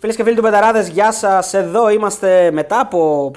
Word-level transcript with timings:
Φίλες 0.00 0.16
και 0.16 0.22
φίλοι 0.24 0.36
του 0.36 0.42
Πεταράδε, 0.42 0.82
γεια 0.90 1.12
σας. 1.12 1.54
Εδώ 1.54 1.90
είμαστε 1.90 2.50
μετά 2.50 2.80
από 2.80 3.30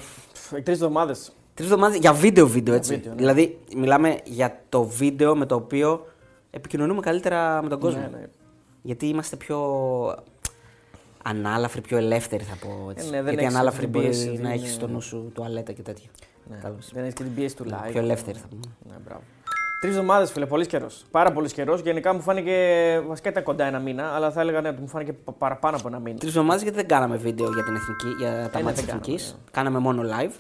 Τρεις 0.50 0.68
εβδομάδες. 0.78 1.32
τρεις 1.54 1.68
εβδομάδες 1.70 1.98
για 1.98 2.14
βίντεο 2.14 2.48
βίντεο 2.48 2.74
έτσι. 2.74 2.94
βίντεο, 2.96 3.12
ναι. 3.12 3.18
Δηλαδή, 3.18 3.60
μιλάμε 3.76 4.18
για 4.24 4.62
το 4.70 4.84
βίντεο 4.84 5.36
με 5.36 5.46
το 5.46 5.56
οποίο 5.56 6.06
επικοινωνούμε 6.52 7.02
καλύτερα 7.02 7.62
με 7.64 7.70
τον 7.70 7.80
κόσμο. 7.80 8.00
Ναι, 8.00 8.08
ναι. 8.18 8.26
Γιατί 8.82 9.08
είμαστε 9.08 9.36
πιο 9.36 9.60
ανάλαφροι, 11.24 11.82
πιο 11.82 11.98
ελεύθεροι 11.98 12.44
θα 12.44 12.56
πω 12.66 12.90
έτσι. 12.90 13.08
Ε, 13.08 13.10
ναι, 13.10 13.16
δεν 13.16 13.24
Γιατί 13.28 13.44
έχεις 13.44 13.56
ανάλαφροι 13.56 13.80
την 13.82 13.90
μπορεί 13.90 14.06
πίεση, 14.06 14.28
να 14.28 14.34
δεν 14.34 14.46
έχεις 14.46 14.62
είναι- 14.62 14.70
στο 14.70 14.88
νου 14.88 15.02
σου 15.02 15.32
τουαλέτα 15.34 15.72
και 15.72 15.82
τέτοια. 15.82 16.10
Ναι. 16.50 16.56
Κατάλαβες. 16.56 16.90
Δεν 16.94 17.02
έχεις 17.04 17.14
και 17.16 17.24
την 17.24 17.34
πίεση 17.36 17.56
του 17.56 17.66
live. 17.70 17.90
Πιο 17.92 18.00
ελεύθεροι 18.02 18.38
θα 18.38 18.48
πούμε. 18.48 18.62
Ναι, 18.90 18.96
μπράβο. 19.06 19.22
Τρεις 19.84 19.96
εβδομάδες, 19.96 20.32
φίλε, 20.32 20.46
πολύς 20.46 20.68
καιρός. 20.68 21.06
Πάρα 21.12 21.32
πολύς 21.32 21.54
καιρός. 21.54 21.82
Γενικά 21.82 22.14
μου 22.14 22.22
φάνηκε. 22.22 22.54
Βασικά 23.08 23.30
ήταν 23.30 23.44
κοντά 23.44 23.66
ένα 23.66 23.80
μήνα, 23.80 24.16
αλλά 24.16 24.32
θα 24.32 24.42
έλεγα 24.42 24.62
ναι, 24.62 24.70
ότι 24.70 24.82
μου 24.82 24.88
φάνηκε 24.88 25.14
πα- 25.14 25.32
παραπάνω 25.32 25.78
από 25.78 25.88
ένα 25.88 26.00
μήνα. 26.00 26.18
Τρεις 26.18 26.32
εβδομάδες 26.36 26.62
γιατί 26.62 26.78
δεν 26.78 26.88
κάναμε 26.88 27.16
βίντεο 27.18 27.50
για 27.54 27.64
την 27.64 27.76
εθνική, 27.76 28.08
για 28.20 28.50
τα 28.52 28.58
ναι, 28.58 28.64
μάτια 28.64 28.72
της 28.84 28.86
δεν 28.86 28.96
εθνικής. 29.02 29.24
κάναμε, 29.24 29.50
Κάναμε 29.52 29.80
μόνο 29.80 30.02
live. 30.04 30.34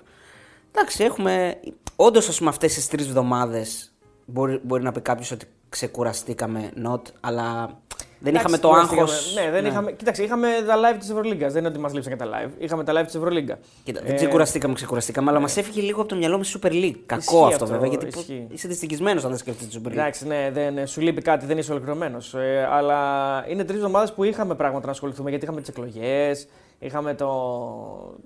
Εντάξει, 0.71 1.03
έχουμε. 1.03 1.59
Όντως, 1.95 2.27
ας 2.29 2.37
πούμε, 2.37 2.49
αυτές 2.49 2.73
τις 2.73 2.87
τρεις 2.87 3.05
εβδομάδες 3.07 3.91
μπορεί, 4.25 4.59
μπορεί 4.63 4.83
να 4.83 4.91
πει 4.91 5.01
κάποιος 5.01 5.31
ότι 5.31 5.45
ξεκουραστήκαμε, 5.69 6.71
not, 6.87 7.01
αλλά 7.19 7.79
δεν 8.23 8.35
είχαμε 8.35 8.57
το 8.57 8.69
άγχος. 8.71 9.33
Ναι, 9.35 9.51
δεν 9.51 9.65
είχαμε. 9.65 9.91
Κοίταξε, 9.91 10.23
είχαμε 10.23 10.47
τα 10.67 10.75
live 10.75 10.95
της 10.99 11.09
Ευρωλίγκας. 11.09 11.51
Δεν 11.53 11.61
είναι 11.61 11.69
ότι 11.71 11.79
μα 11.79 11.89
λείψαν 11.93 12.11
και 12.11 12.17
τα 12.17 12.25
live. 12.25 12.49
Είχαμε 12.57 12.83
τα 12.83 12.93
live 13.01 13.05
της 13.05 13.15
Ευρωλίγκα. 13.15 13.59
Κοίτα, 13.83 13.99
Ε, 13.99 14.03
δεν 14.05 14.15
ξεκουραστήκαμε, 14.15 14.73
ξεκουραστήκαμε, 14.73 15.29
αλλά 15.29 15.39
μας 15.39 15.57
έφυγε 15.57 15.81
λίγο 15.81 15.99
από 15.99 16.09
το 16.09 16.15
μυαλό 16.15 16.37
μας 16.37 16.53
η 16.53 16.59
Super 16.61 16.67
League. 16.71 16.95
Κακό 17.05 17.21
Ισχύει 17.21 17.35
αυτό, 17.35 17.47
αυτό, 17.47 17.65
βέβαια, 17.65 17.87
γιατί 17.87 18.05
ισχύει. 18.05 18.47
είσαι 18.51 18.67
δυστυχισμένος 18.67 19.23
αν 19.23 19.29
δεν 19.29 19.39
σκέφτεσαι 19.39 19.69
τη 19.69 19.77
Super 19.81 19.87
League. 19.89 19.91
Εντάξει, 19.91 20.27
ναι, 20.27 20.49
δεν, 20.53 20.87
σου 20.87 21.01
λείπει 21.01 21.21
κάτι, 21.21 21.45
δεν 21.45 21.57
είσαι 21.57 21.71
ολοκληρωμένος. 21.71 22.33
Ε, 22.33 22.67
αλλά 22.71 22.99
είναι 23.47 23.63
τρεις 23.63 23.77
εβδομάδες 23.77 24.13
που 24.13 24.23
είχαμε 24.23 24.55
πράγματα 24.55 24.85
να 24.85 24.91
ασχοληθούμε 24.91 25.29
γιατί 25.29 25.45
είχαμε 25.45 25.59
τις 25.61 25.69
εκλογές, 25.69 26.47
είχαμε 26.79 27.13
το. 27.13 28.17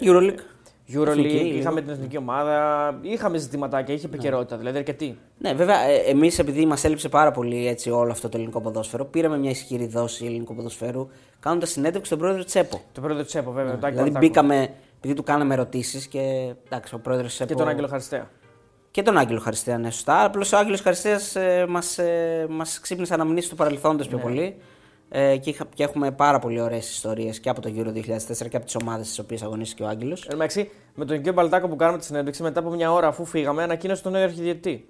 Euroleague. 0.00 0.55
Euroleague, 0.92 1.08
Εθνική, 1.08 1.28
λίγο. 1.28 1.58
είχαμε 1.58 1.80
την 1.80 1.90
εθνική 1.90 2.16
ομάδα, 2.16 2.98
είχαμε 3.02 3.38
ζητηματάκια, 3.38 3.94
είχε 3.94 4.06
επικαιρότητα, 4.06 4.56
δηλαδή 4.56 4.78
αρκετή. 4.78 5.18
Ναι, 5.38 5.52
βέβαια, 5.54 5.80
ε, 5.80 5.94
εμείς 5.96 6.38
επειδή 6.38 6.66
μας 6.66 6.84
έλειψε 6.84 7.08
πάρα 7.08 7.30
πολύ 7.30 7.66
έτσι, 7.68 7.90
όλο 7.90 8.10
αυτό 8.10 8.28
το 8.28 8.36
ελληνικό 8.36 8.60
ποδόσφαιρο, 8.60 9.04
πήραμε 9.04 9.38
μια 9.38 9.50
ισχυρή 9.50 9.86
δόση 9.86 10.24
ελληνικού 10.26 10.54
ποδοσφαίρου 10.54 11.08
κάνοντας 11.40 11.70
συνέντευξη 11.70 12.06
στον 12.06 12.18
πρόεδρο 12.18 12.44
Τσέπο. 12.44 12.80
Το 12.92 13.00
πρόεδρο 13.00 13.24
Τσέπο, 13.24 13.50
βέβαια. 13.50 13.70
τον 13.70 13.80
Τάκη 13.80 13.92
Δηλαδή 13.94 14.10
Βαρτάκο. 14.12 14.46
μπήκαμε, 14.46 14.68
επειδή 14.96 15.14
του 15.14 15.22
κάναμε 15.22 15.54
ερωτήσεις 15.54 16.06
και 16.06 16.52
εντάξει, 16.66 16.94
ο 16.94 16.98
πρόεδρος 16.98 17.34
Τσέπο. 17.34 17.52
Και 17.52 17.58
τον 17.58 17.68
Άγγελο 17.68 17.86
Χαριστέα. 17.88 18.30
Και 18.90 19.02
τον 19.02 19.16
Άγγελο 19.18 19.40
Χαριστέα, 19.40 19.78
ναι, 19.78 19.90
σωστά. 19.90 20.24
Απλώς 20.24 20.52
ο 20.52 20.56
Άγγελος 20.56 20.80
Χαριστέας 20.80 21.36
ε, 21.36 21.66
μας 21.68 21.98
ε, 21.98 22.46
μας 22.50 22.80
ξύπνησε 22.80 23.14
αναμνήσεις 23.14 23.50
του 23.50 23.56
παρελθόντος 23.56 24.06
Ναι. 24.08 24.14
πιο 24.14 24.22
πολύ. 24.22 24.56
Ε, 25.08 25.36
και, 25.36 25.50
είχα, 25.50 25.66
και 25.74 25.82
έχουμε 25.82 26.10
πάρα 26.10 26.38
πολύ 26.38 26.60
ωραίες 26.60 26.90
ιστορίες 26.90 27.40
και 27.40 27.48
από 27.48 27.60
το 27.60 27.72
Euro 27.76 27.88
2004 27.88 28.48
και 28.48 28.56
από 28.56 28.64
τις 28.64 28.76
ομάδες 28.82 29.06
στις 29.06 29.18
οποίες 29.18 29.42
αγωνίστηκε 29.42 29.82
ο 29.82 29.86
Άγγελος. 29.86 30.22
Εν 30.22 30.30
τω 30.30 30.36
μεταξύ, 30.36 30.70
με 30.94 31.04
τον 31.04 31.16
κύριο 31.16 31.32
Μπαλτάκο 31.32 31.68
που 31.68 31.76
κάναμε 31.76 31.98
τη 31.98 32.04
συνέντευξη, 32.04 32.42
μετά 32.42 32.60
από 32.60 32.70
μια 32.70 32.92
ώρα 32.92 33.06
αφού 33.06 33.24
φύγαμε, 33.24 33.62
ανακοίνωσε 33.62 34.02
τον 34.02 34.12
νέο 34.12 34.22
αρχιδιετή. 34.22 34.88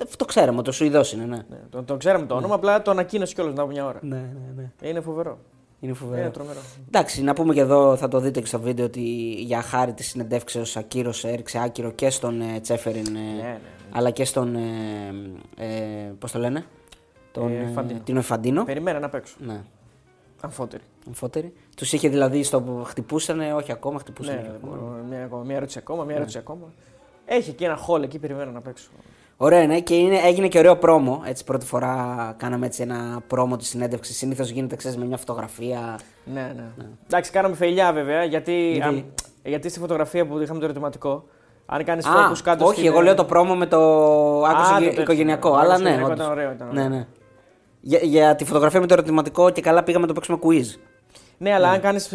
Ε, 0.00 0.04
το 0.16 0.24
ξέραμε, 0.24 0.62
το 0.62 0.72
Σουηδός 0.72 1.12
είναι, 1.12 1.24
ναι. 1.24 1.36
Ναι, 1.48 1.58
τον, 1.70 1.84
τον 1.84 1.98
ξέραμε 1.98 2.26
το 2.26 2.34
όνομα, 2.34 2.54
απλά 2.54 2.82
το 2.82 2.90
ανακοίνωσε 2.90 3.34
κιόλας 3.34 3.52
μετά 3.52 3.64
από 3.64 3.72
μια 3.72 3.86
ώρα. 3.86 3.98
Ναι, 4.02 4.16
ναι, 4.16 4.62
ναι. 4.80 4.88
Είναι 4.88 5.00
φοβερό. 5.00 5.38
Είναι 5.80 5.92
φοβερό. 5.92 6.20
Είναι 6.20 6.30
τρομερό. 6.30 6.58
Εντάξει, 6.86 7.22
να 7.22 7.32
πούμε 7.32 7.54
και 7.54 7.60
εδώ, 7.60 7.96
θα 7.96 8.08
το 8.08 8.20
δείτε 8.20 8.40
και 8.40 8.46
στο 8.46 8.60
βίντεο, 8.60 8.84
ότι 8.84 9.00
για 9.38 9.62
χάρη 9.62 9.92
της 9.92 10.08
συνεντεύξεως 10.08 10.76
ακύρωσε, 10.76 11.28
έριξε 11.28 11.58
άκυρο 11.58 11.90
και 11.90 12.10
στον 12.10 12.40
ε, 12.40 12.60
Τσέφεριν, 12.60 13.06
ε, 13.06 13.10
ναι, 13.10 13.42
ναι. 13.42 13.58
αλλά 13.90 14.10
και 14.10 14.24
στον. 14.24 14.54
Ε, 14.56 14.58
ε, 15.56 16.12
Πώς 16.18 16.32
το 16.32 16.38
λένε, 16.38 16.64
τον, 17.32 17.48
Ε, 17.52 17.56
ε, 17.56 17.66
Φαντίνο. 17.74 18.00
Τίνο 18.04 18.18
Εφαντίνο. 18.18 18.64
Περιμένω 18.64 18.98
να 18.98 19.08
παίξω. 19.08 19.34
Ναι, 19.38 19.60
Αμφότερη. 20.40 20.82
αμφότερη. 21.06 21.52
Τους 21.76 21.92
είχε 21.92 22.08
δηλαδή 22.08 22.42
στο 22.42 22.60
που 22.62 22.82
χτυπούσανε, 22.84 23.52
όχι 23.54 23.72
ακόμα, 23.72 23.98
χτυπούσαν. 23.98 24.34
Ναι, 24.34 24.50
μπορώ- 24.64 25.04
μια, 25.08 25.24
ακόμα, 25.24 25.42
μια 25.42 25.56
ερώτηση 25.56 25.78
ακόμα, 25.78 26.04
μια 26.04 26.14
ερώτηση 26.16 26.38
ακόμα. 26.38 26.72
Έχει 27.26 27.52
και 27.52 27.64
ένα 27.64 27.76
χόλ 27.76 28.02
εκεί, 28.02 28.18
περιμένω 28.18 28.50
να 28.50 28.60
παίξω. 28.60 28.88
Ωραία, 29.36 29.66
ναι, 29.66 29.80
και 29.80 29.94
είναι, 29.96 30.16
έγινε 30.16 30.48
και 30.48 30.58
ωραίο 30.58 30.76
πρόμο. 30.76 31.22
Έτσι, 31.26 31.44
πρώτη 31.44 31.66
φορά 31.66 32.34
κάναμε 32.38 32.66
έτσι 32.66 32.82
ένα 32.82 33.22
πρόμο 33.26 33.56
της 33.56 33.68
συνέντευξης. 33.68 34.16
Συνήθως 34.16 34.48
γίνεται, 34.50 34.76
ξέρεις, 34.76 34.96
με 34.96 35.04
μια 35.04 35.16
φωτογραφία. 35.16 35.98
Ναι, 36.24 36.52
ναι. 36.56 36.64
Εντάξει, 37.06 37.30
κάναμε 37.30 37.54
φελιά 37.54 37.92
βέβαια, 37.92 38.24
γιατί, 38.24 38.52
Γιατί; 38.72 38.82
αν- 38.88 39.04
γιατί 39.44 39.68
στη 39.68 39.78
φωτογραφία 39.78 40.26
που 40.26 40.38
είχαμε 40.40 40.58
το 40.58 40.64
ερωτηματικό, 40.64 41.24
αν 41.66 41.84
κάνεις 41.84 42.06
Α, 42.06 42.10
focus 42.10 42.38
κάτω 42.44 42.64
όχι, 42.64 42.74
στην- 42.74 42.86
εγώ 42.86 43.00
λέω 43.00 43.14
το 43.14 43.24
πρόμο 43.24 43.54
με 43.54 43.66
το 43.66 43.78
άκουσα 44.44 44.74
Α, 44.74 44.78
γε- 44.78 44.78
το 44.78 44.84
τέτοιο. 44.88 45.02
οικογενειακό. 45.02 45.48
Το 45.50 45.56
αλλά 45.56 45.74
άκουσα 45.74 45.82
ναι, 45.88 45.94
οικογενειακό, 45.96 46.12
όντως. 46.12 46.26
ήταν 46.26 46.38
ωραίο, 46.38 46.52
ήταν 46.52 46.68
ναι, 46.72 46.80
ωραίο. 46.84 46.96
ναι. 46.98 47.06
Για, 47.80 47.98
για 48.02 48.34
τη 48.34 48.44
φωτογραφία 48.44 48.80
με 48.80 48.86
το 48.86 48.92
ερωτηματικό 48.94 49.50
και 49.50 49.60
καλά 49.60 49.82
πήγαμε 49.82 50.06
να 50.06 50.12
το 50.12 50.20
παίξουμε 50.20 50.38
quiz. 50.42 50.78
Ναι, 51.42 51.54
αλλά 51.54 51.68
αν 51.68 51.80
κάνεις 51.80 52.10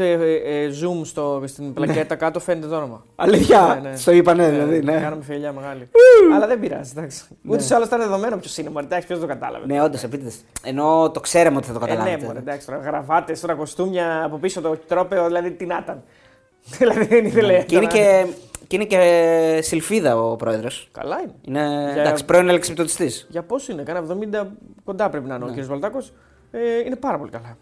zoom 0.82 1.02
στο, 1.04 1.42
στην 1.46 1.74
πλακέτα 1.74 2.16
κάτω, 2.16 2.40
φαίνεται 2.40 2.68
το 2.68 2.76
όνομα. 2.76 3.04
Αλήθεια, 3.16 3.80
Ναι, 3.84 3.90
ναι. 3.90 3.96
στο 3.96 4.12
είπανε 4.12 4.50
δηλαδή. 4.50 4.82
Ναι, 4.84 4.92
Κάναμε 5.00 5.24
φιλιά 5.24 5.52
μεγάλη. 5.54 5.90
αλλά 6.36 6.48
δεν 6.48 6.60
πειράζει, 6.60 6.92
εντάξει. 6.98 7.24
Ούτως 7.48 7.70
ή 7.70 7.74
άλλως 7.74 7.88
ήταν 7.88 8.00
δεδομένο 8.00 8.38
ποιος 8.38 8.58
είναι, 8.58 8.70
μωρέ, 8.70 8.86
εντάξει, 8.86 9.08
ποιος 9.08 9.20
το 9.20 9.26
κατάλαβε. 9.26 9.66
ναι 9.66 9.82
όντως, 9.82 10.04
επίτηδες. 10.04 10.36
Ενώ 10.64 11.12
το 11.14 11.20
ξέραμε 11.20 11.58
ότι 11.58 11.68
θα 11.68 11.74
το 11.74 11.80
Ε, 11.86 11.88
ναι, 11.88 11.96
καταλάβετε. 11.96 12.26
μωρέ, 12.26 12.40
εντάξει, 12.40 12.66
τώρα 12.68 12.80
γραβάτες, 12.80 13.40
τώρα 13.40 13.54
κοστούμια 13.54 14.24
από 14.24 14.38
πίσω 14.38 14.62
το 14.62 14.78
τρόπεο, 14.88 15.26
δηλαδή 15.26 15.52
τι 15.52 15.66
να 15.66 15.80
ήταν. 15.84 16.04
δηλαδή 16.78 17.06
δεν 17.06 17.26
ήθελε. 17.26 17.54
Ναι. 17.58 17.64
και, 17.64 17.76
είναι 17.76 17.88
τώρα- 17.88 18.02
και, 18.02 18.26
και 18.68 18.76
είναι 18.76 18.86
και 18.86 19.60
σιλφίδα 19.64 20.18
ο 20.18 20.36
πρόεδρος. 20.36 20.90
Καλά 20.92 21.20
είναι. 21.20 21.34
Είναι 21.42 21.92
Για- 21.94 22.02
εντάξει, 22.02 22.26
πρώην 22.26 22.50
ελεξιπτωτιστής. 22.50 23.28
Για 23.30 23.44
πόσο 23.44 23.72
είναι, 23.72 23.84
κάνα 23.84 24.00
70 24.00 24.48
κοντά 24.84 25.10
πρέπει 25.10 25.28
να 25.28 25.36
είναι 25.36 25.46
ο 25.46 25.48
κ. 25.56 25.64
Βαλτάκος. 25.66 26.14
Ε, 26.52 26.80
είναι 26.86 26.96
πάρα 26.96 27.18
πολύ 27.18 27.32
καλά. 27.32 27.58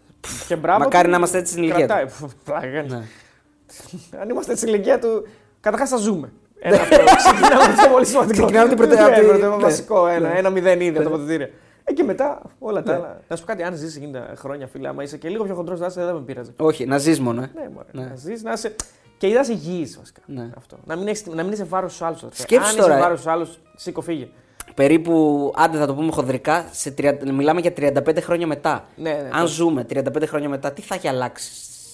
Και 0.47 0.55
μπράβο. 0.55 0.77
Ναι. 0.79 0.83
Μακάρι 0.83 1.03
του, 1.05 1.09
να 1.11 1.17
είμαστε 1.17 1.37
έτσι 1.37 1.51
στην 1.51 1.63
ηλικία 1.63 1.85
κρατάει. 1.85 2.05
Πλάκα 2.43 2.67
κάνεις. 2.67 2.91
Ναι. 2.91 3.01
Αν 4.21 4.29
είμαστε 4.29 4.51
έτσι 4.51 4.63
στην 4.65 4.73
ηλικία 4.75 4.99
του, 4.99 5.27
καταρχάς 5.59 5.89
θα 5.89 5.97
ζούμε. 5.97 6.31
Ένα 6.59 6.75
αυτό. 6.81 6.97
Ξεκινάμε 7.25 7.63
αυτό 7.63 7.89
πολύ 7.89 8.05
σημαντικό. 8.05 8.37
Ξεκινάμε 8.41 8.67
την 8.67 8.77
πρωτε- 8.77 8.97
Ναι, 8.97 9.03
από 9.05 9.19
τη- 9.19 9.25
πρώτο, 9.25 9.55
ναι. 9.55 9.61
Βασικό, 9.63 10.07
ένα, 10.07 10.37
ένα 10.37 10.49
μηδέν 10.49 10.81
ήδη 10.81 10.97
από 10.97 11.03
τα 11.03 11.09
ποτητήρια. 11.09 11.49
Ε, 11.83 11.93
και 11.93 12.03
μετά 12.03 12.41
όλα 12.59 12.83
τα 12.83 12.93
άλλα. 12.93 13.19
Να 13.27 13.35
σου 13.35 13.41
πω 13.43 13.47
κάτι, 13.47 13.63
αν 13.63 13.75
ζήσει 13.75 14.11
90 14.13 14.35
χρόνια, 14.35 14.67
φίλε, 14.67 14.87
άμα 14.87 15.03
είσαι 15.03 15.17
και 15.17 15.29
λίγο 15.29 15.43
πιο 15.43 15.55
χοντρός, 15.55 15.79
να 15.79 15.85
είσαι, 15.85 16.05
δεν 16.05 16.13
με 16.15 16.21
πείραζε. 16.21 16.53
Όχι, 16.57 16.85
να 16.85 16.97
ζεις 16.97 17.19
μόνο. 17.19 17.41
Ε. 17.41 17.51
Ναι, 17.55 17.69
μωρέ, 17.73 17.87
Ναι. 17.91 18.03
να 18.09 18.15
ζεις, 18.15 18.43
να 18.43 18.51
είσαι. 18.51 18.75
Και 19.27 19.33
να 19.33 19.39
είσαι 19.39 19.51
υγιής 19.51 19.97
βασικά. 19.97 20.21
Ναι. 20.25 20.49
Αυτό. 20.57 20.77
Να 20.85 20.95
μην, 20.95 21.07
έχεις, 21.07 21.25
να 21.25 21.43
μην 21.43 21.51
είσαι 21.51 21.63
βάρος 21.63 21.93
στους 21.93 22.07
άλλους. 22.07 22.21
Σκέψου 22.33 22.69
Αν 22.69 22.75
τώρα, 22.75 22.87
είσαι 22.89 22.97
ε. 22.97 23.01
βάρος 23.01 23.19
στους 23.19 23.31
άλλους, 23.31 23.59
σήκω 23.75 24.01
φύγε. 24.01 24.27
Περίπου, 24.75 25.51
άντε 25.55 25.77
θα 25.77 25.85
το 25.85 25.95
πούμε 25.95 26.11
χονδρικά, 26.11 26.65
σε 26.71 26.93
30, 26.97 27.17
μιλάμε 27.31 27.59
για 27.61 27.73
35 27.77 28.21
χρόνια 28.21 28.47
μετά. 28.47 28.85
Ναι, 28.95 29.11
ναι, 29.11 29.29
Αν 29.31 29.41
το- 29.41 29.47
ζούμε 29.47 29.85
35 29.89 30.25
χρόνια 30.27 30.49
μετά, 30.49 30.71
τι 30.71 30.81
θα 30.81 30.95
έχει 30.95 31.07
αλλάξει. 31.07 31.51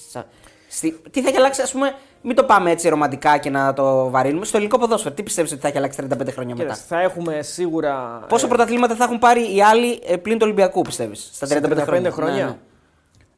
σα- 0.09 0.25
Στη, 0.69 0.91
τι 1.12 1.22
θα 1.22 1.28
έχει 1.29 1.38
αλλάξει, 1.38 1.62
ας 1.62 1.72
πούμε, 1.72 1.94
μην 2.22 2.35
το 2.35 2.44
πάμε 2.44 2.72
έτσι 2.72 2.89
ρομαντικά 2.89 3.38
και 3.38 3.50
να 3.50 3.73
το 3.73 4.09
βαρύνουμε. 4.09 4.45
Στο 4.45 4.57
ελληνικό 4.57 4.79
ποδόσφαιρο, 4.79 5.13
τι 5.13 5.23
πιστεύεις 5.23 5.51
ότι 5.51 5.62
θα 5.62 5.68
έχει 5.68 5.78
αλλάξει 5.78 6.00
35 6.01 6.31
χρόνια 6.31 6.56
μετά; 6.56 6.63
Κοίταξε, 6.63 6.84
θα 6.88 7.01
έχουμε 7.01 7.41
σίγουρα. 7.41 8.25
Πόσα 8.28 8.45
ε, 8.45 8.50
πρωταθλήματα 8.50 8.95
θα 8.95 9.03
έχουν 9.03 9.19
πάρει 9.19 9.56
οι 9.56 9.62
άλλοι 9.62 10.00
ε, 10.06 10.18
πλην 10.18 10.35
του 10.38 10.44
Ολυμπιακού, 10.45 10.81
πιστεύεις, 10.81 11.29
στα 11.34 11.47
35, 11.47 11.50
σε 11.50 11.59
35 11.59 11.84
χρόνια; 11.85 12.12
χρόνια. 12.12 12.45
Ναι, 12.45 12.57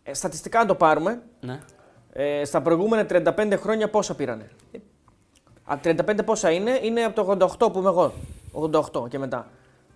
Ε, 0.03 0.13
στατιστικά 0.13 0.59
αν 0.59 0.67
το 0.67 0.75
πάρουμε, 0.75 1.21
ναι. 1.39 1.59
Ναι. 2.15 2.39
ε, 2.39 2.45
στα 2.45 2.61
προηγούμενα 2.61 3.05
35 3.09 3.53
χρόνια 3.57 3.89
πόσα 3.89 4.15
πήρανε; 4.15 4.49
Από 5.63 5.89
35 5.89 6.25
πόσα 6.25 6.51
είναι, 6.51 6.79
είναι 6.81 7.03
από 7.03 7.37
το 7.37 7.55
88 7.59 7.71
που 7.73 7.79
είμαι 7.79 7.89
εγώ. 7.89 8.13
88 9.03 9.09
και 9.09 9.19
μετά. 9.19 9.47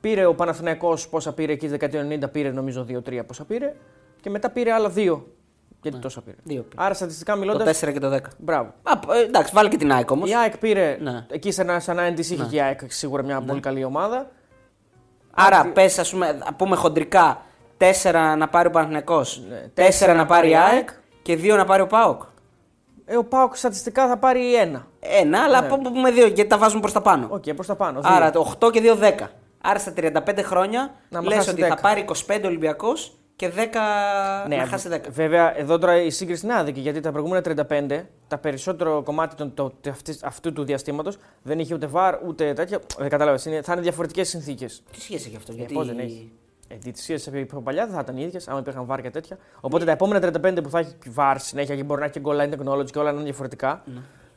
Πήρε 0.02 0.26
ο 0.26 0.36
Παναθηναϊκός 0.36 1.10
πόσα 1.10 1.34
πήρε 1.34 1.52
εκεί, 1.52 1.68
δεκαετία 1.68 2.08
90 2.10 2.32
πήρε 2.32 2.52
νομίζω 2.52 2.86
2-3 2.90 3.22
πόσα 3.28 3.44
πήρε. 3.44 3.76
Και 4.22 4.30
μετά 4.30 4.50
πήρε 4.50 4.72
άλλα 4.72 4.92
2. 4.96 5.20
Γιατί 5.82 6.00
τόσα 6.00 6.22
πήρε. 6.22 6.36
Δύο 6.44 6.62
πήρε. 6.62 6.84
Άρα 6.84 6.94
στατιστικά 6.94 7.34
Το 7.34 7.40
μιλώντα. 7.40 7.66
4 7.66 7.74
και 7.94 8.00
το 8.00 8.14
10. 8.14 8.20
Μπράβο. 8.38 8.74
Α, 8.84 8.92
ε, 9.16 9.24
εντάξει, 9.24 9.52
βάλει 9.56 9.70
και 9.70 9.78
την 9.78 9.92
ΑΕΚ 9.92 10.12
όμως. 10.12 10.30
Η 10.30 10.36
ΑΕΚ 10.36 10.58
πήρε. 10.58 10.98
Ναι. 11.02 11.26
Εκεί 11.30 11.52
σε 11.52 11.62
ένα, 11.62 11.80
σε 11.80 11.92
ένα 11.92 12.10
NTC 12.10 12.20
είχε 12.20 12.46
και 12.50 12.56
η 12.56 12.62
ΑΕΚ 12.62 12.80
σίγουρα 12.88 13.24
μια 13.24 13.42
πολύ 13.42 13.60
καλή 13.60 13.84
ομάδα. 13.84 14.32
Άρα, 15.32 15.72
πες, 15.74 16.00
ας 16.00 16.12
πούμε, 16.12 16.28
α 16.46 16.54
πούμε 16.54 16.76
χοντρικά 16.76 17.42
4 17.78 18.36
να 18.38 18.48
πάρει 18.48 18.68
ο 18.68 18.72
Παναθηναϊκός, 18.72 19.42
Ναι, 19.50 19.86
4 20.10 20.16
να 20.16 20.26
πάρει 20.26 20.50
η 20.50 20.56
ΑΕΚ 20.56 20.90
και 21.26 21.34
2 21.42 21.56
να 21.58 21.66
πάρει 21.66 21.82
ο 21.82 21.88
ΠΑΟΚ. 21.88 22.22
Ε, 23.06 23.18
ο 23.18 23.24
ΠΑΟΚ 23.24 23.56
στατιστικά 23.56 24.08
θα 24.08 24.18
πάρει 24.18 24.56
ένα. 24.56 24.88
Ένα, 25.00 25.44
αλλά 25.44 25.62
ναι. 25.62 25.68
πούμε 25.68 26.12
δύο, 26.12 26.26
γιατί 26.28 26.50
τα 26.50 26.58
βάζουμε 26.58 26.82
προς 26.82 26.94
τα 26.94 27.02
πάνω. 27.02 27.28
Οκ, 27.30 27.44
προς 27.54 27.68
τα 27.68 27.76
πάνω. 27.76 28.00
Άρα 28.04 28.32
δύο. 28.32 28.42
το 28.60 28.68
8 28.68 28.72
και 28.72 28.82
2 28.82 28.96
10. 28.96 29.28
Άρα 29.62 29.80
στα 29.80 29.94
35 29.98 30.44
χρόνια 30.44 30.94
Να 31.10 31.22
λες 31.22 31.36
χάσει 31.36 31.50
ότι 31.50 31.62
10. 31.64 31.68
θα 31.68 31.76
πάρει 31.76 32.06
25 32.28 32.42
Ολυμπιακός 32.46 33.18
και 33.36 33.50
10 33.50 33.52
Ναι, 34.48 34.56
να 34.56 34.66
χάσει 34.66 34.90
10. 34.92 35.00
Βέβαια, 35.10 35.58
εδώ 35.58 35.78
τώρα 35.78 36.02
η 36.02 36.10
σύγκριση 36.10 36.46
είναι 36.46 36.56
άδικη 36.56 36.80
γιατί 36.80 37.00
τα 37.00 37.12
προηγούμενα 37.12 37.42
35, 37.70 38.06
τα 38.28 38.38
περισσότερο 38.38 39.02
κομμάτι 39.04 39.36
των, 39.36 39.54
το, 39.54 39.70
τε- 39.82 39.94
αυτής- 39.94 40.24
αυτού 40.24 40.54
του 40.54 40.64
διαστήματος 40.64 41.18
δεν 41.42 41.60
είχε 41.60 41.74
ούτε 41.74 41.88
VAR 41.88 42.16
ούτε 42.28 42.54
τέτοια. 42.54 42.80
Δεν 42.98 43.10
κατάλαβες. 43.10 43.44
Θα 43.64 43.74
είναι 43.74 43.82
διαφορετικές 43.82 44.30
συνθήκες. 44.30 44.84
Τι 44.92 45.02
σχέση 45.02 45.28
έχει 45.28 45.36
αυτό, 45.36 45.52
γιατί. 45.52 45.74
Πώς 45.74 45.88
δεν 45.88 46.00
έχει. 46.00 46.32
Ε, 46.76 46.78
διαιτησίε 46.82 47.18
πιο 47.46 47.62
παλιά 47.62 47.86
δεν 47.86 47.96
θα 47.96 48.00
ήταν 48.02 48.18
οι 48.18 48.24
ίδιες, 48.24 48.48
άμα 48.48 48.60
υπήρχαν 48.60 48.86
βάρ 48.86 49.02
και 49.02 49.10
τέτοια. 49.10 49.38
Οπότε 49.60 49.86
τα 49.86 49.92
επόμενα 49.92 50.32
35 50.42 50.64
που 50.64 50.70
θα 50.70 50.80
έχει 50.80 50.96
βάρ 51.10 51.40
συνέχεια 51.40 51.76
και 51.76 51.84
μπορεί 51.84 52.00
να 52.00 52.06
έχει 52.06 52.20
και 52.20 52.26
goal 52.26 52.40
line 52.42 52.54
technology 52.54 52.92
και 52.92 53.00
όλα 53.00 53.10
να 53.10 53.16
είναι 53.16 53.24
διαφορετικά, 53.24 53.84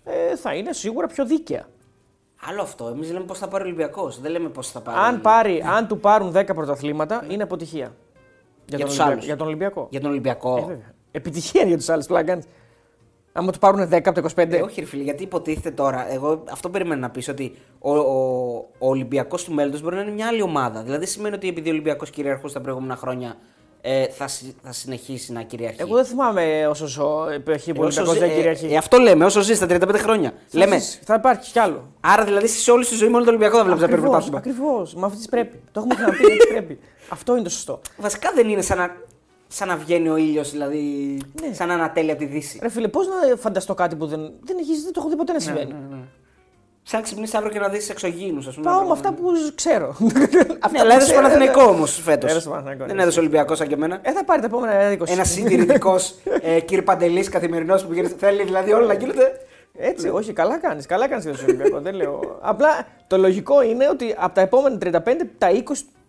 ε, 0.05 0.37
θα 0.37 0.55
είναι 0.55 0.73
σίγουρα 0.73 1.07
πιο 1.07 1.27
δίκαια. 1.27 1.67
Άλλο 2.49 2.63
αυτό. 2.63 2.87
Εμείς 2.87 3.13
λέμε 3.13 3.25
πώς 3.25 3.39
θα 3.39 3.49
πάρει 3.49 3.63
ο 3.65 3.67
Ολυμπιακός. 3.67 4.21
Δεν 4.21 4.31
λέμε 4.31 4.49
πώς 4.49 4.71
θα 4.71 4.81
πάρει. 4.81 4.99
Αν, 4.99 5.21
πάρει, 5.21 5.63
αν 5.67 5.87
του 5.87 5.99
πάρουν 5.99 6.33
10 6.37 6.55
πρωταθλήματα, 6.55 7.25
είναι 7.29 7.43
αποτυχία. 7.43 7.93
Για, 8.67 8.77
Για 8.77 8.79
τον, 8.79 8.87
τους 8.87 8.99
Ολυμπιακό. 8.99 9.13
άλλους. 9.13 9.25
για 9.25 9.37
τον 9.37 9.47
Ολυμπιακό. 9.47 9.87
Για 9.91 10.01
τον 10.01 10.11
Ολυμπιακό. 10.11 10.57
Ε, 10.57 10.61
βέβαια. 10.61 10.93
Επιτυχία 11.11 11.61
είναι 11.61 11.69
για 11.69 11.79
τους 11.79 11.89
άλλους 11.89 12.07
πλάκα. 12.07 12.43
Άμα 13.33 13.53
του 13.53 13.59
πάρουν 13.59 13.89
10 13.93 14.01
από 14.05 14.23
το 14.23 14.29
25. 14.37 14.53
Ε, 14.53 14.61
όχι, 14.63 14.81
ρε 14.81 14.87
φίλε, 14.87 15.03
γιατί 15.03 15.23
υποτίθεται 15.23 15.71
τώρα. 15.71 16.13
Εγώ 16.13 16.43
αυτό 16.51 16.69
περίμενα 16.71 17.01
να 17.01 17.11
πεις 17.11 17.29
ότι 17.29 17.55
ο, 17.79 17.97
ο, 17.97 18.57
ο 18.79 18.89
Ολυμπιακός 18.89 19.45
του 19.45 19.53
μέλλοντος 19.53 19.81
μπορεί 19.83 19.97
να 19.97 20.03
είναι 20.03 20.11
μια 20.11 20.27
άλλη 20.27 20.43
ομάδα. 20.43 20.83
Δηλαδή 20.83 21.07
σημαίνει 21.07 21.35
ότι 21.35 21.49
επειδή 21.49 21.69
ο 21.69 21.73
Ολυμπιακός 21.73 22.11
κυριαρχούσε 22.11 22.55
τα 22.55 22.61
προηγούμενα 22.61 22.97
χρόνια 22.97 23.37
ε, 23.81 24.07
θα, 24.07 24.29
συ- 24.29 24.55
θα 24.63 24.73
συνεχίσει 24.73 25.33
να 25.33 25.43
κυριαρχεί. 25.43 25.77
Εγώ 25.81 25.95
δεν 25.95 26.05
θυμάμαι 26.05 26.67
όσο 26.67 26.87
ζω 26.87 27.27
έχει 27.47 27.71
Ε, 27.71 27.73
πολύ 27.73 27.89
όσο 27.89 28.01
κακό 28.01 28.13
ζει- 28.13 28.19
δεν 28.19 28.31
ε, 28.31 28.35
κυριαρχεί. 28.35 28.67
ε, 28.67 28.77
αυτό 28.77 28.99
λέμε, 28.99 29.25
όσο 29.25 29.41
ζει 29.41 29.55
στα 29.55 29.67
35 29.71 29.95
χρόνια. 29.95 30.33
Θα 30.47 30.59
λέμε. 30.59 30.79
ζεις, 30.79 31.01
Θα 31.05 31.15
υπάρχει 31.15 31.53
κι 31.53 31.59
άλλο. 31.59 31.85
Άρα 32.01 32.25
δηλαδή 32.25 32.47
σε 32.47 32.71
όλη 32.71 32.87
τη 32.87 32.95
ζωή 32.95 33.09
μόνο 33.09 33.23
το 33.25 33.29
Ολυμπιακό 33.31 33.57
θα 33.57 33.65
βλέπεις 33.65 33.83
να 33.83 33.89
παίρνει 33.89 34.03
πρωτάθλημα. 34.05 34.39
Ακριβώς. 34.39 34.95
Μα 34.95 35.07
αυτή 35.07 35.27
πρέπει. 35.31 35.61
Το 35.73 35.81
έχουμε 35.81 35.95
ξαναπεί, 35.95 36.25
έτσι 36.33 36.49
πρέπει. 36.49 36.79
Αυτό 37.09 37.33
είναι 37.33 37.43
το 37.43 37.51
σωστό. 37.51 37.81
Βασικά 37.97 38.33
δεν 38.35 38.49
είναι 38.49 38.63
σαν 38.63 38.79
να, 38.79 38.97
σαν 39.49 39.69
να 39.69 39.77
βγαίνει 39.77 40.09
ο 40.09 40.17
ήλιος, 40.17 40.51
δηλαδή. 40.51 41.19
Ναι. 41.43 41.55
Σαν 41.55 41.69
να 41.69 41.75
ανατέλει 41.75 42.11
από 42.11 42.21
τη 42.21 42.27
Δύση. 42.27 42.59
Ρε 42.63 42.69
φίλε, 42.69 42.89
πώς 42.89 43.07
να 43.07 43.37
φανταστώ 43.37 43.75
κάτι 43.75 43.97
που 43.97 44.07
δεν, 44.07 44.21
δεν, 44.41 44.57
έχεις, 44.59 44.83
δεν 44.83 44.93
το 44.93 45.01
έχω 45.01 45.09
δει 45.09 45.17
ποτέ 45.17 45.33
να 45.33 45.39
συμβαίνει. 45.41 45.75
Σαν 46.83 47.01
να 47.01 47.07
ξυπνήσει 47.07 47.37
αύριο 47.37 47.53
και 47.53 47.59
να 47.59 47.69
δεις 47.69 47.89
εξωγήινους, 47.91 48.47
ας 48.47 48.55
πούμε. 48.55 48.67
Πάω 48.71 48.81
με 48.81 48.87
να- 48.87 48.93
αυτά 48.93 49.13
που 49.13 49.23
ξέρω. 49.55 49.97
Ναι, 50.71 50.79
αλλά 50.81 50.95
έδωσε 50.95 51.15
Παναθηναϊκό 51.15 51.63
όμως 51.63 52.01
φέτος. 52.03 52.31
Έδωσε 52.31 52.49
Παναθηναϊκό, 52.49 52.85
Δεν 52.87 52.97
ναι. 52.97 53.03
έδωσε 53.03 53.19
Ολυμπιακό 53.21 53.55
σαν 53.55 53.69
και 53.69 53.75
εμένα. 53.75 53.99
Ε, 54.03 54.13
θα 54.13 54.25
πάρει 54.25 54.41
τα 54.41 54.47
επόμενα 54.47 54.93
20. 54.93 55.07
Ένας 55.09 55.29
συντηρητικός 55.31 56.15
ε, 56.41 56.61
κύριε 56.61 56.83
Παντελής 56.83 57.29
καθημερινός 57.29 57.83
που 57.83 57.89
πηγαίνει. 57.89 58.09
Θέλει 58.09 58.43
δηλαδή 58.43 58.73
όλα 58.73 58.87
να 58.87 58.95
γίνονται. 58.95 59.33
Έτσι, 59.81 60.09
όχι, 60.09 60.33
καλά 60.33 60.59
κάνεις. 60.59 60.87
Καλά 60.87 61.09
κάνεις 61.09 61.25
για 61.25 61.35
το 61.35 61.43
Ολυμπιακό. 61.45 61.81
δεν 61.81 61.95
λέω. 61.95 62.39
Απλά 62.41 62.87
το 63.07 63.19
λογικό 63.19 63.63
είναι 63.63 63.89
ότι 63.89 64.15
από 64.19 64.35
τα 64.35 64.41
επόμενα 64.41 64.79
35, 64.85 64.91
τα 65.39 65.49
20. 65.53 65.61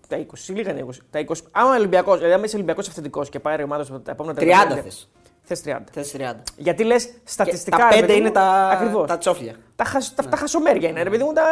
Τα 0.10 0.18
20, 0.18 0.24
λίγα 0.48 0.72
είναι 0.72 0.86
20. 0.88 0.90
Τα 1.10 1.26
20 1.28 1.34
άμα 1.52 1.76
Ολυμπιακός, 1.76 2.16
δηλαδή 2.16 2.34
άμα 2.34 2.46
είσαι 2.46 2.56
Ολυμπιακός 2.56 2.88
αυθεντικός 2.88 3.30
και 3.30 3.40
πάρει 3.40 3.62
η 3.62 3.66
ομάδα 3.66 3.84
σου 3.84 4.02
τα 4.02 4.12
επόμενα 4.12 4.40
30 4.40 4.74
35. 4.78 4.82
θες. 4.84 5.10
Θες 5.42 5.62
30. 5.66 5.78
Θες 5.92 6.16
30. 6.18 6.34
Γιατί 6.58 6.84
λες 6.84 7.10
στατιστικά. 7.24 7.78
τα 7.78 7.90
ρε 7.90 7.98
5 7.98 8.00
παιδί 8.02 8.14
μου, 8.14 8.20
είναι 8.20 8.32
τα, 8.32 8.70
Ακριβώς. 8.70 9.08
τα 9.08 9.18
τσόφλια. 9.18 9.56
Τα, 9.76 9.84
χασ, 9.84 10.14
τα, 10.14 10.24
τα 10.24 10.38
χασομέρια 10.38 10.90
είναι, 10.90 11.04
ρε 11.04 11.10
παιδί 11.10 11.24
μου, 11.24 11.34
τα, 11.34 11.44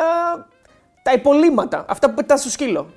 τα 1.04 1.14
υπολείμματα. 1.14 1.86
Αυτά 1.88 2.10
που 2.10 2.14
πετάς 2.14 2.40
στο 2.40 2.50
σκύλο. 2.50 2.90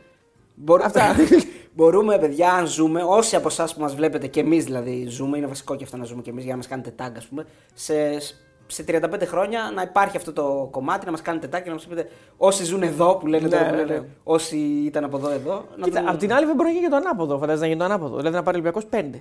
Μπορούμε, 0.55 0.87
Αυτά. 0.87 1.15
μπορούμε, 1.77 2.19
παιδιά, 2.19 2.53
αν 2.53 2.67
ζούμε, 2.67 3.03
όσοι 3.03 3.37
από 3.37 3.49
εσάς 3.49 3.75
που 3.75 3.81
μας 3.81 3.95
βλέπετε 3.95 4.27
και 4.27 4.41
εμείς 4.41 4.65
δηλαδή 4.65 5.07
ζούμε, 5.09 5.37
είναι 5.39 5.47
βασικό 5.47 5.77
και 5.77 5.85
αυτό 5.85 5.97
να 5.97 6.05
ζούμε 6.05 6.23
και 6.23 6.31
εμείς 6.31 6.43
για 6.43 6.53
να 6.53 6.57
μας 6.57 6.67
κάνετε 6.67 6.95
tag, 6.99 7.13
ας 7.17 7.27
πούμε, 7.27 7.47
σε, 7.75 7.95
σε 8.71 8.85
35 8.89 9.01
χρόνια 9.27 9.71
να 9.75 9.83
υπάρχει 9.83 10.17
αυτό 10.17 10.33
το 10.33 10.69
κομμάτι, 10.71 11.05
να 11.05 11.11
μας 11.11 11.23
κάνετε 11.23 11.47
tag 11.47 11.63
και 11.63 11.69
να 11.69 11.75
μας 11.75 11.87
πείτε 11.87 12.09
όσοι 12.37 12.65
ζουν 12.65 12.83
εδώ 12.83 13.17
που 13.17 13.27
λένε 13.27 13.43
Ναι, 13.45 13.51
τώρα, 13.51 13.65
που 13.69 13.75
ναι, 13.75 13.85
λένε, 13.85 13.99
ναι. 13.99 14.07
όσοι 14.25 14.57
ήταν 14.57 15.05
από 15.05 15.17
εδώ, 15.17 15.31
εδώ. 15.31 15.65
να 15.77 15.85
Κοίτα, 15.85 15.99
δούμε- 16.01 16.13
απ' 16.13 16.19
την 16.19 16.33
άλλη 16.33 16.47
δεν 16.47 16.55
μπορεί 16.55 16.69
να 16.69 16.75
γίνει 16.75 16.85
και 16.85 16.91
το 16.91 16.97
ανάποδο. 16.97 17.39
Φαντάζεσαι 17.39 17.61
να 17.61 17.67
γίνει 17.67 17.79
το 17.79 17.85
ανάποδο. 17.85 18.17
Δηλαδή 18.17 18.37
να 18.37 18.43
πάρει 18.43 18.57
ο 18.59 18.61
Ολυμπιακό 18.61 18.89
5. 18.91 19.21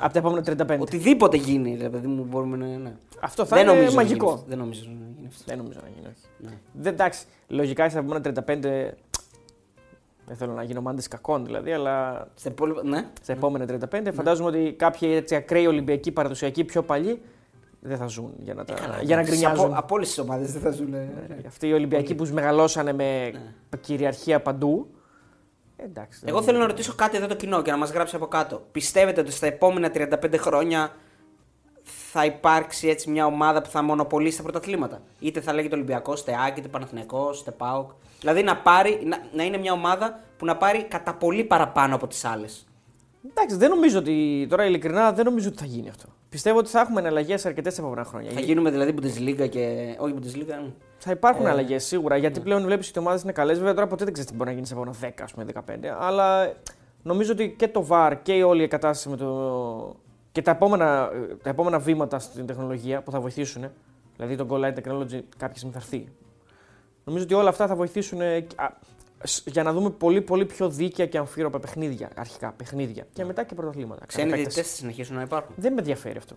Από 0.00 0.12
τα 0.12 0.18
επόμενα 0.18 0.42
35. 0.42 0.78
Οτιδήποτε 0.80 1.36
γίνει, 1.36 1.78
ρε 1.80 1.88
παιδί 1.88 2.06
μου, 2.06 2.26
μπορούμε 2.30 2.56
να. 2.56 2.66
Ναι. 2.66 2.92
Αυτό 3.20 3.44
θα 3.44 3.56
δεν 3.56 3.64
είναι 3.64 3.74
νομίζω 3.74 3.90
να 3.96 4.02
μαγικό. 4.02 4.26
γίνει 4.26 4.34
αυτό. 4.34 4.48
Δεν 4.48 4.58
νομίζω 4.58 4.80
να 4.86 4.92
γίνει 5.16 5.26
αυτό. 5.28 5.42
Δεν 5.46 5.56
νομίζω 5.58 5.78
να 5.82 5.88
γίνει, 5.94 6.06
όχι. 6.06 6.26
Ναι. 6.38 6.50
Δεν, 6.72 6.92
εντάξει, 6.92 7.24
λογικά 7.48 7.88
στα 7.88 7.98
επόμενα 7.98 8.20
35. 8.46 8.94
Δεν 10.26 10.36
θέλω 10.36 10.52
να 10.52 10.62
γίνω 10.62 10.80
μάντη 10.80 11.08
κακών 11.08 11.44
δηλαδή, 11.44 11.72
αλλά 11.72 12.26
Σε 12.34 12.50
πολύ... 12.50 12.74
Ναι. 12.82 13.06
στα 13.22 13.32
επόμενα 13.32 13.66
35 13.92 14.08
φαντάζομαι 14.14 14.48
ότι 14.48 14.74
κάποιοι 14.78 15.08
έτσι 15.14 15.34
ακραίοι 15.34 15.66
Ολυμπιακοί 15.66 16.10
παραδοσιακοί 16.12 16.64
πιο 16.64 16.82
παλιοί 16.82 17.22
δεν 17.86 17.96
θα 17.96 18.06
ζουν 18.06 18.32
για 18.38 18.54
να, 18.54 18.64
τα... 18.64 18.74
για 18.74 18.86
να 18.88 18.94
Εντάξει, 19.00 19.30
γκρινιάζουν. 19.30 19.64
Από, 19.66 19.78
από 19.78 19.94
όλες 19.94 20.08
τις 20.08 20.18
ομάδες 20.18 20.52
δεν 20.52 20.62
θα 20.62 20.70
ζουν. 20.70 20.94
Αυτοί 21.46 21.68
οι 21.68 21.72
Ολυμπιακοί 21.72 22.14
που 22.14 22.28
μεγαλώσανε 22.32 22.92
με 22.92 23.32
κυριαρχία 23.80 24.40
παντού. 24.40 24.86
ε, 25.76 25.84
Εντάξει. 25.84 26.20
Εγώ 26.24 26.42
θέλω 26.42 26.58
να 26.58 26.66
ρωτήσω 26.66 26.94
κάτι 26.94 27.16
εδώ 27.16 27.26
το 27.26 27.34
κοινό 27.36 27.62
και 27.62 27.70
να 27.70 27.76
μας 27.76 27.90
γράψει 27.90 28.16
από 28.16 28.26
κάτω. 28.26 28.66
Πιστεύετε 28.72 29.20
ότι 29.20 29.32
στα 29.32 29.46
επόμενα 29.46 29.90
35 29.94 30.34
χρόνια 30.38 30.90
θα 32.12 32.24
υπάρξει 32.24 32.88
έτσι 32.88 33.10
μια 33.10 33.26
ομάδα 33.26 33.62
που 33.62 33.70
θα 33.70 33.82
μονοπολίσει 33.82 34.36
τα 34.36 34.42
πρωταθλήματα; 34.42 35.02
Είτε 35.18 35.40
θα 35.40 35.52
λέγεται 35.52 35.74
Ολυμπιακό, 35.74 36.14
είτε 36.18 36.36
ΑΕΚ, 36.44 36.56
είτε 36.56 36.68
Παναθηναϊκός, 36.68 37.40
είτε 37.40 37.50
ΠΑΟΚ. 37.50 37.90
Δηλαδή 38.20 38.42
να, 38.42 38.56
πάρει, 38.56 39.00
να, 39.04 39.18
να 39.32 39.42
είναι 39.42 39.56
μια 39.58 39.72
ομάδα 39.72 40.20
που 40.36 40.44
να 40.44 40.56
πάρει 40.56 40.84
κατά 40.84 41.14
πολύ 41.14 41.44
παραπάνω 41.44 41.94
από 41.94 42.06
τις 42.06 42.24
άλλες. 42.24 42.66
Εντάξει, 43.30 43.56
δεν 43.56 43.70
νομίζω 43.70 43.98
ότι. 43.98 44.46
Τώρα 44.50 44.64
ειλικρινά 44.66 45.12
δεν 45.12 45.24
νομίζω 45.24 45.48
ότι 45.48 45.58
θα 45.58 45.66
γίνει 45.66 45.88
αυτό. 45.88 46.06
Πιστεύω 46.34 46.58
ότι 46.58 46.68
θα 46.68 46.80
έχουμε 46.80 47.00
εναλλαγές 47.00 47.46
αρκετές 47.46 47.74
τα 47.74 47.82
επόμενα 47.82 48.04
χρόνια. 48.04 48.30
Θα 48.30 48.40
γίνουμε 48.40 48.70
δηλαδή 48.70 48.94
Bundesliga 49.00 49.48
και. 49.48 49.94
Όχι 49.98 50.14
Bundesliga. 50.20 50.54
μ. 50.66 50.70
Θα 50.98 51.10
υπάρχουν 51.10 51.46
Ε, 51.46 51.50
αλλαγές 51.50 51.84
σίγουρα. 51.84 52.16
Γιατί 52.16 52.40
πλέον 52.40 52.62
βλέπεις 52.64 52.88
ότι 52.88 52.98
οι 52.98 53.02
ομάδες 53.02 53.22
είναι 53.22 53.32
καλές. 53.32 53.58
Βέβαια 53.58 53.74
τώρα 53.74 53.86
ποτέ 53.86 54.04
δεν 54.04 54.12
ξέρεις 54.12 54.30
τι 54.30 54.36
μπορεί 54.36 54.48
να 54.48 54.54
γίνει 54.54 54.66
σε 54.66 54.72
επόμενα 54.74 54.94
10, 55.02 55.08
ας 55.22 55.32
πούμε 55.32 55.44
15. 55.44 55.96
Αλλά 55.98 56.52
νομίζω 57.02 57.32
ότι 57.32 57.54
και 57.58 57.68
το 57.68 57.86
VAR 57.90 58.12
και 58.22 58.32
η 58.32 58.42
όλη 58.42 58.62
η 58.62 58.68
κατάσταση 58.68 59.08
με 59.08 59.16
το. 59.16 59.96
και 60.32 60.42
τα 60.42 60.50
επόμενα, 60.50 61.08
τα 61.42 61.50
επόμενα 61.50 61.78
βήματα 61.78 62.18
στην 62.18 62.46
τεχνολογία 62.46 63.02
που 63.02 63.10
θα 63.10 63.20
βοηθήσουν. 63.20 63.64
Δηλαδή 64.16 64.36
το 64.36 64.46
Goal 64.50 64.60
Line 64.60 64.74
Technology 64.74 65.20
κάποια 65.36 65.56
στιγμή 65.56 65.72
θα 65.74 65.78
έρθει. 65.82 66.08
Νομίζω 67.04 67.24
ότι 67.24 67.34
όλα 67.34 67.48
αυτά 67.48 67.66
θα 67.66 67.74
βοηθήσουν 67.74 68.20
ε, 68.20 68.36
α, 68.36 68.42
σ- 68.44 68.93
για 69.44 69.62
να 69.62 69.72
δούμε 69.72 69.90
πολύ, 69.90 70.20
πολύ 70.20 70.44
πιο 70.44 70.68
δίκαια 70.68 71.06
και 71.06 71.18
αμφίροπα 71.18 71.60
παιχνίδια. 71.60 72.10
Αρχικά 72.16 72.52
παιχνίδια. 72.56 73.06
Και 73.12 73.24
μετά 73.24 73.44
και 73.44 73.54
πρωταθλήματα. 73.54 74.06
Ξένοι 74.06 74.24
Κατά 74.24 74.36
διαιτητέ 74.36 74.60
επέκταση. 74.60 74.76
θα 74.76 74.82
συνεχίσουν 74.82 75.16
να 75.16 75.22
υπάρχουν; 75.22 75.54
Δεν 75.58 75.72
με 75.72 75.78
ενδιαφέρει 75.80 76.18
αυτό. 76.18 76.34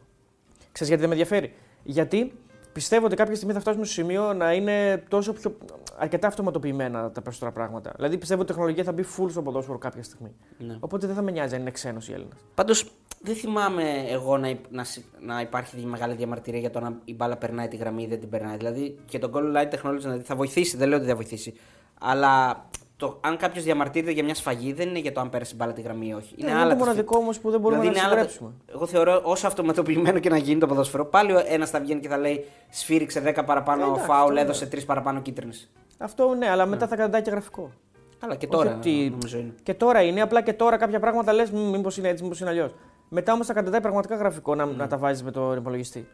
Ξέρεις 0.71 0.87
γιατί 0.93 1.07
δεν 1.07 1.17
με 1.17 1.23
ενδιαφέρει; 1.23 1.53
Γιατί 1.83 2.33
πιστεύω 2.73 3.05
ότι 3.05 3.15
κάποια 3.15 3.35
στιγμή 3.35 3.53
θα 3.53 3.59
φτάσουμε 3.59 3.85
στο 3.85 3.93
σημείο 3.93 4.33
να 4.33 4.53
είναι 4.53 5.03
τόσο 5.07 5.33
πιο 5.33 5.57
αρκετά 5.97 6.27
αυτοματοποιημένα 6.27 7.11
τα 7.11 7.21
περισσότερα 7.21 7.51
πράγματα. 7.51 7.91
Δηλαδή 7.95 8.17
πιστεύω 8.17 8.41
ότι 8.41 8.51
η 8.51 8.53
τεχνολογία 8.53 8.83
θα 8.83 8.91
μπει 8.91 9.03
full 9.17 9.29
στο 9.29 9.41
ποδόσφαιρο 9.41 9.77
κάποια 9.77 10.03
στιγμή. 10.03 10.31
Ναι. 10.57 10.77
Οπότε 10.79 11.07
δεν 11.07 11.15
θα 11.15 11.21
με 11.21 11.31
νοιάζει 11.31 11.55
αν 11.55 11.61
είναι 11.61 11.71
ξένος 11.71 12.09
ή 12.09 12.13
Έλληνας. 12.13 12.39
Πάντως 12.55 12.91
δεν 13.21 13.35
θυμάμαι 13.35 13.83
εγώ 14.09 14.37
να, 14.37 14.49
υ- 14.49 14.65
να, 14.71 14.83
συ- 14.83 15.03
να 15.19 15.41
υπάρχει 15.41 15.85
μεγάλη 15.85 16.13
διαμαρτυρία 16.15 16.59
για 16.59 16.69
το 16.69 16.79
αν 16.83 17.01
η 17.05 17.13
μπάλα 17.13 17.37
περνάει 17.37 17.67
τη 17.67 17.75
γραμμή 17.75 18.03
ή 18.03 18.07
δεν 18.07 18.19
την 18.19 18.29
περνάει. 18.29 18.57
Δηλαδή 18.57 18.97
και 19.05 19.19
το 19.19 19.31
goal 19.33 19.55
line 19.57 19.73
technology 19.73 19.97
δηλαδή, 19.99 20.23
θα 20.23 20.35
βοηθήσει, 20.35 20.77
δεν 20.77 20.87
λέω 20.87 20.97
ότι 20.97 21.05
δεν 21.05 21.15
θα 21.15 21.21
βοηθήσει. 21.21 21.53
Αλλά 21.99 22.65
το, 22.97 23.17
αν 23.21 23.37
κάποιος 23.37 23.63
διαμαρτύρεται 23.63 24.11
για 24.11 24.23
μια 24.23 24.35
σφαγή 24.35 24.73
δεν 24.73 24.89
είναι 24.89 24.99
για 24.99 25.11
το 25.11 25.19
αν 25.19 25.29
πέρασε 25.29 25.51
η 25.53 25.57
μπάλα 25.59 25.73
τη 25.73 25.81
γραμμή 25.81 26.07
ή 26.07 26.13
όχι. 26.13 26.33
Είναι 26.37 26.49
είναι 26.49 26.59
άλλα 26.59 26.69
το 26.71 26.77
τα 26.79 26.85
μοναδικό 26.85 27.17
όμως 27.17 27.39
που 27.39 27.49
δεν 27.51 27.59
μπορούμε 27.59 27.81
Δηλαδή 27.81 27.99
να 27.99 28.05
είναι 28.05 28.13
άλλα 28.13 28.23
τα- 28.23 28.29
συντρέψουμε. 28.31 28.75
Εγώ 28.75 28.85
θεωρώ 28.85 29.21
όσο 29.23 29.47
αυτοματοποιημένο 29.47 30.19
και 30.19 30.29
να 30.29 30.37
γίνει 30.37 30.59
το 30.59 30.67
ποδόσφαιρο, 30.67 31.05
πάλι 31.05 31.33
ένας 31.47 31.69
θα 31.69 31.79
βγαίνει 31.79 31.99
και 32.01 32.07
θα 32.07 32.17
λέει 32.17 32.45
σφύριξε 32.69 33.21
10 33.25 33.43
παραπάνω 33.45 33.83
Εντάξει, 33.85 34.03
φάουλ, 34.05 34.29
αυτό 34.37 34.39
έδωσε 34.39 34.65
3 34.71 34.85
παραπάνω 34.85 35.21
κίτρινες. 35.21 35.69
Αυτό 35.97 36.33
ναι, 36.33 36.49
αλλά 36.49 36.65
μετά 36.65 36.87
θα 36.87 36.95
κρατάει 36.95 37.21
και 37.21 37.29
γραφικό. 37.31 37.71
Αλλά 38.19 38.35
και 38.35 38.45
Όχι 38.45 38.55
τώρα 38.57 38.75
ότι- 38.75 39.09
νομίζω 39.11 39.37
είναι. 39.37 39.53
Και 39.63 39.73
τώρα 39.73 40.01
είναι, 40.01 40.21
απλά 40.21 40.41
και 40.41 40.53
τώρα 40.53 40.77
κάποια 40.77 40.99
πράγματα 40.99 41.33
λες, 41.33 41.51
μήπως 41.51 41.97
είναι 41.97 42.07
έτσι, 42.07 42.23
μήπως 42.23 42.39
είναι 42.39 42.49
αλλιώς. 42.49 42.71
Μετά 43.09 43.33
όμως 43.33 43.45
θα 43.47 43.53
κρατάει 43.53 43.81
πραγματικά 43.81 44.15
γραφικό 44.15 44.55
να, 44.55 44.65
να 44.65 44.87
τα 44.87 44.97
βάζεις 44.97 45.23
με 45.23 45.31
τον 45.31 45.57
υπολογιστή. 45.57 46.07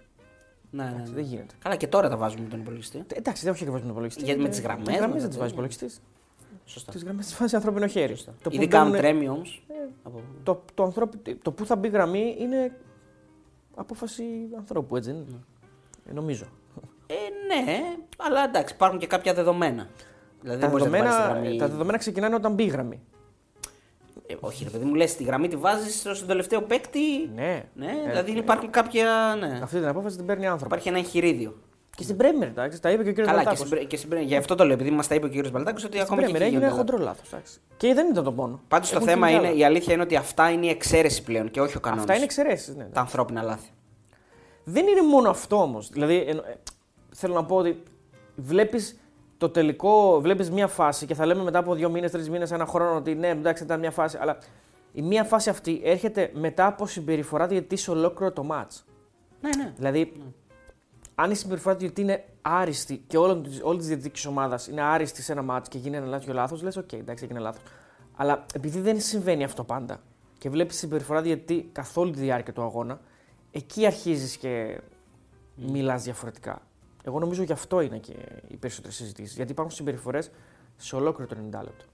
Ναι, 0.76 0.84
ναι, 0.84 0.90
ναι. 0.90 1.04
Δεν 1.14 1.24
γίνεται. 1.24 1.54
Καλά 1.60 1.76
και 1.76 1.88
τώρα 1.88 2.10
τα 2.10 2.18
βάζουμε 2.18 2.44
με 2.44 2.50
τον 2.50 2.60
υπολογιστή. 2.60 2.98
Ε, 2.98 3.18
Εντάξει, 3.18 3.44
δεν 3.44 3.52
όχι 3.54 3.62
ακριβώ 3.62 3.76
με 3.78 3.82
τον 3.84 3.92
υπολογιστή. 3.92 4.24
Γιατί 4.24 4.40
με 4.42 4.46
Ε, 4.48 4.50
τις 4.50 4.62
γραμμές, 4.62 4.84
τις 4.86 4.94
με 4.94 5.00
γραμμές 5.00 5.16
τα 5.16 5.22
δεν 5.22 5.30
τις 5.30 5.38
βάζει 5.38 5.54
τέτοια. 5.54 5.66
υπολογιστής. 5.68 6.02
Σωστά. 6.66 6.92
Τις 6.92 7.04
γραμμές 7.04 7.26
τις 7.26 7.38
βάζει 7.38 7.56
ανθρώπινο 7.56 7.88
χέρι. 7.88 8.16
Το 8.16 8.50
που 8.50 8.56
Ειδικά 8.56 8.80
αν 8.80 8.86
μπαίνουν- 8.86 9.02
τρέμει 9.02 9.30
όμως. 9.30 9.66
το, 10.44 10.64
το, 10.74 10.84
ανθρώπι- 10.84 11.38
το 11.44 11.52
που 11.52 11.66
θα 11.66 11.76
μπει 11.76 11.88
γραμμή 11.88 12.36
είναι 12.40 12.72
απόφαση 13.76 14.24
ανθρώπου, 14.58 14.96
έτσι 14.96 15.12
δεν 15.12 15.20
είναι; 15.20 15.40
Ε, 16.10 16.14
νομίζω. 16.14 16.46
Ε, 17.08 17.14
ναι, 17.48 17.82
αλλά 18.18 18.44
εντάξει, 18.44 18.74
υπάρχουν 18.74 19.00
και 19.00 19.08
κάποια 19.08 19.34
δεδομένα. 19.34 19.88
Δηλαδή 20.42 20.62
Τα 20.62 20.68
δεν 20.68 20.78
μπορείς 20.78 20.86
να 20.86 20.92
δεδομένα, 20.92 21.18
βάλεις 21.28 21.34
τη 21.36 21.42
γραμμή... 21.44 21.58
τα 21.58 21.68
δεδομένα 21.68 21.98
ξεκινάνε 21.98 22.36
όταν 22.36 22.54
μπει 22.54 22.64
η 22.64 22.68
γραμμή. 22.68 23.02
Ε, 24.28 24.36
όχι, 24.40 24.64
ρε 24.64 24.70
παιδί 24.70 24.86
μου, 24.86 24.94
λες 24.96 25.16
τη 25.16 25.24
γραμμή 25.24 25.48
τη 25.48 25.56
βάζεις 25.56 26.00
στον 26.14 26.28
τελευταίο 26.28 26.62
παίκτη. 26.62 27.30
Ναι. 27.36 27.64
Ναι, 27.74 27.86
Ε, 28.06 28.10
δηλαδή 28.10 28.32
ε, 28.32 28.38
υπάρχουν 28.38 28.70
κάποια. 28.70 29.36
Ναι. 29.40 29.60
Αυτή 29.64 29.78
την 29.78 29.88
απόφαση 29.88 30.16
την 30.16 30.26
παίρνει 30.26 30.44
άνθρωπος. 30.46 30.66
Υπάρχει 30.68 30.88
ένα 30.88 30.98
εγχειρίδιο. 30.98 31.58
Και 31.96 32.04
στην 32.04 32.18
Πρέμερ, 32.18 32.48
εντάξει, 32.48 32.82
τα 32.82 32.92
είπε 32.92 33.04
και 33.04 33.10
ο 33.10 33.12
κύριος 33.12 33.28
Καλά, 33.28 33.40
και 33.40 33.46
Μπαλτάκος. 33.46 33.68
στην, 33.68 33.70
Πρέ- 33.80 33.88
και 33.90 33.98
στην, 33.98 34.10
Πρέ- 34.10 34.24
γι' 34.24 34.36
αυτό 34.36 34.56
το 34.56 34.64
λέω, 34.64 34.74
επειδή 34.74 34.90
μας 34.92 35.08
τα 35.08 35.16
είπε 35.16 35.26
ο 35.26 35.30
κύριος 35.30 35.52
Μπαλτάκος, 35.52 35.84
ότι 35.84 35.92
Στην 35.92 36.06
ακόμα 36.06 36.22
και 36.22 36.28
Πρέμερ 36.28 36.42
εκεί 36.48 36.56
έγινε 36.56 36.72
γίνονται. 36.74 36.92
χοντρό 36.92 37.06
λάθος. 37.06 37.60
Και 37.78 37.94
δεν 37.94 38.08
ήταν 38.12 38.24
το 38.24 38.32
μόνο. 38.32 38.62
Πάντως 38.68 38.90
το 38.90 38.96
Έχουν 38.96 39.08
θέμα 39.08 39.28
γίνει 39.30 39.40
είναι, 39.40 39.48
άλλα. 39.48 39.58
η 39.58 39.64
αλήθεια 39.64 39.94
είναι 39.94 40.04
ότι 40.04 40.16
αυτά 40.16 40.50
είναι 40.50 40.66
η 40.66 40.70
εξαίρεση 40.70 41.24
πλέον 41.24 41.52
και 41.52 41.62
όχι 41.62 41.78
ο 41.78 41.80
κανόνας. 41.80 42.04
Αυτά 42.04 42.16
είναι 42.16 42.24
εξαιρέσεις. 42.24 42.76
Ναι. 42.76 42.84
τα 42.84 43.00
ανθρώπινα 43.00 43.42
λάθη. 43.42 43.70
Δεν 44.64 44.88
είναι 44.88 45.02
μόνο 45.02 45.30
αυτό 45.30 45.62
όμως. 45.62 45.90
Δηλαδή, 45.90 46.16
εννο- 46.28 46.44
ε, 46.48 46.54
θέλω 47.16 47.34
να 47.34 47.46
πω 47.46 47.56
ότι 47.56 47.84
βλέπεις 48.36 49.00
το 49.44 49.50
τελικό, 49.50 50.22
βλέπεις 50.22 50.52
μία 50.52 50.68
φάση 50.68 51.06
και 51.06 51.14
θα 51.14 51.26
λέμε 51.26 51.44
μετά 51.44 51.60
από 51.60 51.74
δύο 51.74 51.90
μήνες, 51.90 52.12
τρεις 52.12 52.30
μήνες, 52.30 52.52
ένα 52.52 52.66
χρόνο 52.66 52.96
ότι 52.96 53.16
ναι, 53.16 53.28
εντάξει, 53.28 53.64
ήταν 53.64 53.80
μία 53.80 53.92
φάση. 53.92 54.18
Αλλά 54.22 54.38
η 54.92 55.02
μία 55.02 55.24
φάση 55.24 55.50
αυτή 55.50 55.82
έρχεται 55.84 56.32
μετά 56.34 56.66
από 56.66 56.88
συμπεριφορά 56.88 57.48
διαιτητή 57.48 57.76
σε 57.76 57.92
ολόκληρο 57.92 58.32
το 58.32 58.48
match. 58.52 58.82
Ναι, 59.42 59.50
ναι. 59.58 59.74
Δηλαδή, 59.76 60.14
αν 61.16 61.32
η 61.32 61.36
συμπεριφορά 61.36 61.74
του 61.74 61.80
διαιτητή 61.80 62.02
είναι 62.02 62.26
άριστη 62.42 63.04
και 63.08 63.18
όλης 63.18 63.78
της 63.78 63.88
διαιτητική 63.88 64.28
ομάδας 64.28 64.68
είναι 64.68 64.82
άριστη 64.82 65.22
σε 65.22 65.32
ένα 65.32 65.46
match 65.50 65.68
και 65.70 65.78
γίνει 65.78 65.98
ένα 65.98 66.12
τέτοιο 66.12 66.34
λάθος, 66.34 66.62
λες: 66.62 66.78
Οκ, 66.78 66.94
εντάξει, 66.94 67.24
έγινε 67.24 67.40
λάθος. 67.40 67.64
Αλλά 68.16 68.46
επειδή 68.54 68.80
δεν 68.80 69.02
συμβαίνει 69.02 69.44
αυτό 69.44 69.64
πάντα 69.64 70.02
και 70.38 70.50
βλέπεις 70.50 70.78
συμπεριφορά 70.78 71.22
διαιτητή 71.22 71.70
καθ' 71.72 71.98
όλη 71.98 72.12
τη 72.12 72.20
διάρκεια 72.20 72.54
του 72.54 72.62
αγώνα, 72.62 73.00
εκεί 73.52 73.86
αρχίζεις 73.86 74.38
και 74.38 74.82
μιλάς 75.56 76.04
διαφορετικά. 76.04 76.62
Εγώ 77.04 77.20
νομίζω 77.20 77.44
γι' 77.44 77.52
αυτό 77.52 77.82
είναι 77.82 77.98
και 77.98 78.14
οι 78.48 78.56
περισσότερες 78.56 78.96
συζητήσεις. 78.96 79.36
Γιατί 79.36 79.52
υπάρχουν 79.52 79.76
συμπεριφορές 79.76 80.32
σε 80.78 80.96
ολόκληρο 80.96 81.36
το 81.36 81.42
90 81.50 81.64
λεπτό. 81.64 81.86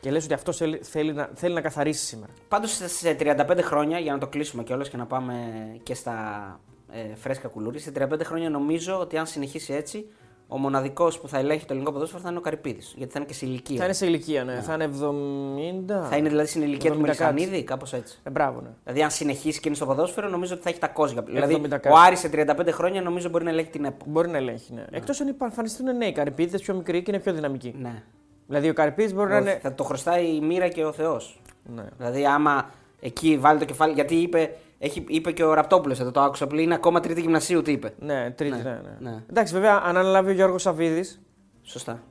Και 0.00 0.10
λες 0.10 0.24
ότι 0.24 0.34
αυτός 0.34 0.56
θέλει, 0.56 0.78
θέλει, 0.82 1.12
να, 1.12 1.30
θέλει 1.34 1.54
να 1.54 1.60
καθαρίσει 1.60 2.04
σήμερα. 2.04 2.32
Πάντως 2.48 2.70
σε 2.86 3.16
35 3.20 3.58
χρόνια, 3.60 3.98
για 3.98 4.12
να 4.12 4.18
το 4.18 4.26
κλείσουμε 4.26 4.62
κιόλας 4.62 4.88
και 4.88 4.96
να 4.96 5.06
πάμε 5.06 5.34
και 5.82 5.94
στα 5.94 6.60
ε, 6.90 7.14
φρέσκα 7.14 7.48
κουλούρι, 7.48 7.78
σε 7.78 7.92
35 7.94 8.20
χρόνια 8.22 8.50
νομίζω 8.50 9.00
ότι 9.00 9.16
αν 9.16 9.26
συνεχίσει 9.26 9.72
έτσι, 9.72 10.06
ο 10.54 10.58
μοναδικός 10.58 11.18
που 11.20 11.28
θα 11.28 11.38
ελέγχει 11.38 11.60
το 11.60 11.72
ελληνικό 11.72 11.92
ποδόσφαιρο 11.92 12.22
θα 12.22 12.28
είναι 12.28 12.38
ο 12.38 12.40
Καρυπίδης. 12.40 12.94
Γιατί 12.96 13.12
θα 13.12 13.18
είναι 13.18 13.28
και 13.28 13.34
σε 13.34 13.46
ηλικία. 13.46 13.78
Θα 13.78 13.84
είναι 13.84 13.92
σε 13.92 14.06
ηλικία, 14.06 14.44
ναι. 14.44 14.60
Θα 14.60 14.74
είναι 14.74 14.84
70. 14.84 16.08
Θα 16.10 16.16
είναι 16.16 16.28
δηλαδή 16.28 16.48
στην 16.48 16.62
ηλικία 16.62 16.90
του 16.90 16.98
70 17.00 17.04
κάτι. 17.06 17.22
Μελισανίδη, 17.32 17.62
κάπως 17.64 17.92
έτσι. 17.92 18.18
Ε, 18.22 18.30
μπράβο, 18.30 18.60
ναι. 18.60 18.68
Δηλαδή, 18.84 19.02
αν 19.02 19.10
συνεχίσει 19.10 19.60
και 19.60 19.68
είναι 19.68 19.76
στο 19.76 19.86
ποδόσφαιρο, 19.86 20.28
νομίζω 20.28 20.54
ότι 20.54 20.62
θα 20.62 20.68
έχει 20.68 20.78
τα 20.78 20.88
κόζια. 20.88 21.22
Δηλαδή, 21.22 21.54
70 21.64 21.68
κάτι. 21.68 21.88
ο 21.88 21.96
Άρης 21.96 22.18
σε 22.18 22.28
35 22.32 22.70
χρόνια 22.70 23.02
νομίζω 23.02 23.28
μπορεί 23.28 23.44
να 23.44 23.50
ελέγχει 23.50 23.70
την 23.70 23.84
ΕΠΟ. 23.84 24.04
Μπορεί 24.08 24.28
να 24.28 24.36
ελέγχει, 24.36 24.72
ναι. 24.72 24.84
Εκτός 24.90 25.20
αν 25.20 25.28
υπα- 25.28 25.46
εμφανιστούν 25.46 25.96
νέοι 25.96 26.12
καρυπίδες 26.12 26.60
πιο 26.62 26.74
μικροί 26.74 27.02
και 27.02 27.10
είναι 27.10 27.20
πιο 27.20 27.32
δυναμικοί. 27.32 27.74
Ναι. 27.80 28.02
Δηλαδή 28.46 28.68
ο 28.68 28.72
καρυπίδης 28.72 29.14
μπορεί 29.14 29.30
να 29.30 29.38
είναι. 29.38 29.58
Θα 29.62 29.74
το 29.74 29.84
χρωστάει 29.84 30.26
η 30.34 30.40
μοίρα 30.40 30.68
και 30.68 30.84
ο 30.84 30.92
Θεός. 30.92 31.40
Ναι. 31.74 31.84
Δηλαδή, 31.98 32.26
άμα 32.26 32.70
εκεί 33.00 33.38
βάλει 33.38 33.58
το 33.58 33.64
κεφάλι. 33.64 33.92
Γιατί 33.92 34.14
είπε, 34.14 34.56
έχει, 34.78 35.04
είπε 35.08 35.32
και 35.32 35.44
ο 35.44 35.54
Ραπτόπουλος 35.54 36.00
εδώ, 36.00 36.10
το 36.10 36.20
άκουσα 36.20 36.46
πριν, 36.46 36.62
είναι 36.62 36.74
ακόμα 36.74 37.00
τρίτη 37.00 37.20
γυμνασίου, 37.20 37.62
τι 37.62 37.72
είπε. 37.72 37.94
Ναι, 37.98 38.30
τρίτη, 38.30 38.56
Ναι, 38.56 38.62
ναι, 38.62 38.80
ναι. 39.00 39.10
ναι. 39.10 39.22
Εντάξει, 39.30 39.52
βέβαια, 39.52 39.74
αν 39.84 39.96
αναλάβει 39.96 40.30
ο 40.30 40.34
Γιώργος 40.34 40.62
Σαββίδης, 40.62 41.20
Σωστά. 41.62 42.02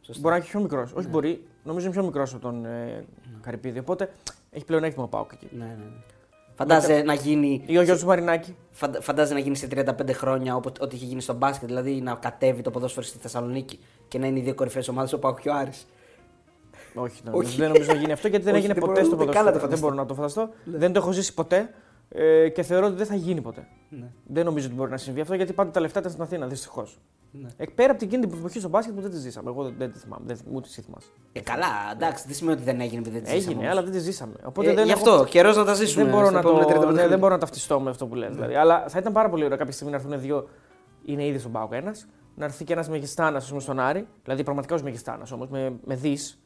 Σωστά. 0.00 0.20
μπορεί 0.22 0.34
να 0.34 0.40
είναι 0.40 0.50
πιο 0.50 0.60
μικρός. 0.60 0.92
Όχι, 0.92 1.06
Ναι. 1.06 1.12
μπορεί, 1.12 1.46
νομίζω 1.64 1.86
είναι 1.86 1.94
πιο 1.94 2.04
μικρός 2.04 2.32
από 2.32 2.42
τον 2.42 2.64
ε, 2.64 3.04
Καρυπίδη. 3.40 3.78
Οπότε 3.78 4.10
έχει 4.50 4.64
πλεονέκτημα 4.64 5.04
ο 5.04 5.08
Πάουκ 5.08 5.32
εκεί. 5.32 5.48
Ναι, 5.50 5.64
ναι. 5.64 5.70
ναι. 5.70 5.90
Φαντάζε 6.54 7.02
να 7.02 7.14
γίνει. 7.14 7.62
Ή 7.66 7.78
ο 7.78 7.82
Γιώργος 7.82 8.04
Μαρινάκη. 8.04 8.56
Φαντα- 8.70 9.00
Φαντάζε 9.02 9.32
να 9.34 9.38
γίνει 9.40 9.56
σε 9.56 9.66
35 9.70 10.12
χρόνια 10.12 10.56
όπως, 10.56 10.72
ό,τι 10.80 10.96
είχε 10.96 11.04
γίνει 11.04 11.20
στο 11.20 11.34
μπάσκετ, 11.34 11.68
δηλαδή 11.68 12.00
να 12.00 12.14
κατέβει 12.14 12.62
το 12.62 12.70
ποδόσφαιρο 12.70 13.06
στη 13.06 13.18
Θεσσαλονίκη 13.18 13.78
και 14.08 14.18
να 14.18 14.26
είναι 14.26 14.38
οι 14.38 14.42
δύο 14.42 14.54
κορυφαίες 14.54 14.88
ομάδες, 14.88 15.12
ο 15.12 15.18
Πάουκ 15.18 15.40
και 15.40 15.48
ο 15.48 15.54
Άρης. 15.54 15.86
Όχι, 16.94 17.20
ναι, 17.24 17.30
Όχι. 17.34 17.56
δεν 17.58 17.68
νομίζω 17.68 17.92
να 17.92 17.98
γίνει 17.98 18.12
αυτό 18.12 18.28
γιατί 18.28 18.44
δεν 18.44 18.54
Όχι, 18.54 18.62
έγινε 18.64 18.80
δεν 18.80 18.88
ποτέ 18.88 19.00
μπορώ 19.02 19.14
στο 19.16 19.24
ούτε 19.24 19.32
καν 19.32 19.44
να 19.44 19.52
το 19.52 19.58
ποδόσφαιρο. 19.58 19.68
Δεν 19.68 19.78
φανταστώ. 19.80 19.86
μπορώ 19.86 19.94
να 19.94 20.06
το 20.06 20.14
φανταστώ. 20.14 20.78
Δεν 20.78 20.92
το 20.92 20.98
έχω 21.00 21.12
ζήσει 21.12 21.34
ποτέ 21.34 21.70
ε, 22.08 22.48
και 22.48 22.62
θεωρώ 22.62 22.86
ότι 22.86 22.96
δεν 22.96 23.06
θα 23.06 23.14
γίνει 23.14 23.40
ποτέ. 23.40 23.68
Ναι. 23.90 24.10
Δεν 24.26 24.44
νομίζω 24.44 24.66
ότι 24.66 24.74
μπορεί 24.76 24.90
να 24.90 24.96
συμβεί 24.96 25.20
αυτό 25.20 25.34
γιατί 25.34 25.52
πάντα 25.52 25.70
τα 25.70 25.80
λεφτά 25.80 25.98
ήταν 25.98 26.10
στην 26.10 26.22
Αθήνα, 26.22 26.46
δυστυχώς. 26.46 26.98
Ναι. 27.32 27.48
Ε, 27.56 27.64
πέρα 27.74 27.90
από 27.90 27.98
την 27.98 28.08
εκείνη 28.08 28.26
την 28.26 28.38
εποχή 28.38 28.58
στο 28.58 28.68
μπάσκετ 28.68 28.94
που 28.94 29.00
δεν 29.00 29.10
τη 29.10 29.16
ζήσαμε. 29.16 29.50
Εγώ 29.50 29.62
δεν, 29.62 29.74
δεν 29.78 29.92
τη 29.92 29.98
θυμάμαι. 29.98 30.22
Δεν, 30.26 30.38
ούτε 30.52 30.66
εσύ 30.68 30.80
θυμάσαι. 30.82 31.08
Ε, 31.32 31.40
καλά, 31.40 31.66
εντάξει, 31.92 32.24
δεν 32.26 32.34
σημαίνει 32.36 32.56
ότι 32.56 32.64
δεν 32.64 32.80
έγινε 32.80 32.98
επειδή 32.98 33.14
δεν 33.18 33.24
τη 33.24 33.28
ζήσαμε 33.30 33.44
Έγινε, 33.50 33.60
όμως. 33.66 33.70
αλλά 33.70 33.82
δεν 33.82 33.92
τη 33.92 33.98
ζήσαμε. 33.98 34.34
Οπότε 34.44 34.70
Ε, 34.70 34.74
δεν 34.74 34.84
γι' 34.84 34.90
έχω- 34.90 35.10
αυτό, 35.10 35.24
καιρός 35.24 35.56
να 35.56 35.64
τα 35.64 35.74
ζήσουμε. 35.74 36.02
δεν 36.04 36.12
μπορώ, 36.12 36.26
στα 36.26 36.34
να 36.36 36.42
το, 36.42 36.48
επόμενα 36.48 36.66
35 36.66 36.74
ναι, 36.78 36.82
χρόνια. 36.84 37.08
δεν 37.08 37.18
μπορώ 37.18 37.32
να 37.34 37.40
ταυτιστώ 37.40 37.80
με 37.80 37.90
αυτό 37.90 38.06
που 38.06 38.14
λες. 38.14 38.34
Δηλαδή. 38.34 38.54
Αλλά 38.54 38.84
θα 38.88 38.98
ήταν 38.98 39.12
πάρα 39.12 39.28
πολύ 39.28 39.44
ωραίο 39.44 39.56
κάποια 39.56 39.72
στιγμή 39.72 39.92
να 39.92 39.98
έρθουν 39.98 40.20
δύο. 40.20 40.48
Είναι 41.04 41.26
ήδη 41.26 41.38
στον 41.38 41.52
Πάοκ 41.52 41.72
ένας. 41.72 42.06
Να 42.34 42.44
έρθει 42.44 42.64
και 42.64 42.72
ένας 42.72 42.88
μεγιστάνας 42.88 43.52
στον 43.58 43.80
Άρη. 43.80 44.06
Δηλαδή 44.24 44.42
πραγματικά 44.42 44.74
ως 44.74 44.82
μεγιστάνας 44.82 45.32
όμως. 45.32 45.48
Με, 45.48 45.72
με 45.84 45.94
δις. 45.94 46.40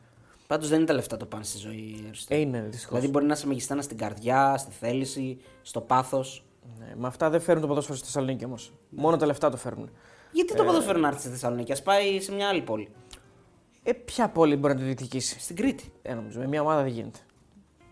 Πάντως 0.52 0.68
δεν 0.68 0.78
είναι 0.78 0.86
τα 0.86 0.94
λεφτά 0.94 1.16
το 1.16 1.26
πάνε 1.26 1.44
στη 1.44 1.58
ζωή. 1.58 2.04
Αριστό. 2.06 2.34
Ε, 2.34 2.38
είναι 2.38 2.66
δυστυχώ. 2.70 2.94
Δηλαδή 2.94 3.10
μπορεί 3.10 3.24
να 3.24 3.34
σε 3.34 3.46
μεγιστάνα 3.46 3.82
στην 3.82 3.96
καρδιά, 3.96 4.56
στη 4.58 4.70
θέληση, 4.80 5.38
στο 5.62 5.80
πάθος. 5.80 6.44
Ναι, 6.78 6.94
με 6.96 7.06
αυτά 7.06 7.30
δεν 7.30 7.40
φέρνουν 7.40 7.62
το 7.62 7.68
ποδόσφαιρο 7.68 7.96
στη 7.96 8.06
Θεσσαλονίκη 8.06 8.44
όμως. 8.44 8.72
Μόνο 8.88 9.16
τα 9.16 9.26
λεφτά 9.26 9.50
το 9.50 9.56
φέρνουν. 9.56 9.90
Γιατί 10.32 10.54
το 10.54 10.64
ποδόσφαιρο 10.64 10.98
να 10.98 11.08
έρθει 11.08 11.20
στη 11.20 11.28
Θεσσαλονίκη, 11.28 11.72
ας 11.72 11.82
πάει 11.82 12.20
σε 12.20 12.32
μια 12.32 12.48
άλλη 12.48 12.60
πόλη. 12.60 12.88
Ε, 13.82 13.92
ποια 13.92 14.28
πόλη 14.28 14.56
μπορεί 14.56 14.72
να 14.72 14.78
το 14.78 14.84
διεκδικήσει. 14.84 15.40
Στην 15.40 15.56
Κρήτη. 15.56 15.92
Ε, 16.02 16.14
νομίζω. 16.14 16.38
Με 16.38 16.46
μια 16.46 16.60
ομάδα 16.60 16.82
δεν 16.82 16.92
γίνεται. 16.92 17.18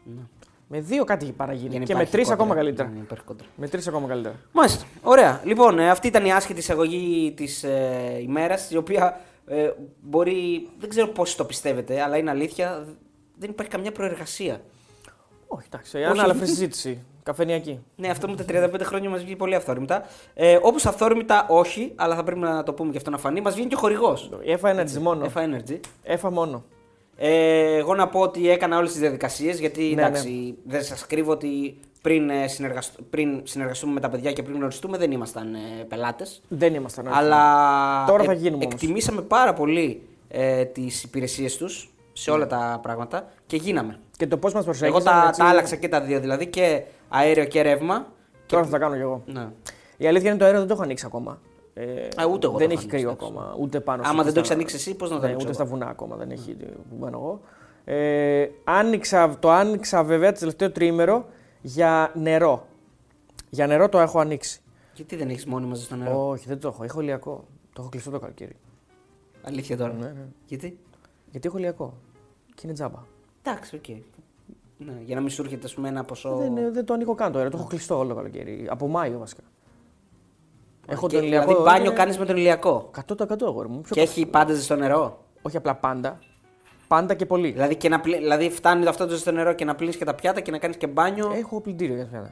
Ναι. 0.04 0.22
Με 0.68 0.80
δύο 0.80 1.04
κάτι 1.04 1.24
έχει 1.24 1.32
παραγίνει. 1.32 1.68
Για 1.68 1.78
να 1.78 1.84
Και 1.84 1.94
με 1.94 1.98
υπάρχει 1.98 2.12
τρεις 2.12 2.28
κόντρα. 2.28 2.42
ακόμα 2.42 2.54
καλύτερα. 2.60 2.88
Ναι, 2.88 2.98
υπάρχει 2.98 3.24
κόντρα. 3.24 3.46
Με 3.56 3.68
τρεις 3.68 3.88
ακόμα 3.88 4.08
καλύτερα. 4.08 4.34
Μάλιστα. 4.52 4.84
Ωραία. 5.02 5.40
Λοιπόν, 5.44 5.78
ε, 5.78 5.90
αυτή 5.90 6.06
ήταν 6.06 6.24
η 6.24 6.32
άσχετη 6.32 6.58
εισαγωγή 6.58 7.32
της 7.36 7.62
ε, 7.62 8.18
ημέρας, 8.22 8.70
η 8.70 8.76
οποία 8.76 9.20
ε, 9.50 9.70
μπορεί. 10.00 10.68
Δεν 10.78 10.88
ξέρω 10.88 11.08
πώς 11.08 11.36
το 11.36 11.44
πιστεύετε, 11.44 12.02
αλλά 12.02 12.16
είναι 12.16 12.30
αλήθεια. 12.30 12.86
Δεν 13.38 13.50
υπάρχει 13.50 13.72
καμιά 13.72 13.92
προεργασία. 13.92 14.60
Όχι, 15.46 15.66
εντάξει. 15.72 16.04
Ανάλαφρη 16.04 16.46
συζήτηση. 16.46 17.02
Καφενιακή. 17.22 17.80
Ναι, 17.96 18.08
αυτό 18.08 18.28
με 18.28 18.36
τα 18.36 18.44
35 18.48 18.80
χρόνια 18.82 19.10
μας 19.10 19.24
βγει 19.24 19.36
πολύ 19.36 19.54
αυθόρμητα. 19.54 20.06
Ε, 20.34 20.58
Όπως 20.62 20.86
αυθόρμητα 20.86 21.46
όχι, 21.48 21.92
αλλά 21.96 22.14
θα 22.14 22.24
πρέπει 22.24 22.40
να 22.40 22.62
το 22.62 22.72
πούμε 22.72 22.90
και 22.90 22.96
αυτό 22.96 23.10
να 23.10 23.18
φανεί, 23.18 23.40
μας 23.40 23.54
βγαίνει 23.54 23.68
και 23.68 23.76
χορηγός. 23.76 24.30
Η 24.42 24.52
Εφα 24.52 24.74
Energy 24.74 24.98
μόνο. 25.00 25.24
Εφα 25.24 25.48
Energy. 25.48 25.80
Έφα 26.02 26.30
μόνο. 26.30 26.64
Ε, 27.16 27.76
εγώ 27.76 27.94
να 27.94 28.08
πω 28.08 28.20
ότι 28.20 28.50
έκανα 28.50 28.78
όλες 28.78 28.90
τις 28.90 29.00
διαδικασίες 29.00 29.58
γιατί 29.58 29.82
Ναι, 29.82 30.02
εντάξει, 30.02 30.54
δεν 30.64 30.84
σας 30.84 31.06
κρύβω 31.06 31.32
ότι 31.32 31.80
πριν, 32.02 32.30
ε, 32.30 32.46
συνεργασ... 32.48 32.92
πριν 33.10 33.40
συνεργαστούμε 33.44 33.92
με 33.92 34.00
τα 34.00 34.08
παιδιά 34.08 34.32
και 34.32 34.42
πριν 34.42 34.56
γνωριστούμε 34.56 34.98
δεν 34.98 35.10
ήμασταν 35.12 35.54
ε, 35.54 35.58
πελάτες. 35.88 36.42
Δεν 36.48 36.74
ήμασταν. 36.74 37.06
όχι. 37.06 37.16
Αλλά 37.16 38.04
Τώρα 38.06 38.24
θα 38.24 38.32
γίνουμε 38.32 38.64
όμως. 38.64 38.74
εκτιμήσαμε 38.74 39.20
πάρα 39.22 39.52
πολύ 39.52 40.02
ε, 40.28 40.64
τις 40.64 41.02
υπηρεσίες 41.02 41.56
τους 41.56 41.90
σε 42.12 42.30
όλα 42.30 42.46
τα 42.46 42.78
πράγματα 42.82 43.28
και 43.46 43.56
γίναμε. 43.56 43.98
Και 44.16 44.26
το 44.26 44.36
πώς 44.36 44.52
μας 44.54 44.64
προσέγγισαν. 44.64 45.02
Εγώ 45.06 45.10
τα, 45.20 45.24
έτσι, 45.28 45.40
τα 45.40 45.46
άλλαξα 45.48 45.76
και 45.76 45.88
τα 45.88 46.00
δύο, 46.00 46.20
δηλαδή 46.20 46.46
και 46.46 46.82
αέριο 47.08 47.44
και 47.44 47.62
ρεύμα. 47.62 48.06
Τώρα 48.46 48.64
θα 48.64 48.70
τα 48.70 48.78
κάνω 48.78 48.94
κι 48.94 49.00
εγώ. 49.00 49.22
Ναι. 49.26 49.48
Η 49.96 50.06
αλήθεια 50.06 50.28
είναι 50.30 50.38
το 50.38 50.44
αέριο 50.44 50.58
δεν 50.60 50.68
το 50.68 50.74
έχω 50.74 50.82
ανοίξει 50.82 51.04
ακόμα. 51.06 51.40
Ε, 51.74 51.82
Α, 51.82 52.24
ούτε 52.32 52.46
εγώ 52.46 52.52
το 52.52 52.58
δεν 52.58 52.60
έχω 52.60 52.62
έχει 52.62 52.64
ανοίξει, 52.70 52.86
κρύο 52.86 53.08
εντάξει. 53.10 53.24
ακόμα. 53.26 53.56
Ούτε 53.60 53.80
πάνω 53.80 54.02
Άμα 54.04 54.12
στα- 54.12 54.22
δεν 54.22 54.32
το 54.32 54.38
έχεις 54.38 54.46
στα- 54.46 54.54
ανοίξει 54.54 54.74
εσύ, 54.76 54.94
πώς 54.94 55.10
να 55.10 55.16
το 55.16 55.22
Ναι, 55.22 55.28
ανοίξω. 55.28 55.46
ούτε 55.48 55.56
εγώ; 55.56 55.64
στα 55.66 55.76
βουνά 55.76 55.90
ακόμα 55.90 56.16
δεν 56.16 56.30
έχει 56.30 56.54
που 56.90 56.96
μπαίνω 56.98 57.18
εγώ. 57.18 57.40
Ε, 57.84 58.48
άνοιξα, 58.64 59.36
το 59.38 59.50
άνοιξα 59.50 60.02
βέβαια 60.04 60.32
το 60.32 60.38
τελευταίο 60.38 60.70
τρίμερο 60.70 61.26
για 61.62 62.12
νερό. 62.14 62.66
Για 63.50 63.66
νερό 63.66 63.88
το 63.88 63.98
έχω 63.98 64.18
ανοίξει. 64.18 64.60
Γιατί 64.94 65.16
δεν 65.16 65.28
έχεις 65.28 65.46
μόνη 65.46 65.66
μαζί 65.66 65.84
στο 65.84 65.96
νερό; 65.96 66.28
Όχι, 66.28 66.46
δεν 66.48 66.60
το 66.60 66.68
έχω. 66.68 66.84
Έχω 66.84 67.00
ηλιακό. 67.00 67.44
Το 67.72 67.80
έχω 67.80 67.88
κλειστό 67.90 68.10
το 68.10 68.18
καλοκαίρι. 68.18 68.56
Αλήθεια 69.42 69.76
τώρα; 69.76 69.92
Ναι, 69.92 70.06
ναι. 70.06 70.26
Γιατί; 70.46 70.78
Γιατί 71.30 71.48
έχω 71.48 71.56
ηλιακό. 71.56 71.94
Και 72.54 72.60
είναι 72.64 72.72
τζάμπα. 72.72 72.98
Εντάξει, 73.42 73.76
οκ. 73.76 73.88
Ναι, 74.78 75.00
για 75.04 75.14
να 75.14 75.20
μην 75.20 75.30
σου 75.30 75.42
έρχεται 75.42 75.66
ας 75.66 75.74
πούμε, 75.74 75.88
ένα 75.88 76.04
ποσό. 76.04 76.36
Δεν, 76.36 76.72
δεν 76.72 76.84
το 76.84 76.92
ανοίγω 76.94 77.14
καν 77.14 77.32
το 77.32 77.38
αέριο. 77.38 77.52
Το 77.52 77.58
έχω 77.58 77.68
κλειστό 77.68 77.98
όλο 77.98 78.08
το 78.08 78.14
καλοκαίρι. 78.14 78.66
Από 78.70 78.88
Μάιο 78.88 79.18
βασικά. 79.18 79.42
Έχω 80.86 81.06
Και- 81.06 81.16
τον 81.16 81.24
ηλιακό. 81.24 81.46
Δηλαδή 81.46 81.64
μπάνιο 81.64 81.84
είναι 81.84 81.94
κάνεις 81.94 82.18
με 82.18 82.24
τον 82.24 82.36
ηλιακό; 82.36 82.90
100% 83.06 83.46
αγόρι 83.46 83.68
μου. 83.68 83.80
Πιο 83.80 83.94
Και 83.94 84.00
έχει 84.00 84.26
πάντα 84.26 84.56
ζεστό 84.56 84.76
νερό; 84.76 85.24
Όχι 85.42 85.56
απλά 85.56 85.74
πάντα. 85.74 86.18
Πάντα 86.90 87.14
και 87.14 87.26
πολύ. 87.26 87.50
Δηλαδή, 87.50 87.76
και 87.76 87.88
να 87.88 88.00
πλη... 88.00 88.16
δηλαδή 88.16 88.50
φτάνει 88.50 88.86
αυτό 88.86 89.06
το 89.06 89.16
ζεστό 89.16 89.30
νερό 89.32 89.52
και 89.52 89.64
να 89.64 89.74
πλύνεις 89.74 89.96
και 89.96 90.04
τα 90.04 90.14
πιάτα 90.14 90.40
και 90.40 90.50
να 90.50 90.58
κάνεις 90.58 90.76
και 90.76 90.86
μπάνιο. 90.86 91.32
Έχω 91.36 91.60
πλυντήριο 91.60 91.94
για 91.94 92.06
πιάτα. 92.06 92.30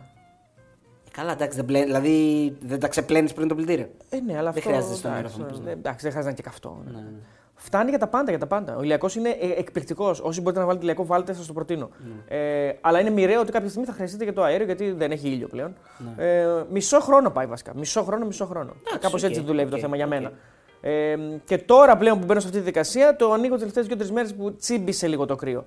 Καλά, 1.12 1.33
εντάξει, 1.33 1.57
δεν 1.57 1.65
πλέ... 1.65 1.85
δηλαδή 1.85 2.57
δεν 2.61 2.81
τα 2.81 2.88
ξεπλένεις 2.88 3.33
πριν 3.33 3.49
το 3.49 3.55
πλυντήριο. 3.55 3.88
Ε, 4.11 4.21
ναι, 4.21 4.33
αλλά 4.38 4.50
Δεν 4.50 4.59
αυτό. 4.59 4.61
χρειάζεται 4.61 4.95
ζεστό 4.95 5.09
νερό, 5.09 5.19
εντάξει, 5.19 5.37
θα 5.38 5.45
μου 5.45 5.50
πεις, 5.50 5.61
ναι. 5.61 5.71
ε, 5.71 5.73
Εντάξει, 5.73 6.03
δεν 6.09 6.11
χρειάζεται 6.12 6.23
να 6.23 6.29
είναι 6.29 6.37
και 6.37 6.43
καυτό. 6.43 6.83
ναι. 6.85 6.91
Ναι, 6.91 6.99
ναι. 7.00 7.19
Φτάνει 7.55 7.88
για 7.91 7.99
τα 7.99 8.07
πάντα, 8.07 8.31
για 8.31 8.38
τα 8.38 8.47
πάντα. 8.47 8.77
Ο 8.77 8.83
ηλιακός 8.83 9.15
είναι 9.15 9.29
ε, 9.29 9.50
εκπληκτικός. 9.57 10.21
Όσοι 10.21 10.41
μπορείτε 10.41 10.61
να 10.61 10.67
βάλετε 10.67 10.85
ηλιακό, 10.85 11.07
βάλτε, 11.07 11.33
σας 11.33 11.47
το 11.47 11.53
προτείνω. 11.53 11.88
Ναι. 11.99 12.37
Ε, 12.37 12.79
αλλά 12.81 13.00
είναι 13.00 13.11
μοιραίο 13.11 13.41
ότι 13.41 13.53
κάποια 13.53 13.69
στιγμή 13.69 13.87
θα 13.87 13.93
χρειαστείτε 13.93 14.25
και 14.25 14.33
το 14.33 14.43
αέριο 14.43 14.67
γιατί 14.67 14.91
δεν 14.91 15.11
έχει 15.11 15.29
ήλιο 15.29 15.49
πλέον. 15.49 15.75
Ναι. 16.17 16.25
Ε, 16.25 16.47
μισό 16.71 17.00
χρόνο 17.00 17.31
πάει 17.31 17.47
βασικά. 17.47 17.73
Μισό 17.77 18.03
χρόνο, 18.03 18.27
μισό 18.27 18.47
χρόνο. 18.47 18.73
Κάπως 19.00 19.23
οκ, 19.23 19.29
έτσι 19.29 19.41
δουλεύει 19.41 19.69
οκ, 19.69 19.75
το 19.75 19.79
θέμα 19.79 19.97
για 19.97 20.05
οκ. 20.05 20.11
μένα. 20.11 20.33
Ε, 20.80 21.16
και 21.44 21.58
τώρα 21.58 21.97
πλέον 21.97 22.18
που 22.18 22.25
μπαίνω 22.25 22.40
σε 22.40 22.47
αυτή 22.47 22.58
τη 22.58 22.64
διαδικασία, 22.64 23.17
το 23.16 23.32
ανοίγω 23.32 23.50
τις 23.52 23.58
τελευταίες 23.58 23.87
δύο-τρεις 23.87 24.11
μέρες 24.12 24.35
που 24.35 24.56
τσίμπησε 24.56 25.06
λίγο 25.06 25.26
το 25.26 25.37
κρύο. 25.37 25.64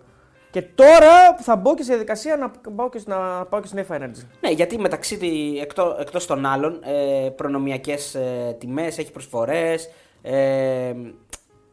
Και 0.51 0.61
τώρα 0.61 1.35
που 1.37 1.43
θα 1.43 1.55
μπω 1.55 1.75
και 1.75 1.83
σε 1.83 1.89
διαδικασία 1.89 2.35
να 2.37 2.51
πάω 2.75 2.89
και, 2.89 3.01
να 3.05 3.45
πάω 3.45 3.61
και 3.61 3.67
στην 3.67 3.85
F 3.89 3.95
Energy. 3.95 4.25
Ναι, 4.41 4.49
γιατί 4.49 4.77
μεταξύ 4.79 5.17
τη- 5.17 5.57
εκτό, 5.61 5.95
εκτός 5.99 6.25
των 6.25 6.45
άλλων 6.45 6.79
ε, 6.83 7.29
προνομιακές 7.29 8.15
ε, 8.15 8.55
τιμές, 8.59 8.97
έχει 8.97 9.11
προσφορές, 9.11 9.89
ε, 10.21 10.93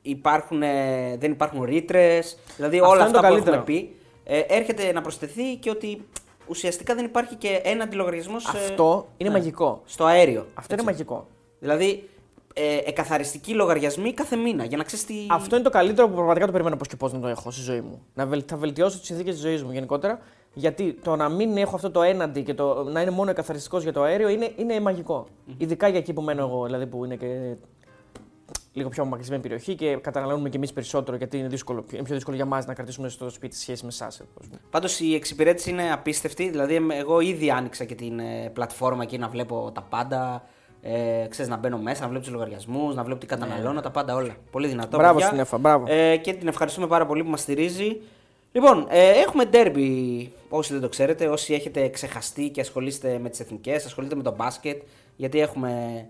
υπάρχουν, 0.03 0.63
ε, 0.63 1.17
δεν 1.19 1.31
υπάρχουν 1.31 1.63
ρήτρες, 1.65 2.39
δηλαδή 2.57 2.77
Αυτό 2.79 2.89
όλα 2.91 3.03
είναι 3.03 3.11
το 3.13 3.19
αυτά 3.19 3.29
που 3.29 3.35
καλύτερο. 3.35 3.57
έχουμε 3.57 3.75
πει. 3.79 3.97
Ε, 4.25 4.39
έρχεται 4.49 4.93
να 4.93 5.01
προσθεθεί 5.01 5.57
και 5.57 5.71
ότι 5.71 6.07
ουσιαστικά 6.47 6.95
δεν 6.95 7.05
υπάρχει 7.05 7.35
και 7.35 7.61
ένα 7.65 7.85
αντιλογαριασμός 7.85 8.45
ε, 8.47 8.59
Αυτό 8.59 9.09
είναι 9.17 9.29
ναι, 9.31 9.37
μαγικό. 9.39 9.83
στο 9.85 10.05
αέριο. 10.05 10.47
Αυτό 10.55 10.75
είναι 10.75 10.83
μαγικό. 10.83 11.27
Δηλαδή, 11.59 12.09
ε, 12.59 12.89
εκαθαριστικοί 12.89 13.53
λογαριασμοί 13.55 14.13
κάθε 14.13 14.37
μήνα 14.37 14.65
για 14.65 14.77
να 14.77 14.85
ξέρεις 14.85 15.05
τι. 15.05 15.15
Αυτό 15.31 15.55
είναι 15.55 15.65
το 15.65 15.71
καλύτερο 15.71 16.09
που 16.09 16.15
πραγματικά 16.15 16.47
το 16.47 16.53
περιμένω 16.53 16.77
πώς 16.77 16.89
και 16.89 16.97
πώς 16.97 17.13
να 17.13 17.21
το 17.21 17.27
έχω 17.27 17.51
στη 17.51 17.63
ζωή 17.63 17.81
μου. 17.81 18.03
Να 18.15 18.27
βελ, 18.27 18.43
θα 18.47 18.57
βελτιώσω 18.57 18.99
τις 18.99 19.07
συνθήκες 19.07 19.35
της 19.35 19.43
ζωής 19.43 19.63
μου 19.63 19.73
γενικότερα. 19.73 20.19
Γιατί 20.55 20.99
το 21.03 21.17
να 21.17 21.29
μην 21.29 21.57
έχω 21.57 21.75
αυτό 21.75 21.91
το 21.91 22.03
έναντι 22.03 22.43
και 22.43 22.55
το 22.55 22.83
να 22.85 23.01
είναι 23.01 23.11
μόνο 23.11 23.33
καθαριστικό 23.33 23.79
για 23.79 23.93
το 23.93 24.03
αέριο 24.03 24.29
είναι, 24.29 24.53
είναι 24.57 24.81
μαγικό. 24.81 25.27
Ειδικά 25.57 25.89
για 25.89 25.99
εκεί 25.99 26.13
που 26.13 26.23
μένω 26.23 26.41
εγώ, 26.43 26.65
δηλαδή 26.65 26.87
που 26.87 27.05
είναι 27.05 27.17
και 27.17 27.55
λίγο 28.73 28.89
πιο 28.89 29.03
απομακρυσμένη 29.03 29.43
περιοχή 29.43 29.75
και 29.75 29.97
καταναλώνουμε 29.97 30.49
κι 30.49 30.57
εμείς 30.57 30.73
περισσότερο 30.73 31.17
γιατί 31.17 31.39
είναι, 31.39 31.49
δύσκολο, 31.49 31.85
είναι 31.93 32.03
πιο 32.03 32.15
δύσκολο 32.15 32.37
για 32.37 32.45
μας 32.45 32.67
να 32.67 32.75
κρατήσουμε 32.75 33.09
στο 33.09 33.31
σπίτι 33.31 33.57
σχέση 33.57 33.83
με 33.83 33.89
εσάς. 33.89 34.23
Πάντως 34.71 35.01
η 35.01 35.15
εξυπηρέτηση 35.15 35.71
είναι 35.71 35.93
απίστευτη. 35.93 36.51
Δηλαδή, 36.51 36.75
εμ- 36.75 36.91
εγώ 36.91 37.21
ήδη 37.21 37.51
άνοιξα 37.51 37.85
και 37.85 37.95
την 37.95 38.19
ε, 38.19 38.51
πλατφόρμα 38.53 39.03
εκεί 39.03 39.19
να 39.19 39.29
βλέπω 39.29 39.71
τα 39.75 39.83
πάντα. 39.83 40.43
Ε, 40.83 41.27
ξέρεις, 41.29 41.51
να 41.51 41.57
μπαίνω 41.57 41.79
μέσα, 41.79 42.03
να 42.03 42.09
βλέπω 42.09 42.25
τους 42.25 42.33
λογαριασμούς, 42.33 42.95
να 42.95 43.03
βλέπω 43.03 43.21
τι 43.21 43.27
καταναλώνω, 43.27 43.81
τα 43.81 43.91
πάντα 43.91 44.15
όλα. 44.15 44.37
Πολύ 44.51 44.69
δυνατό. 44.69 44.97
Μπράβο 44.97 45.13
παιδιά. 45.13 45.27
στην 45.27 45.39
ΕΦΑ, 45.39 45.59
μπράβο. 45.59 45.85
Ε, 45.89 46.17
και 46.17 46.33
την 46.33 46.49
ευχαριστούμε 46.49 46.87
πάρα 46.87 47.07
πολύ 47.07 47.25
που 47.25 47.31
μας 47.31 47.41
στηρίζει. 47.41 48.01
Λοιπόν, 48.53 48.87
ε, 48.89 49.11
έχουμε 49.11 49.45
ντέρμπι. 49.45 50.33
Όσοι 50.49 50.73
δεν 50.73 50.83
το 50.83 50.89
ξέρετε, 50.89 51.29
όσοι 51.29 51.55
έχετε 51.55 51.89
ξεχαστεί 51.89 52.49
και 52.49 52.61
ασχολείστε 52.61 53.19
με 53.23 53.29
τις 53.29 53.41
εθνικές, 53.41 53.85
ασχολείστε 53.85 54.17
με 54.17 54.23
το 54.23 54.35
μπάσκετ. 54.35 54.83
Γιατί 55.17 55.41
έχουμε 55.41 56.05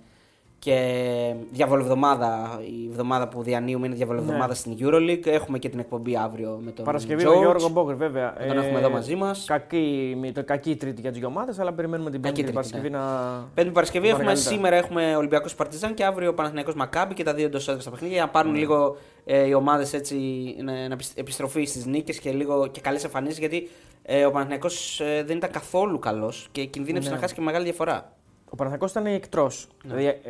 και 0.58 1.34
διαβολοβδομάδα. 1.50 2.60
Η 2.82 2.88
εβδομάδα 2.90 3.28
που 3.28 3.42
διανύουμε 3.42 3.86
είναι 3.86 3.94
διαβολοβδομάδα 3.94 4.46
Ναι. 4.46 4.54
στην 4.54 4.76
Euroleague. 4.80 5.26
Έχουμε 5.26 5.58
και 5.58 5.68
την 5.68 5.78
εκπομπή 5.78 6.16
αύριο 6.16 6.60
με 6.64 6.70
τον 6.70 6.84
Παρασκευή 6.84 7.22
George. 7.26 7.32
με 7.34 7.38
Γιώργο 7.38 7.68
Μπόκερ, 7.68 7.96
βέβαια. 7.96 8.34
Θα 8.38 8.46
τον 8.46 8.58
έχουμε 8.58 8.78
εδώ 8.78 8.90
μαζί 8.90 9.14
μας. 9.14 9.44
Κακή, 9.46 10.16
με 10.20 10.32
το 10.32 10.44
κακή 10.44 10.76
τρίτη 10.76 11.00
για 11.00 11.10
τις 11.10 11.18
δύο 11.18 11.28
ομάδε, 11.28 11.52
αλλά 11.58 11.72
περιμένουμε 11.72 12.10
την 12.10 12.20
Πέμπτη 12.20 12.42
Κακή 12.42 12.52
και 12.54 12.60
την 12.60 12.70
τρίτη, 12.70 12.82
ναι. 12.86 12.90
Παρασκευή 12.90 13.20
να. 13.40 13.48
Πέμπτη 13.54 13.70
Παρασκευή 13.72 14.04
να 14.06 14.10
έχουμε 14.12 14.24
πάνε 14.24 14.34
καλύτερα. 14.40 14.56
σήμερα 14.56 14.76
έχουμε 14.76 15.16
Ολυμπιακός 15.16 15.54
Παρτιζάν 15.54 15.94
και 15.94 16.04
αύριο 16.04 16.34
Παναθηναϊκός 16.34 16.74
Μακάμπι 16.74 17.14
και 17.14 17.22
τα 17.22 17.34
δύο 17.34 17.46
εντός 17.46 17.68
έδρας 17.68 17.82
στα 17.82 17.90
παιχνίδια 17.90 18.16
για 18.16 18.24
να 18.26 18.30
πάρουν 18.30 18.52
Ναι. 18.52 18.58
λίγο 18.58 18.96
ε, 19.24 19.46
οι 19.46 19.52
ομάδες 19.54 19.92
έτσι 19.92 20.16
να, 20.62 20.72
να 20.72 20.92
επισ- 20.92 21.18
επιστροφή 21.18 21.64
στις 21.64 21.86
νίκες 21.86 22.18
και, 22.18 22.30
λίγο, 22.32 22.66
και 22.66 22.80
καλές 22.80 23.04
εμφανίσεις 23.04 23.38
γιατί 23.38 23.68
ε, 24.02 24.24
ο 24.24 24.30
Παναθηναϊκός 24.30 25.00
ε, 25.00 25.22
δεν 25.26 25.36
ήταν 25.36 25.50
καθόλου 25.50 25.98
καλός 25.98 26.48
και 26.52 26.64
κινδύνευσε 26.64 27.08
Ναι. 27.08 27.14
να 27.14 27.20
χάσει 27.20 27.34
και 27.34 27.40
μεγάλη 27.40 27.64
διαφορά. 27.64 28.12
Ο 28.50 28.56
Παναθηναϊκός 28.56 28.90
ήταν 28.90 29.06
εκτρός, 29.06 29.68
Ναι. 29.84 29.94
δηλαδή 29.94 30.20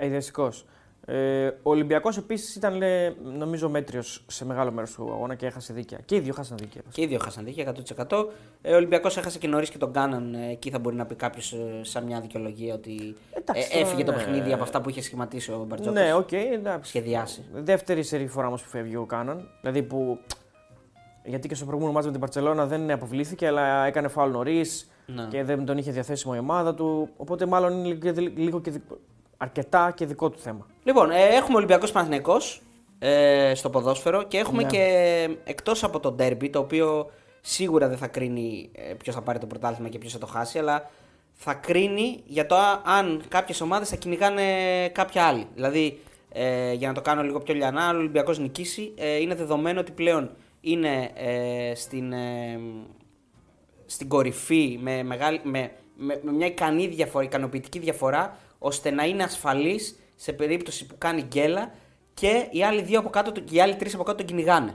αηδιαστικός. 0.00 0.64
Ε, 1.06 1.46
ο 1.46 1.70
Ολυμπιακός 1.70 2.16
επίσης 2.16 2.56
ήταν, 2.56 2.82
ε, 2.82 3.14
νομίζω, 3.38 3.68
μέτριος 3.68 4.24
σε 4.26 4.44
μεγάλο 4.44 4.72
μέρος 4.72 4.92
του 4.92 5.12
αγώνα 5.12 5.34
και 5.34 5.46
έχασε 5.46 5.72
δίκαια. 5.72 5.98
Και 6.04 6.14
οι 6.14 6.20
δύο 6.20 6.34
χάσαν 6.34 6.56
δίκαια. 6.56 6.82
Και 6.92 7.02
οι 7.02 7.06
δύο 7.06 7.18
χάσαν 7.22 7.44
δίκαια 7.44 7.64
100%. 7.64 8.32
Ε, 8.62 8.72
ο 8.72 8.76
Ολυμπιακός 8.76 9.16
έχασε 9.16 9.38
και 9.38 9.46
νωρίς 9.48 9.70
και 9.70 9.78
τον 9.78 9.92
Κάναν. 9.92 10.34
Ε, 10.34 10.50
εκεί 10.50 10.70
θα 10.70 10.78
μπορεί 10.78 10.96
να 10.96 11.06
πει 11.06 11.14
κάποιος 11.14 11.54
σαν 11.82 12.04
μια 12.04 12.20
δικαιολογία 12.20 12.74
ότι 12.74 13.16
Εντάξει, 13.30 13.68
ε, 13.70 13.72
τώρα, 13.72 13.86
έφυγε 13.86 14.04
το 14.04 14.10
ναι. 14.10 14.16
παιχνίδι 14.16 14.52
από 14.52 14.62
αυτά 14.62 14.80
που 14.80 14.90
είχε 14.90 15.02
σχηματίσει 15.02 15.50
ο 15.50 15.64
Μπαρτζόκος. 15.68 15.94
Ναι, 16.00 16.14
οκ, 16.14 16.32
εντάξει. 16.32 16.88
Σχεδιάσει. 16.88 17.44
Δεύτερη 17.52 18.02
σερί 18.02 18.26
φορά 18.26 18.46
όμως 18.46 18.62
που 18.62 18.68
φεύγει 18.68 18.96
ο 18.96 19.04
Κάναν. 19.04 19.48
Δηλαδή 19.60 19.82
που. 19.82 20.18
Γιατί 21.24 21.48
και 21.48 21.54
στο 21.54 21.64
προηγούμενο 21.64 21.94
μάτσο 21.94 22.08
με 22.08 22.12
την 22.16 22.24
Παρσελόνα 22.24 22.66
δεν 22.66 22.90
αποβλήθηκε, 22.90 23.46
αλλά 23.46 23.86
έκανε 23.86 24.08
φάουλ 24.08 24.30
νωρίς 24.30 24.90
Ναι. 25.06 25.26
και 25.30 25.44
δεν 25.44 25.64
τον 25.64 25.78
είχε 25.78 25.90
διαθέσιμο 25.90 26.32
η 26.36 26.38
ομάδα 26.38 26.74
του. 26.74 27.08
Οπότε 27.16 27.46
μάλλον 27.46 27.72
είναι 27.72 27.88
λίγο, 27.88 28.12
και- 28.12 28.20
λίγο 28.36 28.60
και 28.60 28.70
δι- 28.70 28.82
αρκετά 29.36 29.92
και 29.96 30.06
δικό 30.06 30.30
του 30.30 30.38
θέμα. 30.38 30.66
Λοιπόν, 30.84 31.10
ε, 31.10 31.22
έχουμε 31.24 31.56
Ολυμπιακός 31.56 31.92
Παναθηναϊκός 31.92 32.62
ε, 32.98 33.52
στο 33.54 33.70
ποδόσφαιρο 33.70 34.22
και 34.22 34.38
έχουμε 34.38 34.62
Ναι. 34.62 34.68
και 34.68 35.28
εκτός 35.44 35.84
από 35.84 36.00
το 36.00 36.12
ντέρμπι, 36.12 36.50
το 36.50 36.58
οποίο 36.58 37.10
σίγουρα 37.40 37.88
δεν 37.88 37.98
θα 37.98 38.06
κρίνει 38.06 38.70
ε, 38.72 38.94
ποιος 38.94 39.14
θα 39.14 39.22
πάρει 39.22 39.38
το 39.38 39.46
πρωτάθλημα 39.46 39.88
και 39.88 39.98
ποιος 39.98 40.12
θα 40.12 40.18
το 40.18 40.26
χάσει, 40.26 40.58
αλλά 40.58 40.90
θα 41.32 41.54
κρίνει 41.54 42.22
για 42.26 42.46
το 42.46 42.54
α- 42.56 42.82
αν 42.84 43.22
κάποιες 43.28 43.60
ομάδες 43.60 43.88
θα 43.88 43.96
κυνηγάνε 43.96 44.42
κάποια 44.92 45.24
άλλη. 45.24 45.46
Δηλαδή, 45.54 46.00
ε, 46.32 46.72
για 46.72 46.88
να 46.88 46.94
το 46.94 47.00
κάνω 47.00 47.22
λίγο 47.22 47.40
πιο 47.40 47.54
λιανά, 47.54 47.82
αν 47.84 47.96
ο 47.96 47.98
Ολυμπιακός 47.98 48.38
νικήσει, 48.38 48.92
ε, 48.96 49.16
είναι 49.20 49.34
δεδομένο 49.34 49.80
ότι 49.80 49.92
πλέον 49.92 50.30
είναι 50.60 51.10
ε, 51.14 51.74
στην, 51.74 52.12
ε, 52.12 52.60
στην 53.94 54.08
κορυφή 54.08 54.78
με, 54.82 55.02
μεγάλη, 55.02 55.40
με, 55.42 55.70
με, 55.96 56.20
με 56.22 56.32
μια 56.32 56.46
ικανή 56.46 56.86
διαφορά, 56.86 57.24
ικανοποιητική 57.24 57.78
διαφορά 57.78 58.36
ώστε 58.58 58.90
να 58.90 59.04
είναι 59.04 59.22
ασφαλής 59.22 59.98
σε 60.16 60.32
περίπτωση 60.32 60.86
που 60.86 60.94
κάνει 60.98 61.22
γκέλα 61.22 61.72
και 62.14 62.46
οι 62.50 62.62
άλλοι, 62.64 62.82
δύο 62.82 62.98
από 62.98 63.10
κάτω, 63.10 63.32
το- 63.32 63.40
και 63.40 63.54
οι 63.54 63.60
άλλοι 63.60 63.74
τρεις 63.74 63.94
από 63.94 64.02
κάτω 64.02 64.16
τον 64.16 64.26
κυνηγάνε. 64.26 64.74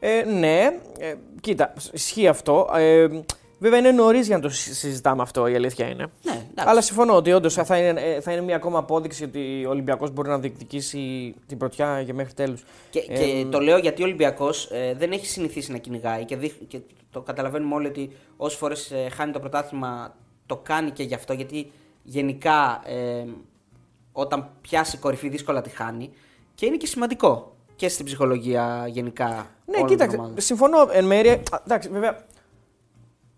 Ε, 0.00 0.22
ναι, 0.24 0.70
ε, 0.98 1.14
κοίτα, 1.40 1.72
ισχύει 1.92 2.28
αυτό. 2.28 2.68
Ε, 2.74 3.08
βέβαια 3.58 3.78
είναι 3.78 3.90
νωρίς 3.90 4.26
για 4.26 4.36
να 4.36 4.42
το 4.42 4.48
συ- 4.48 4.72
συζητάμε 4.74 5.22
αυτό, 5.22 5.46
η 5.46 5.54
αλήθεια 5.54 5.86
είναι. 5.88 6.06
Ναι, 6.22 6.32
εντάξει. 6.32 6.70
Αλλά 6.70 6.80
συμφωνώ 6.80 7.14
ότι 7.16 7.32
όντως 7.32 7.54
θα 7.54 7.78
είναι, 7.78 8.00
ε, 8.00 8.20
θα 8.20 8.32
είναι 8.32 8.40
μια 8.40 8.56
ακόμα 8.56 8.78
απόδειξη 8.78 9.24
ότι 9.24 9.64
ο 9.66 9.70
Ολυμπιακός 9.70 10.10
μπορεί 10.10 10.28
να 10.28 10.38
διεκδικήσει 10.38 11.34
την 11.46 11.58
πρωτιά 11.58 12.00
για 12.00 12.14
μέχρι 12.14 12.32
τέλους. 12.34 12.64
Και, 12.90 13.00
και 13.00 13.46
το 13.50 13.60
λέω 13.60 13.78
γιατί 13.78 14.02
ο 14.02 14.04
Ολυμπιακός 14.04 14.68
δεν 14.96 15.12
έχει 15.12 15.26
συνηθίσει 15.26 15.72
να 15.72 15.78
κυνηγάει 15.78 16.24
και, 16.24 16.36
δείχ- 16.36 16.66
και 16.68 16.80
το 17.10 17.20
καταλαβαίνουμε 17.20 17.74
όλοι 17.74 17.86
ότι 17.86 18.10
όσες 18.36 18.58
φορές 18.58 18.92
χάνει 19.16 19.32
το 19.32 19.40
πρωτάθλημα 19.40 20.14
το 20.46 20.56
κάνει 20.56 20.90
και 20.90 21.02
γι' 21.02 21.14
αυτό. 21.14 21.32
Γιατί 21.32 21.70
γενικά 22.02 22.82
ε, 22.86 23.24
όταν 24.12 24.50
πιάσει 24.60 24.96
κορυφή 24.98 25.28
δύσκολα 25.28 25.60
τη 25.62 25.70
χάνει 25.70 26.10
και 26.54 26.66
είναι 26.66 26.76
και 26.76 26.86
σημαντικό 26.86 27.56
και 27.76 27.88
στην 27.88 28.04
ψυχολογία 28.04 28.84
γενικά. 28.88 29.26
Ναι, 29.26 29.36
όλων 29.76 29.78
των 29.80 29.86
κοίταξε, 29.86 30.16
ομάδων. 30.16 30.40
συμφωνώ 30.40 30.88
εν 30.92 31.04
μέρει. 31.04 31.28
Α, 31.28 31.42
Εντάξει, 31.66 31.88
βέβαια. 31.88 32.24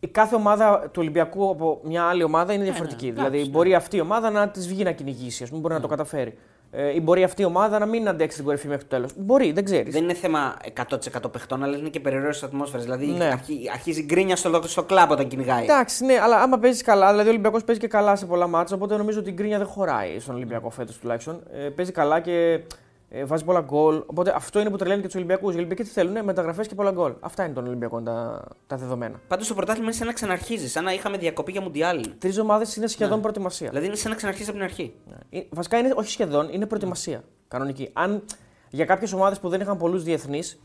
Η 0.01 0.07
κάθε 0.07 0.35
ομάδα 0.35 0.81
του 0.85 0.99
Ολυμπιακού 1.01 1.51
από 1.51 1.81
μια 1.85 2.05
άλλη 2.05 2.23
ομάδα 2.23 2.53
είναι 2.53 2.65
διαφορετική. 2.65 3.07
ναι, 3.07 3.13
δηλαδή, 3.13 3.35
εντάξει, 3.37 3.51
μπορεί 3.51 3.75
αυτή 3.75 3.97
η 3.97 4.01
ομάδα 4.01 4.31
να 4.31 4.49
της 4.49 4.69
βγει 4.69 4.83
να 4.85 4.93
κυνηγήσει, 4.93 5.43
ας 5.43 5.49
πούμε, 5.49 5.61
μπορεί 5.61 5.75
να 5.75 5.81
το 5.81 5.87
καταφέρει. 5.89 6.39
Ε, 6.71 6.95
ή 6.95 7.01
μπορεί 7.03 7.23
αυτή 7.25 7.43
η 7.43 7.45
ομάδα 7.45 7.79
να 7.79 7.87
μην 7.87 8.09
αντέξει 8.09 8.37
την 8.37 8.45
κορυφή 8.47 8.67
μέχρι 8.69 8.83
το 8.83 8.89
τέλος. 8.89 9.11
Μπορεί, 9.17 9.53
δεν 9.53 9.65
ξέρεις. 9.65 9.93
Δεν 9.95 10.03
είναι 10.03 10.15
θέμα 10.15 10.57
100% 10.75 11.31
παιχτών, 11.33 11.63
αλλά 11.63 11.77
είναι 11.77 11.89
και 11.89 12.01
περιορίσει 12.01 12.45
ατμόσφαιρας. 12.45 12.85
Δηλαδή 12.85 13.07
Ναι. 13.07 13.25
αρχι- 13.25 13.71
αρχίζει 13.73 14.03
γκρίνια 14.03 14.37
στο, 14.37 14.61
στο 14.65 14.83
κλαμπ 14.83 15.11
όταν 15.11 15.29
κυνηγάει. 15.29 15.63
Εντάξει, 15.63 16.05
ναι, 16.05 16.19
αλλά 16.23 16.37
άμα 16.43 16.59
παίζεις 16.59 16.83
καλά, 16.83 17.11
δηλαδή 17.11 17.29
ο 17.29 17.31
Ολυμπιακός 17.31 17.65
παίζει 17.65 17.81
και 17.81 17.89
καλά 17.89 18.17
σε 18.17 18.27
πολλά 18.27 18.47
μάτια, 18.47 18.77
οπότε 18.77 18.97
νομίζω 18.97 19.19
ότι 19.21 19.31
η 19.31 19.33
γκρίνια 19.33 19.59
δεν 19.59 19.67
χωράει 19.67 20.19
στον 20.21 20.35
Ολυμπιακό 20.35 20.71
φέτος 20.71 20.99
τουλάχιστον. 20.99 21.41
Ε, 21.53 21.69
παίζει 21.69 21.93
καλά 21.93 22.21
και 22.21 22.61
ε, 23.09 23.25
βάζει 23.25 23.45
πολλά 23.45 23.61
γκολ. 23.61 24.03
Οπότε 24.07 24.33
αυτό 24.37 24.61
είναι 24.61 24.71
που 24.71 24.77
τρελαίνει 24.77 25.01
και 25.01 25.07
τους 25.07 25.17
Ολυμπιακούς. 25.17 25.53
Οι 25.55 25.57
Ολυμπιακοί 25.57 25.83
τι 25.83 25.89
θέλουν, 25.89 26.25
μεταγραφές 26.25 26.67
και 26.67 26.75
πολλά 26.75 26.91
γκολ. 26.91 27.13
Αυτά 27.21 27.45
είναι 27.45 27.55
των 27.55 27.67
Ολυμπιακών 27.67 28.05
τα, 28.05 28.45
τα 28.67 28.77
δεδομένα. 28.77 29.21
Πάντως 29.29 29.49
το 29.49 29.55
πρωτάθλημα 29.55 29.87
είναι 29.87 29.97
σαν 29.97 30.07
να 30.07 30.13
ξαναρχίζει, 30.13 30.69
σαν 30.69 30.85
να 30.85 30.93
είχαμε 30.93 31.17
διακοπή 31.19 31.53
για 31.53 31.61
Μουντιάλ. 31.61 32.01
Τρεις 32.19 32.39
ομάδες 32.39 32.77
είναι 32.77 32.87
σχεδόν 32.87 33.15
Ναι. 33.17 33.21
προετοιμασία. 33.21 33.69
Δηλαδή 33.69 33.87
είναι 33.87 33.97
σαν 33.97 34.11
να 34.11 34.17
ξαναρχίζει 34.17 34.49
από 34.51 34.59
την 34.59 34.69
αρχή. 34.69 34.95
Ναι. 35.07 35.39
Ε, 35.39 35.47
Βασικά 35.51 35.79
είναι, 35.79 35.93
όχι 35.97 36.11
σχεδόν, 36.11 36.49
είναι 36.53 36.67
προετοιμασία. 36.67 37.23
Κανονική. 37.49 37.91
Αν 37.93 38.23
για 38.71 38.85
κάποιες 38.85 39.13
ομάδες 39.13 39.41
που 39.41 39.49
δεν 39.49 39.61
είχαν 39.61 39.77
πολλούς 39.77 40.03
διεθνείς, 40.03 40.59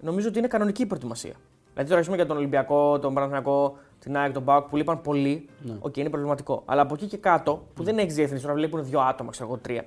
νομίζω 0.00 0.28
ότι 0.28 0.38
είναι 0.38 0.48
κανονική 0.48 0.82
η 0.82 0.86
προετοιμασία. 0.86 1.32
Δηλαδή 1.72 1.88
τώρα, 1.88 2.00
ας 2.00 2.06
πούμε, 2.06 2.16
για 2.18 2.26
τον 2.26 2.36
Ολυμπιακό, 2.36 2.98
τον 2.98 3.14
Παναθηναϊκό, 3.14 3.76
την 3.98 4.16
ΑΕΚ, 4.16 4.32
τον 4.32 4.44
ΠΑΟΚ 4.44 4.68
που 4.68 4.76
λείπαν 4.76 5.00
πολλοί, 5.00 5.48
Ναι. 5.62 5.76
οκ, 5.80 5.96
είναι 5.96 6.10
προβληματικό. 6.10 6.62
Αλλά 6.64 6.82
από 6.82 6.94
εκεί 6.94 7.06
και 7.06 7.16
κάτω, 7.16 7.66
που 7.74 7.82
δεν 7.82 7.98
έχει 7.98 8.12
διεθνείς, 8.12 8.42
τώρα 8.42 8.54
βλέπουν 8.54 8.84
δύο 8.84 9.00
άτομα, 9.00 9.30
ξέρω 9.30 9.46
εγώ, 9.48 9.56
τρία. 9.58 9.84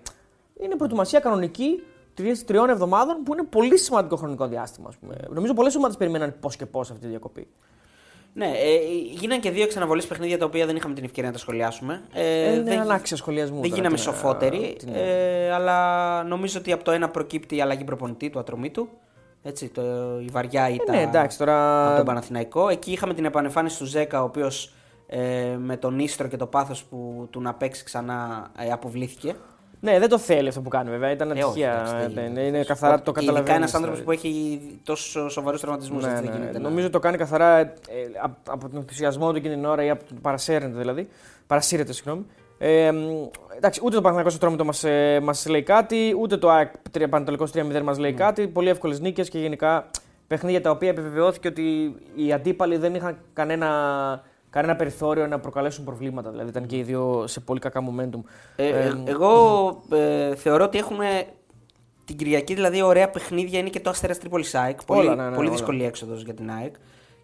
Είναι 0.62 0.76
προετοιμασία 0.76 1.20
κανονική 1.20 1.84
τρεις- 2.18 2.46
τριών 2.46 2.70
εβδομάδων 2.70 3.24
που 3.24 3.34
είναι 3.34 3.44
πολύ 3.44 3.78
σημαντικό 3.78 4.16
χρονικό 4.16 4.48
διάστημα. 4.48 4.88
Ας 4.90 4.96
πούμε. 4.96 5.16
Νομίζω 5.30 5.54
πολλές 5.54 5.76
ομάδες 5.76 5.98
περιμέναν 5.98 6.36
πώς 6.40 6.56
και 6.56 6.66
πώς 6.66 6.90
αυτή 6.90 7.02
τη 7.02 7.08
διακοπή. 7.08 7.48
Ναι, 8.34 8.46
ε, 8.46 8.78
γίνανε 9.20 9.40
και 9.42 9.52
δύο 9.52 9.68
ξαναβολέ 9.68 10.02
παιχνίδια 10.02 10.38
τα 10.38 10.46
οποία 10.46 10.66
δεν 10.66 10.76
είχαμε 10.76 10.94
την 10.94 11.04
ευκαιρία 11.04 11.30
να 11.30 11.36
τα 11.36 11.42
σχολιάσουμε. 11.42 12.02
Ε, 12.14 12.22
Ε, 12.46 12.52
είναι 12.54 12.64
δεν, 12.64 12.80
ανάξια 12.80 13.18
σχολιασμού. 13.18 13.60
δεν 13.62 13.64
τώρα, 13.70 13.76
γίναμε 13.76 13.96
τι 13.98 14.06
να- 14.06 14.12
σοφότεροι, 14.14 14.76
τι 14.80 14.86
να- 14.86 14.98
ε, 14.98 15.52
αλλά 15.52 16.24
νομίζω 16.24 16.60
ότι 16.60 16.72
από 16.72 16.84
το 16.84 16.92
ένα 16.92 17.10
προκύπτει 17.10 17.56
η 17.56 17.62
αλλαγή 17.62 17.84
προπονητή 17.84 18.30
του 18.30 18.40
Ατρομήτου. 18.40 18.88
Έτσι, 19.44 19.70
το, 19.70 19.82
η 20.20 20.28
βαριά 20.32 20.70
ήταν 20.70 20.96
ναι, 20.96 21.02
εντάξει, 21.02 21.38
τώρα- 21.38 21.88
από 21.88 21.96
τον 21.98 22.06
Παναθηναϊκό. 22.06 22.70
Εκεί 22.70 22.92
είχαμε 22.92 23.14
την 23.14 23.26
επανεμφάνιση 23.26 23.78
του 23.78 23.86
Ζέκα, 23.86 24.22
ο 24.22 24.26
οποίος 24.26 24.74
ε, 25.08 25.56
με 25.60 25.78
τον 25.78 26.00
ίστρο 26.00 26.28
και 26.28 26.38
το 26.38 26.46
πάθος 26.46 26.84
που 26.84 27.28
του 27.30 27.42
να 27.42 27.54
παίξει 27.54 27.84
ξανά 27.84 28.52
ε, 28.58 28.72
αποβλήθηκε. 28.72 29.36
Ναι, 29.80 30.00
δεν 30.00 30.10
το 30.10 30.18
θέλει 30.18 30.48
αυτό 30.48 30.62
που 30.62 30.70
κάνει 30.70 30.90
βέβαια. 30.90 31.12
Ήταν 31.12 31.30
Ε, 31.30 31.34
όχι, 31.34 31.42
ατυχία. 31.44 31.72
εντάξει, 31.72 31.92
δεν 31.94 32.02
Ε, 32.02 32.08
γίνεται. 32.08 32.30
ναι, 32.42 32.42
είναι 32.48 32.64
καθαρά 32.64 33.02
το 33.02 33.12
καταλαβαίνεις. 33.12 33.40
Ειδικά 33.40 33.56
ένας 33.56 33.74
άνθρωπος 33.74 34.02
που 34.02 34.12
έχει 34.12 34.60
τόσο 34.84 35.30
σοβαρούς 35.30 35.62
τραυματισμούς. 35.62 36.04
Ναι, 36.06 36.14
δεν 36.14 36.24
ναι, 36.24 36.32
γίνεται. 36.32 36.52
να- 36.60 36.70
Νομίζω 36.70 36.90
το 36.90 37.00
κάνει 37.00 37.18
καθαρά 37.18 37.58
ε, 37.60 37.74
από, 38.22 38.36
από 38.52 38.70
τον 38.70 38.78
ενθουσιασμό 38.80 39.32
του 39.32 39.38
εκείνη 39.38 39.54
την 39.54 39.66
ώρα 39.66 39.84
ή 39.84 39.90
από 39.90 40.04
τον 40.04 40.22
παρασέρνεται 40.22 40.78
δηλαδή. 40.80 41.08
Παρασύρεται, 41.48 41.94
συγγνώμη. 41.94 42.26
Ε, 42.58 42.92
μ, 42.92 42.98
εντάξει, 43.58 43.82
ούτε 43.84 43.96
το 43.96 44.02
Παναγιακό 44.02 44.30
Ατρόμητο 44.36 44.66
μας 44.66 44.84
ε, 44.84 45.20
μας 45.24 45.48
λέει 45.48 45.64
κάτι, 45.64 46.16
ούτε 46.20 46.38
το 46.38 46.50
ΑΕΚ 46.50 46.72
τρία- 46.92 47.10
Πανατολικός 47.10 47.52
3-0 47.52 47.82
μας 47.84 47.96
Ναι. 47.98 48.02
λέει 48.02 48.14
κάτι. 48.14 48.48
Πολύ 48.48 48.70
εύκολες 48.70 49.00
νίκες 49.00 49.30
και 49.30 49.40
γενικά 49.40 49.86
παιχνίδια 50.28 50.62
τα 50.62 50.70
οποία 50.70 50.90
επιβεβαιώθηκε 50.90 51.48
ότι 51.48 51.96
οι 52.16 52.34
αντίπαλοι 52.34 52.78
δεν 52.78 52.96
είχαν 52.96 53.18
κανένα, 53.34 53.68
κανένα 54.50 54.76
περιθώριο 54.76 55.28
να 55.28 55.40
προκαλέσουν 55.40 55.84
προβλήματα. 55.84 56.30
Δηλαδή 56.30 56.50
ήταν 56.50 56.66
και 56.66 56.78
οι 56.78 56.84
δύο 56.84 57.24
σε 57.28 57.40
πολύ 57.40 57.60
κακά 57.60 57.82
momentum. 57.84 58.20
Ε, 58.56 58.68
Ε, 58.68 58.78
ε, 58.88 58.94
εγώ 59.06 59.70
ε, 59.92 60.36
θεωρώ 60.36 60.64
ότι 60.64 60.78
έχουμε 60.78 61.26
την 62.06 62.18
Κυριακή 62.18 62.54
δηλαδή 62.54 62.82
ωραία 62.82 63.10
παιχνίδια 63.10 63.60
είναι 63.60 63.70
και 63.70 63.80
το 63.80 63.90
Αστέρας 63.90 64.18
Τρίπολης 64.20 64.56
ΑΕΚ. 64.56 64.84
Πολύ, 64.86 65.00
Όλα, 65.08 65.16
ναι, 65.16 65.24
ναι, 65.30 65.36
πολύ 65.36 65.48
όλα. 65.48 65.56
δύσκολη 65.58 65.84
έξοδος 65.86 66.24
για 66.24 66.34
την 66.34 66.52
ΑΕΚ. 66.52 66.76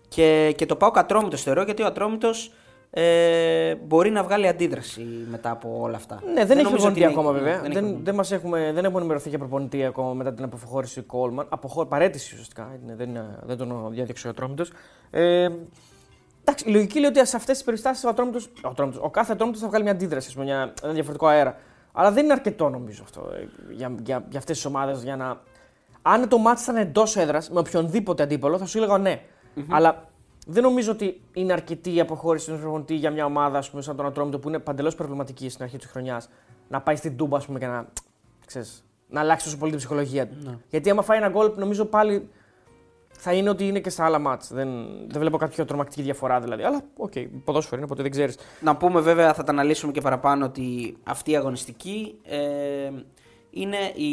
Και, 0.07 0.53
και 0.57 0.65
το 0.65 0.75
πάω 0.75 0.91
Ατρόμητος 0.93 1.41
θεωρώ 1.41 1.63
γιατί 1.63 1.81
ο 1.81 1.85
Ατρόμητος 1.85 2.51
ε, 2.95 3.75
μπορεί 3.75 4.09
να 4.09 4.23
βγάλει 4.23 4.47
αντίδραση 4.47 5.01
μετά 5.31 5.51
από 5.51 5.77
όλα 5.81 5.95
αυτά. 5.95 6.21
Ναι, 6.33 6.45
δεν, 6.45 6.57
έχει 6.57 6.63
νομίζω 6.71 6.87
ότι 6.87 6.99
προπονητή 6.99 6.99
είναι- 6.99 7.09
ακόμα 7.11 7.31
ναι, 7.31 7.37
βέβαια. 7.37 7.53
δεν 7.53 7.63
έχει 7.65 7.73
Δεν, 7.73 7.81
προπονητή. 7.81 8.03
δεν, 8.03 8.15
μας 8.15 8.31
έχουμε, 8.31 8.71
δεν 8.73 8.83
έχουμε 8.85 8.99
ενημερωθεί 8.99 9.29
για 9.29 9.37
προπονητή 9.37 9.85
ακόμα 9.85 10.13
μετά 10.13 10.33
την 10.33 10.43
αποχώρηση 10.43 10.99
του 11.01 11.05
Κόλμαν. 11.05 11.45
Αποχώ, 11.49 11.85
παρέτηση 11.85 12.33
ουσιαστικά. 12.33 12.79
Είναι, 12.83 12.95
δεν, 12.95 13.09
είναι- 13.09 13.39
δεν 13.43 13.57
τον 13.57 13.87
διάδειξε 13.91 14.27
ο 14.27 14.29
Ατρόμητος. 14.29 14.71
Ε, 15.11 15.47
εντάξει, 16.43 16.69
η 16.69 16.71
λογική 16.71 16.99
λέει 16.99 17.09
ότι 17.09 17.27
σε 17.27 17.35
αυτές 17.35 17.55
τις 17.55 17.65
περιστάσεις 17.65 18.03
ο, 18.03 18.09
Ατρόμητος, 18.09 18.45
ο, 18.45 18.67
Ατρόμητος, 18.67 19.01
ο 19.03 19.09
κάθε 19.09 19.33
Ατρόμητος 19.33 19.61
θα 19.61 19.67
βγάλει 19.67 19.83
μια 19.83 19.93
αντίδραση, 19.93 20.27
ας 20.27 20.33
πούμε, 20.33 20.45
μια, 20.45 20.73
ένα 20.83 20.93
διαφορετικό 20.93 21.27
αέρα. 21.27 21.57
Αλλά 21.91 22.11
δεν 22.11 22.23
είναι 22.23 22.33
αρκετό 22.33 22.69
νομίζω 22.69 23.03
αυτό 23.03 23.29
ε, 23.33 23.47
για, 23.73 23.95
για, 24.03 24.25
για 24.29 24.39
αυτές 24.39 24.55
τις 24.55 24.65
ομάδες 24.65 25.03
για 25.03 25.15
να. 25.15 25.41
Αν 26.01 26.29
το 26.29 26.37
μάτι 26.37 26.61
ήταν 26.61 26.75
εντός 26.75 27.17
έδρας 27.17 27.49
με 27.49 27.59
οποιονδήποτε 27.59 28.23
αντίπολο, 28.23 28.57
θα 28.57 28.65
σου 28.65 28.77
έλεγα 28.77 28.97
ναι. 28.97 29.21
Αλλά 29.69 30.09
δεν 30.47 30.63
νομίζω 30.63 30.91
ότι 30.91 31.21
είναι 31.33 31.53
αρκετή 31.53 31.95
η 31.95 31.99
αποχώρηση 31.99 32.49
ενός 32.49 32.61
προπονητή 32.61 32.95
για 32.95 33.11
μια 33.11 33.25
ομάδα 33.25 33.57
ας 33.57 33.69
πούμε, 33.69 33.81
σαν 33.81 33.95
τον 33.95 34.05
Ατρόμητο 34.05 34.39
που 34.39 34.47
είναι 34.47 34.59
παντελώς 34.59 34.95
προβληματική 34.95 35.49
στην 35.49 35.63
αρχή 35.63 35.77
της 35.77 35.87
χρονιάς 35.87 36.29
να 36.69 36.81
πάει 36.81 36.95
στην 36.95 37.17
Τούμπα 37.17 37.37
ας 37.37 37.45
πούμε, 37.45 37.59
και 37.59 37.67
να, 37.67 37.87
ξέρεις, 38.45 38.85
να 39.09 39.19
αλλάξει 39.19 39.45
τόσο 39.45 39.57
πολύ 39.57 39.69
την 39.69 39.79
ψυχολογία 39.79 40.27
του. 40.27 40.61
Γιατί 40.69 40.89
άμα 40.89 41.01
φάει 41.01 41.17
ένα 41.17 41.29
γκολ, 41.29 41.51
νομίζω 41.55 41.85
πάλι 41.85 42.29
θα 43.23 43.33
είναι 43.33 43.49
ότι 43.49 43.67
είναι 43.67 43.79
και 43.79 43.89
στα 43.89 44.05
άλλα 44.05 44.19
ματς. 44.19 44.53
Δεν, 44.53 44.69
δεν 45.07 45.19
βλέπω 45.19 45.37
κάποια 45.37 45.65
τρομακτική 45.65 46.01
διαφορά 46.01 46.39
δηλαδή. 46.39 46.63
Αλλά 46.63 46.81
ok, 46.97 47.11
okay, 47.15 47.27
ποδόσφαιρο 47.43 47.77
είναι, 47.77 47.87
ποτέ 47.87 48.01
δεν 48.01 48.11
ξέρεις. 48.11 48.37
Να 48.59 48.75
πούμε 48.75 48.99
βέβαια, 48.99 49.33
θα 49.33 49.43
τα 49.43 49.51
αναλύσουμε 49.51 49.91
και 49.91 50.01
παραπάνω 50.01 50.45
ότι 50.45 50.97
αυτή 51.03 51.31
η 51.31 51.35
αγωνιστική 51.35 52.15
ε, 52.23 52.37
είναι 53.49 53.77
η, 53.95 54.11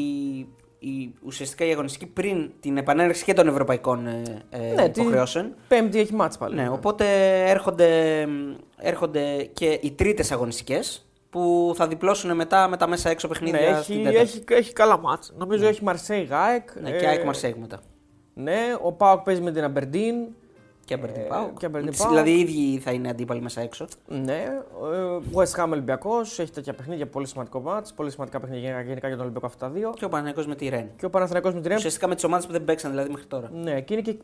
η, 0.79 1.15
ουσιαστικά 1.23 1.65
η 1.65 1.71
αγωνιστική 1.71 2.07
πριν 2.07 2.51
την 2.61 2.77
επανέναρξη 2.77 3.25
και 3.25 3.33
των 3.33 3.49
ευρωπαϊκών 3.49 4.07
ε, 4.07 4.23
ε 4.51 4.73
ναι, 4.75 4.83
υποχρεώσεων. 4.83 5.55
Πέμπτη 5.69 5.99
έχει 5.99 6.15
ματς 6.15 6.39
πάλι. 6.39 6.55
Ναι, 6.55 6.69
οπότε 6.69 7.05
έρχονται, 7.51 8.27
έρχονται 8.77 9.49
και 9.53 9.79
οι 9.83 9.91
τρίτες 9.91 10.33
αγωνιστικές 10.33 11.07
που 11.31 11.73
θα 11.77 11.87
διπλώσουν 11.87 12.35
μετά 12.35 12.69
με 12.69 12.77
τα 12.77 12.89
μέσα 12.89 13.11
έξω 13.11 13.29
παιχνίδια. 13.29 13.61
Ναι, 13.61 13.67
έχει, 13.67 14.03
έχει, 14.07 14.45
έχει 14.49 14.73
καλά 14.73 14.99
μάτς. 14.99 15.33
Νομίζω 15.37 15.63
ναι. 15.63 15.69
έχει 15.69 15.85
Μαρσέη 15.85 16.23
Γάεκ. 16.23 16.81
Ναι, 16.81 16.91
και 16.91 17.07
ΑΕΚ 17.07 17.25
Μαρσέη 17.25 17.57
μετά. 17.61 17.81
Ναι, 18.43 18.61
ο 18.83 18.93
Πάοκ 18.93 19.23
παίζει 19.23 19.41
με 19.41 19.53
την 19.53 19.65
Αμπερντίν. 19.65 20.15
Και 20.85 20.95
Αμπερντίν 20.95 21.29
Πάοκ. 21.29 21.59
Δηλαδή 22.09 22.31
οι 22.31 22.41
ίδιοι 22.41 22.79
θα 22.79 22.91
είναι 22.93 23.09
αντίπαλοι 23.09 23.41
μέσα 23.41 23.61
έξω. 23.61 23.87
Ναι. 24.07 24.45
Ο 24.81 25.23
West 25.35 25.65
Ham 25.65 25.69
Ολυμπιακός 25.71 26.39
έχει 26.39 26.53
τέτοια 26.53 26.75
παιχνίδια, 26.75 27.07
πολύ 27.07 27.27
σημαντικό 27.27 27.61
μάτς. 27.61 27.93
Πολύ 27.93 28.11
σημαντικά 28.11 28.41
παιχνίδια 28.41 28.81
γενικά 28.81 29.07
για 29.07 29.17
τον 29.17 29.21
Ολυμπιακό 29.21 29.47
αυτά 29.47 29.67
τα 29.67 29.73
δύο. 29.73 29.93
Και 29.97 30.05
ο 30.05 30.09
Παναθηναϊκός 30.09 30.47
με 30.47 30.55
τη 30.55 30.69
Ρεν. 30.69 30.91
Και 30.97 31.05
ο 31.05 31.11
Παναθηναϊκός 31.11 31.55
με 31.55 31.61
τη 31.61 31.69
Ρεν. 31.69 31.77
Ουσιαστικά 31.77 32.09
με 32.09 32.15
τις 32.15 32.25
ομάδες 32.25 32.47
που 32.47 32.53
δεν 32.53 32.65
παίξαν 32.65 32.91
δηλαδή 32.91 33.11
μέχρι 33.11 33.27
τώρα. 33.27 33.51
Ναι, 33.53 33.81
και 33.81 33.93
είναι 33.95 34.03
και 34.03 34.17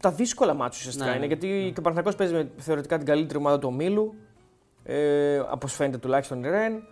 τα 0.00 0.10
δύσκολα 0.10 0.54
μάτια 0.54 0.78
ουσιαστικά. 0.78 1.10
Ναι, 1.10 1.16
είναι, 1.16 1.26
γιατί 1.26 1.46
ναι. 1.46 1.54
και 1.54 1.78
ο 1.78 1.82
Παναθηναϊκός 1.82 2.14
παίζει 2.14 2.32
με 2.32 2.50
θεωρητικά 2.56 2.96
την 2.96 3.06
καλύτερη 3.06 3.38
ομάδα 3.38 3.58
του 3.58 3.68
ομίλου. 3.72 4.14
Ε, 4.84 5.38
Όπω 5.38 5.66
φαίνεται 5.66 5.98
τουλάχιστον 5.98 6.44
η 6.44 6.48
Ρεν. 6.48 6.82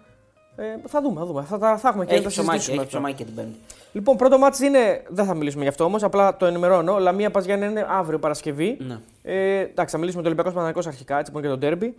Ε, 0.56 0.62
θα 0.86 1.00
δούμε, 1.00 1.20
θα 1.20 1.26
δούμε. 1.26 1.42
Θα, 1.42 1.78
θα 1.78 1.88
έχουμε 1.88 2.04
και 2.06 2.14
έχει 2.14 2.26
ψωμάκι, 2.26 2.70
έχει 2.70 2.86
ψωμάκι 2.86 3.14
και 3.14 3.24
την 3.24 3.34
Πέμπτη. 3.34 3.58
Λοιπόν, 3.92 4.16
πρώτο 4.16 4.38
μάτι 4.38 4.66
είναι. 4.66 5.02
Δεν 5.08 5.24
θα 5.24 5.34
μιλήσουμε 5.34 5.62
γι' 5.62 5.68
αυτό 5.68 5.84
όμως, 5.84 6.02
απλά 6.02 6.36
το 6.36 6.46
ενημερώνω. 6.46 6.98
Λαμία 6.98 7.30
Παζιάννη 7.30 7.66
είναι 7.66 7.86
αύριο 7.88 8.18
Παρασκευή. 8.18 8.76
Ναι. 8.80 8.98
Ε, 9.22 9.58
εντάξει, 9.58 9.94
θα 9.94 9.98
μιλήσουμε 9.98 10.22
με 10.22 10.28
το 10.28 10.34
Ολυμπιακό 10.34 10.50
Παναγικό 10.50 10.88
αρχικά, 10.88 11.18
έτσι 11.18 11.32
που 11.32 11.40
και 11.40 11.48
το 11.48 11.56
Ντέρμπι. 11.56 11.96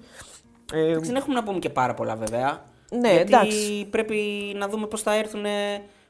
Ε, 0.74 0.98
δεν 0.98 1.16
έχουμε 1.16 1.36
να 1.36 1.44
πούμε 1.44 1.60
και 1.60 1.70
πάρα 1.70 1.94
πολλά 1.94 2.16
βέβαια. 2.16 2.62
Ναι, 2.90 3.14
γιατί 3.14 3.34
εντάξει. 3.34 3.88
πρέπει 3.90 4.18
να 4.56 4.68
δούμε 4.68 4.88
πώς 4.88 5.02
θα 5.02 5.16
έρθουν. 5.16 5.46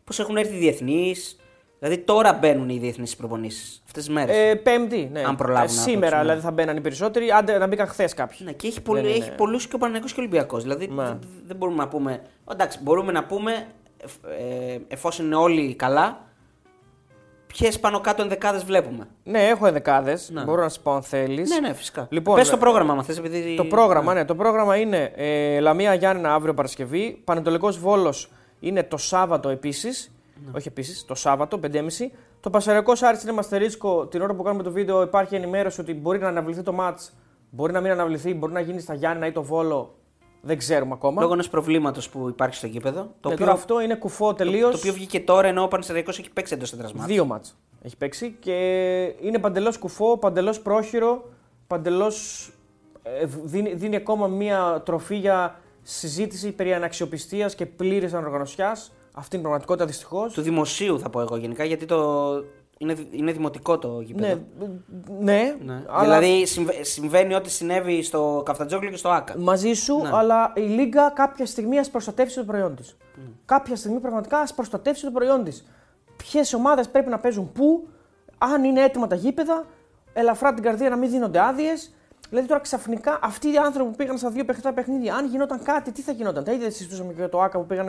Πώς 0.04 0.20
έχουν 0.20 0.38
έρθει 0.38 0.56
οι 0.56 0.58
διεθνείς. 0.58 1.38
Δηλαδή 1.80 1.98
τώρα 1.98 2.34
μπαίνουν 2.34 2.70
οι 2.70 2.78
διεθνείς 2.78 3.16
προπονήσεις. 3.16 3.82
Αυτές 3.86 4.06
τις 4.06 4.14
μέρες. 4.14 4.36
Ε, 4.38 4.56
πέμπτη, 4.56 5.10
ναι. 5.12 5.24
Αν 5.26 5.36
προλάβουν. 5.36 5.78
Ε, 5.78 5.82
σήμερα 5.82 6.16
ναι. 6.16 6.22
δηλαδή 6.22 6.42
θα 6.42 6.52
μπαίναν 6.52 6.78
οι 6.78 6.82
περισσότεροι. 6.82 7.32
Άντε 7.32 7.58
να 7.58 7.68
μπήκαν 7.68 7.88
χθες 7.88 8.14
κάποιοι. 8.14 8.38
Ναι, 8.44 8.52
και 8.52 8.68
έχει, 8.68 8.82
πολύ, 8.82 9.10
έχει 9.10 9.32
πολλούς 9.32 9.68
και 9.68 9.76
ο 9.76 9.78
Παναγιώ 9.78 10.08
και 10.08 10.14
ο 10.14 10.20
Ολυμπιακός. 10.20 10.62
Δηλαδή 10.62 10.88
ναι. 10.88 11.04
δεν, 11.04 11.20
δεν 11.48 11.56
μπορούμε 11.56 11.78
να 11.78 11.88
πούμε. 11.88 12.22
Εντάξει, 12.52 12.80
μπορούμε 12.82 13.12
να 13.12 13.24
πούμε 13.24 13.52
ε, 14.40 14.78
εφόσον 14.88 15.26
είναι 15.26 15.36
όλοι 15.36 15.76
καλά, 15.76 16.26
ποιες 17.48 17.80
πάνω 17.80 18.02
κάτω 18.02 18.22
ενδεκάδες 18.22 18.64
βλέπουμε. 18.64 19.08
Ναι, 19.24 19.48
έχω 19.48 19.68
ενδεκάδες. 19.68 20.30
Ναι. 20.34 20.44
Μπορώ 20.44 20.62
να 20.62 20.70
σα 20.70 20.82
πω 20.82 20.92
αν 20.92 21.02
θέλεις. 21.02 21.50
Ναι, 21.50 21.68
ναι, 21.68 21.74
φυσικά. 21.74 22.08
Λοιπόν, 22.10 22.36
Πες 22.36 22.50
το 22.50 22.58
πρόγραμμα, 22.58 22.94
μα 22.94 23.04
θες. 23.04 23.18
Επειδή... 23.18 23.56
Το 23.56 23.66
πρόγραμμα, 23.66 24.14
ναι. 24.14 24.20
ναι. 24.20 24.26
Το 24.26 24.36
πρόγραμμα 24.36 24.76
είναι 24.76 25.12
ε, 25.16 25.60
Λαμία 25.60 25.94
Γιάννενα 25.94 26.34
αύριο 26.34 26.54
Παρασκευή. 26.54 27.22
Πανετολικός 27.24 27.80
Βόλος 27.80 28.32
είναι 28.60 28.84
το 28.84 28.98
Σάββατο 28.98 29.50
επίσης. 29.50 30.12
Ναι. 30.46 30.52
Όχι 30.56 30.68
επίσης, 30.68 31.06
το 31.06 31.16
Σάββατο, 31.16 31.60
5.30. 31.64 31.80
Το 32.40 32.50
Πασαρικό 32.50 32.94
Άρη 33.00 33.18
είναι 33.24 33.32
μαστερίσκο. 33.32 34.06
Την 34.06 34.22
ώρα 34.22 34.36
που 34.36 34.44
κάνουμε 34.44 34.64
το 34.64 34.72
βίντεο 34.72 35.02
υπάρχει 35.02 35.36
ενημέρωση 35.36 35.82
ότι 35.82 35.94
μπορεί 35.94 36.20
να 36.20 36.28
αναβληθεί 36.28 36.62
το 36.62 36.74
ματ. 36.74 37.00
Μπορεί 37.50 37.74
να 37.74 37.82
μην 37.82 37.92
αναβληθεί, 37.92 38.34
μπορεί 38.34 38.54
να 38.54 38.60
γίνει 38.60 38.80
στα 38.80 38.94
Γιάννα 38.94 39.26
ή 39.26 39.32
το 39.32 39.44
Βόλο. 39.44 39.96
Δεν 40.42 40.58
ξέρουμε 40.58 40.94
ακόμα. 40.94 41.22
Λόγω 41.22 41.34
ενός 41.34 41.50
προβλήματος 41.50 42.10
που 42.10 42.30
υπάρχει 42.30 42.56
στο 42.56 42.68
γήπεδο. 42.68 43.12
Το 43.20 43.30
ναι, 43.30 43.34
οποίο 43.34 43.52
αυτό 43.52 43.82
είναι 43.82 43.96
κουφό 43.96 44.34
τελείως. 44.34 44.64
Το, 44.64 44.72
το, 44.72 44.78
οποίο 44.78 44.94
βγήκε 44.94 45.20
τώρα 45.20 45.48
ενώ 45.48 45.64
ο 45.64 45.68
Πανεσαιριακό 45.68 46.10
έχει 46.10 46.30
παίξει 46.30 46.54
εντός 46.54 46.70
τετρά 46.70 46.90
Δύο 47.06 47.26
μάτς 47.26 47.56
έχει 47.82 47.98
παίξει 47.98 48.38
και 48.40 48.54
είναι 49.22 49.40
παντελώς 49.40 49.78
κουφό, 49.78 50.18
παντελώς 50.18 50.60
πρόχειρο, 50.62 51.30
παντελώς. 51.68 52.50
Ε, 53.04 53.26
δίνει, 53.44 53.74
δίνει 53.74 53.96
ακόμα 53.96 54.28
μία 54.28 54.82
τροφή 54.86 55.16
για 55.16 55.60
συζήτηση 55.84 56.52
περί 56.52 56.74
αναξιοπιστίας 56.74 57.56
και 57.56 57.66
πλήρης 57.66 58.14
ανοργανωσιάς. 58.14 58.92
Αυτή 59.18 59.36
είναι 59.36 59.46
η 59.46 59.48
πραγματικότητα 59.48 59.86
δυστυχώς. 59.86 60.34
Του 60.34 60.42
δημοσίου 60.42 61.00
θα 61.00 61.10
πω 61.10 61.22
εγώ 61.22 61.38
γενικά, 61.38 61.64
γιατί 61.64 61.86
το, 61.86 62.30
είναι, 62.78 62.96
είναι 63.12 63.32
δημοτικό 63.32 63.78
το 63.78 64.02
γήπεδο. 64.02 64.28
Ναι, 64.28 64.40
ναι, 65.20 65.56
ναι. 65.66 65.84
Αλλά... 65.88 66.20
Δηλαδή 66.20 66.46
συμβαίνει 66.82 67.34
ό,τι 67.34 67.50
συνέβη 67.50 68.04
στο 68.04 68.42
Καφτατζόκλιο 68.46 68.92
και 68.92 68.98
στο 68.98 69.10
Άκα. 69.10 69.38
Μαζί 69.38 69.74
σου, 69.74 69.98
ναι. 70.02 70.10
αλλά 70.14 70.54
η 70.56 70.62
Λίγκα 70.62 71.10
κάποια 71.10 71.46
στιγμή 71.46 71.80
ας 71.80 71.90
προστατεύσει 71.90 72.36
το 72.36 72.44
προϊόν 72.44 72.76
της. 72.76 72.98
Mm. 73.02 73.20
Κάποια 73.46 73.76
στιγμή 73.76 74.00
πραγματικά 74.00 74.40
ας 74.40 74.54
προστατεύσει 74.54 75.04
το 75.04 75.12
προϊόν 75.12 75.44
της. 75.44 75.66
Ποιες 76.18 76.54
ομάδες 76.54 76.90
πρέπει 76.90 77.10
να 77.10 77.20
παίζουν 77.20 77.52
πού, 77.52 77.88
αν 78.38 78.64
είναι 78.64 78.84
έτοιμα 78.84 79.08
τα 79.08 79.16
γήπεδα, 79.16 79.66
ελαφρά 80.14 80.54
την 80.54 80.64
καρδία 80.64 80.90
να 80.90 80.96
μην 80.96 81.10
δίνονται 81.10 81.40
άδειες. 81.40 81.92
Δηλαδή 82.30 82.48
τώρα 82.48 82.60
ξαφνικά 82.60 83.20
αυτοί 83.22 83.54
οι 83.54 83.58
άνθρωποι 83.58 83.90
που 83.90 83.96
πήγαν 83.96 84.18
στα 84.18 84.30
δύο 84.30 84.46
παιχνίδια, 84.46 84.74
παιχνίδια, 84.74 85.16
αν 85.16 85.26
γινόταν 85.26 85.64
κάτι, 85.64 85.92
τι 85.92 86.02
θα 86.02 86.12
γινόταν; 86.12 86.44
Τα 86.44 86.52
ίδια 86.52 86.72
συζητούσαμε 86.72 87.14
και 87.14 87.20
για 87.20 87.30
το 87.30 87.42
Άκα 87.42 87.60
που 87.60 87.66
πήγαν 87.66 87.88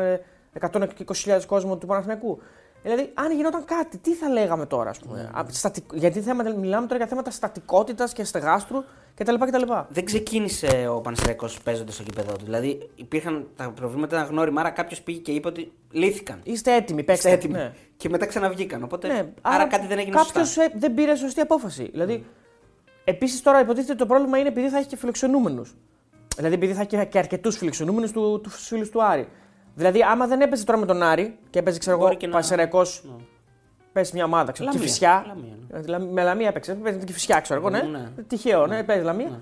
120.000 0.61 1.41
κόσμο 1.47 1.77
του 1.77 1.87
Παναθηναϊκού. 1.87 2.39
Δηλαδή, 2.83 3.11
αν 3.15 3.33
γινόταν 3.33 3.65
κάτι, 3.65 3.99
τι 3.99 4.15
θα 4.15 4.29
λέγαμε 4.29 4.67
τώρα, 4.67 4.91
ας 4.91 4.99
πούμε; 4.99 5.31
Mm. 5.35 5.45
Στατικ... 5.51 5.85
Γιατί 5.93 6.21
θέματα, 6.21 6.55
μιλάμε 6.55 6.87
τώρα 6.87 6.97
για 6.97 7.07
θέματα 7.07 7.31
στατικότητας 7.31 8.13
και 8.13 8.25
στεγάστρου 8.25 8.85
κτλ. 9.15 9.35
κτλ. 9.35 9.73
Δεν 9.89 10.05
ξεκίνησε 10.05 10.87
ο 10.91 11.01
Πανσεραϊκό 11.01 11.49
παίζοντας 11.65 11.95
στο 11.95 12.03
κήπεδο 12.03 12.33
του. 12.37 12.45
Δηλαδή, 12.45 12.91
υπήρχαν 12.95 13.49
τα 13.57 13.71
προβλήματα, 13.71 14.17
ένα 14.17 14.25
γνώριμα, 14.25 14.61
άρα 14.61 14.71
κάποιος 14.71 15.03
πήγε 15.03 15.19
και 15.19 15.33
είπε 15.33 15.49
ότι 15.49 15.73
λύθηκαν. 15.91 16.41
Είστε 16.43 16.75
έτοιμοι, 16.75 17.03
παίξτε. 17.03 17.31
έτοιμοι. 17.31 17.53
Ναι. 17.53 17.73
Και 17.97 18.09
μετά 18.09 18.27
ξαναβγήκαν. 18.27 18.83
Οπότε, 18.83 19.09
ναι. 19.09 19.15
άρα, 19.15 19.33
άρα 19.43 19.67
κάτι 19.67 19.87
δεν 19.87 19.99
έγινε 19.99 20.17
κάποιος 20.17 20.47
σωστά. 20.47 20.63
Κάποιο 20.63 20.79
δεν 20.81 20.95
πήρε 20.95 21.17
σωστή 21.17 21.41
απόφαση. 21.41 21.89
Δηλαδή, 21.91 22.25
mm. 22.25 22.91
επίσης 23.05 23.43
τώρα 23.43 23.61
υποτίθεται 23.61 23.95
το 23.95 24.07
πρόβλημα 24.07 24.39
είναι 24.39 24.49
επειδή 24.49 24.69
θα 24.69 24.79
έχει 24.79 24.87
και 24.87 24.97
φιλοξενούμενους. 24.97 25.77
Δηλαδή, 26.37 26.55
επειδή 26.55 26.73
θα 26.73 26.81
έχει 26.81 27.07
και 27.07 27.19
αρκετούς 27.19 27.57
φιλοξενούμενους 27.57 28.13
του, 28.13 28.41
τους 28.43 28.67
φίλους 28.67 28.91
του 28.91 29.05
Άρη. 29.05 29.29
Δηλαδή, 29.79 30.03
άμα 30.03 30.27
δεν 30.27 30.41
έπαιζε 30.41 30.65
τώρα 30.65 30.79
με 30.79 30.87
τον 30.87 31.03
Άρη 31.03 31.39
και 31.51 31.59
έπαιζε, 31.59 31.79
ξέρω 31.79 31.97
εγώ, 31.97 32.17
να... 32.21 32.29
Πασεραϊκό. 32.29 32.79
Ναι. 32.79 33.25
Πες 33.93 34.13
μια 34.13 34.25
ομάδα, 34.25 34.53
ξέρω 34.53 34.69
εγώ. 34.69 34.79
Τη 34.79 34.85
φυσιά. 34.85 35.37
Ναι. 35.87 35.99
Με 35.99 36.23
λαμία 36.23 36.49
έπαιξε. 36.49 36.75
Παίζει 36.75 36.99
τη 36.99 37.13
φυσιά, 37.13 37.41
ξέρω 37.41 37.61
εγώ, 37.61 37.71
ναι. 37.71 37.83
ναι. 37.83 38.09
Τυχαίο, 38.27 38.67
ναι, 38.67 38.83
παίζει 38.83 39.05
λαμία. 39.05 39.29
Ναι. 39.29 39.39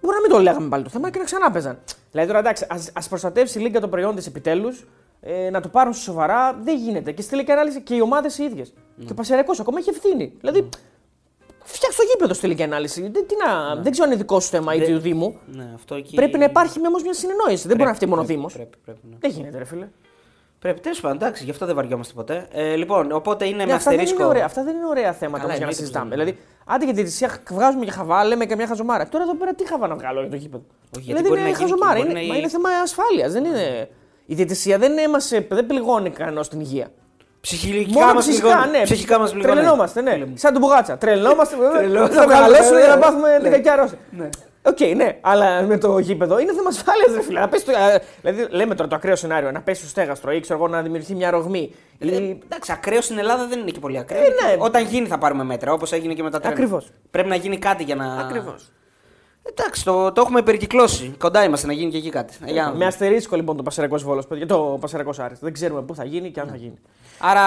Μπορεί 0.00 0.14
να 0.14 0.20
μην 0.20 0.30
το 0.30 0.38
λέγαμε 0.38 0.68
πάλι 0.68 0.82
το 0.82 0.90
θέμα 0.90 1.10
και 1.10 1.18
να 1.18 1.24
ξανά 1.24 1.50
παίζαν. 1.50 1.78
Δηλαδή 2.10 2.28
τώρα 2.28 2.40
εντάξει, 2.40 2.66
α 2.92 3.08
προστατεύσει 3.08 3.58
η 3.58 3.62
Λίγκα 3.62 3.80
το 3.80 3.88
προϊόν 3.88 4.14
της 4.14 4.26
επιτέλους, 4.26 4.86
ε, 5.20 5.50
να 5.50 5.60
το 5.60 5.68
πάρουν 5.68 5.92
σοβαρά. 5.92 6.52
Δεν 6.62 6.76
γίνεται. 6.76 7.12
Και 7.12 7.22
στη 7.22 7.30
τελική 7.30 7.52
ανάλυση 7.52 7.80
και 7.82 7.94
οι 7.94 8.00
ομάδες 8.00 8.38
οι 8.38 8.44
ίδιες. 8.44 8.72
Ναι. 8.96 9.04
Και 9.04 9.12
ο 9.12 9.14
Πασεραϊκό 9.14 9.52
ακόμα 9.60 9.78
έχει 9.78 9.90
ευθύνη. 9.90 10.32
Δηλαδή 10.40 10.68
Φτιάξτε 11.68 12.02
το 12.02 12.08
γήπεδο 12.10 12.32
στη 12.32 12.42
τελική 12.42 12.62
ανάλυση. 12.62 13.00
Δεν, 13.00 13.26
τι 13.26 13.34
να, 13.46 13.74
ναι. 13.74 13.82
δεν 13.82 13.92
ξέρω 13.92 14.06
αν 14.06 14.12
είναι 14.12 14.20
δικό 14.20 14.40
σου 14.40 14.48
θέμα 14.48 14.74
ή 14.74 14.80
του 14.80 14.98
Δήμου. 14.98 15.38
Ναι, 15.46 15.70
αυτό 15.74 15.94
εκεί... 15.94 16.14
Πρέπει 16.14 16.38
να 16.38 16.44
υπάρχει 16.44 16.86
όμως 16.86 17.02
μια 17.02 17.12
συνεννόηση. 17.12 17.66
Πρέπει, 17.66 17.68
δεν 17.68 17.76
μπορεί 17.76 17.88
να 17.88 17.94
φτιάξει 17.94 18.14
μόνο 18.14 18.24
Δήμος. 18.24 18.56
Ναι. 18.56 18.94
Δεν 19.18 19.30
γίνεται, 19.30 19.58
ρε 19.58 19.64
φίλε. 19.64 19.88
Πρέπει, 20.58 20.80
τέλος 20.80 21.00
πάντων, 21.00 21.16
εντάξει, 21.16 21.44
γι' 21.44 21.50
αυτό 21.50 21.66
δεν 21.66 21.74
βαριόμαστε 21.74 22.12
ποτέ. 22.14 22.46
Ε, 22.52 22.76
λοιπόν, 22.76 23.12
οπότε 23.12 23.46
είναι 23.46 23.56
ναι, 23.56 23.66
με 23.66 23.72
αστερίσκο. 23.72 24.24
Αυτά, 24.24 24.44
αυτά 24.44 24.64
δεν 24.64 24.76
είναι 24.76 24.86
ωραία 24.86 25.12
θέματα 25.12 25.56
για 25.56 25.66
να 25.66 25.72
συζητάμε. 25.72 26.10
Δηλαδή, 26.10 26.38
άντε 26.64 26.84
για 26.84 26.94
τη 26.94 27.00
διαιτησία 27.00 27.38
βγάζουμε 27.50 27.84
και 27.84 27.90
χαβά, 27.90 28.24
λέμε 28.24 28.46
και 28.46 28.56
μια 28.56 28.66
χαζομάρα. 28.66 29.08
Τώρα 29.08 29.24
εδώ 29.24 29.34
πέρα 29.34 29.54
τι 29.54 29.66
χαβά 29.66 29.86
να 29.86 29.94
βγάλω 29.94 30.20
για 30.20 30.30
το 30.30 30.36
γήπεδο; 30.36 30.64
Όχι, 30.96 31.14
δηλαδή 31.14 31.40
είναι 31.40 31.52
χαζομάρα. 31.52 31.98
Είναι, 31.98 32.20
είναι 32.20 32.48
θέμα 32.48 32.68
ασφάλειας. 32.68 33.32
Δεν 33.32 33.44
είναι. 33.44 33.88
Η 34.26 34.34
διαιτησία 34.34 34.78
δεν, 34.78 34.92
δεν 35.48 35.66
πληγώνει 35.66 36.10
κανένας 36.10 36.48
την 36.48 36.60
υγεία. 36.60 36.88
Ψυχικά 37.46 38.14
μας 38.14 38.26
ψυχικά, 38.26 38.66
ναι. 38.66 38.82
Ψυχικά 38.82 39.18
μας 39.18 39.32
Τρελαινόμαστε, 39.32 40.00
ναι. 40.00 40.18
Σαν 40.34 40.52
τον 40.52 40.62
Μπουγάτσα. 40.62 40.98
Τρελαινόμαστε. 40.98 41.56
Θα 42.10 42.26
μεγαλώσουμε 42.26 42.80
για 42.80 42.88
να 42.88 42.98
πάθουμε 42.98 43.38
την 43.42 43.50
κακιά 43.50 43.72
αρρώστια. 43.72 43.98
Οκ, 44.62 44.80
ναι, 44.96 45.18
αλλά 45.20 45.62
με 45.62 45.78
το 45.78 45.98
γήπεδο 45.98 46.38
είναι 46.38 46.52
θέμα 46.52 46.68
ασφάλειας, 46.68 47.14
ρε 47.14 47.22
φίλε. 47.22 47.40
Να 47.40 47.48
το, 47.48 47.58
δηλαδή, 48.20 48.46
λέμε 48.50 48.74
τώρα 48.74 48.88
το 48.88 48.96
ακραίο 48.96 49.16
σενάριο, 49.16 49.50
να 49.50 49.60
πέσει 49.60 49.80
το 49.80 49.88
στέγαστρο 49.88 50.32
ή 50.32 50.40
ξέρω 50.40 50.58
εγώ 50.58 50.68
να 50.68 50.82
δημιουργηθεί 50.82 51.14
μια 51.14 51.30
ρωγμή. 51.30 51.74
Ε, 51.98 52.16
εντάξει, 52.16 52.72
ακραίο 52.72 53.00
στην 53.00 53.18
Ελλάδα 53.18 53.46
δεν 53.46 53.58
είναι 53.58 53.70
και 53.70 53.78
πολύ 53.78 53.98
ακραίο. 53.98 54.20
Ε, 54.20 54.24
ναι. 54.24 54.56
Όταν 54.58 54.84
γίνει 54.84 55.06
θα 55.06 55.18
πάρουμε 55.18 55.44
μέτρα, 55.44 55.72
όπως 55.72 55.92
έγινε 55.92 56.14
και 56.14 56.22
με 56.22 56.30
τα 56.30 56.38
τρένα. 56.38 56.54
Ακριβώς. 56.54 56.90
Πρέπει 57.10 57.28
να 57.28 57.34
γίνει 57.34 57.58
κάτι 57.58 57.82
για 57.82 57.94
να. 57.94 58.16
Ακριβώς. 58.20 58.70
Εντάξει, 59.50 59.84
το, 59.84 60.12
το 60.12 60.20
έχουμε 60.20 60.42
περικυκλώσει. 60.42 61.14
Κοντά 61.18 61.44
είμαστε 61.44 61.66
να 61.66 61.72
γίνει 61.72 61.90
και 61.90 61.96
εκεί 61.96 62.10
κάτι. 62.10 62.34
Ε, 62.44 62.52
με 62.76 62.86
αστερίσκο 62.86 63.36
λοιπόν 63.36 63.56
το 63.56 63.62
Πανσερραϊκός 63.62 63.96
Βόλος 63.96 64.26
και 64.38 64.46
το 64.46 64.78
Πανσερραϊκός 64.80 65.12
Άρης. 65.18 65.38
Δεν 65.38 65.52
ξέρουμε 65.52 65.82
πού 65.82 65.94
θα 65.94 66.04
γίνει 66.04 66.30
και 66.30 66.40
αν 66.40 66.48
θα 66.48 66.56
γίνει. 66.56 66.78
Άρα 67.18 67.44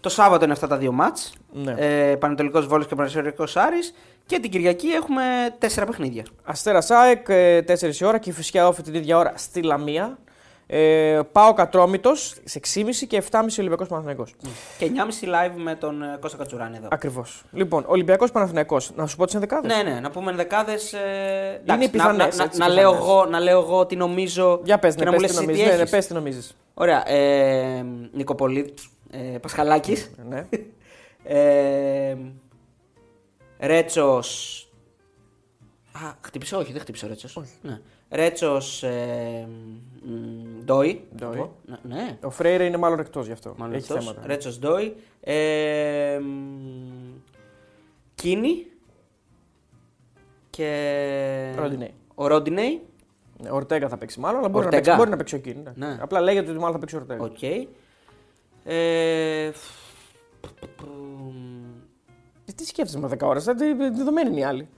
το 0.00 0.08
Σάββατο 0.08 0.44
είναι 0.44 0.52
αυτά 0.52 0.66
τα 0.66 0.76
δύο 0.76 0.92
μάτς. 0.92 1.32
Ναι. 1.52 1.74
Ε, 1.78 2.16
Πανετολικός 2.16 2.66
Βόλος 2.66 2.86
και 2.86 2.94
Πασαρικό 2.94 3.44
Άρης. 3.54 3.94
Και 4.26 4.38
την 4.38 4.50
Κυριακή 4.50 4.86
έχουμε 4.86 5.22
τέσσερα 5.58 5.86
παιχνίδια. 5.86 6.24
Αστέρα 6.44 6.80
ΣΑΕΚ, 6.80 7.26
4 7.26 7.30
ε, 7.30 7.88
η 8.00 8.04
ώρα 8.04 8.18
και 8.18 8.32
φυσικά 8.32 8.68
όφη 8.68 8.82
την 8.82 8.94
ίδια 8.94 9.18
ώρα 9.18 9.32
στη 9.36 9.62
Λαμία. 9.62 10.18
Ε, 10.68 11.20
πάω 11.32 11.52
κατρόμητος 11.52 12.34
σε 12.44 12.60
6,5 12.74 13.06
και 13.08 13.22
7,5 13.30 13.40
Ολυμπιακός 13.58 13.88
Παναθυναϊκό. 13.88 14.24
Και 14.78 14.90
9,5 15.20 15.28
live 15.28 15.54
με 15.56 15.74
τον 15.74 16.02
ε, 16.02 16.16
Κώστα 16.20 16.36
Κατσουράνη 16.36 16.76
εδώ. 16.76 16.88
Ακριβώς. 16.90 17.42
Λοιπόν, 17.52 17.84
Ολυμπιακός 17.86 18.32
Παναθυναϊκό. 18.32 18.80
Να 18.94 19.06
σου 19.06 19.16
πω 19.16 19.26
τι 19.26 19.34
ενδεκάδε. 19.34 19.66
Ναι, 19.66 19.90
ναι, 19.90 20.00
να 20.00 20.10
πούμε 20.10 20.30
ενδεκάδε. 20.30 20.72
Ε, 20.72 21.74
είναι 21.74 21.88
πιθανές. 21.88 22.36
Να, 22.36 22.44
να, 22.44 22.56
να, 22.56 22.68
λέω 22.68 22.94
εγώ, 22.94 23.24
να 23.24 23.40
λέω 23.40 23.60
εγώ 23.60 23.86
τι 23.86 23.96
νομίζω. 23.96 24.60
Για 24.64 24.78
πες, 24.78 24.96
ναι, 24.96 25.04
να 25.04 25.12
μου 25.12 25.20
λες 25.20 25.30
τι 25.30 25.40
νομίζεις. 25.40 25.66
Ναι, 25.66 25.76
ναι, 25.90 26.02
τι 26.02 26.12
νομίζεις. 26.12 26.56
Ωραία. 26.74 27.08
Ε, 27.08 27.84
Νικοπολί. 28.12 28.74
Ε, 29.10 29.18
Πασχαλάκης. 29.18 30.10
Ναι. 30.28 30.46
ε, 31.38 32.16
Ρέτσος. 33.60 34.60
Α, 35.92 36.14
χτύπησε, 36.20 36.56
όχι, 36.56 36.72
δεν 36.72 36.80
χτύπησε 36.80 37.04
ο 37.04 37.08
Ρέτσος. 37.08 37.38
Ναι. 37.62 37.80
Ρέτσος. 38.10 38.82
Ε, 38.82 39.48
μ, 40.02 40.64
Ντόι. 40.64 41.04
Ντόι. 41.16 41.36
πω. 41.36 41.52
Ναι, 41.66 41.94
ναι. 41.94 42.18
Ο 42.22 42.30
Φρέιρε 42.30 42.64
είναι 42.64 42.76
μάλλον 42.76 42.98
εκτός 42.98 43.26
γι' 43.26 43.32
αυτό. 43.32 43.54
Μάλλον 43.56 43.74
Έχει 43.74 43.92
εκτός. 43.92 44.04
θέματα. 44.06 44.26
Ρέτσος 44.26 44.58
Ντόι. 44.58 44.96
Ε, 45.20 46.18
μ, 46.22 47.18
Κίνη. 48.14 48.66
Και. 50.50 51.52
Ροντινέι. 51.56 51.94
Ο 52.14 52.26
Ρόντινεϊ. 52.26 52.80
Ναι, 53.42 53.50
Ο 53.50 53.54
Ορτέγκα 53.54 53.88
θα 53.88 53.96
παίξει 53.96 54.20
μάλλον, 54.20 54.38
αλλά 54.38 54.48
μπορεί 54.48 54.66
να, 54.66 54.76
Ορτέγκα. 54.76 54.82
παίξει, 54.84 54.98
μπορεί 54.98 55.10
να 55.10 55.16
παίξει 55.16 55.34
ο 55.34 55.38
Κίνη. 55.38 55.62
ναι. 55.74 55.86
Ναι. 55.86 55.98
Απλά 56.00 56.20
λέγεται 56.20 56.50
ότι 56.50 56.58
μάλλον 56.58 56.72
θα 56.72 56.78
παίξει 56.78 56.96
ο 56.96 56.98
Ορτέγκα. 56.98 57.24
Οκ. 57.24 57.42
Ε, 57.42 57.66
Ε, 62.48 62.52
Τι 62.54 62.64
σκέφτεσαι 62.66 62.98
με 62.98 63.08
10 63.08 63.26
ώρες, 63.28 63.44
δεδομένη 63.96 64.30
είναι 64.30 64.40
οι 64.40 64.44
άλλοι. 64.44 64.68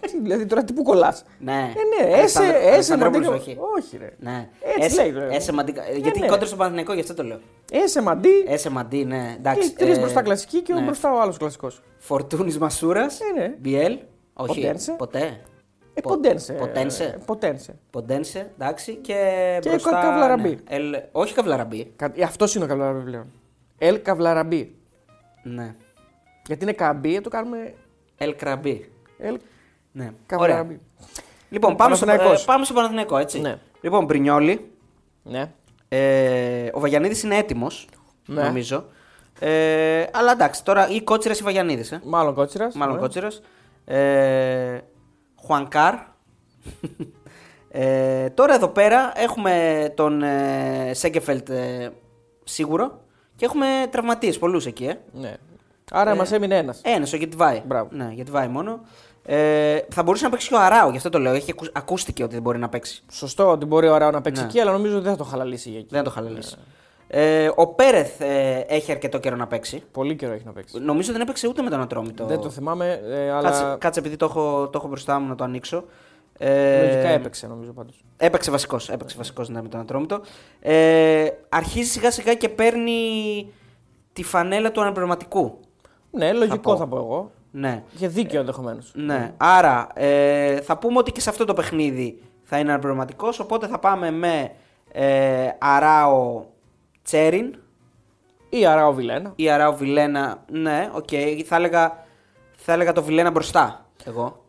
Τι, 0.00 0.20
δηλαδή 0.20 0.46
τώρα 0.46 0.64
τι 0.64 0.72
που 0.72 0.82
κολλάς. 0.82 1.24
ναι. 1.38 1.52
Ε, 1.52 2.04
ναι, 2.04 2.06
έσε, 2.10 2.16
Αλεξάνδρου- 2.18 2.56
έσε 2.56 2.68
Αλεξανδρόπουλος, 2.72 3.26
μαντί. 3.28 3.38
όχι. 3.40 3.56
Όχι, 3.76 3.96
ρε. 3.96 4.10
Ναι. 4.18 4.48
Έτσι 4.62 4.80
Έσε- 4.86 5.00
λέει, 5.02 5.12
βέβαια. 5.12 5.36
έσε 5.36 5.52
μαντί- 5.52 5.78
Γιατί 5.96 6.20
ναι. 6.20 6.26
κόντρα 6.26 6.46
στο 6.46 6.56
Παναθηναϊκό, 6.56 6.92
γι' 6.92 7.00
αυτό 7.00 7.14
το 7.14 7.22
λέω. 7.22 7.40
Έσε 7.72 8.02
μαντί 8.02 8.44
Έσε 8.48 8.70
μαντί, 8.70 9.04
ναι. 9.04 9.34
Εντάξει. 9.38 9.70
και 9.70 9.84
τρεις 9.84 9.96
ε, 9.96 10.00
μπροστά 10.00 10.22
κλασική 10.22 10.60
και 10.62 10.72
ο 10.72 10.76
ναι. 10.78 10.82
μπροστά 10.84 11.12
ο 11.14 11.20
άλλος 11.20 11.36
κλασικός. 11.36 11.82
Φορτούνης 11.98 12.58
Μασούρας. 12.58 13.20
Ε, 13.20 13.40
ναι. 13.40 13.54
Μπιέλ. 13.58 13.98
Όχι. 14.32 14.60
Ποντένσε. 14.60 14.92
Ποτέ. 14.92 15.40
Ε, 15.94 16.00
Πο- 16.00 16.08
ποντένσε. 16.08 16.52
Ποτένσε. 16.52 17.04
Ε, 17.04 17.18
Ποτένσε. 17.26 17.78
Ποντένσε, 17.90 18.50
εντάξει. 18.54 18.94
Και, 18.94 19.14
Και 19.60 19.68
μπροστά, 19.68 19.90
Κα- 19.90 20.00
Καβλαραμπή. 20.00 20.48
ναι. 20.48 20.56
Ελ- 20.76 20.96
όχι 21.12 21.34
Καβλαραμπή. 21.34 21.92
Αυτός 22.24 22.54
είναι 22.54 22.64
ο 22.64 22.68
Καβλαραμπή 22.68 23.04
πλέον. 23.04 23.32
Ελ 23.78 24.02
Καβλαραμπή. 24.02 24.74
Ναι. 25.42 25.74
Γιατί 26.46 26.62
είναι 26.64 26.72
καμπή, 26.72 27.20
το 27.20 27.28
κάνουμε 27.28 27.74
Ελ 28.16 28.34
Κραμπή. 28.36 28.90
Ελ 29.18 29.38
Ναι. 29.98 30.04
Ωραία. 30.04 30.14
Καβλαραμπή. 30.26 30.80
Λοιπόν, 31.48 31.76
πάμε 31.76 31.94
στο, 31.94 32.06
Παναθηναϊκός. 32.06 32.42
ε, 32.42 32.46
πάμε 32.46 32.64
στο 32.64 32.74
Παναθηναϊκό, 32.74 33.16
έτσι. 33.16 33.40
Ναι. 33.40 33.58
Λοιπόν, 33.80 34.04
Μπρινιόλι. 34.04 34.70
Ναι. 35.22 35.52
Ε, 35.88 36.68
ο 36.72 36.80
Βαγιανίδης 36.80 37.22
είναι 37.22 37.36
έτοιμος, 37.36 37.88
Ναι. 38.26 38.42
νομίζω. 38.42 38.84
Ε, 39.40 40.04
αλλά 40.12 40.32
εντάξει, 40.32 40.64
τώρα 40.64 40.88
ή 40.88 41.02
Κότσιρας 41.02 41.40
ή 41.40 41.42
Βαγιανίδης. 41.42 41.92
Ε. 41.92 42.00
Μάλλον 42.04 42.34
κότσιρας. 42.34 42.74
Μάλλον 42.74 42.98
Κότσιρας. 42.98 43.40
Ε, 43.84 44.78
Χουανκάρ. 45.42 45.94
ε, 47.70 48.30
τώρα 48.30 48.54
εδώ 48.54 48.68
πέρα 48.68 49.12
έχουμε 49.16 49.92
τον 49.96 50.22
ε, 50.22 50.90
Σέγκεφελτ 50.94 51.48
ε, 51.48 51.90
σίγουρο 52.44 53.00
και 53.36 53.44
έχουμε 53.44 53.66
τραυματίες 53.90 54.38
πολλούς 54.38 54.66
εκεί. 54.66 54.84
Ε. 54.84 54.98
Ναι. 55.12 55.34
Άρα 55.90 56.14
μας 56.14 56.32
έμεινε 56.32 56.56
ένας. 56.56 56.80
Ένας, 56.84 57.12
ο 57.12 57.16
Γετβάη. 57.16 57.62
Μπράβο. 57.66 57.88
Ναι, 57.92 58.10
Γετβάι 58.12 58.48
μόνο. 58.48 58.80
Ε, 59.30 59.78
θα 59.88 60.02
μπορούσε 60.02 60.24
να 60.24 60.30
παίξει 60.30 60.48
και 60.48 60.54
ο 60.54 60.58
Αράου, 60.60 60.90
γι' 60.90 60.96
αυτό 60.96 61.08
το 61.08 61.18
λέω. 61.18 61.32
Έχει, 61.32 61.50
ακου- 61.50 61.70
ακούστηκε 61.72 62.22
ότι 62.22 62.32
δεν 62.32 62.42
μπορεί 62.42 62.58
να 62.58 62.68
παίξει. 62.68 63.02
Σωστό 63.10 63.50
ότι 63.50 63.64
μπορεί 63.66 63.88
ο 63.88 63.96
Ράο 63.96 64.10
να 64.10 64.20
παίξει 64.20 64.40
Ναι. 64.42 64.46
εκεί, 64.48 64.60
αλλά 64.60 64.72
νομίζω 64.72 64.94
ότι 64.94 65.02
δεν 65.02 65.12
θα 65.12 65.18
το 65.18 65.24
χαλαλήσει 65.24 65.70
για 65.70 65.78
εκεί. 65.78 65.88
Δεν 65.90 66.04
το 66.04 66.10
χαλαλήσει. 66.10 66.56
Ε, 67.08 67.50
ο 67.54 67.66
Πέρεθ 67.66 68.20
ε, 68.20 68.64
έχει 68.68 68.90
αρκετό 68.92 69.18
καιρό 69.18 69.36
να 69.36 69.46
παίξει. 69.46 69.82
Πολύ 69.92 70.16
καιρό 70.16 70.32
έχει 70.32 70.44
να 70.44 70.52
παίξει. 70.52 70.78
Νομίζω 70.78 71.12
δεν 71.12 71.20
έπαιξε 71.20 71.48
ούτε 71.48 71.62
με 71.62 71.70
τον 71.70 71.80
Ατρόμητο. 71.80 72.24
Δεν 72.24 72.40
το 72.40 72.50
θυμάμαι, 72.50 73.00
ε, 73.04 73.30
αλλά 73.30 73.42
Κάτσε, 73.50 73.76
κάτσε 73.78 74.00
επειδή 74.00 74.16
το 74.16 74.24
έχω, 74.24 74.68
το 74.68 74.78
έχω 74.78 74.88
μπροστά 74.88 75.18
μου 75.18 75.28
να 75.28 75.34
το 75.34 75.44
ανοίξω. 75.44 75.84
Ε, 76.38 76.80
λογικά 76.82 77.08
έπαιξε 77.08 77.46
νομίζω 77.46 77.72
πάντως. 77.72 78.04
Έπαιξε 78.16 78.50
βασικός. 78.50 78.88
Έπαιξε 78.88 79.16
βασικός, 79.16 79.48
ναι, 79.48 79.62
με 79.62 79.68
τον 79.68 79.80
Ατρόμητο. 79.80 80.20
Ε, 80.60 81.26
αρχίζει 81.48 81.90
σιγά 81.90 82.10
σιγά 82.10 82.34
και 82.34 82.48
παίρνει 82.48 83.00
τη 84.12 84.22
φανέλα 84.22 84.70
του 84.72 84.80
αναπληρωματικού. 84.80 85.58
Ναι, 86.10 86.32
λογικό 86.32 86.58
πω. 86.72 86.76
θα 86.76 86.86
πω 86.86 86.96
εγώ. 86.96 87.30
Ναι. 87.50 87.82
Είχε 87.94 88.08
δίκιο 88.08 88.40
ενδεχομένως. 88.40 88.92
ναι. 88.94 89.32
Άρα 89.36 89.86
ε, 89.94 90.60
θα 90.60 90.78
πούμε 90.78 90.98
ότι 90.98 91.12
και 91.12 91.20
σε 91.20 91.30
αυτό 91.30 91.44
το 91.44 91.54
παιχνίδι 91.54 92.22
θα 92.42 92.58
είναι 92.58 92.70
αναπληρωματικός. 92.70 93.38
Οπότε 93.40 93.66
θα 93.66 93.78
πάμε 93.78 94.10
με 94.10 94.50
ε, 94.92 95.48
Αράο 95.58 96.44
Τσέριν 97.02 97.54
Ή 98.48 98.66
Αράο 98.66 98.92
Βιλένα. 98.92 99.32
ή 99.36 99.50
Αράο 99.50 99.74
Βιλένα. 99.76 100.44
Ναι, 100.50 100.90
οκ. 100.92 101.08
Θα, 101.46 101.56
έλεγα, 101.56 102.04
θα 102.56 102.72
έλεγα 102.72 102.92
το 102.92 103.02
Βιλένα 103.02 103.30
μπροστά. 103.30 103.86
Εγώ. 104.04 104.42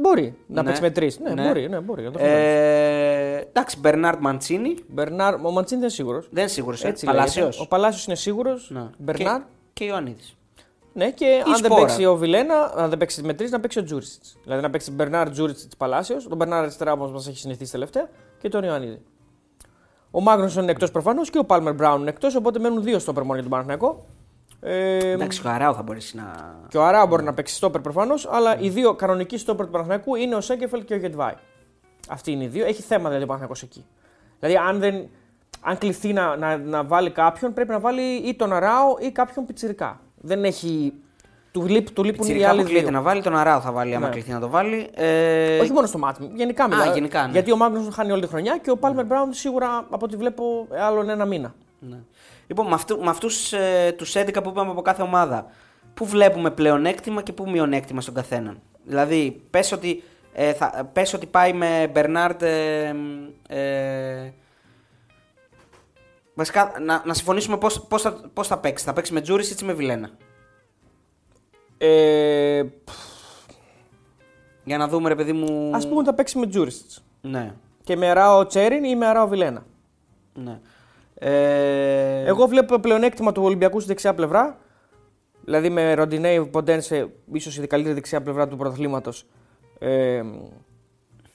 Μπορεί 0.00 0.34
να 0.46 0.62
Ναι. 0.62 0.66
παίξει 0.68 0.82
με 0.82 0.90
τρεις. 0.90 1.18
Ναι, 1.20 1.30
Ναι. 1.34 1.46
μπορεί. 1.46 1.68
Ναι, 1.68 1.80
μπορεί 1.80 2.04
ενδεχομένως. 2.04 2.40
Ε, 2.40 3.44
εντάξει, 3.48 3.78
Μπερνάρντ 3.80 4.20
Μαντσίνη. 4.20 4.74
Μπερνάρ, 4.88 5.34
ο 5.34 5.38
Μαντσίν 5.50 5.66
δεν 5.68 5.78
είναι 5.78 5.88
σίγουρος. 5.88 6.28
Δεν 6.30 6.42
είναι 6.42 6.52
σίγουρος. 6.52 6.84
Έτσι 6.84 7.06
Παλάσιος. 7.06 7.44
λέγεται. 7.44 7.62
Ο 7.62 7.66
Παλάσιος 7.66 8.06
είναι 8.06 8.16
σίγουρος. 8.16 8.70
Ναι. 8.70 8.90
Μπερνάρ. 8.98 9.38
Και, 9.40 9.44
και 9.72 9.84
Ιωαννίδης. 9.84 10.36
Ναι, 10.96 11.10
και 11.10 11.42
αν 11.46 11.52
δεν 11.60 11.64
Σπόρα. 11.64 11.80
παίξει 11.80 12.04
ο 12.04 12.16
Βιλένα, 12.16 12.72
αν 12.76 12.88
δεν 12.88 12.98
παίξει 12.98 13.22
με 13.22 13.34
τρεις, 13.34 13.48
να 13.48 13.60
παίξει 13.60 13.78
ο 13.78 13.84
Τζούρισιτς. 13.84 14.36
Δηλαδή 14.42 14.62
να 14.62 14.70
παίξει 14.70 14.90
Μπερνάρ 14.90 15.30
Τζούρισιτς 15.30 15.76
Παλάσιος, 15.76 16.28
τον 16.28 16.36
Μπερνάρ 16.36 16.62
αριστερά 16.62 16.92
όπως 16.92 17.08
μας 17.08 17.28
έχει 17.28 17.38
συνηθίσει 17.38 17.72
τελευταία 17.72 18.08
και 18.38 18.48
τον 18.48 18.64
Ιωαννίδη. 18.64 19.02
Ο 20.10 20.20
Μάγνουσον 20.20 20.62
είναι 20.62 20.70
εκτός 20.72 20.90
προφανώς 20.90 21.30
και 21.30 21.38
ο 21.38 21.44
Πάλμερ 21.44 21.74
Μπράουν 21.74 22.00
είναι 22.00 22.10
εκτός, 22.10 22.34
οπότε 22.34 22.58
μένουν 22.58 22.82
δύο 22.82 22.98
στο 22.98 23.12
μόνο 23.12 23.32
για 23.32 23.42
τον 23.42 23.50
Παναθηναϊκό. 23.50 24.04
Ε, 24.60 25.10
Εντάξει, 25.10 25.46
ο 25.46 25.50
Αράο 25.50 25.74
θα 25.74 25.82
μπορέσει 25.82 26.16
να. 26.16 26.54
και 26.68 26.78
ο 26.78 26.84
Αρά 26.84 27.06
μπορεί 27.06 27.22
να 27.22 27.34
παίξει 27.34 27.54
στόπερ 27.54 27.80
προφανώς, 27.80 28.28
αλλά 28.30 28.58
οι 28.58 28.68
δύο 28.68 28.94
κανονικοί 28.94 29.38
στόπερ 29.38 29.64
του 29.66 29.70
Παναθηναϊκού 29.72 30.14
είναι 30.14 30.34
ο 30.34 30.40
Σέκεφελ 30.40 30.84
και 30.84 30.94
ο 30.94 30.96
Γετβάη. 30.96 31.34
Αυτοί 32.08 32.32
είναι 32.32 32.44
οι 32.44 32.48
δύο. 32.48 32.66
Έχει 32.66 32.82
θέμα 32.82 33.04
δηλαδή 33.04 33.22
ο 33.22 33.26
Παναθηναϊκός 33.26 33.62
εκεί. 33.62 33.84
Δηλαδή, 34.40 34.56
αν, 34.68 34.78
δεν, 34.78 35.08
αν 35.60 35.78
κληθεί 35.78 36.12
να, 36.12 36.36
να, 36.36 36.56
να 36.56 36.84
βάλει 36.84 37.10
κάποιον, 37.10 37.52
πρέπει 37.52 37.70
να 37.70 37.80
βάλει 37.80 38.02
ή 38.16 38.34
τον 38.34 38.52
Αράο 38.52 38.96
ή 39.00 39.10
κάποιον 39.10 39.46
πιτσιρικά. 39.46 40.00
Δεν 40.26 40.44
έχει. 40.44 40.92
Του, 41.52 41.66
λείπ, 41.66 41.90
του 41.90 42.04
λείπουν 42.04 42.20
οι 42.24 42.28
Τσιρικά 42.28 42.48
άλλοι 42.48 42.60
που 42.60 42.66
κλείεται 42.66 42.82
δύο. 42.82 42.92
να 42.92 43.00
βάλει, 43.00 43.22
τον 43.22 43.36
Αράο 43.36 43.60
θα 43.60 43.72
βάλει 43.72 43.94
άμα 43.94 44.06
Ναι. 44.06 44.12
κληθεί 44.12 44.30
να 44.32 44.40
το 44.40 44.48
βάλει. 44.48 44.88
Ε, 44.94 45.58
Όχι 45.58 45.72
μόνο 45.72 45.86
στο 45.86 45.98
μάτι, 45.98 46.30
γενικά 46.34 46.68
μιλάω. 46.68 46.92
γενικά, 46.94 47.26
ναι. 47.26 47.32
Γιατί 47.32 47.52
ο 47.52 47.56
Μάγνουσον 47.56 47.92
χάνει 47.92 48.12
όλη 48.12 48.20
τη 48.22 48.26
χρονιά 48.28 48.58
και 48.58 48.70
ο 48.70 48.76
Πάλμερ 48.76 49.04
Μπράουν 49.04 49.32
σίγουρα 49.32 49.86
από 49.90 50.04
ό,τι 50.04 50.16
βλέπω 50.16 50.66
άλλον 50.86 51.08
ένα 51.08 51.24
μήνα. 51.24 51.54
ναι. 51.78 51.96
Λοιπόν, 52.46 52.66
με, 52.66 52.74
αυτού, 52.74 52.98
με 52.98 53.10
αυτούς 53.10 53.52
ε, 53.52 53.94
τους 53.96 54.14
11 54.16 54.42
που 54.42 54.48
είπαμε 54.48 54.70
από 54.70 54.82
κάθε 54.82 55.02
ομάδα, 55.02 55.46
πού 55.94 56.04
βλέπουμε 56.06 56.50
πλεονέκτημα 56.50 57.22
και 57.22 57.32
πού 57.32 57.50
μειονέκτημα 57.50 58.00
στον 58.00 58.14
καθέναν; 58.14 58.60
Δηλαδή, 58.84 59.42
πες 59.50 59.72
ότι, 59.72 60.02
ε, 60.32 60.52
θα, 60.52 60.88
πες 60.92 61.12
ότι 61.14 61.26
πάει 61.26 61.52
με 61.52 61.90
Μπερνάρντ... 61.92 62.42
Ε, 62.42 62.94
ε, 63.48 64.32
βασικά, 66.36 66.72
να, 66.82 67.02
να 67.06 67.14
συμφωνήσουμε 67.14 67.56
πώς, 67.56 67.86
πώς, 67.88 68.02
θα, 68.02 68.12
πώς 68.32 68.46
θα 68.46 68.58
παίξει. 68.58 68.84
Θα 68.84 68.92
παίξει 68.92 69.12
με 69.12 69.20
Τζούρισιτς 69.20 69.60
ή 69.60 69.64
με 69.64 69.72
Βιλένα. 69.72 70.10
Ε, 71.78 72.62
Για 74.64 74.78
να 74.78 74.88
δούμε, 74.88 75.08
ρε 75.08 75.14
παιδί 75.14 75.32
μου... 75.32 75.46
Α 75.76 75.78
πούμε 75.78 75.96
ότι 75.96 76.04
θα 76.04 76.14
παίξει 76.14 76.38
με 76.38 76.46
Τζούρισιτς. 76.46 77.04
Ναι, 77.20 77.54
Και 77.84 77.96
με 77.96 78.12
Ράο 78.12 78.46
Τσέριν 78.46 78.84
ή 78.84 78.96
με 78.96 79.12
Ράο 79.12 79.26
Βιλένα. 79.28 79.64
ναι. 80.34 80.60
Ε, 81.18 82.24
Εγώ 82.24 82.46
βλέπω 82.46 82.78
πλεονέκτημα 82.78 83.32
του 83.32 83.42
Ολυμπιακού 83.42 83.78
στη 83.80 83.88
δεξιά 83.88 84.14
πλευρά. 84.14 84.58
Δηλαδή 85.44 85.70
με 85.70 85.94
Ροντινέη 85.94 86.46
Ποντένσε, 86.46 87.08
ίσως 87.32 87.56
η 87.56 87.66
καλύτερη 87.66 87.94
δεξιά 87.94 88.22
πλευρά 88.22 88.48
του 88.48 88.56
πρωταθλήματος. 88.56 89.26
Ε, 89.78 90.22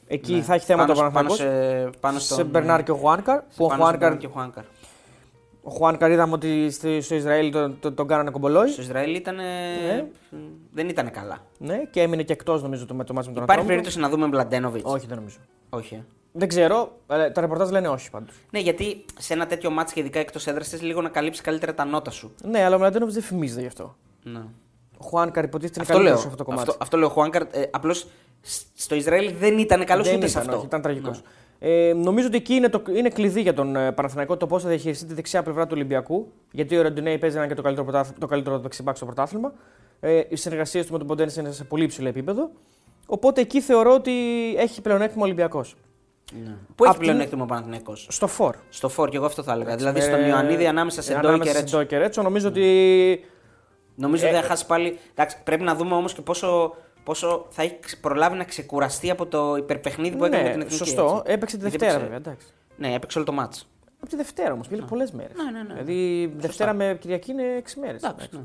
εκεί 0.07 0.33
ναι. 0.33 0.41
θα 0.41 0.53
έχει 0.53 0.65
θέμα 0.65 0.85
πάνω, 0.85 0.93
το 0.93 0.99
πάνω, 0.99 1.11
Παναθηναϊκός. 1.11 1.91
σε, 1.93 1.99
πάνω 1.99 2.19
στον, 2.19 2.37
σε 2.37 2.43
Μπερνάρ 2.43 2.83
και 2.83 2.91
ο 2.91 2.95
Χουάνκαρ. 2.95 3.39
Που 3.39 3.45
ο 3.65 3.67
πάνω 3.67 3.67
στον 3.67 3.77
Χουάνκαρ, 3.79 3.99
Μπερνάρ 3.99 4.17
και 4.17 4.27
Χουάνκαρ. 4.27 4.63
Ο 5.63 5.69
Χουάνκαρ 5.69 6.11
είδαμε 6.11 6.33
ότι 6.33 6.69
στο, 6.71 7.01
στο 7.01 7.15
Ισραήλ 7.15 7.51
τον, 7.51 7.77
τον, 7.79 7.95
τον 7.95 8.07
κάνανε 8.07 8.29
κομπολόι. 8.31 8.67
Στο 8.69 8.81
Ισραήλ 8.81 9.15
ήταν. 9.15 9.35
Ναι. 9.35 10.05
Δεν 10.71 10.89
ήταν 10.89 11.11
καλά. 11.11 11.45
Ναι, 11.57 11.77
και 11.91 12.01
έμεινε 12.01 12.23
και 12.23 12.33
εκτός 12.33 12.61
νομίζω 12.61 12.85
το, 12.85 12.93
με 12.93 13.03
το 13.03 13.13
μάτσο 13.13 13.29
με 13.29 13.35
τον 13.35 13.43
Υπάρχει 13.43 13.61
Ατρόμητο. 13.61 13.67
περίπτωση 13.67 13.99
να 13.99 14.09
δούμε 14.09 14.27
Μπλαντένοβιτ. 14.27 14.85
Όχι, 14.85 15.07
δεν 15.07 15.15
νομίζω. 15.17 15.37
Όχι. 15.69 15.93
ε. 15.95 16.03
Δεν 16.33 16.47
ξέρω. 16.47 16.97
ε, 17.07 17.29
τα 17.29 17.41
ρεπορτάζ 17.41 17.69
λένε 17.69 17.87
όχι 17.87 18.09
πάντως. 18.09 18.35
Ναι, 18.51 18.59
γιατί 18.59 19.05
σε 19.19 19.33
ένα 19.33 19.45
τέτοιο 19.45 19.69
μάτσο 19.69 19.93
και 19.93 19.99
ειδικά 19.99 20.19
εκτός 20.19 20.47
έδρας 20.47 20.67
θες 20.69 20.81
λίγο 20.81 21.01
να 21.01 21.09
καλύψει 21.09 21.41
καλύτερα 21.41 21.73
τα 21.73 21.85
νότα 21.85 22.11
σου. 22.11 22.33
Ναι, 22.43 22.63
αλλά 22.63 22.75
ο 22.75 22.79
Μλαντένοβιτς 22.79 23.15
δεν 23.17 23.23
φημίζεται 23.27 23.61
γι' 23.61 23.67
αυτό. 23.67 23.95
Ναι. 24.23 24.41
Ο 24.97 25.03
Χουάνκαρ 25.03 25.43
υποτίθεται 25.43 25.79
είναι 25.79 25.87
Αυτό 25.89 26.03
λέω. 26.03 26.13
καλύτερο 26.13 26.21
σε 26.21 26.27
αυτό 26.27 26.37
το 26.37 26.49
κομμάτι. 26.49 26.69
Αυτό, 26.69 26.83
αυτό 26.83 26.97
λέω. 26.97 27.07
Ο 27.07 27.11
Χουάνκαρ 27.11 27.41
ε, 27.41 27.47
απλώς 27.71 28.07
στο 28.75 28.95
Ισραήλ 28.95 29.33
δεν 29.39 29.57
ήταν 29.57 29.85
καλός 29.85 30.07
Δεν 30.07 30.15
ούτε 30.17 30.25
σε 30.27 30.31
ήταν, 30.31 30.43
αυτό. 30.43 30.57
όχι, 30.57 30.65
ήταν 30.65 30.81
τραγικός. 30.81 31.17
Ναι. 31.17 31.27
Ε, 31.63 31.93
νομίζω 31.95 32.27
ότι 32.27 32.37
εκεί 32.37 32.53
είναι, 32.53 32.69
το, 32.69 32.81
είναι 32.95 33.09
κλειδί 33.09 33.41
για 33.41 33.53
τον 33.53 33.75
ε, 33.75 33.91
Παναθηναϊκό 33.91 34.37
το 34.37 34.47
πώς 34.47 34.63
θα 34.63 34.69
διαχειριστεί 34.69 35.05
τη 35.05 35.13
δεξιά 35.13 35.43
πλευρά 35.43 35.63
του 35.63 35.71
Ολυμπιακού. 35.73 36.31
Γιατί 36.51 36.77
ο 36.77 36.81
Ροντινέη 36.81 37.17
παίζει 37.17 37.35
να 37.35 37.41
είναι 37.41 37.49
και 37.49 37.55
το 37.57 37.61
καλύτερο, 37.61 37.85
πρωτάθλημα- 37.87 38.19
το 38.19 38.27
καλύτερο 38.27 38.59
δεξιμπάκ 38.59 38.95
στο 38.95 39.05
πρωτάθλημα. 39.05 39.53
Ε, 39.99 40.21
οι 40.29 40.35
συνεργασίες 40.35 40.85
του 40.85 40.91
με 40.91 40.97
τον 40.97 41.07
Ποντένσε 41.07 41.39
είναι 41.41 41.51
σε 41.51 41.63
πολύ 41.63 41.83
υψηλό 41.83 42.07
επίπεδο. 42.07 42.49
Οπότε 43.05 43.41
εκεί 43.41 43.61
θεωρώ 43.61 43.93
ότι 43.93 44.11
έχει 44.57 44.81
πλεονέκτημα 44.81 45.21
ο 45.21 45.25
Ολυμπιακός. 45.25 45.75
Ναι. 46.43 46.55
Πού 46.75 46.83
έχει 46.83 46.93
Απ' 46.93 46.99
την- 46.99 47.07
πλεονέκτημα 47.07 47.43
ο 47.43 47.45
Παναθηναϊκός; 47.45 48.07
Στο 48.09 48.27
φορ. 48.27 48.55
Στο 48.69 48.89
φόρ, 48.89 49.09
και 49.09 49.15
εγώ 49.17 49.25
αυτό 49.25 49.43
θα 49.43 49.53
έλεγα. 49.53 49.75
Δηλαδή 49.75 49.99
Ε, 49.99 50.01
στον 50.01 50.25
Ιωαννίδη 50.27 50.67
ανάμεσα 50.67 51.01
σε 51.01 51.11
Ντόι 51.13 51.19
ανάμεσα 51.19 51.43
και 51.43 51.49
σε 51.49 51.57
Ρέτσο. 51.59 51.77
Ντόι 51.77 51.85
και 51.85 51.97
Ρέτσο. 51.97 52.21
Νομίζω 52.21 52.47
ότι. 52.47 53.25
Νομίζω 53.95 54.25
Ε, 54.25 54.29
ότι 54.29 54.37
θα 54.37 54.43
χάσει 54.43 54.65
πάλι. 54.65 54.97
Εντάξει, 55.11 55.37
πρέπει 55.43 55.63
να 55.63 55.75
δούμε 55.75 55.95
όμως 55.95 56.13
και 56.13 56.21
πόσο, 56.21 56.75
πόσο 57.03 57.45
θα 57.49 57.61
έχει 57.63 57.77
ξε- 57.79 58.01
προλάβει 58.01 58.37
να 58.37 58.43
ξεκουραστεί 58.43 59.09
από 59.09 59.25
το 59.25 59.55
υπερπαιχνίδι 59.55 60.15
που 60.15 60.25
έκανε 60.25 60.43
με 60.43 60.49
την 60.49 60.57
Ναι, 60.57 60.63
εθνική. 60.65 60.85
σωστό. 60.85 61.15
έτσι. 61.19 61.33
Έπαιξε 61.33 61.55
τη 61.57 61.61
Γιατί 61.61 61.77
Δευτέρα 61.77 61.91
έπαιξε- 62.03 62.17
βέβαια. 62.17 62.33
Εντάξει. 62.33 62.47
Ναι, 62.77 62.93
έπαιξε 62.93 63.17
όλο 63.17 63.27
το 63.27 63.33
μάτς. 63.33 63.67
Από 63.99 64.09
τη 64.09 64.15
Δευτέρα 64.15 64.53
όμως. 64.53 64.67
Πήγε 64.67 64.81
πολλές 64.81 65.11
μέρες. 65.11 65.31
Ναι, 65.35 65.51
ναι, 65.59 65.63
ναι. 65.73 65.81
Δηλαδή 65.81 66.33
Δευτέρα 66.37 66.73
με 66.73 66.97
Κυριακή 66.99 67.31
είναι 67.31 67.43
6 67.57 67.79
μέρες. 67.79 68.01
Εντάξει, 68.03 68.27
ναι. 68.31 68.39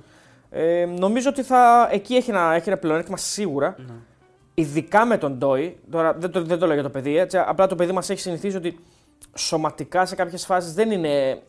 Ε, 0.51 0.87
νομίζω 0.87 1.29
ότι 1.29 1.43
θα, 1.43 1.89
εκεί 1.93 2.15
έχει 2.15 2.31
ένα, 2.31 2.53
έχει 2.55 2.69
ένα 2.69 2.79
πλεονέκτημα 2.79 3.17
σίγουρα. 3.17 3.75
Ναι. 3.79 3.95
Ειδικά 4.55 5.05
με 5.05 5.19
τον 5.19 5.33
Ντόι. 5.39 5.77
Τώρα 5.91 6.13
δεν 6.15 6.31
το, 6.31 6.43
δεν 6.45 6.59
το 6.59 6.67
λέω 6.67 6.75
για 6.75 6.83
το 6.83 6.91
παιδί, 6.91 7.19
έτσι, 7.19 7.39
απλά 7.39 7.67
το 7.67 7.75
παιδί 7.75 7.93
μας 7.93 8.11
έχει 8.11 8.21
συνηθίσει 8.21 8.57
ότι 8.57 8.79
σωματικά 9.35 10.07
σε 10.07 10.15
κάποιες 10.15 10.45
φάσεις 10.47 10.75
δεν 10.75 10.91
είναι 10.91 11.43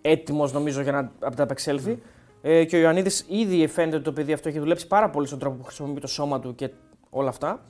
έτοιμος 0.00 0.52
νομίζω 0.52 0.80
για 0.80 0.92
να 0.92 1.10
ανταπεξέλθει. 1.20 2.02
Ε, 2.42 2.64
και 2.64 2.76
ο 2.76 2.80
Ιωαννίδης 2.80 3.24
ήδη 3.28 3.66
φαίνεται 3.66 3.96
ότι 3.96 4.04
το 4.04 4.12
παιδί 4.12 4.32
αυτό 4.32 4.48
έχει 4.48 4.58
δουλέψει 4.58 4.86
πάρα 4.86 5.10
πολύ 5.10 5.26
στον 5.26 5.38
τρόπο 5.38 5.56
που 5.56 5.64
χρησιμοποιεί 5.64 6.00
το 6.00 6.06
σώμα 6.06 6.40
του 6.40 6.54
και 6.54 6.70
όλα 7.10 7.28
αυτά. 7.28 7.64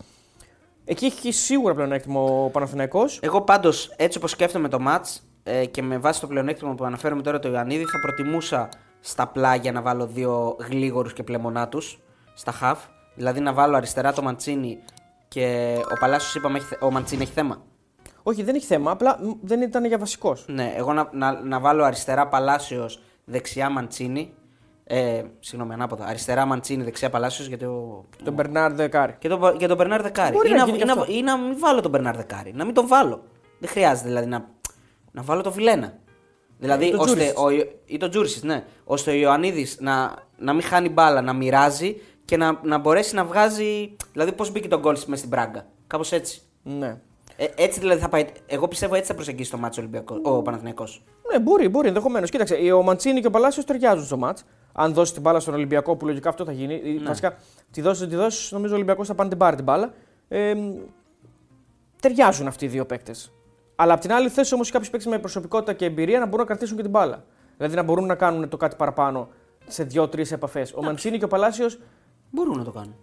Εκεί 0.85 1.05
έχει 1.05 1.33
σίγουρα 1.33 1.75
πλεονέκτημα 1.75 2.21
ο 2.21 2.49
Παναθηναϊκός. 2.49 3.19
Εγώ 3.23 3.41
πάντως, 3.41 3.93
έτσι 3.97 4.19
όπως 4.19 4.31
σκέφτομαι 4.31 4.69
το 4.69 4.81
ματ 4.81 5.07
ε, 5.43 5.67
και 5.67 5.83
με 5.83 5.99
βάση 5.99 6.21
το 6.21 6.27
πλεονέκτημα 6.27 6.75
που 6.75 6.85
αναφέρομαι 6.85 7.23
τώρα 7.23 7.39
το 7.39 7.49
Ιωαννίδη, 7.49 7.85
θα 7.85 7.99
προτιμούσα 8.01 8.69
στα 9.01 9.27
πλάγια 9.27 9.73
να 9.73 9.83
βάλω 9.83 10.07
δύο 10.07 10.57
γλίγορους 10.69 11.13
και 11.13 11.23
πλεμονάτου 11.23 11.81
στα 12.35 12.53
χαφ. 12.53 12.79
Δηλαδή 13.15 13.41
να 13.41 13.53
βάλω 13.53 13.77
αριστερά 13.77 14.13
το 14.13 14.23
Μαντσίνη 14.23 14.79
και 15.29 15.77
ο 15.95 15.99
Παλάσιος 16.01 16.35
είπαμε 16.35 16.59
έχει, 16.59 16.67
θε- 16.67 16.83
ο 16.83 16.91
Μαντσίνη 16.91 17.23
έχει 17.23 17.33
θέμα. 17.33 17.63
Όχι, 18.23 18.43
δεν 18.43 18.55
έχει 18.55 18.67
θέμα, 18.67 18.91
απλά 18.91 19.19
μ, 19.23 19.31
δεν 19.43 19.61
ήταν 19.61 19.85
για 19.85 19.99
βασικός. 19.99 20.45
Ναι, 20.49 20.73
εγώ 20.77 20.93
να, 20.93 21.09
να, 21.13 21.41
να 21.43 21.61
βάλω 21.61 21.85
αριστερά 21.85 22.29
Παλάσιος, 22.29 23.03
δεξιά 23.25 23.71
Μαντσίνη. 23.71 24.33
Ε, 24.85 25.23
συγγνώμη, 25.41 25.73
ανάποδα. 25.73 26.05
Αριστερά 26.07 26.45
Μαντσίνη, 26.45 26.83
δεξιά 26.85 27.11
Παλάσιος 27.11 27.49
γιατί 27.49 27.65
ο. 27.65 28.05
Τον 28.25 28.33
Μπερνάρ 28.35 28.73
Δεκάρη. 28.73 29.17
Και 29.19 29.29
τον, 29.29 29.57
και 29.59 29.67
τον 29.67 29.77
Μπερνάρ 29.77 30.03
Δεκάρη. 30.03 30.35
Μπορεί 30.35 30.49
Ή 30.49 30.53
να 30.53 30.59
να, 30.59 30.65
γίνει 30.65 30.77
ή, 30.77 30.81
και 30.81 30.85
να, 30.87 30.93
αυτό. 30.93 31.13
ή 31.13 31.23
να 31.23 31.39
μην 31.39 31.59
βάλω 31.59 31.81
τον 31.81 31.91
Μπερνάρ 31.91 32.17
Δεκάρη. 32.17 32.53
Να 32.55 32.65
μην 32.65 32.75
τον 32.75 32.87
βάλω. 32.87 33.23
Δεν 33.59 33.69
χρειάζεται 33.71 34.09
δηλαδή 34.09 34.27
να, 34.27 34.49
να 35.13 35.23
βάλω 35.23 35.43
τον 35.43 35.53
Βιλένα. 35.53 35.99
Δηλαδή, 36.59 36.91
τον 36.91 37.01
ώστε 37.01 37.13
Τζούρισιτς. 37.15 37.41
ο, 37.41 37.51
Ιο- 37.51 37.69
ή 37.85 37.97
τον 37.97 38.11
Τζούρισιτ, 38.11 38.45
ναι. 38.45 38.65
Ώστε 38.85 39.11
ο 39.11 39.15
Ιωαννίδης 39.15 39.77
να, 39.81 40.15
να 40.39 40.53
μην 40.53 40.63
χάνει 40.63 40.89
μπάλα, 40.89 41.21
να 41.21 41.33
μοιράζει 41.33 41.97
και 42.25 42.37
να, 42.37 42.59
να 42.63 42.79
μπορέσει 42.79 43.15
να 43.15 43.25
βγάζει. 43.25 43.97
Δηλαδή, 44.13 44.33
πώς 44.33 44.51
μπήκε 44.53 44.69
τον 44.69 44.81
γκολ 44.81 44.97
μέσα 45.07 45.17
στην 45.17 45.31
πράγκα. 45.31 45.67
Κάπως 45.87 46.13
έτσι. 46.13 46.43
Ναι. 46.63 47.01
Ε, 47.37 47.47
έτσι 47.57 47.81
δηλαδή 47.81 48.01
θα 48.01 48.09
πάει. 48.09 48.25
Εγώ 48.47 48.69
πιστεύω 48.69 48.95
έτσι 48.95 49.07
θα 49.07 49.15
προσεγγίσει 49.15 49.51
το 49.51 49.59
μάτσο 49.59 49.81
Ολυμπιακό, 49.81 50.19
ο 50.23 50.43
Παναθηναϊκός. 50.43 51.03
Ναι, 51.33 51.39
μπορεί, 51.41 51.69
μπορεί 51.69 51.89
ενδεχομένως. 51.89 52.31
Κοίταξε, 52.31 52.55
ο 52.55 52.83
Μαντσίνη 52.83 53.21
και 53.21 53.27
ο 53.27 53.31
Παλάσιος 53.31 53.65
ταιριάζουν 53.65 54.05
στο 54.05 54.17
μάτς. 54.17 54.45
Αν 54.73 54.93
δώσει 54.93 55.13
την 55.13 55.23
μπάλα 55.23 55.41
στον 55.41 55.55
Ολυμπιακό, 55.55 55.97
που 55.97 56.07
λογικά 56.07 56.29
αυτό 56.29 56.45
θα 56.45 56.53
γίνει. 56.53 56.99
Ναι. 56.99 57.07
Βασικά, 57.07 57.37
τη 57.71 57.81
δώσεις, 57.81 58.09
τη 58.09 58.17
δώσεις, 58.17 58.53
νομίζω 58.53 58.73
ο 58.73 58.77
Ολυμπιακός 58.77 59.07
θα 59.07 59.15
πάνε 59.15 59.29
την 59.29 59.39
πάρει 59.39 59.57
την 59.57 59.65
μπάλα. 59.65 59.93
Ε, 60.29 60.55
ταιριάζουν 62.01 62.47
αυτοί 62.47 62.65
οι 62.65 62.69
δύο 62.69 62.87
παίκτες. 62.87 63.33
Αλλά 63.77 63.93
απ' 63.93 64.01
την 64.01 64.13
άλλη, 64.13 64.29
θες 64.29 64.53
όμως 64.53 64.71
κάποιους 64.71 64.91
παίκτες 64.91 65.13
με 65.13 65.19
προσωπικότητα 65.19 65.73
και 65.73 65.85
εμπειρία 65.85 66.19
να 66.19 66.25
μπορούν 66.25 66.41
να 66.41 66.45
κρατήσουν 66.45 66.77
και 66.77 66.83
την 66.83 66.91
μπάλα. 66.91 67.25
Δηλαδή 67.57 67.77
να 67.77 67.83
μπορούν 67.83 68.07
να 68.07 68.15
κάνουν 68.15 68.49
το 68.49 68.57
κάτι 68.57 68.77
παραπάνω 68.77 69.29
σε 69.67 69.85
δύο-τρει 69.85 70.27
επαφές. 70.31 70.73
Ο 70.75 70.83
Μαντσίνη 70.83 71.19
και 71.19 71.25
ο 71.25 71.29
Παλάσιος 71.29 71.79
Μπορούν 72.33 72.57
να 72.59 72.65
το 72.65 72.71
κάνουν. 72.71 72.95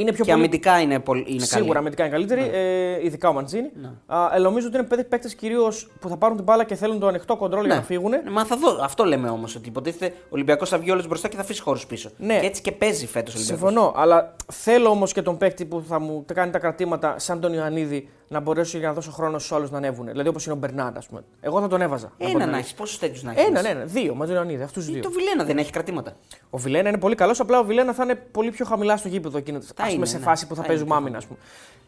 Είναι 0.00 0.12
πιο 0.12 0.24
και 0.24 0.30
πολύ. 0.30 0.42
αμυντικά 0.44 0.80
είναι, 0.80 0.98
πολύ, 0.98 1.24
είναι 1.28 1.44
Σίγουρα 1.44 1.66
καλοί. 1.66 1.78
αμυντικά 1.78 2.02
είναι 2.04 2.12
καλύτερη, 2.12 2.50
ε, 2.52 3.04
ειδικά 3.04 3.28
ο 3.28 3.32
Μαντζίνη. 3.32 3.70
Ναι. 3.80 3.90
Α, 4.06 4.30
ε, 4.34 4.38
νομίζω 4.38 4.66
ότι 4.66 4.76
είναι 4.76 5.02
παίκτες 5.04 5.34
κυρίως 5.34 5.90
που 6.00 6.08
θα 6.08 6.16
πάρουν 6.16 6.36
την 6.36 6.44
μπάλα 6.44 6.64
και 6.64 6.74
θέλουν 6.74 6.98
το 6.98 7.06
ανοιχτό 7.06 7.36
κοντρόλ 7.36 7.66
για 7.66 7.74
να 7.74 7.82
φύγουν. 7.82 8.10
Ναι, 8.10 8.22
μα 8.30 8.44
θα 8.44 8.56
δω. 8.56 8.78
Αυτό 8.82 9.04
λέμε 9.04 9.28
όμως. 9.28 9.54
Ότι 9.56 9.68
υποτίθεται 9.68 10.14
ο 10.24 10.28
Ολυμπιακός 10.30 10.68
θα 10.68 10.78
βγει 10.78 10.90
όλο 10.90 11.04
μπροστά 11.08 11.28
και 11.28 11.36
θα 11.36 11.42
αφήσει 11.42 11.60
χώρους 11.60 11.86
πίσω. 11.86 12.10
Ναι. 12.16 12.38
Και 12.40 12.46
έτσι 12.46 12.62
και 12.62 12.72
παίζει 12.72 13.06
φέτος 13.06 13.34
ο 13.34 13.36
Ολυμπιακός. 13.38 13.68
Συμφωνώ, 13.70 13.92
αλλά 13.96 14.34
θέλω 14.52 14.88
όμως 14.88 15.12
και 15.12 15.22
τον 15.22 15.36
παίκτη 15.36 15.64
που 15.64 15.84
θα 15.88 16.00
μου 16.00 16.24
κάνει 16.34 16.50
τα 16.50 16.58
κρατήματα 16.58 17.14
σαν 17.18 17.40
τον 17.40 17.52
Ιωαννίδη 17.52 18.08
να 18.28 18.40
μπορέσει 18.40 18.78
για 18.78 18.88
να 18.88 18.94
δώσω 18.94 19.10
χρόνο 19.10 19.38
στους 19.38 19.52
άλλους 19.52 19.70
να 19.70 19.76
ανέβουν. 19.76 20.06
Δηλαδή 20.06 20.28
όπως 20.28 20.44
είναι 20.44 20.54
ο 20.54 20.56
Μπερνάρ, 20.56 20.96
ας 20.96 21.06
πούμε. 21.06 21.24
Εγώ 21.40 21.60
θα 21.60 21.68
τον 21.68 21.80
έβαζα. 21.80 22.12
Ένα 22.18 22.30
τον 22.30 22.38
να 22.38 22.44
ανέβει. 22.44 22.58
έχεις. 22.60 22.74
Πόσους 22.74 22.98
τέτοιους 22.98 23.22
να 23.22 23.30
έχεις. 23.30 23.44
Ένα, 23.44 23.62
ναι, 23.62 23.72
ναι, 23.72 23.84
δύο 23.84 24.14
με 24.14 24.26
τον 24.26 24.34
Ιωαννίδη, 24.34 24.62
αυτούς 24.62 24.84
τους 24.84 24.92
Ή 24.92 24.98
δύο. 24.98 25.02
Το 25.02 25.10
Βιλένα 25.10 25.44
δεν 25.44 25.58
έχει 25.58 25.70
κρατήματα. 25.70 26.16
Ο 26.50 26.58
Βιλένα 26.58 26.88
είναι 26.88 26.98
πολύ 26.98 27.14
καλός, 27.14 27.40
απλά 27.40 27.58
ο 27.58 27.64
Βιλένα 27.64 27.92
θα 27.92 28.02
είναι 28.04 28.14
πολύ 28.14 28.50
πιο 28.50 28.64
χαμηλά 28.64 28.96
στο 28.96 29.08
γήπεδο 29.08 29.38
εκείνο. 29.38 29.58
Ας 29.88 29.94
πούμε 29.94 30.06
είναι, 30.06 30.06
σε 30.06 30.18
ναι. 30.18 30.24
φάση 30.24 30.46
που 30.46 30.54
θα, 30.54 30.60
Θα 30.62 30.66
παίζουμε 30.66 30.88
είναι 30.88 30.98
άμυνα, 30.98 31.16
ας 31.16 31.26
πούμε. 31.26 31.38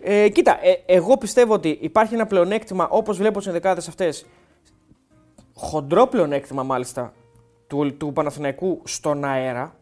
Ε, 0.02 0.28
κοίτα, 0.28 0.58
ε, 0.62 0.82
εγώ 0.86 1.16
πιστεύω 1.16 1.54
ότι 1.54 1.78
υπάρχει 1.80 2.14
ένα 2.14 2.26
πλεονέκτημα 2.26 2.88
όπως 2.88 3.16
βλέπω 3.16 3.40
στι 3.40 3.48
ενδεκάδε 3.48 3.82
αυτές. 3.88 4.26
Χοντρό 5.54 6.06
πλεονέκτημα 6.06 6.62
μάλιστα 6.62 7.12
του, 7.66 7.96
του 7.96 8.12
Παναθηναϊκού 8.12 8.80
στον 8.84 9.24
αέρα. 9.24 9.74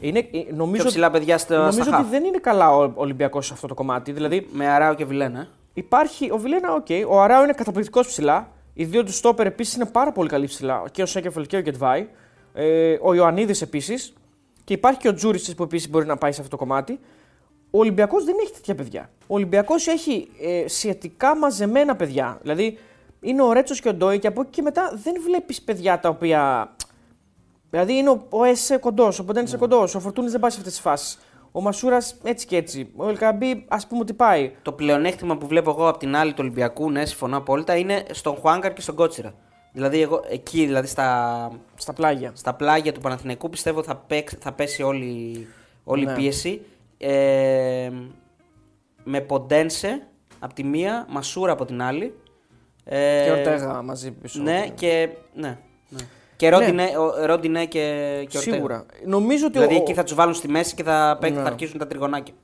Είναι, 0.00 0.18
ε, 0.18 0.22
Πιο 0.22 0.46
νομίζω 0.54 0.84
ψηλά 0.84 1.10
παιδιά 1.10 1.38
στο, 1.38 1.56
νομίζω 1.56 1.82
στα 1.82 1.82
ότι 1.82 1.90
χαφ. 2.02 2.08
δεν 2.10 2.24
είναι 2.24 2.38
καλά 2.38 2.76
ο 2.76 2.92
Ολυμπιακός 2.94 3.46
σε 3.46 3.52
αυτό 3.52 3.66
το 3.66 3.74
κομμάτι. 3.74 4.12
Δηλαδή 4.12 4.48
Με 4.52 4.68
Αράο 4.68 4.94
και 4.94 5.04
Βιλένα. 5.04 5.40
ε. 5.40 5.48
υπάρχει 5.74 6.30
ο 6.30 6.38
Βιλένα, 6.38 6.72
οκ. 6.74 6.86
Ο 7.08 7.20
Αράο 7.22 7.42
είναι 7.42 7.52
καταπληκτικός 7.52 8.06
ψηλά. 8.06 8.48
Οι 8.74 8.84
δύο 8.84 9.04
του 9.04 9.12
στόπερ 9.12 9.46
επίσης 9.46 9.74
είναι 9.74 9.86
πάρα 9.86 10.12
πολύ 10.12 10.28
καλοί 10.28 10.46
ψηλά. 10.46 10.82
Και 10.90 11.02
ο 11.02 11.06
Σένκεφελντ 11.06 11.46
και 11.46 11.56
ο 11.56 11.60
Γκεντβάι. 11.60 12.08
Ε, 12.54 12.96
ο 13.02 13.14
Ιωαννίδης 13.14 13.62
επίσης. 13.62 14.12
Και 14.66 14.72
υπάρχει 14.72 14.98
και 14.98 15.08
ο 15.08 15.14
Τζούρισιτς 15.14 15.54
που 15.54 15.62
επίσης 15.62 15.90
μπορεί 15.90 16.06
να 16.06 16.16
πάει 16.16 16.32
σε 16.32 16.40
αυτό 16.40 16.56
το 16.56 16.64
κομμάτι. 16.64 17.00
Ο 17.70 17.78
Ολυμπιακός 17.78 18.24
δεν 18.24 18.34
έχει 18.42 18.52
τέτοια 18.52 18.74
παιδιά. 18.74 19.10
Ο 19.20 19.34
Ολυμπιακός 19.34 19.86
έχει 19.86 20.28
ε, 20.40 20.68
σχετικά 20.68 21.36
μαζεμένα 21.36 21.96
παιδιά. 21.96 22.38
Δηλαδή 22.42 22.78
είναι 23.20 23.42
ο 23.42 23.52
Ρέτσος 23.52 23.80
και 23.80 23.88
ο 23.88 23.94
Ντόι 23.94 24.18
και 24.18 24.26
από 24.26 24.40
εκεί 24.40 24.50
και 24.50 24.62
μετά 24.62 24.92
δεν 25.02 25.14
βλέπεις 25.24 25.62
παιδιά 25.62 26.00
τα 26.00 26.08
οποία. 26.08 26.70
Δηλαδή 27.70 27.92
είναι 27.96 28.10
ο, 28.10 28.26
ο 28.28 28.44
Εσέ 28.44 28.76
κοντός, 28.76 29.18
ο 29.18 29.24
Ποντένι 29.24 29.48
είναι 29.48 29.58
κοντός, 29.58 29.94
ο 29.94 30.00
Φορτούνης 30.00 30.30
δεν 30.30 30.40
πάει 30.40 30.50
σε 30.50 30.58
αυτές 30.58 30.72
τις 30.72 30.82
φάσεις. 30.82 31.18
Ο 31.52 31.60
Μασούρας 31.60 32.16
έτσι 32.22 32.46
και 32.46 32.56
έτσι. 32.56 32.92
Ο 32.96 33.08
Ελκαμπή 33.08 33.64
ας 33.68 33.86
πούμε 33.86 34.00
ότι 34.00 34.12
πάει. 34.12 34.52
Το 34.62 34.72
πλεονέκτημα 34.72 35.36
που 35.36 35.46
βλέπω 35.46 35.70
εγώ 35.70 35.88
από 35.88 35.98
την 35.98 36.16
άλλη 36.16 36.30
του 36.30 36.38
Ολυμπιακού, 36.40 36.90
ναι, 36.90 37.04
συμφωνώ 37.04 37.36
απόλυτα, 37.36 37.76
είναι 37.76 38.04
στον 38.10 38.36
Χουάνκαρ 38.36 38.72
και 38.72 38.80
στον 38.80 38.94
Κότσιρα. 38.94 39.34
Δηλαδή, 39.76 40.00
εγώ 40.00 40.24
εκεί, 40.28 40.64
δηλαδή 40.64 40.86
στα, 40.86 41.50
Στα 41.74 41.92
πλάγια. 41.92 42.32
στα 42.34 42.54
πλάγια 42.54 42.92
του 42.92 43.00
Παναθηναϊκού 43.00 43.48
πιστεύω 43.50 43.82
θα, 43.82 43.96
παίξ- 43.96 44.36
θα 44.40 44.52
πέσει 44.52 44.82
όλη, 44.82 45.46
όλη 45.84 46.02
η 46.02 46.06
Ναι. 46.06 46.14
πίεση. 46.14 46.60
Ε, 46.98 47.90
με 49.04 49.20
Ποντένσε 49.20 50.06
από 50.38 50.54
τη 50.54 50.64
μία, 50.64 51.06
Μασούρα 51.08 51.52
από 51.52 51.64
την 51.64 51.82
άλλη. 51.82 52.14
Ε, 52.84 53.22
Και 53.24 53.30
Ορτέγα 53.30 53.82
μαζί 53.82 54.10
πίσω. 54.12 54.42
Ναι, 54.42 54.66
και. 54.74 55.08
Ναι, 55.34 55.58
ναι. 55.88 55.98
Και 56.36 56.48
Ρόντινε, 56.48 56.82
ο- 56.98 57.26
Ρόντινε 57.26 57.66
και, 57.66 57.78
και 58.28 58.36
Ορτέγα. 58.36 58.54
Σίγουρα. 58.56 58.86
Νομίζω 59.04 59.46
ότι. 59.46 59.58
Δηλαδή 59.58 59.74
ο- 59.74 59.80
εκεί 59.80 59.94
θα 59.94 60.02
τους 60.04 60.14
βάλουν 60.14 60.34
στη 60.34 60.48
μέση 60.48 60.74
και 60.74 60.82
θα, 60.82 61.16
παί- 61.20 61.34
Ναι. 61.34 61.40
θα 61.40 61.46
αρχίσουν 61.46 61.78
τα 61.78 61.86
τριγωνάκια. 61.86 62.34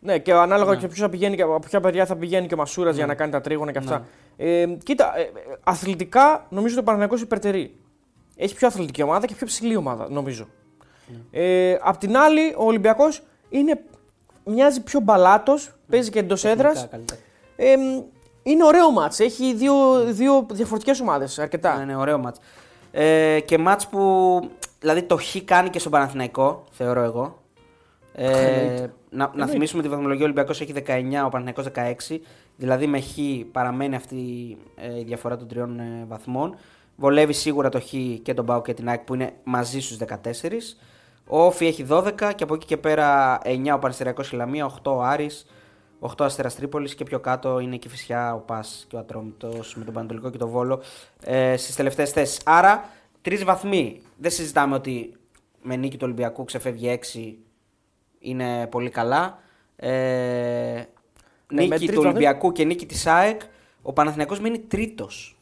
Ναι, 0.00 0.18
και 0.18 0.32
ανάλογα 0.32 0.70
Ναι. 0.70 0.76
και 0.76 0.86
ποιος 0.86 0.98
θα 0.98 1.08
πηγαίνει, 1.08 1.36
και 1.36 1.42
από 1.42 1.58
ποια 1.58 1.80
παιδιά 1.80 2.06
θα 2.06 2.16
πηγαίνει 2.16 2.46
και 2.46 2.54
ο 2.54 2.56
Μασούρας 2.56 2.96
για 2.96 3.06
να 3.06 3.14
κάνει 3.14 3.30
τα 3.32 3.40
τρίγωνα 3.40 3.72
και 3.72 3.78
αυτά. 3.78 4.06
Ε, 4.36 4.66
κοίτα, 4.82 5.18
ε, 5.18 5.20
ε, 5.20 5.28
αθλητικά 5.64 6.46
νομίζω 6.48 6.74
ότι 6.74 6.82
ο 6.82 6.92
Παναγιακό 6.92 7.16
υπερτερεί. 7.16 7.76
Έχει 8.36 8.54
πιο 8.54 8.66
αθλητική 8.66 9.02
ομάδα 9.02 9.26
και 9.26 9.34
πιο 9.34 9.46
ψηλή 9.46 9.76
ομάδα, 9.76 10.06
νομίζω. 10.10 10.48
Ε, 11.30 11.76
απ' 11.80 11.96
την 11.96 12.16
άλλη, 12.16 12.54
ο 12.56 12.64
Ολυμπιακός 12.64 13.22
είναι. 13.48 13.80
Μοιάζει 14.44 14.82
πιο 14.82 15.00
μπαλάτος, 15.00 15.74
παίζει 15.88 16.10
και 16.10 16.18
εντός 16.18 16.44
έδρας. 16.44 16.72
Τεχνικά 16.72 16.90
καλύτερα. 16.90 17.20
Ε, 17.56 17.74
είναι 18.42 18.64
ωραίο 18.64 18.90
μάτς. 18.90 19.20
Έχει 19.20 19.54
δύο, 19.54 20.04
δύο 20.04 20.46
διαφορετικές 20.50 21.00
ομάδες 21.00 21.38
αρκετά. 21.38 21.76
Ναι, 21.76 21.84
ναι, 21.84 21.96
ωραίο 21.96 22.18
μάτς. 22.18 22.38
Ε, 22.90 23.40
και 23.40 23.58
μάτς 23.58 23.86
που 23.86 24.40
δηλαδή 24.80 25.02
το 25.02 25.16
χ 25.16 25.36
κάνει 25.44 25.68
και 25.68 25.78
στον 25.78 25.92
Παναθηναϊκό, 25.92 26.64
θεωρώ 26.70 27.02
εγώ. 27.02 27.42
Ε, 28.12 28.86
να, 29.10 29.30
να 29.34 29.46
θυμίσουμε 29.46 29.82
τη 29.82 29.88
βαθμολογία 29.88 30.20
ο 30.20 30.24
Ολυμπιακός 30.24 30.60
έχει 30.60 30.72
19, 30.72 30.80
ο 31.24 31.28
Παναθηναϊκός 31.28 31.66
16. 32.10 32.18
Δηλαδή 32.56 32.86
με 32.86 33.00
χ 33.00 33.16
παραμένει 33.52 33.94
αυτή 33.94 34.16
ε, 34.76 34.98
η 34.98 35.04
διαφορά 35.04 35.36
των 35.36 35.48
τριών 35.48 35.78
ε, 35.80 36.04
βαθμών. 36.08 36.56
Βολεύει 36.96 37.32
σίγουρα 37.32 37.68
το 37.68 37.80
χ 37.80 37.92
και 38.22 38.34
τον 38.34 38.46
Πάο 38.46 38.62
και 38.62 38.74
την 38.74 38.88
ΑΕΚ 38.88 39.00
που 39.00 39.14
είναι 39.14 39.32
μαζί 39.44 39.80
στους 39.80 39.96
14. 40.08 40.16
Ο 41.26 41.42
Όφη 41.42 41.66
έχει 41.66 41.86
12 41.90 42.12
και 42.34 42.42
από 42.42 42.54
εκεί 42.54 42.66
και 42.66 42.76
πέρα 42.76 43.38
9 43.44 43.74
ο 43.74 43.78
Πανσεριακός 43.78 44.32
η 44.32 44.36
Λαμία, 44.36 44.70
8 44.82 44.92
ο 44.92 45.02
Άρης, 45.02 45.46
8 46.00 46.08
Αστέρας 46.18 46.54
Τρίπολης 46.54 46.94
και 46.94 47.04
πιο 47.04 47.20
κάτω 47.20 47.58
είναι 47.58 47.76
και 47.76 47.88
η 47.88 47.90
Φυσιά, 47.90 48.34
ο 48.34 48.38
Πας 48.38 48.86
και 48.88 48.96
ο 48.96 48.98
Ατρόμητος 48.98 49.74
με 49.76 49.84
τον 49.84 49.94
Πανατολικό 49.94 50.30
και 50.30 50.38
τον 50.38 50.48
Βόλο 50.48 50.80
ε, 51.24 51.56
στις 51.56 51.74
τελευταίες 51.76 52.10
θέσεις. 52.10 52.40
Άρα 52.44 52.88
τρεις 53.22 53.44
βαθμοί. 53.44 54.00
Δεν 54.16 54.30
συζητάμε 54.30 54.74
ότι 54.74 55.14
με 55.62 55.76
νίκη 55.76 55.96
του 55.96 56.02
Ολυμπιακού 56.04 56.44
ξεφεύγει 56.44 56.98
6 57.14 57.47
είναι 58.28 58.66
πολύ 58.66 58.90
καλά. 58.90 59.38
Ε, 59.76 59.88
Ναι, 59.90 60.82
με 61.48 61.62
νίκη 61.62 61.68
τρεις 61.68 61.78
του 61.80 61.86
βαθμούς- 61.86 62.04
Ολυμπιακού 62.04 62.52
και 62.52 62.64
νίκη 62.64 62.86
της 62.86 63.06
ΑΕΚ, 63.06 63.40
ο 63.82 63.92
Παναθηναϊκός 63.92 64.40
μείνει 64.40 64.58
τρίτος. 64.58 65.36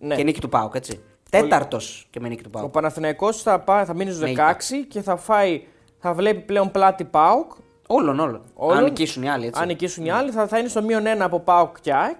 Ναι. 0.00 0.14
Και 0.14 0.22
νίκη 0.22 0.40
του 0.40 0.48
ΠΑΟΚ, 0.48 0.74
έτσι. 0.74 1.00
Τέταρτος 1.30 2.06
και 2.10 2.20
με 2.20 2.28
νίκη 2.28 2.42
του 2.42 2.50
Ο 2.52 2.58
ΠΑΟΚ. 2.58 2.70
Παναθηναϊκός 2.70 3.42
θα, 3.42 3.60
πάει, 3.60 3.84
θα 3.84 3.94
μείνει 3.94 4.10
στους 4.10 4.22
Με 4.22 4.28
16 4.28 4.74
ήττα. 4.76 4.86
και 4.88 5.00
θα, 5.02 5.16
φάει, 5.16 5.62
θα 5.98 6.14
βλέπει 6.14 6.40
πλέον 6.40 6.70
πλάτη 6.70 7.04
Πάουκ. 7.04 7.52
Όλων, 7.86 8.18
όλων. 8.20 8.42
Όλων. 8.54 8.76
Αν 8.76 8.84
νικήσουν 8.84 9.22
οι 9.22 9.28
άλλοι, 9.30 9.46
έτσι. 9.46 9.60
Αν 9.62 9.66
νικήσουν 9.68 10.04
οι 10.04 10.10
άλλοι, 10.10 10.30
θα, 10.30 10.46
θα 10.46 10.58
είναι 10.58 10.68
στο 10.68 10.82
μείον 10.82 11.04
1 11.06 11.20
από 11.24 11.40
Πάουκ 11.40 11.80
και 11.80 11.92
ΑΕΚ 11.94 12.16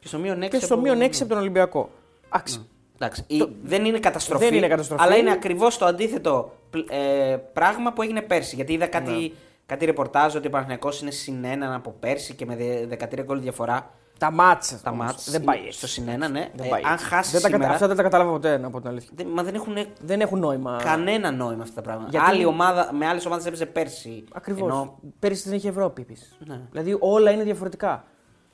Και 0.00 0.06
στο 0.08 0.18
μείον 0.18 0.42
6. 0.42 0.48
και 0.48 0.64
στο 0.64 0.78
μείον 0.78 1.00
6 1.00 1.20
από 1.20 1.28
τον 1.28 1.38
Ολυμπιακό. 1.38 1.90
Εντάξει. 2.34 2.66
Εντάξει, 3.02 3.24
η- 3.26 3.48
δεν 3.62 3.84
είναι 3.84 3.98
καταστροφή. 3.98 4.44
Δεν 4.44 4.54
είναι 4.54 4.66
καταστροφή. 4.68 5.02
Αλλά 5.02 5.16
είναι 5.16 5.30
ακριβώς 5.30 5.78
το 5.78 5.84
αντίθετο 5.84 6.52
πλ- 6.70 6.90
ε, 6.90 7.36
πράγμα 7.52 7.92
που 7.92 8.02
έγινε 8.02 8.20
πέρσι. 8.22 8.54
Γιατί 8.54 8.72
είδα 8.72 8.86
κάτι, 8.86 9.10
Ναι. 9.10 9.28
κάτι 9.66 9.84
ρεπορτάζ 9.84 10.34
ότι 10.34 10.46
ο 10.46 10.50
Παναθηναϊκός 10.50 11.00
είναι 11.02 11.10
συν 11.10 11.44
έναν 11.44 11.72
από 11.72 11.94
πέρσι 12.00 12.34
και 12.34 12.46
με 12.46 12.56
δε- 12.56 12.86
13 12.86 13.22
γκολ 13.22 13.40
διαφορά. 13.40 13.90
Τα 14.18 14.30
μάτσα. 14.30 14.80
Τα 14.82 14.92
μάτς 14.92 15.30
Δεν 15.30 15.44
πάει 15.44 15.56
στο 15.58 15.66
έτσι. 15.66 15.86
συνένα, 15.86 16.28
ναι. 16.28 16.48
Δεν 16.54 16.66
Ε, 16.66 16.68
πάει 16.68 16.82
αν 16.84 16.92
έτσι. 16.92 17.04
χάσεις 17.04 17.32
δεν 17.32 17.40
τα 17.40 17.46
κατα- 17.46 17.56
σήμερα. 17.56 17.72
Αυτά 17.74 17.86
δεν 17.86 17.96
τα 17.96 18.02
κατάλαβα 18.02 18.30
ποτέ, 18.30 18.58
να 18.58 18.70
πω 18.70 18.80
την 18.80 18.88
αλήθεια. 18.88 19.10
δεν- 19.14 19.26
μα 19.34 19.42
δεν 19.42 19.54
έχουν 19.54 19.76
Δεν 20.00 20.20
έχουν 20.20 20.38
νόημα. 20.38 20.80
κανένα 20.84 21.30
νόημα 21.30 21.62
αυτά 21.62 21.74
τα 21.74 21.82
πράγματα. 21.82 22.10
Γιατί- 22.10 22.26
Άλλη 22.26 22.44
ομάδα, 22.44 22.90
με 22.92 23.06
άλλες 23.06 23.26
ομάδες 23.26 23.46
έπαιζε 23.46 23.66
πέρσι. 23.66 24.24
Ακριβώς. 24.32 24.62
Ενώ 24.70 24.98
Πέρυσι 25.18 25.48
δεν 25.48 25.56
είχε 25.58 25.68
Ευρώπη 25.68 26.02
επίσης. 26.02 26.36
Ναι. 26.38 26.60
Δηλαδή 26.70 26.96
όλα 27.00 27.30
είναι 27.30 27.42
διαφορετικά. 27.42 28.04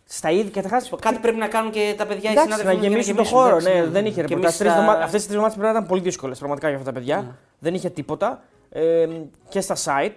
Στα 0.09 0.31
ίδια 0.31 0.63
καταρχά. 0.63 0.97
κάτι 1.01 1.19
πρέπει 1.19 1.37
να 1.39 1.49
κάνουν 1.49 1.71
και 1.71 1.95
τα 1.97 2.07
παιδιά 2.07 2.31
οι 2.31 2.33
Εντάξει, 2.33 2.51
να 2.51 2.57
συνάδελφοι 2.57 2.87
μου 2.89 2.93
για 2.95 3.03
γεμίσουν 3.03 3.17
το 3.17 3.25
χώρο. 3.25 3.57
εντάξει, 3.57 3.69
Ναι, 3.69 3.85
δεν 3.87 4.07
είχε 4.07 4.15
Και 4.15 4.21
ρεπορτάζ. 4.35 4.61
εμείς 4.61 4.73
θα- 4.75 4.81
Αυτές 4.93 5.11
τις 5.11 5.11
τρεις 5.11 5.25
εβδομάδε 5.27 5.51
πρέπει 5.55 5.67
να 5.67 5.71
ήταν 5.71 5.87
πολύ 5.87 6.01
δύσκολες 6.01 6.39
πραγματικά 6.39 6.69
για 6.69 6.77
αυτά 6.79 6.93
τα 6.93 6.99
παιδιά. 6.99 7.17
Ναι. 7.17 7.29
Δεν 7.59 7.75
είχε 7.75 7.91
τίποτα. 7.91 8.43
Ε, 8.71 9.07
και 9.49 9.61
στα 9.61 9.75
site. 9.85 10.15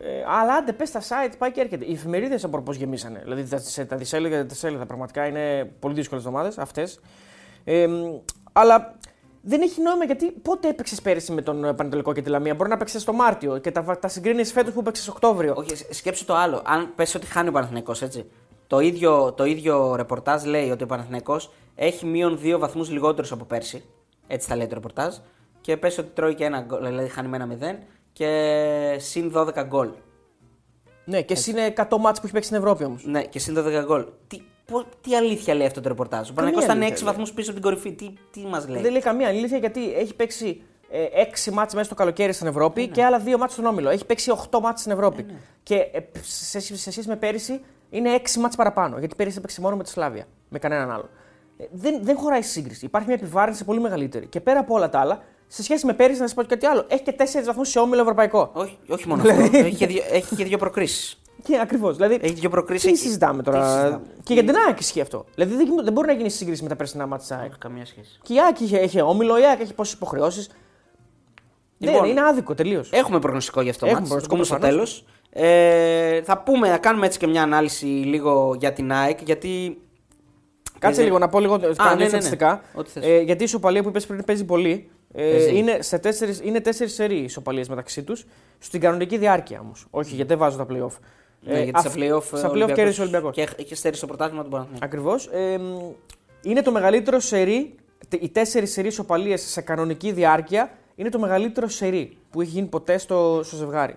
Ε, 0.00 0.06
αλλά 0.40 0.54
άντε, 0.54 0.72
πες 0.72 0.88
στα 0.88 1.00
site, 1.00 1.32
πάει 1.38 1.50
και 1.50 1.60
έρχεται. 1.60 1.84
Οι 1.84 1.92
εφημερίδες 1.92 2.44
από 2.44 2.60
πώς 2.60 2.76
γεμίσανε. 2.76 3.20
Δηλαδή 3.22 3.42
τα, 3.48 3.58
σε- 3.58 3.84
τα 3.84 3.96
δισέλιδα, 3.96 4.46
τα 4.46 4.54
σέλιδα 4.54 4.86
πραγματικά 4.86 5.26
είναι 5.26 5.70
πολύ 5.80 5.94
δύσκολες 5.94 6.24
εβδομάδες 6.24 6.58
αυτές. 6.58 7.00
Ε, 7.64 7.86
αλλά 8.52 8.94
δεν 9.42 9.60
έχει 9.62 9.80
νόημα 9.82 10.04
γιατί 10.04 10.30
πότε 10.30 10.68
έπαιξες 10.68 11.02
πέρυσι 11.02 11.32
με 11.32 11.42
τον 11.42 11.64
ε, 11.64 11.72
Πανετολικό 11.72 12.12
και 12.12 12.22
τη 12.22 12.30
Λαμία; 12.30 12.54
Μπορεί 12.54 12.70
να 12.70 12.76
παίξει 12.76 13.04
το 13.04 13.12
Μάρτιο 13.12 13.58
και 13.58 13.70
τα, 13.70 13.98
τα 14.00 14.08
συγκρίνεις 14.08 14.52
φέτος 14.52 14.72
που 14.72 14.82
παίξει 14.82 15.10
Οκτώβριο. 15.10 15.54
Όχι, 15.56 15.76
σ- 15.76 15.92
σκέψου 15.94 16.24
το 16.24 16.34
άλλο. 16.34 16.62
Αν 16.64 16.92
πες 16.94 17.14
ότι 17.14 17.26
χάνει 17.26 17.48
ο 17.48 17.52
Παναθηναϊκός, 17.52 18.02
έτσι. 18.02 18.30
Το 18.68 18.80
ίδιο, 18.80 19.32
το 19.32 19.44
ίδιο 19.44 19.94
ρεπορτάζ 19.96 20.44
λέει 20.44 20.70
ότι 20.70 20.82
ο 20.82 20.86
Παναθηναϊκός 20.86 21.50
έχει 21.74 22.06
μείον 22.06 22.38
δύο 22.38 22.58
βαθμούς 22.58 22.90
λιγότερους 22.90 23.32
από 23.32 23.44
πέρσι. 23.44 23.84
Έτσι 24.26 24.48
θα 24.48 24.56
λέει 24.56 24.66
το 24.66 24.74
ρεπορτάζ. 24.74 25.14
Και 25.60 25.76
πες 25.76 25.98
ότι 25.98 26.08
τρώει 26.14 26.34
και 26.34 26.44
ένα 26.44 26.60
γκολ, 26.60 26.86
δηλαδή 26.86 27.08
χάνει 27.08 27.28
με 27.28 27.36
ένα 27.36 27.46
0 27.46 27.78
και 28.12 28.96
συν 28.98 29.32
12 29.36 29.64
γκολ. 29.66 29.88
Ναι, 31.04 31.22
και 31.22 31.32
εσύ 31.32 31.50
είναι 31.50 31.72
100 31.76 31.96
μάτς 32.00 32.18
που 32.20 32.24
έχει 32.24 32.32
παίξει 32.34 32.48
στην 32.48 32.62
Ευρώπη 32.62 32.84
όμως. 32.84 33.04
Ναι, 33.04 33.22
και 33.24 33.38
συν 33.38 33.54
12 33.58 33.82
γκολ. 33.84 34.04
Τι, 34.26 34.42
πο- 34.64 34.84
τι 35.00 35.16
αλήθεια 35.16 35.54
λέει 35.54 35.66
αυτό 35.66 35.80
το 35.80 35.88
ρεπορτάζ; 35.88 36.30
Ο 36.30 36.32
Παναθηναϊκός 36.32 36.64
ήταν 36.64 36.78
6 36.78 36.82
αλήθεια 36.84 37.04
λέει. 37.04 37.14
βαθμούς 37.14 37.32
πίσω 37.32 37.50
από 37.50 37.60
την 37.60 37.70
κορυφή. 37.70 37.92
Τι, 37.92 38.12
τι 38.30 38.40
μας 38.46 38.68
λέει; 38.68 38.82
Δεν 38.82 38.92
λέει 38.92 39.00
καμία 39.00 39.28
αλήθεια 39.28 39.58
γιατί 39.58 39.92
έχει 39.94 40.14
παίξει 40.14 40.62
ε, 40.90 41.04
6 41.48 41.52
μάτς 41.52 41.72
μέσα 41.74 41.86
στο 41.86 41.94
καλοκαίρι 41.94 42.32
στην 42.32 42.46
Ε, 42.46 42.50
Ευρώπη 42.50 42.80
ναι. 42.80 42.86
και 42.86 43.04
άλλα 43.04 43.22
2 43.26 43.36
μάτς 43.38 43.52
στον 43.52 43.66
Όμιλο. 43.66 43.88
Έχει 43.88 44.06
παίξει 44.06 44.32
8 44.50 44.60
μάτς 44.62 44.80
στην 44.80 44.92
Ευρώπη. 44.92 45.26
Και 45.62 45.74
ε, 45.74 46.00
σε, 46.22 46.60
σε, 46.60 46.76
σε 46.76 46.90
σχέση 46.90 47.08
με 47.08 47.16
πέρυσι 47.16 47.60
είναι 47.90 48.20
6 48.22 48.34
μάτς 48.40 48.56
παραπάνω. 48.56 48.98
Γιατί 48.98 49.14
πέρυσι 49.14 49.38
έπαιξε 49.38 49.60
μόνο 49.60 49.76
με 49.76 49.82
τη 49.82 49.88
Σλάβια. 49.88 50.24
Με 50.48 50.58
κανέναν 50.58 50.90
άλλο. 50.90 51.08
Ε, 51.56 51.64
δεν, 51.72 52.00
δεν 52.02 52.16
χωράει 52.16 52.42
σύγκριση. 52.42 52.84
Υπάρχει 52.84 53.08
μια 53.08 53.16
επιβάρυνση 53.20 53.64
πολύ 53.64 53.80
μεγαλύτερη. 53.80 54.26
Και 54.26 54.40
πέρα 54.40 54.60
από 54.60 54.74
όλα 54.74 54.88
τα 54.88 55.00
άλλα, 55.00 55.22
σε 55.46 55.62
σχέση 55.62 55.86
με 55.86 55.92
πέρυσι, 55.94 56.20
να 56.20 56.26
σας 56.26 56.34
πω 56.34 56.42
και 56.42 56.48
κάτι 56.48 56.66
άλλο. 56.66 56.84
Έχει 56.88 57.02
και 57.02 57.14
4 57.18 57.22
βαθμούς 57.44 57.68
σε 57.68 57.78
Όμιλο 57.78 58.00
Ευρωπαϊκό. 58.00 58.50
Όχι, 58.52 58.78
όχι 58.88 59.08
μόνο 59.08 59.22
αυτό. 59.22 59.56
έχει, 59.56 59.76
και 59.76 59.86
δύο, 59.86 60.02
έχει 60.10 60.36
και 60.36 60.44
δύο 60.44 60.58
προκρίσεις. 60.58 61.22
Και 61.46 61.58
ακριβώς. 61.60 61.96
Δηλαδή, 61.96 62.18
Έχει 62.22 62.32
δύο 62.34 62.50
προκρίσεις. 62.50 62.92
τι 62.92 62.98
συζητάμε 62.98 63.42
τώρα; 63.42 63.60
Τι 63.60 63.66
συζητάμε. 63.66 64.00
Και 64.22 64.34
για 64.34 64.44
την 64.44 64.54
ΑΕΚ 64.66 64.80
ισχύει 64.80 65.00
αυτό. 65.00 65.24
Δηλαδή 65.34 65.54
δεν, 65.54 65.68
δεν 65.82 65.92
μπορεί 65.92 66.06
να 66.06 66.12
γίνει 66.12 66.30
σύγκριση 66.30 66.62
με 66.62 66.68
τα 66.68 66.76
περσινά 66.76 67.06
μάτια 67.06 67.26
της 67.26 67.36
ΑΕΚ. 67.36 67.50
Όχι, 67.50 67.58
καμία 67.58 67.84
σχέση. 67.86 68.18
Και 68.22 68.34
η 68.34 68.40
ΑΕΚ 68.40 68.60
είχε, 68.60 68.78
είχε 68.78 69.02
όμιλο, 69.02 69.38
η 69.38 69.44
ΑΕΚ 69.44 69.60
έχει 69.60 69.74
πόσες 69.74 69.94
υποχρεώσεις. 69.94 70.50
Λοιπόν, 71.78 72.00
δεν, 72.00 72.10
είναι 72.10 72.20
άδικο 72.20 72.54
τελείως. 72.54 72.90
Έχουμε 72.92 73.18
προγνωστικό 73.18 73.60
γι' 73.60 73.70
αυτό. 73.70 73.86
Έχουμε 73.86 74.00
Έχουμε 74.00 74.20
προγνωστικό 74.20 74.34
πούμε 74.34 74.58
στο 74.60 74.68
τέλος. 74.68 75.04
Ε, 75.40 76.22
θα 76.22 76.38
πούμε, 76.38 76.68
να 76.68 76.78
κάνουμε 76.78 77.06
έτσι 77.06 77.18
και 77.18 77.26
μια 77.26 77.42
ανάλυση 77.42 77.84
λίγο 77.86 78.56
για 78.58 78.72
την 78.72 78.92
ΑΕΚ. 78.92 79.18
Γιατί. 79.24 79.78
Κάτσε 80.78 81.00
Ε, 81.00 81.04
λίγο 81.04 81.18
να 81.18 81.28
πω 81.28 81.40
λίγο 81.40 81.56
ναι, 81.56 81.66
κανένα 81.76 81.96
ναι. 82.02 82.08
στατιστικά. 82.08 82.60
Ό,τι 82.74 82.90
θες. 82.90 83.04
Ε, 83.06 83.18
γιατί 83.18 83.40
η 83.42 83.44
ισοπαλία 83.44 83.82
που 83.82 83.88
είπες 83.88 84.06
πριν 84.06 84.24
παίζει 84.24 84.44
πολύ. 84.44 84.90
Ε, 85.14 85.30
Παίζει. 85.30 85.56
είναι, 85.56 85.78
σε 85.82 85.98
τέσσερις, 85.98 86.40
είναι 86.44 86.60
τέσσερις 86.60 86.94
σερί 86.94 87.16
ισοπαλίες 87.16 87.68
μεταξύ 87.68 88.02
τους. 88.02 88.26
Στην 88.58 88.80
κανονική 88.80 89.18
διάρκεια 89.18 89.60
όμως. 89.60 89.86
Όχι, 89.90 90.14
γιατί 90.14 90.28
δεν 90.28 90.38
βάζω 90.38 90.56
τα 90.56 90.66
playoff. 90.70 90.96
Ναι, 91.40 91.60
γιατί 91.62 91.80
στα 91.80 91.92
playoff, 91.96 92.22
στα 92.38 92.50
playoff 92.54 92.72
κέρδισε 92.74 93.00
ο 93.00 93.02
Ολυμπιακός. 93.02 93.34
Και 93.34 93.48
έχεις 93.58 93.78
στέρησε 93.78 94.00
το 94.00 94.06
πρωτάθλημα 94.06 94.42
του 94.42 94.48
Παναθηναϊκού. 94.50 94.84
Ακριβώς. 94.84 95.26
Ε, 95.32 95.58
μ, 95.58 95.90
είναι 96.42 96.62
το 96.62 96.70
μεγαλύτερο 96.72 97.20
σερί. 97.20 97.74
τε- 98.08 98.22
Οι 98.22 98.28
τέσσερις 98.28 98.72
σερί 98.72 98.86
ισοπαλίες 98.88 99.42
σε 99.42 99.60
κανονική 99.60 100.12
διάρκεια 100.12 100.70
είναι 100.94 101.08
το 101.08 101.18
μεγαλύτερο 101.18 101.68
σερί 101.68 102.16
που 102.30 102.40
έχει 102.40 102.50
γίνει 102.50 102.66
ποτέ 102.66 102.98
στο, 102.98 103.40
στο 103.44 103.56
ζευγάρι. 103.56 103.94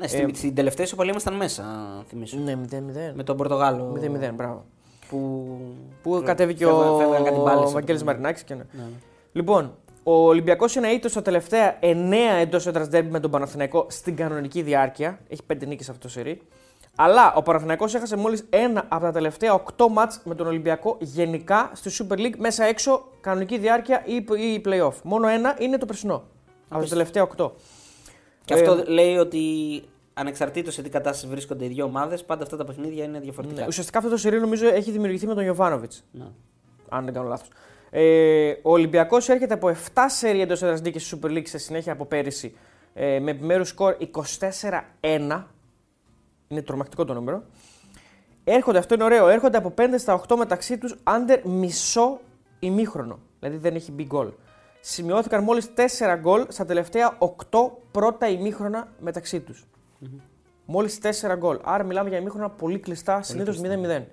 Ναι, 0.00 0.06
στην, 0.06 0.34
στην 0.34 0.54
τελευταία 0.54 0.84
ισοπαλία 0.86 1.10
ήμασταν 1.12 1.34
μέσα, 1.34 1.64
θυμίσω. 2.08 2.38
Ναι, 2.38 2.58
0-0. 2.70 2.76
Με 3.14 3.22
τον 3.22 3.36
Πορτογάλο. 3.36 3.92
0-0, 4.30 4.30
μπράβο. 4.34 4.64
Που, 5.08 5.58
Που 6.02 6.22
κατέβηκε 6.24 6.64
φεύγαν- 6.64 6.90
ο, 6.92 6.96
φεύγαν 6.98 7.24
κάτι 7.24 7.36
μπάλες 7.38 7.58
ο 7.58 7.62
από 7.62 7.70
Βαγγέλης 7.70 8.00
το- 8.00 8.06
Μαρινάκης 8.06 8.42
και 8.42 8.54
ναι. 8.54 8.62
Ναι, 8.72 8.82
ναι. 8.82 8.88
Λοιπόν, 9.32 9.74
ο 10.02 10.12
Ολυμπιακός 10.12 10.74
είναι 10.74 10.88
ήττο 10.88 11.08
στα 11.08 11.22
τελευταία 11.22 11.78
9 11.80 12.14
εντός 12.40 12.66
έδρα 12.66 12.86
ντέρμπι 12.88 13.10
με 13.10 13.20
τον 13.20 13.30
Παναθηναϊκό 13.30 13.86
στην 13.88 14.16
κανονική 14.16 14.62
διάρκεια. 14.62 15.18
Έχει 15.28 15.40
5 15.46 15.66
νίκες 15.66 15.88
αυτό 15.88 16.00
το 16.00 16.08
σερί. 16.08 16.42
Αλλά 16.96 17.32
ο 17.34 17.42
Παναθηναϊκός 17.42 17.94
έχασε 17.94 18.16
μόλις 18.16 18.44
ένα 18.50 18.84
από 18.88 19.02
τα 19.04 19.12
τελευταία 19.12 19.52
8 19.76 19.86
μάτς 19.90 20.20
με 20.24 20.34
τον 20.34 20.46
Ολυμπιακό 20.46 20.96
γενικά 21.00 21.70
στη 21.74 21.90
Super 21.98 22.16
League 22.18 22.36
μέσα 22.38 22.64
έξω, 22.64 23.04
κανονική 23.20 23.58
διάρκεια 23.58 24.02
ή, 24.06 24.14
ή 24.54 24.60
playoff. 24.64 24.92
Μόνο 25.02 25.28
ένα 25.28 25.56
είναι 25.58 25.78
το 25.78 25.86
περσινό. 25.86 26.22
Από 26.68 26.82
τα 26.82 26.88
τελευταία 26.88 27.22
8. 27.36 27.50
Και 28.54 28.60
αυτό 28.60 28.84
λέει 28.86 29.16
ότι 29.16 29.42
ανεξαρτήτως 30.14 30.74
σε 30.74 30.82
τι 30.82 30.88
κατάσταση 30.88 31.26
βρίσκονται 31.26 31.64
οι 31.64 31.68
δύο 31.68 31.84
ομάδες, 31.84 32.24
πάντα 32.24 32.42
αυτά 32.42 32.56
τα 32.56 32.64
παιχνίδια 32.64 33.04
είναι 33.04 33.20
διαφορετικά. 33.20 33.60
Ναι, 33.60 33.66
ουσιαστικά 33.66 33.98
αυτό 33.98 34.10
το 34.10 34.16
σερί 34.16 34.40
νομίζω 34.40 34.68
έχει 34.68 34.90
δημιουργηθεί 34.90 35.26
με 35.26 35.34
τον 35.34 35.42
Γιωβάνοβιτς. 35.42 36.04
Ναι. 36.12 36.24
αν 36.88 37.04
δεν 37.04 37.14
κάνω 37.14 37.28
λάθος. 37.28 37.48
Ε, 37.90 38.50
ο 38.62 38.70
Ολυμπιακός 38.70 39.28
έρχεται 39.28 39.54
από 39.54 39.68
7 39.68 40.00
σερί 40.06 40.40
εντός 40.40 40.62
έδρας 40.62 40.80
νίκης 40.80 41.06
στη 41.06 41.18
Super 41.22 41.26
League 41.26 41.46
σε 41.46 41.58
συνέχεια 41.58 41.92
από 41.92 42.04
πέρυσι 42.04 42.56
ε, 42.94 43.20
με 43.20 43.30
επιμέρου 43.30 43.64
σκορ 43.64 43.96
24-1. 45.00 45.44
Είναι 46.48 46.62
τρομακτικό 46.62 47.04
το 47.04 47.14
νούμερο. 47.14 47.42
Έρχονται, 48.44 48.78
αυτό 48.78 48.94
είναι 48.94 49.04
ωραίο, 49.04 49.28
έρχονται 49.28 49.56
από 49.56 49.74
5 49.78 49.82
στα 49.98 50.20
8 50.28 50.36
μεταξύ 50.36 50.78
τους 50.78 50.94
under 51.04 51.40
μισό 51.42 52.20
ημίχρονο. 52.58 53.18
Δηλαδή 53.40 53.56
δεν 53.56 53.74
έχει 53.74 53.92
μπει 53.92 54.04
γκολ. 54.04 54.28
Σημειώθηκαν 54.80 55.44
μόλις 55.44 55.70
4 55.74 56.16
γκολ 56.20 56.46
στα 56.48 56.64
τελευταία 56.64 57.18
8 57.18 57.70
πρώτα 57.90 58.28
ημίχρονα 58.28 58.88
μεταξύ 58.98 59.40
τους. 59.40 59.66
Μόλις 60.64 60.98
4 60.98 61.36
γκολ. 61.36 61.58
Άρα 61.62 61.84
μιλάμε 61.84 62.08
για 62.08 62.18
ημίχρονα 62.18 62.50
πολύ 62.50 62.78
κλειστά, 62.78 63.22
συνήθως 63.22 63.60
0-0. 63.60 64.06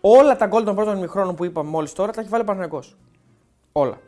Όλα 0.00 0.36
τα 0.36 0.46
γκολ 0.46 0.64
των 0.64 0.74
πρώτων 0.74 0.96
ημιχρόνων 0.96 1.34
που 1.34 1.44
είπαμε 1.44 1.70
μόλις 1.70 1.92
τώρα 1.92 2.12
τα 2.12 2.20
έχει 2.20 2.30
βάλει 2.30 2.42
ο 2.42 2.46
Παναγενικός. 2.46 2.96
Όλα. 3.72 3.98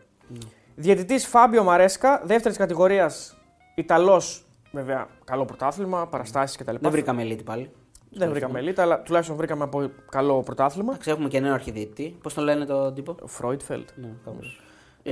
Διαιτητής 0.75 1.27
Φάμπιο 1.27 1.65
Μαρέσκα, 1.65 2.23
δεύτερης 2.25 2.57
κατηγορίας 2.57 3.37
Ιταλός, 3.75 4.45
βέβαια, 4.73 5.09
καλό 5.25 5.45
πρωτάθλημα, 5.45 6.07
παραστάσεις 6.07 6.57
κτλ. 6.57 6.75
Δεν 6.81 6.91
βρήκαμε 6.91 7.23
elite 7.23 7.45
πάλι. 7.45 7.71
Δεν 8.11 8.31
βρήκαμε 8.31 8.59
ελίτ, 8.59 8.79
αλλά 8.79 9.03
τουλάχιστον 9.03 9.37
βρήκαμε 9.37 9.65
από 9.65 9.91
καλό 10.11 10.43
πρωτάθλημα. 10.43 10.91
Εντάξει, 10.91 11.11
έχουμε 11.11 11.29
και 11.29 11.41
νέο 11.41 11.55
αρχιδιετή. 11.55 12.19
Πώς 12.23 12.35
τον 12.35 12.45
λένε 12.45 12.65
τον 12.65 12.95
τύπο; 12.95 13.17
Φρόιτφελτ. 13.25 13.89
Ναι, 13.97 14.09
κάπως. 14.25 14.61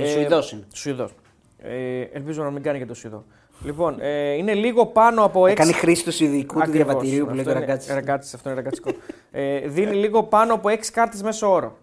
Ε, 0.03 0.07
Σουηδός 0.07 0.51
είναι. 0.51 0.67
Σουηδός. 0.73 1.11
Ε, 1.57 2.01
ελπίζω 2.01 2.43
να 2.43 2.51
μην 2.51 2.61
κάνει 2.63 2.77
και 2.79 2.85
το 2.85 2.93
Σουηδό. 2.93 3.23
Λοιπόν, 3.63 3.97
ε, 3.99 4.31
είναι 4.33 4.53
λίγο 4.53 4.85
πάνω 4.85 5.23
από 5.23 5.45
6. 5.45 5.53
Κάνει 5.53 5.71
χρήση 5.73 6.03
του 6.03 6.11
Σουηδικού 6.13 6.53
του 6.55 6.61
Ακριβώς. 6.61 6.85
διαβατηρίου 6.85 7.25
που 7.25 7.31
λέει 7.33 7.39
Αυτό 7.39 7.49
ο 7.51 7.55
είναι- 7.55 7.65
Ραγκάτσι. 7.65 7.93
Ραγκάτσης, 7.93 8.33
αυτό 8.33 8.49
είναι 8.49 8.57
ραγκατσικό. 8.57 8.91
ε, 9.31 9.59
δίνει 9.67 9.95
λίγο 9.95 10.23
πάνω 10.23 10.53
από 10.53 10.69
6 10.69 10.91
κάρτες 10.91 11.21
μέσω 11.21 11.51
όρο. 11.51 11.77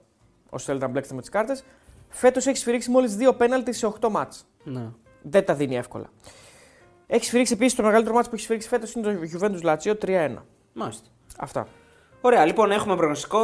Όσοι 0.51 0.65
θέλετε 0.65 0.85
να 0.85 0.91
μπλέξετε 0.91 1.15
με 1.15 1.21
τις 1.21 1.31
κάρτες. 1.31 1.65
Φέτος 2.09 2.47
έχει 2.47 2.57
σφυρίξει 2.57 2.91
μόλις 2.91 3.17
2 3.17 3.33
πέναλτι 3.37 3.73
σε 3.73 3.87
8 3.87 4.09
μάτς. 4.11 4.47
Ναι. 4.65 4.87
Δεν 5.23 5.45
τα 5.45 5.55
δίνει 5.55 5.77
εύκολα. 5.77 6.07
Έχει 7.07 7.25
σφυρίξει 7.25 7.53
επίσης 7.53 7.75
το 7.75 7.83
μεγαλύτερο 7.83 8.15
μάτς 8.15 8.29
που 8.29 8.35
έχει 8.35 8.43
σφυρίξει 8.45 8.69
φέτος 8.69 8.93
είναι 8.95 9.13
το 9.13 9.19
Juventus 9.39 9.63
Lazio 9.71 9.95
3-1. 9.99 10.45
Μάλιστα. 10.73 11.07
Αυτά. 11.39 11.67
Ωραία, 12.21 12.45
λοιπόν, 12.45 12.71
έχουμε 12.71 12.97
προγνωστικό. 12.97 13.41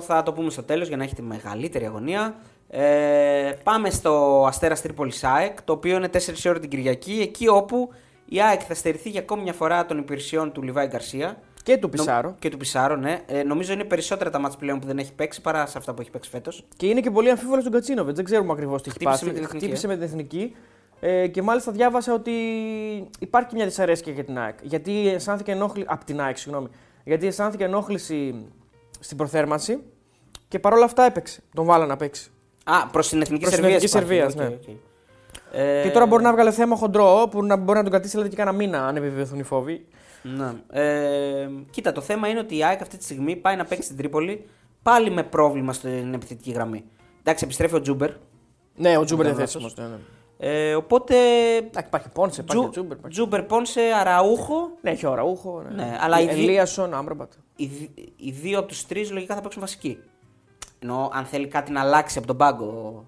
Θα 0.00 0.22
το 0.22 0.32
πούμε 0.32 0.50
στο 0.50 0.62
τέλος 0.62 0.88
για 0.88 0.96
να 0.96 1.02
έχετε 1.02 1.22
μεγαλύτερη 1.22 1.84
αγωνία. 1.86 2.34
Ε, 2.72 3.52
πάμε 3.62 3.90
στο 3.90 4.44
Αστέρας 4.48 4.80
Τρίπολης 4.82 5.24
ΑΕΚ, 5.24 5.62
το 5.62 5.72
οποίο 5.72 5.96
είναι 5.96 6.08
4 6.08 6.18
ώρα 6.48 6.58
την 6.60 6.70
Κυριακή, 6.70 7.18
εκεί 7.22 7.48
όπου 7.48 7.90
η 8.24 8.42
ΑΕΚ 8.42 8.60
θα 8.68 8.74
στερηθεί 8.74 9.08
για 9.08 9.20
ακόμη 9.20 9.42
μια 9.42 9.52
φορά 9.52 9.86
των 9.86 9.98
υπηρεσιών 9.98 10.52
του 10.52 10.62
Λιβάη 10.62 10.86
Γκαρσία. 10.86 11.40
Και 11.62 11.76
του 11.76 11.88
Πισάρο. 11.88 12.28
Νο- 12.28 12.36
Και 12.38 12.48
του 12.48 12.56
Πισάρο, 12.56 12.96
ναι. 12.96 13.20
Ε, 13.26 13.42
νομίζω 13.42 13.72
είναι 13.72 13.84
περισσότερα 13.84 14.30
τα 14.30 14.38
μάτια 14.38 14.58
πλέον 14.58 14.78
που 14.80 14.86
δεν 14.86 14.98
έχει 14.98 15.12
παίξει 15.14 15.40
παρά 15.40 15.66
σε 15.66 15.78
αυτά 15.78 15.94
που 15.94 16.00
έχει 16.00 16.10
παίξει 16.10 16.30
φέτος. 16.30 16.64
Και 16.76 16.86
είναι 16.86 17.00
και 17.00 17.10
πολύ 17.10 17.30
αμφίβολος 17.30 17.60
στον 17.60 17.72
Κατσίνοβιτς. 17.74 18.16
Δεν 18.16 18.24
ξέρουμε 18.24 18.52
ακριβώς 18.52 18.82
τι 18.82 18.88
έχει 18.88 18.98
Χτύπησε 18.98 19.24
πάθει. 19.24 19.26
με 19.26 19.32
την 19.32 19.44
εθνική, 19.44 19.64
Χτύπησε 19.64 19.86
ε. 19.86 19.88
με 19.88 19.94
την 19.94 20.04
εθνική. 20.04 20.56
Ε, 21.00 21.26
και 21.26 21.42
μάλιστα 21.42 21.72
διάβασα 21.72 22.14
ότι 22.14 22.32
υπάρχει 23.18 23.54
μια 23.54 23.64
δυσαρέσκεια 23.64 24.12
για 24.12 24.24
την 24.24 24.38
ΑΕΚ. 24.38 24.58
Γιατί 24.62 25.08
αισθάνθηκε 25.08 25.50
ενόχληση. 25.52 25.86
Από 25.90 26.04
την 26.04 26.20
ΑΕΚ, 26.20 26.36
συγγνώμη. 26.36 26.68
Γιατί 27.04 27.26
αισθάνθηκε 27.26 27.64
ενόχληση 27.64 28.46
στην 29.00 29.16
προθέρμανση 29.16 29.82
και 30.48 30.58
παρόλα 30.58 30.84
αυτά 30.84 31.02
έπαιξε. 31.04 31.42
Τον 31.54 31.64
βάλα 31.64 31.86
να 31.86 31.96
παίξει. 31.96 32.30
Α, 32.72 32.86
προς 32.86 33.08
την 33.08 33.20
εθνική 33.20 33.40
Προς 33.42 33.54
την 33.54 33.62
Σερβία. 33.62 33.76
εθνική 33.76 33.92
Σερβίας, 33.98 34.34
ναι. 34.34 34.58
Ε, 35.52 35.82
Και 35.82 35.90
τώρα 35.90 36.06
μπορεί 36.06 36.22
να 36.22 36.32
βγάλει 36.32 36.52
θέμα 36.52 36.76
χοντρό 36.76 37.28
που 37.30 37.44
να 37.44 37.56
μπορεί 37.56 37.76
να 37.76 37.82
τον 37.82 37.90
κρατήσει 37.92 38.10
δηλαδή, 38.12 38.30
και 38.30 38.36
κάνα 38.36 38.52
μήνα 38.52 38.86
αν 38.86 38.96
επιβεβαιωθούν 38.96 39.38
οι 39.38 39.42
φόβοι. 39.42 39.86
Ναι. 40.22 40.52
Ε, 40.80 41.48
κοίτα, 41.70 41.92
το 41.92 42.00
θέμα 42.00 42.28
είναι 42.28 42.38
ότι 42.38 42.56
η 42.56 42.64
ΑΕΚ 42.64 42.80
αυτή 42.82 42.96
τη 42.96 43.04
στιγμή 43.04 43.36
πάει 43.36 43.56
να 43.56 43.64
παίξει 43.64 43.84
στην 43.84 43.96
Τρίπολη 43.96 44.44
πάλι 44.82 45.10
με 45.10 45.22
πρόβλημα 45.22 45.72
στην 45.72 46.14
επιθετική 46.14 46.50
γραμμή. 46.50 46.84
Εντάξει, 47.20 47.44
επιστρέφει 47.44 47.74
ο 47.74 47.80
Τζούμπερ. 47.80 48.10
Ναι, 48.76 48.96
ο 48.96 49.04
Τζούμπερ 49.04 49.26
Δεν 49.26 49.34
είναι 49.34 49.44
κάνω 49.52 49.60
θέσιμο. 49.68 49.88
Ναι, 49.88 49.94
ναι. 49.94 50.00
Ε, 50.42 50.74
οπότε. 50.74 51.14
Εντάξει, 51.56 51.86
υπάρχει 51.86 52.08
Πόνσε, 52.08 52.40
υπάρχει 52.40 52.60
Τζου, 52.62 52.70
Τζούμπερ. 52.70 52.96
υπάρχει- 52.96 53.16
Τζούμπερ 53.16 53.42
Πόνσε, 53.42 53.80
Αραούχο. 54.00 54.70
Ναι, 54.80 54.90
έχει 54.90 55.06
Αραούχο. 55.06 55.62
Ναι, 55.68 55.74
Ναι, 55.84 55.96
αλλά 56.00 56.20
οι 56.20 56.24
δύο- 56.26 56.32
Ελίασον, 56.32 56.94
Άμπραμπατ. 56.94 57.32
Οι, 57.56 57.66
δι- 57.66 57.90
οι 58.16 58.30
δύο 58.30 58.58
από 58.58 58.68
τους 58.68 58.86
τρεις 58.86 59.10
λογικά 59.10 59.34
θα 59.34 59.40
παίξουν 59.40 59.60
βασικοί. 59.60 59.98
Ενώ 60.82 61.10
αν 61.14 61.24
θέλει 61.24 61.46
κάτι 61.46 61.72
να 61.72 61.80
αλλάξει 61.80 62.18
από 62.18 62.26
τον 62.26 62.36
πάγκο. 62.36 63.04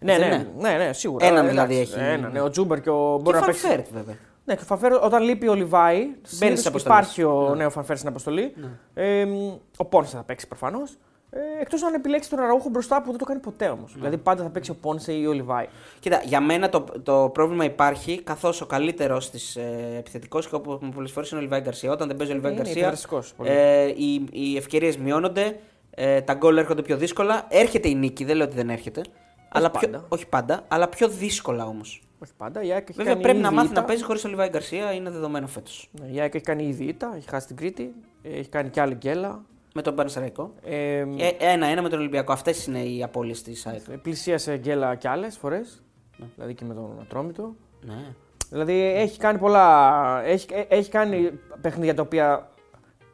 Ναι, 0.00 0.18
Δεν 0.18 0.28
ναι, 0.28 0.34
είναι. 0.34 0.48
ναι, 0.58 0.84
ναι, 0.84 0.92
σίγουρα. 0.92 1.26
Έναν 1.26 1.46
Ε, 1.46 1.48
δηλαδή 1.48 1.74
εντάξει, 1.74 1.92
έχει. 1.98 2.04
Έναν, 2.12 2.32
ναι, 2.32 2.40
ο 2.40 2.50
Τζούμπερ 2.50 2.80
και 2.80 2.90
ο 2.90 3.14
Και 3.16 3.22
μπορεί 3.22 3.36
να 3.38 3.44
παίξει. 3.44 3.60
Φαν 3.60 3.72
Βέερτ 3.72 3.86
βέβαια. 3.92 4.14
Ναι, 4.44 4.54
και 4.54 4.60
ο 4.62 4.66
Φαν 4.66 4.76
Βέερτ, 4.76 4.92
όταν 4.92 5.22
λείπει 5.22 5.48
ο 5.48 5.54
Λιβάι, 5.54 5.98
συνήθως 6.22 6.58
στις 6.58 6.66
αποστολές. 6.66 6.98
υπάρχει 7.06 7.22
ο 7.22 7.54
νέο 7.54 7.70
Φαν 7.70 7.82
Βέερτ 7.82 7.96
στην 7.96 8.08
αποστολή. 8.08 8.54
Ε, 8.94 9.24
μ, 9.24 9.52
ο 9.76 9.84
Πόνσε 9.84 10.16
θα 10.16 10.22
παίξει 10.22 10.48
προφανώς. 10.48 10.96
Ε, 11.30 11.38
Εκτός 11.60 11.82
αν 11.82 11.94
επιλέξει 11.94 12.30
τον 12.30 12.38
Αραούχο 12.38 12.68
μπροστά 12.68 13.02
που 13.02 13.10
δεν 13.10 13.18
το 13.18 13.24
κάνει 13.24 13.40
ποτέ 13.40 13.68
όμως. 13.68 13.92
Δηλαδή 13.94 14.16
πάντα 14.16 14.42
θα 14.42 14.48
παίξει 14.48 14.70
ο 14.70 14.74
Πόνσε 14.80 15.12
ή 15.12 15.26
ο 15.26 15.32
Λιβάι. 15.32 15.66
Κοίτα, 16.00 16.20
για 16.24 16.40
μένα 16.40 16.68
το, 16.68 16.84
το 17.02 17.30
πρόβλημα 17.32 17.64
υπάρχει 17.64 18.22
καθώς 18.22 18.60
ο 18.60 18.66
καλύτερος 18.66 19.30
της 19.30 19.56
ε, 19.56 19.94
επιθετικός 19.98 20.48
και 20.48 20.54
όπως 20.54 20.78
πολλές 20.94 21.10
φορές 21.10 21.30
είναι 21.30 21.40
ο 21.40 21.42
Λιβάι 21.42 21.60
Γκαρσία. 21.60 21.92
Όταν 21.92 22.08
δεν 22.08 22.16
παίζει 22.16 22.32
ο 22.32 22.34
Λιβάι 22.34 22.52
Είναι 22.52 22.60
Γκαρσία, 22.60 22.80
επιδραστικός 22.80 23.34
πολύ. 23.36 23.50
ε, 23.50 23.84
οι, 23.96 24.26
οι 24.32 24.56
ευκαιρίες 24.56 24.96
μειώνονται, 24.96 25.58
ε, 25.94 26.20
τα 26.20 26.34
γκολ 26.34 26.56
έρχονται 26.56 26.82
πιο 26.82 26.96
δύσκολα. 26.96 27.46
Έρχεται 27.48 27.88
η 27.88 27.94
νίκη, 27.94 28.24
δεν 28.24 28.36
λέω 28.36 28.46
ότι 28.46 28.56
δεν 28.56 28.70
έρχεται. 28.70 29.02
αλλά 29.48 29.70
πάντα. 29.70 29.86
Πιο, 29.88 30.04
όχι 30.08 30.26
πάντα, 30.28 30.64
αλλά 30.68 30.88
πιο 30.88 31.08
δύσκολα 31.08 31.66
όμως. 31.66 32.02
Όχι 32.18 32.32
πάντα. 32.36 32.62
Η 32.62 32.72
ΑΕΚ 32.72 32.82
έχει 32.88 32.92
Βέβαια 32.96 33.12
κάνει 33.12 33.22
πρέπει 33.24 33.38
να 33.38 33.46
ήδη 33.46 33.56
μάθει 33.56 33.68
ήττα. 33.70 33.80
να 33.80 33.86
παίζει 33.86 34.02
χωρίς 34.02 34.24
ο 34.24 34.28
Λιβάη 34.28 34.48
Γκαρσία, 34.48 34.92
είναι 34.92 35.10
δεδομένο 35.10 35.46
φέτος. 35.46 35.90
Ναι, 36.00 36.06
η 36.06 36.20
ΑΕΚ 36.20 36.34
έχει 36.34 36.44
κάνει 36.44 36.64
ήδη 36.66 36.84
ήττα, 36.84 37.12
έχει 37.16 37.28
χάσει 37.28 37.46
την 37.46 37.56
Κρήτη, 37.56 37.94
έχει 38.22 38.48
κάνει 38.48 38.68
και 38.70 38.80
άλλη 38.80 38.94
γκέλα. 38.94 39.42
Με 39.76 39.82
τον 39.82 39.94
Πανεσαιραϊκό. 39.94 40.54
Ε, 40.64 40.98
Ε, 40.98 41.06
Ένα-ένα 41.38 41.82
με 41.82 41.88
τον 41.88 41.98
Ολυμπιακό. 41.98 42.32
Αυτές 42.32 42.66
είναι 42.66 42.78
οι 42.78 43.02
απώλειες 43.02 43.42
της 43.42 43.66
ΑΕΚ. 43.66 43.80
πλησίασε 44.02 44.56
γκέλα 44.56 44.94
κι 44.94 45.08
άλλες 45.08 45.36
φορές. 45.36 45.82
Ναι. 46.16 46.26
Δηλαδή 46.34 46.54
και 46.54 46.64
με 46.64 46.74
τον 46.74 46.98
Ατρόμητο. 47.02 47.54
Ναι. 47.80 48.14
Δηλαδή 48.50 48.80
έχει 48.96 49.18
κάνει 49.18 49.38
πολλά. 49.38 50.22
Έχει, 50.24 50.46
ε, 50.52 50.60
έχει 50.68 50.90
κάνει 50.90 51.30
παιχνίδια 51.60 51.94
τα 51.94 52.02
οποία 52.02 52.48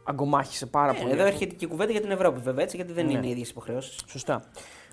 αγκομάχησε 0.05 0.67
πάρα 0.67 0.93
πολύ. 0.95 1.11
Ε, 1.11 1.15
εδώ 1.15 1.25
έρχεται 1.25 1.55
και 1.55 1.65
η 1.65 1.69
κουβέντα 1.69 1.93
για 1.93 2.01
την 2.01 2.11
Ευρώπη 2.11 2.41
βέβαια 2.41 2.65
έτσι, 2.65 2.77
γιατί 2.77 2.93
δεν 2.93 3.07
Ναι. 3.07 3.13
είναι 3.13 3.27
οι 3.27 3.31
ίδιες 3.31 3.49
υποχρεώσεις. 3.51 4.01
Σωστά. 4.07 4.43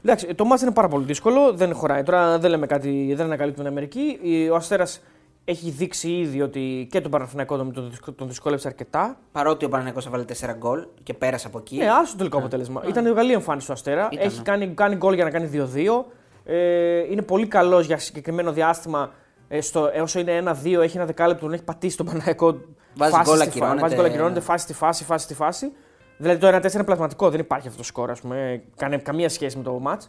Εντάξει, 0.03 0.35
το 0.35 0.45
μάτς 0.45 0.61
είναι 0.61 0.71
πάρα 0.71 0.87
πολύ 0.87 1.05
δύσκολο, 1.05 1.53
δεν 1.53 1.73
χωράει. 1.73 2.03
Τώρα 2.03 2.39
δεν 2.39 2.49
λέμε 2.49 2.65
κάτι, 2.65 3.13
δεν 3.15 3.25
ανακαλύπτουμε 3.25 3.63
την 3.69 3.77
Αμερική. 3.77 4.19
Η- 4.21 4.49
Ο 4.49 4.55
Αστέρας 4.55 5.01
έχει 5.45 5.69
δείξει 5.69 6.11
ήδη 6.11 6.41
ότι 6.41 6.87
και 6.91 7.01
τον 7.01 7.11
Παναθηναϊκό 7.11 7.57
τον, 7.57 7.73
τον, 7.73 7.89
δυσκο- 7.89 8.11
τον 8.11 8.27
δυσκόλεψε 8.27 8.67
αρκετά. 8.67 9.17
Παρότι 9.31 9.65
ο 9.65 9.69
Παναγενικό 9.69 10.01
έβαλε 10.07 10.23
4 10.23 10.53
γκολ 10.57 10.85
και 11.03 11.13
πέρασε 11.13 11.47
από 11.47 11.57
εκεί. 11.57 11.77
Ναι, 11.77 11.89
άσο 11.89 12.11
το 12.11 12.17
τελικό 12.17 12.37
αποτέλεσμα. 12.37 12.83
Ήταν 12.87 13.05
η 13.05 13.11
καλή 13.13 13.31
εμφάνιση 13.33 13.67
του 13.67 13.73
Αστέρα. 13.73 14.09
Ήταν, 14.11 14.25
Έχει 14.27 14.37
ναι. 14.37 14.43
κάνει, 14.43 14.67
κάνει 14.67 14.95
γκολ 14.95 15.13
για 15.13 15.23
να 15.23 15.29
κάνει 15.29 15.47
2-2. 15.47 16.05
Ε, 16.43 16.97
είναι 17.11 17.21
πολύ 17.21 17.47
καλός 17.47 17.85
για 17.85 17.97
συγκεκριμένο 17.97 18.51
διάστημα. 18.51 19.11
Ε, 19.47 19.61
στο, 19.61 19.89
ε, 19.93 20.01
όσο 20.01 20.19
είναι 20.19 20.31
1-2, 20.37 20.81
έχει 20.81 20.97
ένα 20.97 21.05
δεκάλεπτο, 21.05 21.43
τον 21.45 21.53
έχει 21.53 21.63
πατήσει 21.63 21.97
τον 21.97 22.05
Παναγενικό. 22.05 22.57
Βάζεις 22.97 23.15
φάση 23.15 23.29
γκολ, 23.29 23.37
στη 23.39 23.45
φα- 23.45 23.51
ακυρώνεται. 23.51 23.81
Βάζεις 23.81 23.97
γκολ, 23.97 24.05
ακυρώνεται, 24.05 24.39
φάση 24.39 24.63
στη 24.63 24.73
φάση, 24.73 25.03
φάση 25.03 25.23
στη 25.23 25.33
φάση. 25.33 25.71
Δηλαδή 26.17 26.39
το 26.39 26.47
1-4 26.47 26.73
είναι 26.73 26.83
πλασματικό, 26.83 27.29
δεν 27.29 27.39
υπάρχει 27.39 27.67
αυτό 27.67 27.79
το 27.79 27.85
σκορ, 27.85 28.09
ας 28.11 28.19
πούμε. 28.21 28.63
Κάνε 28.75 28.97
καμία 28.97 29.29
σχέση 29.29 29.57
με 29.57 29.63
το 29.63 29.81
match. 29.87 30.05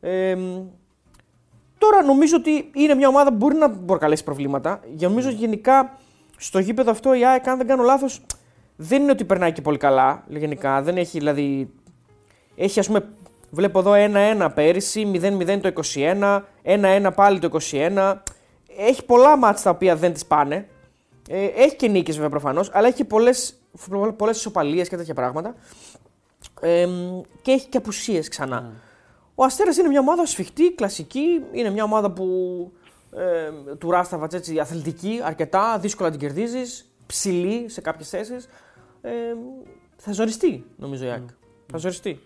Ε, 0.00 0.34
μ, 0.34 0.66
τώρα 1.78 2.02
νομίζω 2.02 2.36
ότι 2.36 2.70
είναι 2.74 2.94
μια 2.94 3.08
ομάδα 3.08 3.30
που 3.30 3.36
μπορεί 3.36 3.56
να 3.56 3.70
προκαλέσει 3.70 4.24
προβλήματα. 4.24 4.80
Για 4.94 5.08
νομίζω 5.08 5.28
Ναι. 5.28 5.34
γενικά 5.34 5.98
στο 6.36 6.58
γήπεδο 6.58 6.90
αυτό 6.90 7.14
η 7.14 7.24
ΑΕΚ, 7.26 7.48
αν 7.48 7.56
δεν 7.56 7.66
κάνω 7.66 7.82
λάθος, 7.82 8.20
δεν 8.76 9.02
είναι 9.02 9.10
ότι 9.10 9.24
περνάει 9.24 9.52
και 9.52 9.60
πολύ 9.62 9.76
καλά. 9.78 10.24
Γενικά 10.28 10.82
δεν 10.82 10.96
έχει 10.96 11.18
δηλαδή. 11.18 11.70
Έχει 12.56 12.78
ας 12.80 12.86
πούμε. 12.86 13.08
Βλέπω 13.52 13.78
εδώ 13.78 13.92
1-1 13.92 14.50
πέρυσι, 14.54 15.10
0-0 15.14 15.60
το 15.60 15.68
21, 15.68 16.44
1-1 16.62 17.10
πάλι 17.14 17.38
το 17.38 17.46
21. 17.46 18.22
Έχει 18.78 19.04
πολλά 19.04 19.36
ματς 19.36 19.62
τα 19.62 19.70
οποία 19.70 19.96
δεν 19.96 20.12
της 20.12 20.26
πάνε. 20.26 20.68
Ε, 21.32 21.44
έχει 21.44 21.76
και 21.76 21.88
νίκες 21.88 22.14
βέβαια 22.14 22.30
προφανώς, 22.30 22.70
αλλά 22.72 22.86
έχει 22.86 22.96
και 22.96 23.04
πολλές, 23.04 23.54
πολλές 24.16 24.36
ισοπαλίες 24.36 24.88
και 24.88 24.96
τέτοια 24.96 25.14
πράγματα. 25.14 25.54
Ε, 26.60 26.86
μ, 26.86 27.20
και 27.42 27.50
έχει 27.50 27.68
και 27.68 27.76
απουσίες 27.76 28.28
ξανά. 28.28 28.60
Ναι. 28.60 28.68
Ο 29.34 29.44
Αστέρας 29.44 29.76
είναι 29.76 29.88
μια 29.88 30.00
ομάδα 30.00 30.26
σφιχτή, 30.26 30.72
κλασική. 30.72 31.42
Είναι 31.52 31.70
μια 31.70 31.84
ομάδα 31.84 32.10
που 32.10 32.26
ε, 33.16 33.74
του 33.74 33.90
Ράσταβατς 33.90 34.34
έτσι 34.34 34.58
αθλητική 34.58 35.20
αρκετά, 35.24 35.78
δύσκολα 35.78 36.10
την 36.10 36.18
κερδίζεις, 36.18 36.92
ψηλή 37.06 37.68
σε 37.68 37.80
κάποιες 37.80 38.08
θέσεις. 38.08 38.48
Ε, 39.00 39.10
θα 39.96 40.12
ζοριστεί 40.12 40.64
νομίζω 40.76 41.04
η 41.04 41.08
ΑΕΚ. 41.08 41.28
Θα 41.66 41.78
ζοριστεί. 41.78 42.20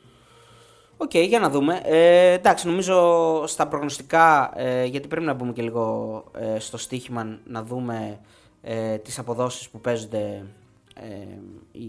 Οκ, 0.97 1.17
για 1.17 1.39
να 1.39 1.51
δούμε. 1.51 1.81
Ε, 1.85 2.33
εντάξει, 2.33 2.67
νομίζω 2.67 3.47
στα 3.47 3.69
προγνωστικά, 3.69 4.53
ε, 4.57 4.85
γιατί 4.85 5.09
πρέπει 5.09 5.27
να 5.27 5.35
μπούμε 5.35 5.53
και 5.53 5.63
λίγο 5.63 6.25
ε, 6.39 6.59
στο 6.59 6.77
στοίχημα 6.77 7.39
να 7.45 7.63
δούμε 7.63 8.21
ε, 8.65 8.99
τις 8.99 9.19
αποδόσεις 9.19 9.69
που 9.69 9.81
παίζονται 9.81 10.45
ε, 11.01 11.39
οι 11.73 11.89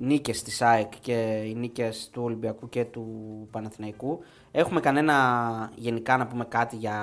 νίκες 0.00 0.42
της 0.42 0.62
ΑΕΚ 0.62 0.92
και 1.00 1.42
οι 1.46 1.54
νίκες 1.54 2.08
του 2.12 2.22
Ολυμπιακού 2.22 2.68
και 2.68 2.84
του 2.84 3.06
Παναθηναϊκού. 3.50 4.20
Έχουμε 4.50 4.80
κανένα 4.80 5.72
γενικά 5.74 6.16
να 6.16 6.26
πούμε 6.26 6.44
κάτι 6.44 6.76
για 6.76 6.98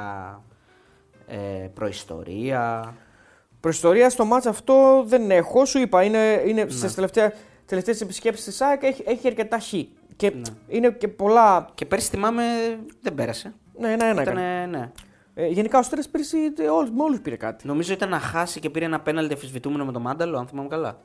ε, 1.28 1.68
προϊστορία; 1.74 2.94
Προϊστορία 3.60 4.10
στο 4.10 4.26
μάτς 4.26 4.46
αυτό 4.46 5.04
δεν 5.08 5.32
έχω. 5.32 5.66
Σου 5.66 5.80
είπα, 5.80 6.04
είναι, 6.04 6.44
είναι 6.46 6.66
στις 6.70 6.94
τελευταία, 6.94 7.34
τελευταίες 7.66 8.02
επισκέψεις 8.02 8.46
της 8.46 8.62
ΑΕΚ 8.62 8.84
έχει, 8.84 9.04
έχει 9.06 9.28
αρκετά 9.28 9.60
χ. 9.60 9.74
Και 10.16 10.34
είναι 10.68 10.92
και 10.92 11.08
πολλά... 11.08 11.70
Και 11.74 11.86
πέρσι 11.86 12.10
θυμάμαι 12.10 12.44
δεν 13.02 13.14
πέρασε. 13.16 13.54
Ναι, 13.80 13.92
ένα-ένα 13.92 14.22
έκανε. 14.22 14.42
Ήτανε, 14.42 14.66
ναι. 14.66 14.92
Ε, 15.40 15.48
γενικά 15.48 15.80
ο 15.80 15.84
Στέρας 15.84 16.10
πέρυσι 16.10 16.38
ε, 16.58 16.68
όλους, 16.68 16.90
με 16.90 17.04
όλους 17.04 17.20
πήρε 17.20 17.36
κάτι. 17.36 17.68
Νομίζω 17.68 17.94
ήταν 17.94 18.10
να 18.10 18.20
χάσει 18.20 18.60
και 18.60 18.70
πήρε 18.70 18.86
ένα 18.86 19.00
πέναλτι 19.00 19.34
αφισβητούμενο 19.34 19.86
με 19.86 19.92
τον 19.92 20.02
Μάνταλο, 20.02 20.38
αν 20.38 20.48
θυμάμαι 20.48 20.68
καλά. 20.68 20.98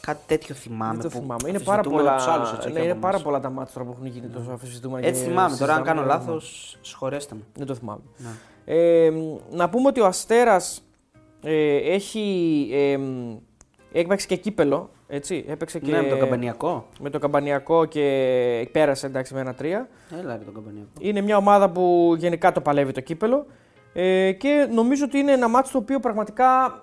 Κάτι 0.00 0.20
τέτοιο 0.26 0.54
θυμάμαι. 0.54 0.92
Δεν 0.92 1.02
το 1.02 1.08
που 1.08 1.22
θυμάμαι. 1.22 1.48
Είναι 1.48 1.58
πάρα, 1.58 1.80
αφισβητούμενο 1.80 2.08
πολλά, 2.08 2.10
από 2.10 2.24
τους 2.24 2.32
άλλους, 2.34 2.52
έτσι, 2.52 2.68
όχι 2.68 2.76
ναι, 2.76 2.82
είναι 2.82 2.90
από 2.90 3.00
πάρα 3.00 3.12
εμάς. 3.12 3.22
πολλά 3.26 3.40
τα 3.40 3.50
μάτια 3.50 3.74
τώρα 3.74 3.86
που 3.86 3.92
έχουν 3.92 4.06
γίνει 4.06 4.26
τόσο 4.26 4.50
αφισβητούμενα. 4.50 5.06
Έτσι 5.06 5.22
και 5.22 5.28
θυμάμαι. 5.28 5.56
Τώρα, 5.56 5.74
αν 5.74 5.82
κάνω 5.82 6.00
συζητάμε, 6.00 6.24
λάθος, 6.24 6.78
συγχωρέστε 6.80 7.34
με. 7.34 7.40
Δεν 7.54 7.66
το 7.66 7.74
θυμάμαι. 7.74 8.02
Ναι. 8.16 8.30
Ε, 8.64 9.12
να 9.50 9.68
πούμε 9.68 9.88
ότι 9.88 10.00
ο 10.00 10.06
Αστέρας 10.06 10.82
ε, 11.42 11.76
έχει, 11.76 12.68
ε, 12.72 12.98
έχει 13.92 14.06
παίξει 14.06 14.26
και 14.26 14.36
κύπελο. 14.36 14.90
Έτσι, 15.12 15.44
έπαιξε 15.48 15.78
και 15.78 15.90
Ναι, 15.90 16.02
με 16.02 16.08
τον 16.08 16.18
Καμπανιακό. 16.18 16.88
με 17.00 17.10
το 17.10 17.18
Καμπανιακό 17.18 17.84
και 17.84 18.68
πέρασε 18.72 19.06
εντάξει 19.06 19.34
με 19.34 19.40
ένα 19.40 19.54
τρία. 19.54 19.88
Έλα, 20.18 20.36
ρε 20.36 20.44
τον 20.44 20.54
Καμπανιακό. 20.54 20.90
Είναι 20.98 21.20
μια 21.20 21.36
ομάδα 21.36 21.70
που 21.70 22.14
γενικά 22.18 22.52
το 22.52 22.60
παλεύει 22.60 22.92
το 22.92 23.00
κύπελο 23.00 23.46
ε, 23.92 24.32
και 24.32 24.68
νομίζω 24.72 25.04
ότι 25.04 25.18
είναι 25.18 25.32
ένα 25.32 25.48
μάτσο 25.48 25.72
το 25.72 25.78
οποίο 25.78 26.00
πραγματικά 26.00 26.82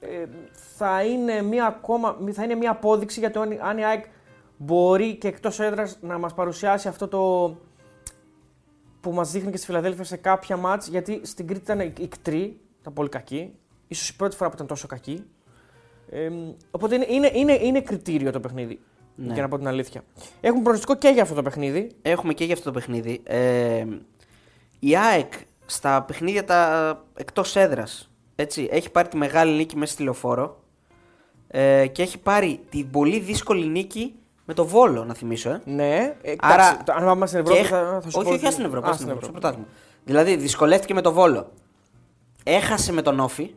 ε, 0.00 0.24
θα, 0.52 1.02
είναι 1.02 1.42
μια 1.42 1.66
ακόμα, 1.66 2.16
θα 2.32 2.44
είναι 2.44 2.54
μια 2.54 2.70
απόδειξη 2.70 3.20
για 3.20 3.30
το 3.30 3.40
αν, 3.40 3.58
αν 3.62 3.78
η 3.78 3.84
ΑΕΚ 3.84 4.04
μπορεί 4.56 5.14
και 5.14 5.28
εκτός 5.28 5.60
έδρας 5.60 5.98
να 6.00 6.18
μας 6.18 6.34
παρουσιάσει 6.34 6.88
αυτό 6.88 7.08
το 7.08 7.54
που 9.00 9.12
μας 9.12 9.30
δείχνει 9.30 9.50
και 9.50 9.56
στη 9.56 9.66
Φιλαδέλφια 9.66 10.04
σε 10.04 10.16
κάποια 10.16 10.56
μάτς 10.56 10.88
γιατί 10.88 11.20
στην 11.22 11.46
Κρήτη 11.46 11.72
ήταν 11.72 11.80
ικτρή, 11.80 12.60
ήταν 12.80 12.92
πολύ 12.92 13.08
κακή, 13.08 13.54
ίσως 13.88 14.08
η 14.08 14.16
πρώτη 14.16 14.36
φορά 14.36 14.48
που 14.48 14.54
ήταν 14.54 14.66
τόσο 14.66 14.86
κακή. 14.86 15.24
Ε, 16.10 16.28
οπότε 16.70 16.94
είναι, 16.94 17.06
είναι, 17.08 17.30
είναι, 17.34 17.52
είναι 17.62 17.80
κριτήριο 17.80 18.32
το 18.32 18.40
παιχνίδι, 18.40 18.80
Ναι. 19.14 19.32
για 19.32 19.42
να 19.42 19.48
πω 19.48 19.58
την 19.58 19.68
αλήθεια. 19.68 20.04
Έχουμε 20.40 20.62
προνοστικό 20.62 20.96
και 20.96 21.08
για 21.08 21.22
αυτό 21.22 21.34
το 21.34 21.42
παιχνίδι. 21.42 21.90
Έχουμε 22.02 22.32
και 22.34 22.44
για 22.44 22.54
αυτό 22.54 22.64
το 22.64 22.78
παιχνίδι. 22.78 23.20
Ε, 23.24 23.84
η 24.78 24.96
ΑΕΚ 24.96 25.32
στα 25.66 26.02
παιχνίδια 26.02 26.44
τα 26.44 27.04
εκτός 27.16 27.56
έδρας 27.56 28.10
έχει 28.70 28.90
πάρει 28.90 29.08
τη 29.08 29.16
μεγάλη 29.16 29.52
νίκη 29.56 29.76
μέσα 29.76 29.92
στη 29.92 30.02
λεωφόρο 30.02 30.60
ε, 31.48 31.86
και 31.86 32.02
έχει 32.02 32.18
πάρει 32.18 32.60
την 32.70 32.90
πολύ 32.90 33.18
δύσκολη 33.20 33.66
νίκη 33.66 34.14
με 34.44 34.54
το 34.54 34.66
Βόλο, 34.66 35.04
να 35.04 35.14
θυμίσω. 35.14 35.50
Ε. 35.50 35.60
Ναι, 35.64 36.14
ε, 36.22 36.34
Άρα- 36.38 36.54
εντάξει, 36.66 36.84
το- 36.84 36.92
αν 36.92 37.04
πάμε 37.04 37.26
στην 37.26 37.38
Ευρώπη 37.40 37.60
Και 37.60 37.66
θα, 37.66 38.00
θα 38.02 38.10
σου 38.10 38.18
όχι, 38.18 38.28
πω. 38.28 38.34
όχι, 38.34 38.44
ότι- 38.44 38.52
στην 38.52 38.64
Ευρώπη. 38.64 38.86
Α, 38.86 38.90
ας 38.90 38.94
στην 38.96 39.06
Ευρώπη, 39.08 39.24
στο 39.24 39.32
πρωτάθλημα. 39.32 39.66
Δηλαδή, 40.04 40.36
δυσκολεύτηκε 40.36 40.94
με 40.94 41.00
το 41.00 41.12
Βόλο. 41.12 41.52
Έχασε 42.44 42.92
με 42.92 43.02
τον 43.02 43.20
Όφη. 43.20 43.50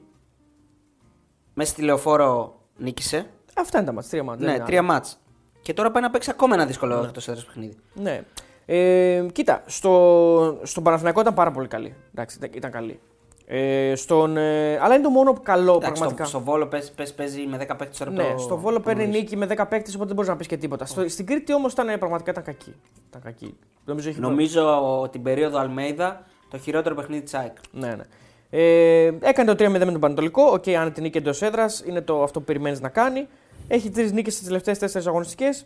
Μέσα 1.61 1.71
στη 1.71 1.81
λεωφόρο 1.81 2.59
νίκησε. 2.77 3.25
Αυτά 3.55 3.77
είναι 3.77 3.87
τα 3.87 3.93
μάτς, 3.93 4.09
τρία 4.09 4.23
μάτς. 4.23 4.39
δεν 4.39 4.49
Ναι, 4.49 4.55
είναι 4.55 4.65
τρία 4.65 4.81
μάτς. 4.81 5.19
Και 5.61 5.73
τώρα 5.73 5.91
πάει 5.91 6.03
να 6.03 6.09
παίξει 6.09 6.29
ακόμα 6.29 6.53
ένα 6.55 6.65
δύσκολο 6.65 7.03
εκτός 7.03 7.27
έδρας 7.27 7.45
παιχνίδι. 7.45 7.77
άλλα. 7.97 8.09
Ναι. 8.11 8.21
Ε, 8.65 9.25
κοίτα, 9.31 9.63
στο, 9.65 10.59
στον 10.63 10.83
Παναθηναϊκό 10.83 11.21
ήταν 11.21 11.33
πάρα 11.33 11.51
πολύ 11.51 11.67
καλή. 11.67 11.95
Εντάξει, 12.13 12.37
ήταν, 12.37 12.49
ήταν 12.53 12.71
καλή. 12.71 12.99
Ε, 13.45 13.95
στον, 13.95 14.37
ε, 14.37 14.77
αλλά 14.81 14.93
είναι 14.93 15.03
το 15.03 15.09
μόνο 15.09 15.33
καλό 15.43 15.75
Εντάξει, 15.75 15.91
πραγματικά. 15.91 16.25
στο, 16.25 16.37
στο 16.37 16.45
Βόλο 16.51 16.67
παίζει, 16.67 16.93
παίζει, 16.93 17.15
παίζει 17.15 17.45
με 17.47 17.57
10 17.57 17.75
παίκτες 17.77 17.97
τώρα 17.97 18.11
ναι, 18.11 18.31
το- 18.31 18.37
στο 18.37 18.57
Βόλο 18.57 18.75
το 18.75 18.81
παίρνει 18.83 19.03
γνωρίζεις. 19.03 19.23
νίκη 19.23 19.37
με 19.37 19.45
10 19.45 19.65
παίκτες, 19.69 19.91
οπότε 19.93 20.05
δεν 20.07 20.15
μπορείς 20.15 20.29
να 20.29 20.35
πεις 20.35 20.47
και 20.47 20.57
τίποτα. 20.57 20.85
Στο, 20.85 21.09
στην 21.09 21.25
Κρήτη 21.25 21.53
όμως 21.53 21.71
ήταν, 21.71 21.89
ε, 21.89 21.97
πραγματικά 21.97 22.31
ήταν 22.31 22.43
κακή. 22.43 22.75
Ήταν 23.09 23.21
κακή. 23.21 23.57
Νομίζω, 23.85 24.09
έχει 24.09 24.19
Νομίζω 24.19 25.07
την 25.11 25.21
περίοδο 25.23 25.57
Αλμέιδα 25.59 26.23
το 26.49 26.57
χειρότερο 26.57 26.95
παιχνίδι 26.95 27.21
της 27.23 27.33
ΑΕΚ. 27.33 27.55
Ναι, 27.71 27.87
ναι. 27.95 28.03
Ε, 28.49 29.11
έκανε 29.21 29.53
το 29.53 29.65
3-0 29.65 29.69
με 29.69 29.79
τον 29.79 29.99
Παναιτωλικό. 29.99 30.43
Οκ, 30.43 30.67
αν 30.67 30.93
την 30.93 31.03
νίκη 31.03 31.17
εντός 31.17 31.41
έδρας 31.41 31.83
είναι 31.85 32.01
το 32.01 32.23
αυτό 32.23 32.39
που 32.39 32.45
περιμένεις 32.45 32.81
να 32.81 32.89
κάνει. 32.89 33.27
Έχει 33.67 33.89
τρεις 33.89 34.11
νίκες 34.11 34.33
στις 34.33 34.45
τελευταίες 34.45 34.77
τέσσερις 34.77 35.07
αγωνιστικές. 35.07 35.65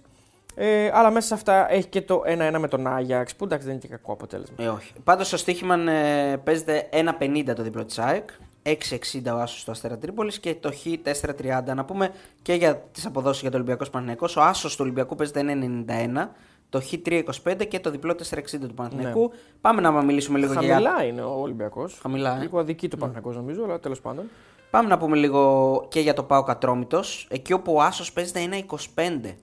Ε, 0.55 0.89
αλλά 0.93 1.11
μέσα 1.11 1.27
σε 1.27 1.33
αυτά 1.33 1.71
έχει 1.71 1.87
και 1.87 2.01
το 2.01 2.21
1-1 2.25 2.59
με 2.59 2.67
τον 2.67 2.87
Άγιαξ 2.87 3.35
που 3.35 3.43
εντάξει 3.43 3.65
δεν 3.65 3.75
είναι 3.75 3.85
και 3.85 3.91
κακό 3.91 4.11
αποτέλεσμα. 4.11 4.55
Ε, 4.59 4.67
όχι. 4.67 4.93
Πάντως 5.03 5.27
στο 5.27 5.37
στοίχημα 5.37 5.91
ε, 5.91 6.37
παίζεται 6.43 6.89
1,50 7.19 7.53
το 7.55 7.63
διπλό 7.63 7.85
της 7.85 7.99
ΑΕΚ. 7.99 8.29
6,60 8.63 9.33
ο 9.33 9.37
Άσος 9.37 9.59
στο 9.59 9.71
Αστέρα 9.71 9.97
Τρίπολης 9.97 10.39
και 10.39 10.55
το 10.55 10.71
Χ 10.71 10.85
4,30. 11.21 11.75
Να 11.75 11.85
πούμε 11.85 12.11
και 12.41 12.53
για 12.53 12.75
τις 12.91 13.05
αποδόσεις 13.05 13.41
για 13.41 13.49
το 13.49 13.55
Ολυμπιακό 13.55 13.89
Παναθηναϊκό. 13.89 14.27
Ο 14.37 14.41
Άσος 14.41 14.71
του 14.71 14.79
Ολυμπιακού 14.83 15.15
παίζεται 15.15 15.41
1,91. 15.41 16.29
Το 16.73 16.81
Χ325 16.91 17.67
και 17.67 17.79
το 17.79 17.89
διπλό 17.89 18.15
460 18.31 18.43
του 18.59 18.73
Παναθηναϊκού. 18.73 19.31
Πάμε 19.61 19.81
να 19.81 20.01
μιλήσουμε 20.01 20.39
λίγο 20.39 20.53
για. 20.53 20.61
Χαμηλά 20.61 21.03
είναι 21.03 21.21
ο 21.21 21.41
Ολυμπιακός. 21.41 21.99
Χαμηλά, 22.01 22.37
ε. 22.37 22.39
Λίγο 22.39 22.59
αδική 22.59 22.87
το 22.87 22.97
Παναθηναϊκός 22.97 23.35
νομίζω, 23.35 23.63
αλλά 23.63 23.79
τέλος 23.79 24.01
πάντων. 24.01 24.29
Πάμε 24.69 24.89
να 24.89 24.97
πούμε 24.97 25.15
λίγο 25.15 25.85
και 25.89 25.99
για 25.99 26.13
το 26.13 26.23
Πάο 26.23 26.43
Κατρόμητος. 26.43 27.27
Εκεί 27.29 27.53
όπου 27.53 27.73
ο 27.73 27.81
Άσος 27.81 28.13
παίζει 28.13 28.31
να 28.33 28.39
είναι 28.39 28.65
25. 28.95 29.35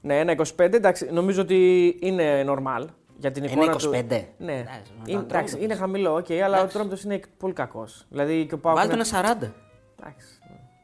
Ναι, 0.00 0.18
ένα 0.18 0.32
25, 0.32 0.58
εντάξει, 0.58 1.08
νομίζω 1.12 1.42
ότι 1.42 1.96
είναι 2.00 2.44
normal. 2.48 2.84
Για 3.16 3.30
την 3.30 3.44
Είναι 3.44 3.52
εικόνα 3.52 3.72
25. 3.72 3.78
Του... 3.78 3.88
Ναι, 4.38 4.52
Εντάξει, 4.52 4.92
είναι, 5.06 5.06
με 5.06 5.12
τον 5.12 5.20
εντάξει, 5.20 5.24
Ατρόμητος. 5.24 5.62
είναι 5.62 5.74
χαμηλό, 5.74 6.14
okay, 6.14 6.34
αλλά 6.34 6.56
ο 6.56 6.58
Εντάξει. 6.58 6.76
Τρόμπτο 6.76 6.96
είναι 7.04 7.20
πολύ 7.38 7.52
κακός. 7.52 8.06
Δηλαδή 8.08 8.46
και 8.46 8.54
ο 8.54 8.58
Πάοκ. 8.58 8.76
Βάλτε 8.76 8.94
είναι... 8.94 9.04
ένα 9.12 9.36
40. 9.40 9.48
Εντάξει. 10.00 10.37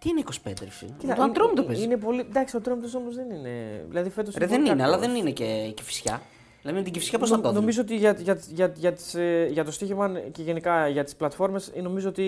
Τι 0.05 0.11
είναι 0.11 0.23
25, 0.45 0.53
ρε 0.61 0.71
φίλε; 0.71 0.91
Κοίτα, 0.99 1.15
Το 1.15 1.23
Ατρόμητο 1.23 1.63
παίζει. 1.63 1.83
Είναι 1.85 1.97
πολύ... 1.97 2.21
Εντάξει, 2.21 2.57
ο 2.57 2.61
Τρόμπτο 2.61 2.99
όμως 2.99 3.15
δεν 3.15 3.31
είναι. 3.31 3.85
Δηλαδή 3.89 4.11
φέτος 4.11 4.35
Ρε, 4.35 4.45
είναι 4.45 4.53
δεν 4.55 4.61
πολύ 4.63 4.73
είναι, 4.73 4.83
αλλά 4.83 4.93
κακός. 4.97 5.07
δεν 5.09 5.17
είναι 5.21 5.31
και 5.31 5.45
η 5.45 5.73
Κηφισιά. 5.73 6.21
Δηλαδή 6.61 6.79
με 6.79 6.85
την 6.85 6.93
Κηφισιά 6.93 7.19
πώς 7.19 7.29
θα 7.31 7.37
Νο- 7.37 7.43
το 7.43 7.49
δούμε; 7.49 7.61
Νομίζω 7.61 7.81
ότι 7.81 7.97
για, 7.97 8.17
για, 8.21 8.39
για, 8.49 8.73
για, 8.77 8.93
τις, 8.93 9.15
ε, 9.15 9.49
για 9.53 9.65
το 9.65 9.71
στοίχημα 9.71 10.13
και 10.33 10.43
γενικά 10.43 10.89
για 10.89 11.05
τις 11.05 11.17
πλατφόρμες, 11.17 11.73
νομίζω 11.83 12.09
ότι 12.09 12.25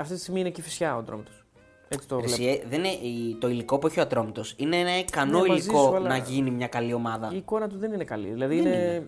αυτή 0.00 0.14
τη 0.14 0.20
στιγμή 0.20 0.40
είναι 0.40 0.50
και 0.50 0.62
φυσιά 0.62 0.96
ο 0.96 1.02
Τρόμπτο. 1.02 1.30
Έτσι 1.88 2.08
το 2.08 2.16
Ρε, 2.20 2.26
βλέπω. 2.26 2.42
εσύ, 2.42 2.60
ε, 2.64 2.68
δεν 2.68 2.78
είναι, 2.78 2.88
η- 2.88 3.36
το 3.40 3.48
υλικό 3.48 3.78
που 3.78 3.86
έχει 3.86 3.98
ο 3.98 4.02
Ατρόμητο 4.02 4.42
είναι 4.56 4.76
ένα 4.76 4.98
ικανό 4.98 5.40
Ναι, 5.40 5.48
μαζί 5.48 5.62
υλικό 5.68 5.82
σου, 5.88 5.96
αλλά- 5.96 6.08
να 6.08 6.16
γίνει 6.16 6.50
μια 6.50 6.66
καλή 6.66 6.92
ομάδα. 6.92 7.30
Η 7.32 7.36
εικόνα 7.36 7.68
του 7.68 7.78
δεν 7.78 7.92
είναι 7.92 8.04
καλή. 8.04 8.28
Δηλαδή 8.28 8.56
Δεν 8.60 8.66
είναι, 8.66 8.76
είναι. 8.76 9.06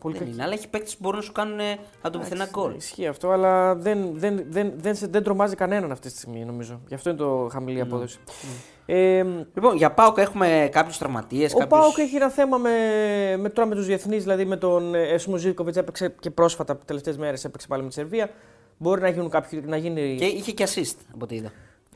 Πολύ 0.00 0.14
Δεν 0.14 0.22
κακή. 0.22 0.34
είναι, 0.34 0.44
αλλά 0.44 0.52
έχει 0.52 0.68
παίκτες 0.68 0.92
που 0.92 0.98
μπορούν 1.02 1.18
να 1.18 1.24
σου 1.24 1.32
κάνουν 1.32 1.58
ε, 1.60 1.78
από 2.02 2.12
το 2.12 2.18
πουθενά 2.18 2.48
γκολ. 2.50 2.74
Ισχύει 2.74 3.06
αυτό, 3.06 3.30
αλλά 3.30 3.74
δεν, 3.74 4.10
δεν, 4.12 4.44
δεν, 4.48 4.72
δεν, 4.76 4.94
σε- 4.94 5.06
δεν 5.06 5.22
τρομάζει 5.22 5.54
κανέναν 5.54 5.90
αυτή 5.92 6.08
τη 6.10 6.16
στιγμή 6.16 6.44
νομίζω. 6.44 6.80
Γι' 6.88 6.94
αυτό 6.94 7.08
είναι 7.10 7.18
το 7.18 7.48
χαμηλή 7.52 7.80
απόδοση. 7.80 8.18
Ε, 8.86 9.22
Λοιπόν, 9.54 9.76
για 9.76 9.92
Πάοκ 9.92 10.18
έχουμε 10.18 10.68
κάποιους 10.72 10.98
τραυματίες. 10.98 11.54
ο 11.54 11.66
Πάοκ 11.66 11.98
έχει 11.98 12.16
ένα 12.16 12.30
θέμα 12.30 12.58
με, 12.58 12.70
με, 13.38 13.48
τώρα 13.48 13.68
με 13.68 13.74
τους 13.74 13.86
διεθνείς, 13.86 14.22
δηλαδή 14.22 14.44
με 14.44 14.56
τον 14.56 14.94
Εσμου 14.94 15.36
Ζήρκοβιτς 15.36 15.76
έπαιξε 15.76 16.14
και 16.20 16.30
πρόσφατα, 16.30 16.76
τις 16.76 16.84
τελευταίες 16.86 17.16
μέρες 17.16 17.44
έπαιξε 17.44 17.66
πάλι 17.66 17.82
με 17.82 17.88
τη 17.88 17.94
Σερβία. 17.94 18.30
Μπορεί 18.78 19.00
να, 19.00 19.08
γίνουν 19.08 19.30
κάποιοι, 19.30 19.62
να 19.66 19.76
γίνει. 19.76 20.16
Και 20.18 20.24
είχε 20.24 20.52
και 20.52 20.64
assist 20.68 20.96
από 21.14 21.24
ό,τι 21.24 21.34
είδα. 21.34 21.52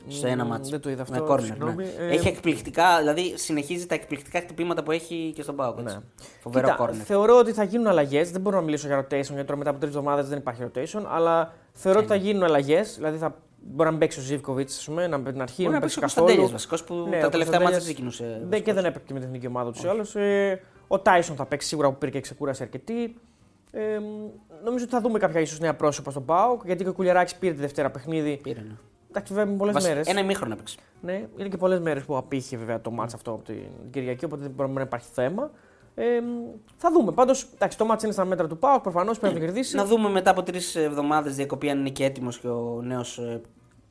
Σε 0.07 0.27
ένα 0.27 0.43
Μμ, 0.43 0.47
μάτσο. 0.49 0.69
δεν 0.71 0.79
το 0.79 0.89
είδα 0.89 1.05
Με 1.09 1.17
αυτό, 1.17 1.33
corner, 1.33 1.41
συγγνώμη. 1.43 1.75
ναι. 1.75 2.05
Ε, 2.05 2.09
Έχει 2.09 2.27
εκπληκτικά, 2.27 2.97
δηλαδή 2.97 3.33
συνεχίζει 3.37 3.85
τα 3.85 3.95
εκπληκτικά 3.95 4.39
χτυπήματα 4.39 4.83
που 4.83 4.91
έχει 4.91 5.31
και 5.35 5.41
στον 5.41 5.55
Πάοκ. 5.55 5.77
έτσι. 5.79 5.95
Ναι. 5.95 6.01
Φοβερό 6.41 6.67
Κοίτα, 6.69 6.85
corner. 6.89 6.93
θεωρώ 6.93 7.37
ότι 7.37 7.51
θα 7.51 7.63
γίνουν 7.63 7.87
αλλαγές. 7.87 8.31
Δεν 8.31 8.41
μπορώ 8.41 8.55
να 8.55 8.61
μιλήσω 8.63 8.87
για 8.87 8.99
rotation, 8.99 9.09
γιατί 9.09 9.43
τώρα 9.43 9.57
μετά 9.57 9.69
από 9.69 9.79
τρεις 9.79 9.89
εβδομάδες 9.95 10.27
δεν 10.27 10.37
υπάρχει 10.37 10.61
rotation. 10.73 11.01
Αλλά 11.07 11.53
θεωρώ 11.73 11.99
ότι 11.99 12.07
θα 12.07 12.15
γίνουν 12.15 12.43
αλλαγές. 12.43 12.95
Δηλαδή 12.95 13.17
θα 13.17 13.35
μπορεί 13.65 13.83
να 13.83 13.89
μην 13.91 13.99
παίξει 13.99 14.19
ο 14.19 14.21
Ζήβκοβιτ, 14.21 14.69
να, 14.87 15.07
να 15.07 15.15
αρχίσει 15.43 15.61
Μπορεί 15.61 15.67
να 15.67 15.73
να 15.73 15.79
παίξει 15.79 15.79
παίξει 15.79 15.97
ο 15.97 16.01
καθόλου. 16.01 16.25
Κωνσταντέλια 16.25 16.47
βασικός 16.51 16.83
που 16.83 16.93
Ναι, 17.09 17.19
τα 17.19 17.27
ο 17.27 17.29
τελευταία 17.29 17.59
μάτια 17.59 17.79
δεν 17.79 17.95
Κωνσταντέλιας 17.95 18.13
ξεκινούσε. 18.15 18.41
Δεν, 18.49 18.63
και 18.63 18.73
δεν 18.73 18.85
έπαιξε 18.85 19.05
και 19.07 19.13
με 19.13 19.19
την 19.19 19.27
εθνική 19.27 19.47
ομάδα 19.47 19.71
τους 19.71 19.83
ή 19.83 19.87
άλλω. 19.87 20.05
Ε, 20.13 20.55
ο 20.87 20.99
Τάισον 20.99 21.35
θα 21.35 21.45
παίξει 21.45 21.67
σίγουρα 21.67 21.89
που 21.91 21.97
πήρε 21.97 22.11
και 22.11 22.19
ξεκούρασε 22.19 22.63
αρκετή. 22.63 23.15
Ε, 23.71 23.99
νομίζω 24.63 24.83
ότι 24.83 24.93
θα 24.93 25.01
δούμε 25.01 25.19
κάποια 25.19 25.39
ίσως 25.39 25.59
νέα 25.59 25.75
πρόσωπα 25.75 26.11
στον 26.11 26.25
Πάοκ. 26.25 26.61
Γιατί 26.65 26.83
και 26.83 26.89
ο 26.89 26.93
Κουλιαράκης 26.93 27.35
πήρε 27.35 27.53
τη 27.53 27.59
Δευτέρα 27.59 27.89
παιχνίδι. 27.91 28.39
Πήρε, 28.43 28.59
ναι. 28.59 28.75
Εντάξει, 29.15 29.33
βέβαια 29.33 29.55
πολλές 29.55 29.73
Βασι- 29.73 29.87
μέρες. 29.87 30.07
Ένα 30.07 30.19
ημίχρονο 30.19 30.53
έπαιξε. 30.53 30.77
Ναι, 31.01 31.27
είναι 31.37 31.49
και 31.49 31.57
πολλές 31.57 31.79
μέρες 31.79 32.03
που 32.03 32.17
απήχε 32.17 32.57
βέβαια 32.57 32.81
το 32.81 32.91
μάτς 32.91 33.13
αυτό 33.13 33.31
από 33.31 33.43
την 33.43 33.63
Κυριακή, 33.91 34.25
οπότε 34.25 34.41
δεν 34.41 34.51
μπορεί 34.51 34.71
να 34.71 34.81
υπάρχει 34.81 35.07
θέμα. 35.13 35.51
Ε, 35.95 36.03
θα 36.77 36.91
δούμε. 36.91 37.11
Πάντως, 37.11 37.47
το 37.77 37.85
μάτς 37.85 38.03
είναι 38.03 38.11
στα 38.11 38.25
μέτρα 38.25 38.47
του 38.47 38.57
Πάοκ, 38.57 38.81
προφανώς 38.81 39.19
πρέπει 39.19 39.33
να 39.33 39.39
το 39.39 39.45
κερδίσει. 39.45 39.75
Να 39.75 39.85
δούμε 39.85 40.09
μετά 40.09 40.31
από 40.31 40.43
τρεις 40.43 40.75
εβδομάδες 40.75 41.35
διακοπή 41.35 41.69
αν 41.69 41.79
είναι 41.79 41.89
και 41.89 42.03
έτοιμος 42.05 42.39
και 42.39 42.47
ο 42.47 42.79
νέος 42.83 43.19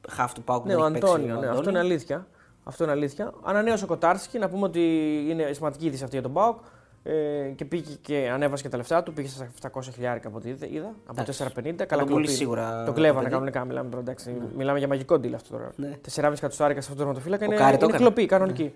χαφ 0.08 0.32
του 0.32 0.42
Πάοκ 0.42 0.62
που 0.62 0.68
Ναι, 0.68 0.74
ο 0.74 0.82
δεν 0.82 0.94
έχει 0.94 1.00
παίξει, 1.00 1.14
Αντώνιο, 1.14 1.40
ναι, 1.40 1.46
αυτό 1.48 1.70
είναι 1.70 1.78
αλήθεια. 1.78 2.26
Αυτό 2.64 2.84
είναι 2.84 2.92
αλήθεια. 2.92 3.32
Ανανέωσε 3.42 3.84
ο 3.84 3.86
Κοτάρσκι, 3.86 4.38
να 4.38 4.48
πούμε 4.48 4.64
ότι 4.64 4.80
είναι 5.28 5.52
σημαντική 5.52 5.86
είδηση 5.86 6.02
αυτή 6.04 6.14
για 6.14 6.24
τον 6.24 6.32
Πάοκ. 6.32 6.58
Ε, 7.04 7.12
και 7.54 7.64
πήγε 7.64 7.94
και 8.00 8.30
ανέβασε 8.32 8.62
και 8.62 8.68
τα 8.68 8.76
λεφτά 8.76 9.02
του, 9.02 9.12
πήγε 9.12 9.28
στα 9.28 9.48
700 9.72 9.80
χιλιάρικα 9.94 10.28
από 10.28 10.36
ό,τι 10.36 10.48
είδα, 10.48 10.94
από 11.06 11.20
Εντάξει. 11.20 11.44
450. 11.56 11.74
τον 11.88 11.98
πουλήσει 11.98 12.06
κλοπή. 12.06 12.28
σίγουρα 12.28 12.78
Το 12.78 12.84
το 12.84 12.92
κλέβανε 12.92 13.18
παιδί. 13.22 13.30
κανονικά, 13.32 13.64
μιλάμε 13.64 13.88
τώρα. 13.88 14.00
Εντάξει, 14.02 14.36
Μιλάμε 14.56 14.78
για 14.78 14.88
μαγικό 14.88 15.14
deal 15.14 15.32
αυτό 15.34 15.50
τώρα. 15.56 15.70
Ναι. 15.76 15.90
4,5 16.14 16.32
εκατοστάρικα 16.36 16.80
σε 16.80 16.86
αυτό 16.90 16.92
το 16.92 16.98
τερματοφύλακα 16.98 17.44
είναι, 17.44 17.54
Κάρι 17.54 17.76
το 17.76 17.84
είναι 17.86 17.94
έκανε. 17.94 18.08
κλοπή 18.10 18.26
κανονική. 18.26 18.72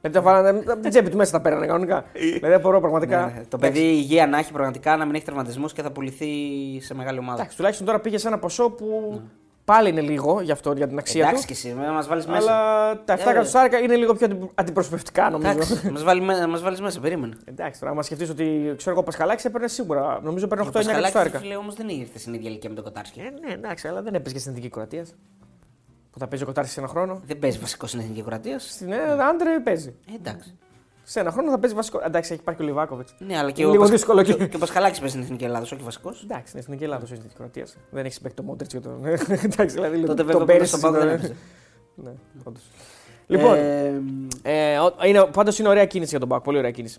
Δηλαδή 0.00 0.18
τα 0.26 0.32
βάλανε, 0.32 0.58
από 0.72 0.80
την 0.80 0.90
τσέπη 0.90 1.10
του 1.10 1.16
μέσα 1.16 1.30
τα 1.32 1.40
πέρανε 1.40 1.66
κανονικά. 1.66 2.04
δηλαδή 2.12 2.54
απορώ 2.54 2.80
πραγματικά. 2.80 3.26
Ναι, 3.26 3.32
ναι. 3.38 3.44
Το 3.48 3.58
παιδί 3.58 3.80
υγεία 3.80 4.26
να 4.26 4.38
έχει 4.38 4.52
πραγματικά, 4.52 4.96
να 4.96 5.04
μην 5.04 5.14
έχει 5.14 5.24
τραυματισμούς 5.24 5.72
και 5.72 5.82
θα 5.82 5.90
πουληθεί 5.90 6.28
σε 6.80 6.94
μεγάλη 6.94 7.18
ομάδα. 7.18 7.38
Εντάξει, 7.38 7.56
τουλάχιστον 7.56 7.86
τώρα 7.86 8.00
πήγε 8.00 8.18
σε 8.18 8.28
ένα 8.28 8.38
ποσό 8.38 8.70
που 8.70 9.20
πάλι 9.66 9.88
είναι 9.88 10.00
λίγο 10.00 10.40
για 10.40 10.52
αυτό, 10.52 10.72
για 10.72 10.88
την 10.88 10.98
αξία 10.98 11.22
Ναι. 11.24 11.28
Εντάξει 11.30 11.46
του. 11.46 11.52
και 11.52 11.58
εσύ, 11.68 11.74
να 11.74 11.92
μας 11.92 12.06
βάλεις 12.06 12.26
μέσα. 12.26 12.38
Αλλά 12.52 13.02
τα 13.04 13.14
7 13.14 13.26
Ε, 13.26 13.30
εκατοστάρικα 13.30 13.78
είναι 13.78 13.96
λίγο 13.96 14.14
πιο 14.14 14.26
αντι- 14.30 14.50
αντιπροσωπευτικά 14.54 15.30
νομίζω. 15.30 15.50
Εντάξει, 15.50 15.90
μας 15.90 16.02
βάλει, 16.02 16.20
μας 16.48 16.62
βάλεις 16.62 16.80
μέσα, 16.80 17.00
περίμενε. 17.00 17.36
Εντάξει, 17.44 17.80
τώρα, 17.80 17.92
άμα 17.92 18.02
σκεφτείς 18.02 18.30
ότι 18.30 18.44
ξέρω 18.76 18.90
εγώ, 18.90 19.00
ο 19.00 19.02
Πασχαλάκης 19.02 19.44
έπαιρνε 19.44 19.68
σίγουρα. 19.68 20.20
Νομίζω 20.22 20.46
παίρνει 20.46 20.64
8-9 20.64 20.68
Ο 20.68 20.72
Πασχαλάκης, 20.72 20.98
εκατοστάρικα. 21.08 21.38
φίλε, 21.38 21.56
όμως 21.56 21.74
δεν 21.74 21.88
ήρθε 21.88 22.18
στην 22.18 22.34
ίδια 22.34 22.48
ηλικία 22.50 22.68
με 22.68 22.74
τον 22.74 22.84
Κοτάρσκι. 22.84 23.20
Ε, 23.20 23.22
ναι, 23.46 23.52
εντάξει, 23.52 23.88
αλλά 23.88 24.02
δεν 24.02 24.14
έπαιζε 24.14 24.34
και 24.34 24.40
στην 24.40 24.52
εθνική 24.52 24.70
Κροατίας. 24.70 25.14
Που 26.10 26.18
θα 26.18 26.26
παίζει 26.28 26.44
ο 26.44 26.46
Κοτάρη 26.46 26.68
σε 26.68 26.80
ένα 26.80 26.88
χρόνο. 26.88 27.20
Δεν 27.26 27.38
παίζει 27.38 27.58
βασικό 27.58 27.86
στην 27.86 28.00
εθνική 28.00 28.22
Κροατίας. 28.22 28.70
Στην 28.72 28.92
ε, 28.92 28.96
άντρε 29.30 29.60
παίζει. 29.64 29.94
Ε, 30.12 30.14
εντάξει. 30.14 30.54
Σε 31.08 31.20
ένα 31.20 31.30
χρόνο 31.30 31.50
θα 31.50 31.58
παίζει 31.58 31.74
βασικό. 31.76 32.00
Εντάξει, 32.04 32.32
έχει 32.32 32.40
υπάρχει 32.40 32.60
και 32.60 32.66
ο 32.66 32.68
Λιβάκοβιτς. 32.70 33.14
Ναι, 33.18 33.38
αλλά 33.38 33.50
και 33.50 33.60
Είναι 33.60 33.70
ο, 33.70 33.72
λίγο 33.72 33.82
Πασχα- 33.82 33.96
δύσκολο 33.98 34.22
και, 34.22 34.32
και- 34.32 34.42
ο- 34.42 34.46
και 34.46 34.56
ο 34.56 34.58
Πασχαλάκης 34.58 34.98
παίζει 34.98 35.12
στην 35.14 35.24
εθνική 35.26 35.44
Ελλάδα, 35.44 35.64
όχι 35.64 35.82
βασικός. 35.84 36.22
Εντάξει, 36.22 36.46
στην 36.48 36.58
εθνική 36.60 36.84
Ελλάδα, 36.84 37.02
όχι 37.04 37.14
στην 37.14 37.18
εθνική 37.20 37.36
Κροατίας. 37.36 37.76
Δεν 37.90 38.04
έχει 38.04 38.20
παίξει 38.20 38.36
το 38.36 38.42
Μόντριτς 38.42 38.72
και 38.74 38.80
τον. 38.80 39.04
Εντάξει, 39.48 39.74
δηλαδή 39.74 40.00
Τότε 40.00 40.14
τον 40.14 40.26
βέβαια 40.26 40.38
που 40.40 40.44
πέρυσι 40.46 40.68
στον 40.68 40.80
Πάοκ 40.80 40.94
δεν 40.94 41.02
ήταν- 41.06 41.18
έπαιζε. 41.18 41.34
Ναι, 42.04 42.10
όντως. 42.44 42.62
Λοιπόν, 43.26 43.54
Ε, 43.54 44.02
Ε, 44.42 44.78
ο- 44.78 44.94
είναι, 45.04 45.24
πάντως 45.32 45.58
είναι 45.58 45.68
ωραία 45.68 45.84
κίνηση 45.86 46.10
για 46.10 46.18
τον 46.20 46.28
Πάοκ. 46.28 46.42
Πολύ 46.42 46.58
ωραία 46.58 46.70
κίνηση. 46.70 46.98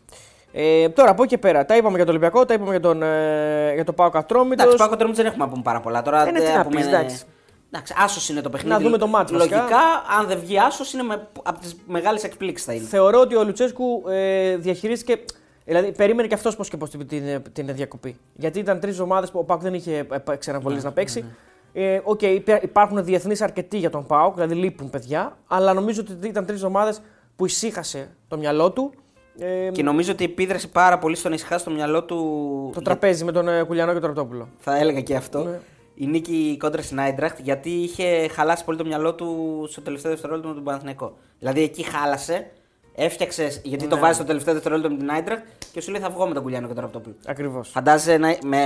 Ε, 0.51 0.89
τώρα 0.89 1.09
από 1.09 1.23
εκεί 1.23 1.31
και 1.31 1.37
πέρα, 1.37 1.65
τα 1.65 1.75
είπαμε 1.77 1.95
για 1.95 2.05
τον 2.05 2.09
Ολυμπιακό, 2.15 2.45
τα 2.45 2.53
είπαμε 2.53 2.69
για 2.71 2.79
τον, 2.79 3.01
ε, 3.03 3.71
για 3.73 3.83
τον 3.83 3.95
Πάοκ 3.95 4.15
Ατρόμητος. 4.15 4.53
εντάξει, 4.65 4.77
Πάοκ 4.77 4.91
Ατρόμητος 4.93 5.17
δεν 5.23 5.31
έχουμε 5.31 5.45
να 5.45 5.51
πούμε 5.51 5.63
πάρα 5.63 5.79
πολλά. 5.79 6.01
Τώρα 6.01 6.27
Ε, 6.27 6.31
ναι, 6.31 6.39
τε- 6.39 6.47
τι 6.49 6.55
να 6.57 6.63
πούμε, 6.63 6.75
πεις, 6.75 6.85
εντάξει. 6.87 7.23
Εντάξει, 7.71 7.93
άσος 7.97 8.29
είναι 8.29 8.41
το 8.41 8.49
παιχνίδι. 8.49 8.73
Να 8.75 8.79
δούμε 8.81 8.97
το 8.97 9.07
μάτς, 9.07 9.31
Λογικά, 9.31 9.57
βασικά. 9.57 9.79
αν 10.19 10.27
δεν 10.27 10.39
βγει 10.39 10.59
άσος, 10.59 10.93
είναι 10.93 11.03
με, 11.03 11.27
από 11.43 11.59
τις 11.59 11.75
μεγάλες 11.87 12.23
εκπλήξεις 12.23 12.65
θα 12.67 12.73
είναι. 12.73 12.85
Θεωρώ 12.85 13.19
ότι 13.19 13.35
ο 13.35 13.43
Λουτσέσκου 13.43 14.03
ε, 14.09 14.55
διαχειρίστηκε. 14.57 15.19
Δηλαδή, 15.65 15.91
περίμενε 15.91 16.27
και 16.27 16.33
αυτός 16.33 16.55
πώς 16.55 16.69
και 16.69 16.77
πώς 16.77 16.89
την, 16.89 17.07
την, 17.07 17.41
την 17.53 17.67
διακοπή. 17.75 18.17
Γιατί 18.33 18.59
ήταν 18.59 18.79
τρεις 18.79 18.93
εβδομάδε 18.93 19.27
που 19.27 19.39
ο 19.39 19.43
Πάοκ 19.43 19.61
δεν 19.61 19.73
είχε 19.73 20.07
ξαναβολή 20.37 20.81
να 20.81 20.91
παίξει. 20.91 21.25
Ε, 21.73 21.99
Οκ, 22.03 22.21
υπά- 22.21 22.63
υπάρχουν 22.63 23.03
διεθνείς 23.03 23.41
αρκετοί 23.41 23.77
για 23.77 23.89
τον 23.89 24.05
Πάοκ, 24.05 24.33
δηλαδή 24.33 24.53
λείπουν 24.55 24.89
παιδιά, 24.89 25.37
αλλά 25.47 25.73
νομίζω 25.73 26.01
ότι 26.09 26.27
ήταν 26.27 26.45
τρεις 26.45 26.57
εβδομάδες 26.57 26.93
που 27.35 27.45
ησύχασε 27.45 28.09
το 28.27 28.37
μυαλό 28.37 28.71
του. 28.71 28.93
Ε, 29.39 29.69
Και 29.71 29.83
νομίζω 29.83 30.11
ότι 30.11 30.23
επίδρασε 30.23 30.67
πάρα 30.67 30.97
πολύ 30.99 31.15
στο 31.15 31.29
να 31.29 31.35
ησυχάσει 31.35 31.65
το 31.65 31.71
μυαλό 31.71 32.03
του. 32.03 32.71
το 32.73 32.81
τραπέζι 32.81 33.23
με 33.23 33.31
τον 33.31 33.47
ε, 33.47 33.63
Κουλιανό 33.63 33.93
και 33.93 33.99
τον 33.99 34.07
Ραπτόπουλο. 34.07 34.47
Θα 34.59 34.77
έλεγα 34.77 35.01
και 35.01 35.15
αυτό. 35.15 35.43
Ναι. 35.43 35.59
Η 35.99 36.07
νίκη 36.07 36.57
κόντρα 36.59 36.81
στην 36.81 36.99
Άιντραχτ 36.99 37.39
γιατί 37.39 37.69
είχε 37.69 38.27
χαλάσει 38.27 38.63
πολύ 38.63 38.77
το 38.77 38.85
μυαλό 38.85 39.13
του 39.15 39.65
στο 39.71 39.81
τελευταίο 39.81 40.11
δευτερόλεπτο 40.11 40.47
με 40.49 40.53
τον 40.55 40.63
Παναθηναϊκό. 40.63 41.17
Δηλαδή 41.39 41.61
εκεί 41.61 41.83
χάλασε, 41.83 42.51
έφτιαξες 42.95 43.61
γιατί 43.63 43.87
το 43.87 43.95
Ναι. 43.95 44.01
βάζεις 44.01 44.15
στο 44.15 44.25
τελευταίο 44.25 44.53
δευτερόλεπτο 44.53 44.89
με 44.91 44.97
την 44.97 45.09
Άιντραχτ 45.11 45.43
και 45.71 45.81
σου 45.81 45.91
λέει 45.91 46.01
θα 46.01 46.09
βγω 46.09 46.27
με 46.27 46.33
τον 46.33 46.43
Κουλιάνο 46.43 46.67
και 46.67 46.73
τον 46.73 46.83
Ραπτόπουλο. 46.83 47.15
Ακριβώς. 47.25 47.69
Φαντάζεσαι 47.69 48.17
να- 48.17 48.37
με, 48.43 48.65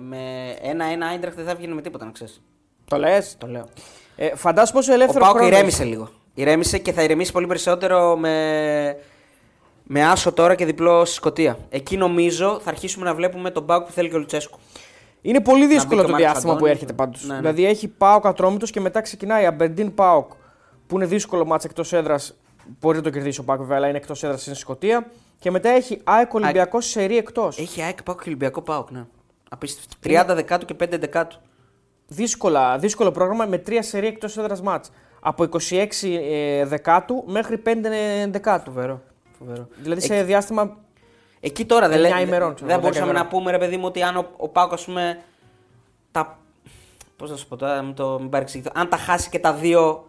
με 0.00 0.18
ένα-ένα 0.62 1.06
Άιντραχτ 1.06 1.36
δεν 1.36 1.44
θα 1.46 1.54
βγαίνει 1.54 1.74
με 1.74 1.82
τίποτα 1.82 2.04
να 2.04 2.10
ξέρεις. 2.10 2.42
Το 2.84 2.96
λες; 2.96 3.34
Το 3.38 3.46
λέω. 3.46 3.66
Ε, 4.16 4.34
φαντάσου 4.36 4.72
πόσο 4.72 4.92
Ο 4.92 4.94
ελεύθερος 4.94 5.22
Πάοκ 5.28 5.36
χρόνο. 5.38 5.54
ηρέμησε 5.54 5.84
λίγο. 5.84 6.08
Ηρέμησε 6.34 6.78
και 6.78 6.92
θα 6.92 7.02
ηρεμήσει 7.02 7.32
πολύ 7.32 7.46
περισσότερο 7.46 8.16
με, 8.16 8.96
με 9.82 10.04
άσο 10.04 10.32
τώρα 10.32 10.54
και 10.54 10.64
διπλό 10.64 11.04
στη 11.04 11.14
Σκωτία. 11.14 11.58
Εκεί 11.68 11.96
νομίζω 11.96 12.60
θα 12.62 12.70
αρχίσουμε 12.70 13.04
να 13.04 13.14
βλέπουμε 13.14 13.50
τον 13.50 13.66
Πάοκ 13.66 13.86
που 13.86 13.92
θέλει 13.92 14.08
και 14.08 14.14
ο 14.14 14.18
Λουτσέσκου. 14.18 14.58
Είναι 15.26 15.40
πολύ 15.40 15.66
μπει 15.66 15.72
δύσκολο 15.72 16.00
και 16.00 16.00
ο 16.00 16.06
το 16.06 16.10
Μάρκος 16.10 16.30
διάστημα 16.30 16.52
που 16.52 16.58
Αντώνης. 16.58 16.74
έρχεται 16.74 16.92
πάντως. 16.92 17.24
Ναι, 17.24 17.34
ναι. 17.34 17.40
Δηλαδή 17.40 17.66
έχει 17.66 17.88
Πάοκ 17.88 18.26
Ατρόμητος 18.26 18.70
και 18.70 18.80
μετά 18.80 19.00
ξεκινάει 19.00 19.46
Αμπερντίν 19.46 19.94
Πάοκ 19.94 20.30
που 20.86 20.96
είναι 20.96 21.06
δύσκολο 21.06 21.44
ματς 21.44 21.68
εκτός 21.70 21.92
έδρας. 21.92 22.34
Μπορεί 22.80 22.96
να 22.96 23.02
το 23.02 23.10
κερδίσει 23.10 23.40
ο 23.40 23.44
Πάοκ 23.44 23.60
βέβαια, 23.60 23.76
αλλά 23.76 23.88
είναι 23.88 23.96
εκτός 23.96 24.22
έδρας 24.22 24.40
στην 24.40 24.54
Σκωτία. 24.54 25.06
Και 25.38 25.50
μετά 25.50 25.68
έχει 25.68 26.00
ΑΕΚ 26.04 26.34
Ολυμπιακό 26.34 26.80
σε 26.80 26.88
σερή 26.88 27.16
εκτός. 27.16 27.58
Έχει 27.58 27.82
ΑΕΚ 27.82 28.02
Πάοκ 28.02 28.22
και 28.22 28.28
Ολυμπιακό 28.28 28.62
Πάοκ, 28.62 28.90
ναι. 28.90 29.04
Απίστευτο. 29.48 29.96
30 30.32 30.34
δεκάτου 30.34 30.66
και 30.66 30.74
5 30.74 30.98
δεκάτου. 30.98 31.38
Δύσκολα, 32.06 32.78
δύσκολο 32.78 33.10
πρόγραμμα 33.10 33.46
με 33.46 33.58
τρία 33.58 33.82
σερή 33.82 34.06
εκτός 34.06 34.36
έδρας 34.38 34.62
μάτς. 34.62 34.90
Από 35.20 35.48
26 35.70 35.86
ε, 36.02 36.64
δεκάτου 36.64 37.24
μέχρι 37.26 37.62
5 37.66 37.76
δεκάτου. 38.30 38.70
Φοβερό. 38.70 39.02
Φοβερό. 39.38 39.68
Δηλαδή 39.82 40.00
σε 40.00 40.22
διάστημα. 40.22 40.76
Εκεί 41.46 41.64
τώρα 41.64 41.88
δεν, 41.88 41.96
Εννιά 42.04 42.16
λέ- 42.18 42.26
ημερών, 42.26 42.46
δεν- 42.48 42.54
ξέρω, 42.54 42.68
δεν 42.70 42.76
δέκα 42.76 42.80
μπορούσαμε 42.88 43.10
ημερών. 43.10 43.24
να 43.26 43.30
πούμε 43.36 43.50
ρε 43.50 43.58
παιδί 43.58 43.76
μου 43.76 43.84
ότι 43.86 44.02
αν 44.02 44.16
ο, 44.16 44.26
ο 44.36 44.48
Πάοκ 44.48 44.72
ας 44.72 44.84
πούμε. 44.84 45.22
Τα... 46.10 46.38
Πώς 47.16 47.30
να 47.30 47.36
σου 47.36 47.48
πω 47.48 47.56
τώρα, 47.56 47.82
μην, 47.82 47.94
το, 47.94 48.18
μην 48.20 48.28
παρεξηγηθώ. 48.28 48.70
Αν 48.74 48.88
τα 48.88 48.96
χάσει 48.96 49.28
και 49.28 49.38
τα 49.38 49.52
δύο, 49.52 50.08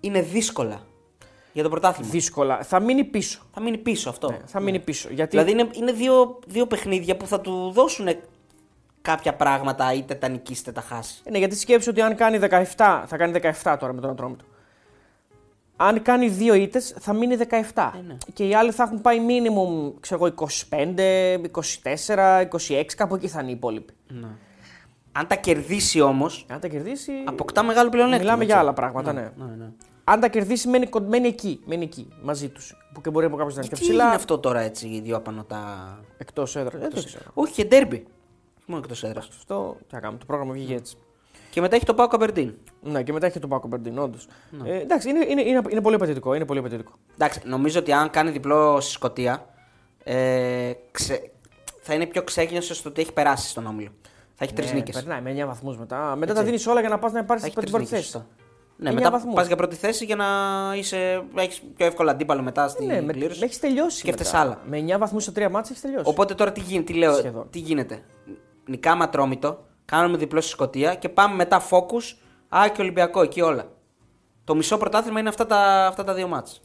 είναι 0.00 0.20
δύσκολα 0.22 0.80
για 1.52 1.62
το 1.62 1.68
πρωτάθλημα. 1.68 2.10
Δύσκολα. 2.10 2.62
Θα 2.62 2.80
μείνει 2.80 3.04
πίσω. 3.04 3.40
Θα 3.54 3.60
μείνει 3.60 3.78
πίσω 3.78 4.08
αυτό. 4.08 4.30
Ναι, 4.30 4.40
θα 4.46 4.60
μείνει 4.60 4.78
πίσω. 4.78 5.08
Γιατί 5.10 5.30
Δηλαδή 5.36 5.50
είναι, 5.60 5.68
είναι 5.72 5.92
δύο, 5.92 6.38
δύο 6.46 6.66
παιχνίδια 6.66 7.16
που 7.16 7.26
θα 7.26 7.40
του 7.40 7.70
δώσουν 7.70 8.08
κάποια 9.02 9.34
πράγματα, 9.34 9.92
είτε 9.92 10.14
τα 10.14 10.28
νικήσει 10.28 10.60
είτε 10.60 10.72
τα 10.72 10.80
χάσει. 10.80 11.22
Ναι, 11.30 11.38
γιατί 11.38 11.56
σκέψει 11.56 11.88
ότι 11.88 12.00
αν 12.00 12.14
κάνει 12.16 12.38
17, 12.50 13.02
θα 13.06 13.16
κάνει 13.16 13.40
17 13.62 13.76
τώρα 13.80 13.92
με 13.92 14.00
τον 14.00 14.10
Ατρόμητο. 14.10 14.44
Αν 15.86 16.02
κάνει 16.02 16.28
δύο 16.28 16.54
ήττες 16.54 16.94
θα 16.98 17.12
μείνει 17.12 17.36
17. 17.36 17.90
ναι. 18.06 18.16
Και 18.32 18.46
οι 18.48 18.54
άλλοι 18.54 18.70
θα 18.70 18.82
έχουν 18.82 19.00
πάει 19.00 19.18
minimum 19.28 19.92
ξέρω 20.00 20.24
εγώ, 20.26 20.48
25, 20.70 21.38
24, 22.06 22.48
26, 22.68 22.84
κάπου 22.96 23.14
εκεί 23.14 23.28
θα 23.28 23.40
είναι 23.40 23.50
οι 23.50 23.54
υπόλοιποι. 23.54 23.92
Αν 25.12 25.26
τα 25.26 25.34
κερδίσει 25.34 26.00
όμως, 26.00 26.46
Αν 26.50 26.60
τα 26.60 26.68
κερδίσει. 26.68 27.12
αποκτά 27.24 27.62
μεγάλο 27.62 27.88
πλεονέκτημα. 27.90 28.22
Μιλάμε 28.36 28.44
για 28.44 28.54
έτσι. 28.54 28.66
άλλα 28.66 28.74
πράγματα, 28.74 29.12
ναι. 29.12 29.20
Ναι, 29.36 29.54
ναι. 29.58 29.70
Αν 30.04 30.20
τα 30.20 30.28
κερδίσει, 30.28 30.68
μένει, 30.68 30.86
κον- 30.86 31.04
μένει 31.08 31.26
εκεί, 31.28 31.60
μένει 31.64 31.84
εκεί 31.84 32.08
μαζί 32.22 32.48
τους. 32.48 32.76
Που 32.94 33.00
και 33.00 33.10
μπορεί 33.10 33.26
από 33.26 33.36
κάποιος 33.36 33.54
να 33.54 33.60
είναι 33.60 33.68
και 33.70 33.76
Τι 33.76 33.84
είναι 33.84 33.94
ψηλά. 33.94 34.10
αυτό 34.10 34.38
τώρα 34.38 34.60
έτσι, 34.60 34.86
οι 34.88 35.00
δύο 35.00 35.16
απανοτά. 35.16 35.98
Εκτός 36.18 36.56
έδρας. 36.56 36.80
Δεν 36.80 36.90
το 36.94 37.04
ξέρω. 37.04 37.24
Όχι 37.34 37.52
και 37.52 37.64
ντέρμπι. 37.64 37.96
Όχι 37.96 38.64
μόνο 38.66 38.80
εκτός 38.84 39.04
έδρας. 39.04 39.28
Αυτό 39.28 39.76
τι 39.88 39.94
να 39.94 40.00
κάνουμε. 40.00 40.18
Το 40.18 40.24
πρόγραμμα 40.26 40.52
βγήκε 40.52 40.74
έτσι. 40.74 40.96
Και 41.52 41.60
μετά 41.60 41.76
έχει 41.76 41.84
το 41.84 41.94
Πάο 41.94 42.06
Καμπερντίν. 42.06 42.54
Ναι, 42.82 43.02
και 43.02 43.12
μετά 43.12 43.26
έχει 43.26 43.38
το 43.38 43.48
Πάκο 43.48 43.68
Μπερντίν, 43.68 43.98
όντως. 43.98 44.26
Ναι. 44.50 44.70
Ε, 44.70 44.80
εντάξει, 44.80 45.08
είναι, 45.08 45.26
είναι, 45.28 45.40
είναι, 45.42 45.60
είναι 45.68 45.80
πολύ 45.80 45.94
απαιτητικό. 45.94 46.34
Είναι 46.34 46.44
πολύ 46.44 46.58
απαιτητικό. 46.58 46.92
Εντάξει, 47.14 47.40
νομίζω 47.44 47.78
ότι 47.78 47.92
αν 47.92 48.10
κάνει 48.10 48.30
διπλό 48.30 48.80
στη 48.80 48.92
Σκωτία, 48.92 49.46
ε, 50.04 50.72
ξε... 50.90 51.30
θα 51.80 51.94
είναι 51.94 52.06
πιο 52.06 52.22
ξέγνιωστο 52.22 52.74
στο 52.74 52.88
ότι 52.88 53.00
έχει 53.00 53.12
περάσει 53.12 53.48
στον 53.48 53.66
όμιλο. 53.66 53.88
Θα 54.34 54.44
έχει 54.44 54.52
τρεις 54.52 54.68
Ναι, 54.72 54.78
νίκες. 54.78 54.94
Περνάει 54.94 55.20
με 55.34 55.42
9 55.42 55.46
βαθμούς 55.46 55.76
μετά. 55.78 56.16
Μετά 56.16 56.34
τα 56.34 56.42
δίνεις 56.42 56.66
όλα 56.66 56.80
για 56.80 56.88
να 56.88 56.98
πας 56.98 57.12
να 57.12 57.24
πάρεις 57.24 57.42
Θα 57.42 57.48
έχει 57.48 57.56
την 57.58 57.64
τρεις 57.64 57.74
πρώτη 57.76 57.94
νίκες. 57.94 58.10
θέση. 58.10 58.24
Ναι, 58.76 58.88
Εννιά 58.88 59.04
μετά 59.04 59.16
βαθμούς. 59.16 59.34
πα 59.34 59.42
για 59.42 59.56
πρώτη 59.56 59.76
θέση 59.76 60.04
για 60.04 60.16
να 60.16 60.26
είσαι, 60.76 61.22
έχεις 61.34 61.62
πιο 61.76 61.86
εύκολο 61.86 62.10
αντίπαλο 62.10 62.42
μετά 62.42 62.68
στην 62.68 62.86
Ναι, 62.86 63.00
με, 63.00 63.12
κλήρωση. 63.12 63.40
έχεις 63.44 63.58
τελειώσει. 63.60 63.98
Σκέφτεσαι 63.98 64.36
μετά. 64.36 64.44
άλλα. 64.44 64.60
Με 64.66 64.94
9 64.94 64.98
βαθμούς 64.98 65.22
σε 65.24 65.30
3 65.30 65.34
μάτια 65.34 65.60
έχεις 65.70 65.80
τελειώσει. 65.80 66.04
Οπότε 66.08 66.34
τώρα 66.34 66.52
τι 66.52 66.60
γίνεται, 66.60 66.92
τι 66.92 66.98
λέω, 66.98 67.14
Σχεδόν. 67.14 67.46
τι 67.50 67.58
γίνεται. 67.58 68.02
Νικάμε 68.66 69.04
ατρόμητο, 69.04 69.64
κάνουμε 69.96 70.16
διπλό 70.16 70.40
στη 70.40 70.50
Σκωτία 70.50 70.94
και 70.94 71.08
πάμε 71.08 71.34
μετά 71.34 71.62
focus, 71.70 72.16
Α 72.48 72.68
και 72.68 72.80
Ολυμπιακό, 72.80 73.22
εκεί 73.22 73.40
όλα. 73.40 73.64
Το 74.44 74.54
μισό 74.54 74.76
πρωτάθλημα 74.78 75.20
είναι 75.20 75.28
αυτά 75.28 75.46
τα, 75.46 75.86
αυτά 75.86 76.04
τα 76.04 76.14
δύο 76.14 76.28
μάτς. 76.28 76.60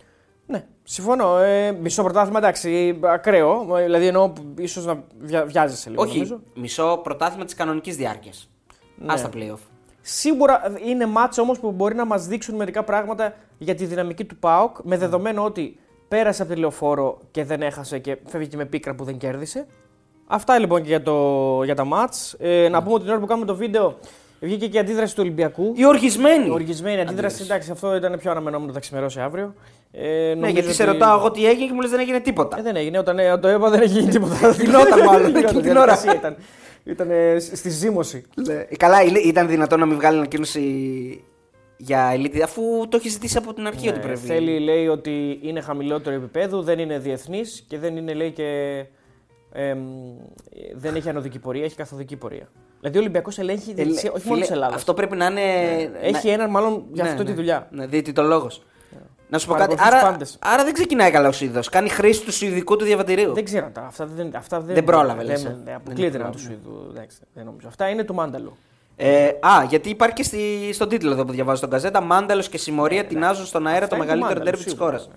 Ναι, 0.45 0.65
συμφωνώ. 0.83 1.37
Ε, 1.37 1.71
μισό 1.71 2.03
πρωτάθλημα 2.03 2.37
εντάξει, 2.37 2.99
ακραίο. 3.03 3.77
ε, 3.77 3.83
Δηλαδή 3.83 4.07
εννοώ 4.07 4.33
ίσως 4.57 4.85
να 4.85 5.03
βια, 5.19 5.45
βιάζεσαι 5.45 5.89
λίγο. 5.89 6.01
Όχι, 6.01 6.13
Νομίζω. 6.13 6.41
μισό 6.55 6.99
πρωτάθλημα 7.03 7.45
της 7.45 7.53
κανονικής 7.53 7.95
διάρκειας. 7.95 8.49
Ναι. 8.97 9.13
Α 9.13 9.21
τα 9.21 9.29
playoff. 9.33 9.59
Σίγουρα 10.01 10.61
είναι 10.85 11.05
μάτς 11.05 11.37
όμως 11.37 11.59
που 11.59 11.71
μπορεί 11.71 11.95
να 11.95 12.05
μας 12.05 12.27
δείξουν 12.27 12.55
μερικά 12.55 12.83
πράγματα 12.83 13.33
για 13.57 13.75
τη 13.75 13.85
δυναμική 13.85 14.25
του 14.25 14.37
ΠΑΟΚ 14.37 14.77
με 14.83 14.97
δεδομένο 14.97 15.43
ότι 15.43 15.79
πέρασε 16.07 16.41
από 16.41 16.53
τη 16.53 16.59
λεωφόρο 16.59 17.19
και 17.31 17.43
δεν 17.43 17.61
έχασε 17.61 17.99
και 17.99 18.17
φεύγει 18.25 18.47
και 18.47 18.57
με 18.57 18.65
πίκρα 18.65 18.95
που 18.95 19.03
δεν 19.03 19.17
κέρδισε. 19.17 19.67
Αυτά 20.27 20.59
λοιπόν 20.59 20.81
και 20.81 20.87
για, 20.87 21.01
το, 21.01 21.61
για 21.63 21.75
τα 21.75 21.85
μάτς. 21.85 22.35
Ε, 22.39 22.67
να 22.69 22.81
πούμε 22.83 22.93
ότι 22.93 23.03
την 23.03 23.11
ώρα 23.11 23.19
που 23.19 23.25
κάνουμε 23.25 23.45
το 23.45 23.55
βίντεο 23.55 23.97
βγήκε 24.39 24.67
και 24.67 24.77
η 24.77 24.79
αντίδραση 24.79 25.15
του 25.15 25.21
Ολυμπιακού. 25.23 25.73
Η 25.75 25.85
οργισμένη. 25.85 26.45
Η 26.47 26.49
οργισμένη 26.49 27.01
αντίδραση, 27.01 27.43
εντάξει, 27.43 27.71
αυτό 27.71 27.95
ήταν 27.95 28.17
πιο 28.19 28.31
αναμενόμενο 28.31 28.71
θα 28.73 28.79
ξημερώσει 28.79 29.19
αύριο. 29.19 29.53
Ε, 29.91 30.07
Ναι, 30.07 30.33
νομίζω 30.33 30.51
γιατί 30.53 30.73
σε 30.73 30.83
ότι- 30.83 30.91
ρωτάω 30.91 31.17
εγώ 31.19 31.31
τι 31.31 31.45
έγινε 31.47 31.65
και 31.65 31.73
μου 31.73 31.81
λες 31.81 31.89
δεν 31.89 31.99
έγινε 31.99 32.19
τίποτα. 32.19 32.59
Ε, 32.59 32.61
δεν 32.61 32.75
έγινε, 32.75 32.97
όταν 32.99 33.19
ε, 33.19 33.37
το 33.37 33.49
είπα 33.49 33.69
δεν 33.69 33.81
έχει 33.81 33.99
γίνει 33.99 34.11
τίποτα. 34.11 34.49
Γινόταν 34.59 35.03
μάλλον, 35.03 35.27
Γινόταν, 35.27 35.43
εκείνη 35.43 35.61
την 35.61 35.77
ώρα. 35.77 35.95
διαδικασία 35.95 36.13
Ήταν, 36.13 36.35
ήταν 36.83 37.09
ε, 37.11 37.39
στη 37.39 37.69
ζήμωση. 37.69 38.25
Ναι. 38.47 38.53
Καλά, 38.77 39.01
είναι- 39.01 39.19
ήταν 39.19 39.47
δυνατόν 39.47 39.79
να 39.79 39.85
μην 39.85 39.95
βγάλει 39.95 40.17
ανακοίνωση 40.17 40.61
για 41.77 42.09
ελίτη, 42.13 42.41
αφού 42.41 42.61
το 42.89 42.97
έχει 42.97 43.09
ζητήσει 43.09 43.37
από 43.37 43.53
την 43.53 43.67
αρχή 43.67 43.87
ότι 43.87 43.97
Ναι, 43.97 44.03
πρέπει. 44.03 44.19
Θέλει, 44.19 44.59
λέει, 44.59 44.87
ότι 44.87 45.39
είναι 45.41 45.61
χαμηλότερο 45.61 46.15
επίπεδο, 46.15 46.61
δεν 46.61 46.79
είναι 46.79 46.97
διεθνής 46.99 47.65
και 47.67 47.77
δεν 47.79 47.97
είναι, 47.97 48.13
λέει, 48.13 48.31
και. 48.31 48.45
Εμ, 49.61 49.79
δεν 50.75 50.95
έχει 50.95 51.09
ανωδική 51.09 51.39
πορεία, 51.39 51.63
έχει 51.63 51.75
καθοδική 51.75 52.15
πορεία. 52.15 52.47
Δηλαδή 52.79 52.97
ο 52.97 53.01
Ολυμπιακός 53.01 53.37
ελέγχει 53.39 53.71
Ε, 53.71 53.73
διαιτησία, 53.73 54.11
όχι 54.11 54.19
φίλε, 54.21 54.31
μόνο 54.33 54.41
της 54.45 54.51
Ελλάδας. 54.51 54.75
Αυτό 54.75 54.93
πρέπει 54.93 55.15
να 55.15 55.25
είναι. 55.25 55.41
Έχει 56.01 56.27
να- 56.27 56.33
έναν 56.33 56.49
μάλλον 56.49 56.85
για 56.91 57.03
Ναι, 57.03 57.09
αυτό 57.09 57.23
ναι. 57.23 57.29
τη 57.29 57.35
δουλειά. 57.35 57.67
Ναι, 57.71 57.85
διαιτητολόγο. 57.87 58.47
Να 59.29 59.37
σου 59.37 59.47
πω 59.47 59.53
κάτι. 59.53 59.75
Παρακολουθείς 59.75 59.91
τους 59.91 60.01
Άρα, 60.03 60.11
πάντες. 60.11 60.37
άρα 60.41 60.63
δεν 60.63 60.73
ξεκινάει 60.73 61.11
καλά 61.11 61.27
ο 61.27 61.31
Σουηδός. 61.31 61.69
Κάνει 61.69 61.89
χρήση 61.89 62.23
του 62.25 62.33
Σουηδικού 62.33 62.75
του 62.75 62.85
διαβατηρίου. 62.85 63.33
Δεν 63.33 63.43
ξέρω 63.45 63.69
τα. 63.73 63.81
Αυτά 63.81 64.05
δεν, 64.05 64.35
αυτά 64.35 64.59
δεν, 64.61 64.75
Δεν 64.75 64.83
πρόλαβε, 64.83 65.23
λες, 65.23 65.43
Δεν, 65.43 65.51
ε. 65.51 65.57
δεν 65.63 65.75
αποκλείεται 65.75 66.17
Δεν 66.17 66.25
να 66.25 66.31
του 66.31 66.37
πρόλαβε. 66.37 66.59
Σουηδού. 66.63 66.89
εντάξει, 66.89 67.17
Δεν 67.33 67.45
νομίζω. 67.45 67.67
Αυτά 67.67 67.89
είναι 67.89 68.03
του 68.03 68.13
Μάνταλου. 68.13 68.57
Ε, 68.95 69.27
α, 69.39 69.63
γιατί 69.69 69.89
υπάρχει 69.89 70.15
και 70.15 70.23
στη, 70.23 70.69
στον 70.73 70.89
τίτλο 70.89 71.11
εδώ 71.11 71.25
που 71.25 71.31
διαβάζω 71.31 71.57
στον 71.57 71.69
καζέτα. 71.69 72.01
Μάνταλος 72.01 72.49
και 72.49 72.57
συμμορία 72.57 73.05
τεινάζουν 73.05 73.45
στον 73.45 73.67
αέρα 73.67 73.83
Αυτά 73.83 73.87
το 73.89 73.95
είναι 73.95 74.03
του 74.05 74.09
μεγαλύτερο 74.19 74.39
Μάνταλου, 74.39 74.57
τέρμι 74.57 74.63
της 74.63 74.73
σίγουρα, 74.73 74.97
χώρας. 74.97 75.09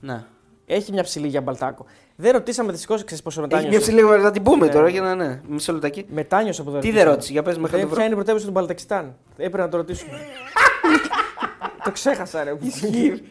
Ναι. 0.00 0.24
Έχει 0.72 0.92
μια 0.92 1.02
ψηλή 1.02 1.28
για 1.28 1.40
μπαλτάκο. 1.40 1.84
Δεν 2.16 2.32
ρωτήσαμε 2.32 2.72
δυστυχώς, 2.72 3.04
ξέρεις 3.04 3.22
πόσο 3.22 3.40
Έχει 3.40 3.48
μια 3.50 3.58
μετάνιωσε. 3.58 3.90
ψηλή 3.90 4.22
να 4.22 4.30
την 4.30 4.42
πούμε 4.42 4.66
Ναι. 4.66 4.72
τώρα 4.72 4.88
για 4.88 5.00
να 5.00 5.14
ναι. 5.14 5.40
Μισό 5.48 5.72
λεπτάκι. 5.72 6.04
Μετάνιωσε 6.08 6.60
από 6.60 6.70
το 6.70 6.78
Τι 6.78 6.90
δεν 6.90 7.04
ρώτησε, 7.04 7.32
για 7.32 7.42
πες 7.42 7.58
με 7.58 7.68
Δεν 7.68 7.80
το 7.80 7.86
βρω. 7.86 7.94
ποια 7.94 8.04
είναι 8.04 8.12
η 8.12 8.16
πρωτεύουσα 8.16 8.46
του 8.46 8.52
Μπαλτακιστάν. 8.52 9.14
Έπρεπε 9.36 9.58
να 9.58 9.68
το 9.68 9.76
ρωτήσουμε. 9.76 10.12
το 11.84 11.90
ξέχασα, 11.92 12.44
ρε. 12.44 12.52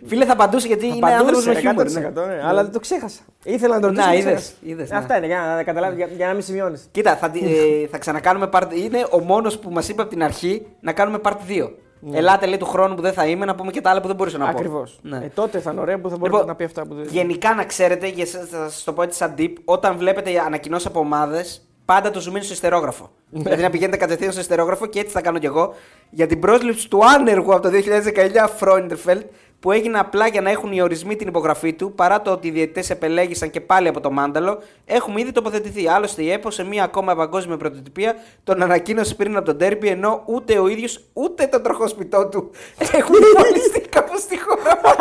Φίλε 0.06 0.26
θα 0.26 0.34
απαντούσε 0.34 0.68
γιατί 0.68 0.86
είναι 0.88 0.96
Απαντούσε, 1.08 1.50
άνθρωπο 1.50 1.70
με 1.74 1.84
100%, 1.86 1.88
χιούμορ. 1.90 2.26
ναι. 2.26 2.36
ναι. 2.36 2.42
Αλλά 2.48 2.64
δεν 2.64 2.72
το 2.72 2.80
ξέχασα. 2.80 3.20
Ήθελα 3.44 3.74
να 3.76 3.82
το 3.82 3.88
ρωτήσω. 3.88 4.06
Να, 4.06 4.12
και 4.12 4.18
είδες, 4.18 4.34
ξέχασα. 4.34 4.54
είδες, 4.62 4.90
Ε, 4.90 4.94
ναι. 4.94 5.00
Αυτά 5.00 5.18
είναι, 5.18 5.26
για 5.26 5.40
να 5.56 5.64
καταλάβεις, 5.64 5.98
για, 5.98 6.08
για 6.16 6.28
να 6.28 6.34
μην 6.34 6.44
σημειώνεις. 6.44 6.88
Κοίτα, 6.92 7.16
θα, 7.16 7.30
τη- 7.30 7.40
ε, 7.84 7.88
θα 7.88 7.98
ξανακάνουμε 7.98 8.50
part. 8.54 8.68
Είναι 8.74 9.08
ο 9.12 9.20
μόνος 9.20 9.60
που 9.60 9.70
μας 9.72 9.90
είπε 9.90 10.02
από 10.02 10.10
την 10.10 10.24
αρχή 10.24 10.66
να 10.80 10.92
κάνουμε 10.94 11.20
part 11.24 11.38
2. 11.48 11.70
Ελάτε 12.12 12.46
λέει 12.46 12.58
του 12.58 12.66
χρόνου 12.66 12.96
που 12.96 13.02
δεν 13.02 13.14
θα 13.14 13.26
είμαι 13.26 13.46
να 13.46 13.56
πούμε 13.56 13.72
και 13.72 13.82
τα 13.82 13.90
άλλα 13.90 14.02
που 14.02 14.08
δεν 14.08 14.16
μπορούσα 14.16 14.38
να 14.38 14.44
πω. 14.46 14.50
Ακριβώς. 14.58 15.00
Ναι. 15.02 15.18
Ε, 15.18 15.32
τότε 15.34 15.60
θα 15.60 15.72
είναι 15.72 15.82
ωραίο 15.82 16.00
που 16.00 16.10
θα 16.10 16.18
μπορεί 16.18 16.32
Λοιπόν, 16.32 16.48
να 16.48 16.56
πει 16.56 16.64
αυτά 16.64 16.86
που 16.86 16.94
δεν. 16.94 17.06
Γενικά 17.10 17.54
να 17.54 17.64
ξέρετε, 17.66 18.08
για 18.08 18.26
σας- 18.26 18.50
θα 18.50 18.70
σας 18.70 18.84
το 18.84 18.94
πω 18.94 19.02
έτσι 19.02 19.18
σαν 19.18 19.34
tip, 19.38 19.54
όταν 19.66 19.98
βλέπετε 19.98 20.40
ανακοινώσεις 20.46 20.86
από 20.86 21.00
ομάδες, 21.00 21.68
πάντα 21.86 22.12
το 22.12 22.20
zoom 22.20 22.38
in 22.38 22.44
στο 22.44 22.54
ιστερόγραφο. 22.54 23.10
Ναι. 23.30 23.44
δηλαδή 23.44 23.62
να 23.62 23.70
πηγαίνετε 23.70 23.98
κατευθείαν 23.98 24.32
στο 24.32 24.42
ιστερόγραφο 24.42 24.86
και 24.86 25.00
έτσι 25.00 25.12
θα 25.12 25.22
κάνω 25.22 25.40
κι 25.40 25.46
εγώ. 25.46 25.74
Για 26.10 26.28
την 26.28 26.40
πρόσληψη 26.40 26.90
του 26.90 27.00
άνεργου 27.06 27.54
από 27.54 27.62
το 27.62 27.70
2019 27.70 28.48
Φρόιντερφελτ, 28.56 29.26
που 29.60 29.72
έγινε 29.72 30.00
απλά 30.00 30.28
για 30.28 30.42
να 30.42 30.50
έχουν 30.50 30.72
οι 30.72 30.82
ορισμοί 30.82 31.16
την 31.16 31.28
υπογραφή 31.28 31.74
του, 31.74 31.92
παρά 31.94 32.22
το 32.22 32.32
ότι 32.32 32.48
οι 32.48 32.52
διαιτητές 32.52 32.90
επελέγησαν 32.90 33.50
και 33.50 33.62
πάλι 33.62 33.88
από 33.88 34.00
το 34.00 34.12
μάνταλο, 34.12 34.60
έχουμε 34.86 35.22
ήδη 35.22 35.32
τοποθετηθεί. 35.32 35.88
Άλλωστε 35.88 36.24
η 36.24 36.32
ΕΠΟ 36.32 36.52
σε 36.52 36.64
μία 36.64 36.84
ακόμα 36.84 37.16
παγκόσμια 37.16 37.58
πρωτοτυπία 37.58 38.16
τον 38.44 38.62
ανακοίνωσε 38.62 39.16
πριν 39.16 39.36
από 39.36 39.46
τον 39.46 39.58
τέρμπι, 39.58 39.88
ενώ 39.88 40.24
ούτε 40.26 40.60
ο 40.60 40.68
ίδιος 40.68 41.04
ούτε 41.14 41.48
το 41.48 41.62
τροχόσπιτό 41.62 42.28
του 42.28 42.52
έχουν 42.98 43.16
εμφανιστεί 43.36 43.80
κάπου 43.80 44.18
στη 44.18 44.40
χώρα 44.40 44.82
μας. 44.84 44.96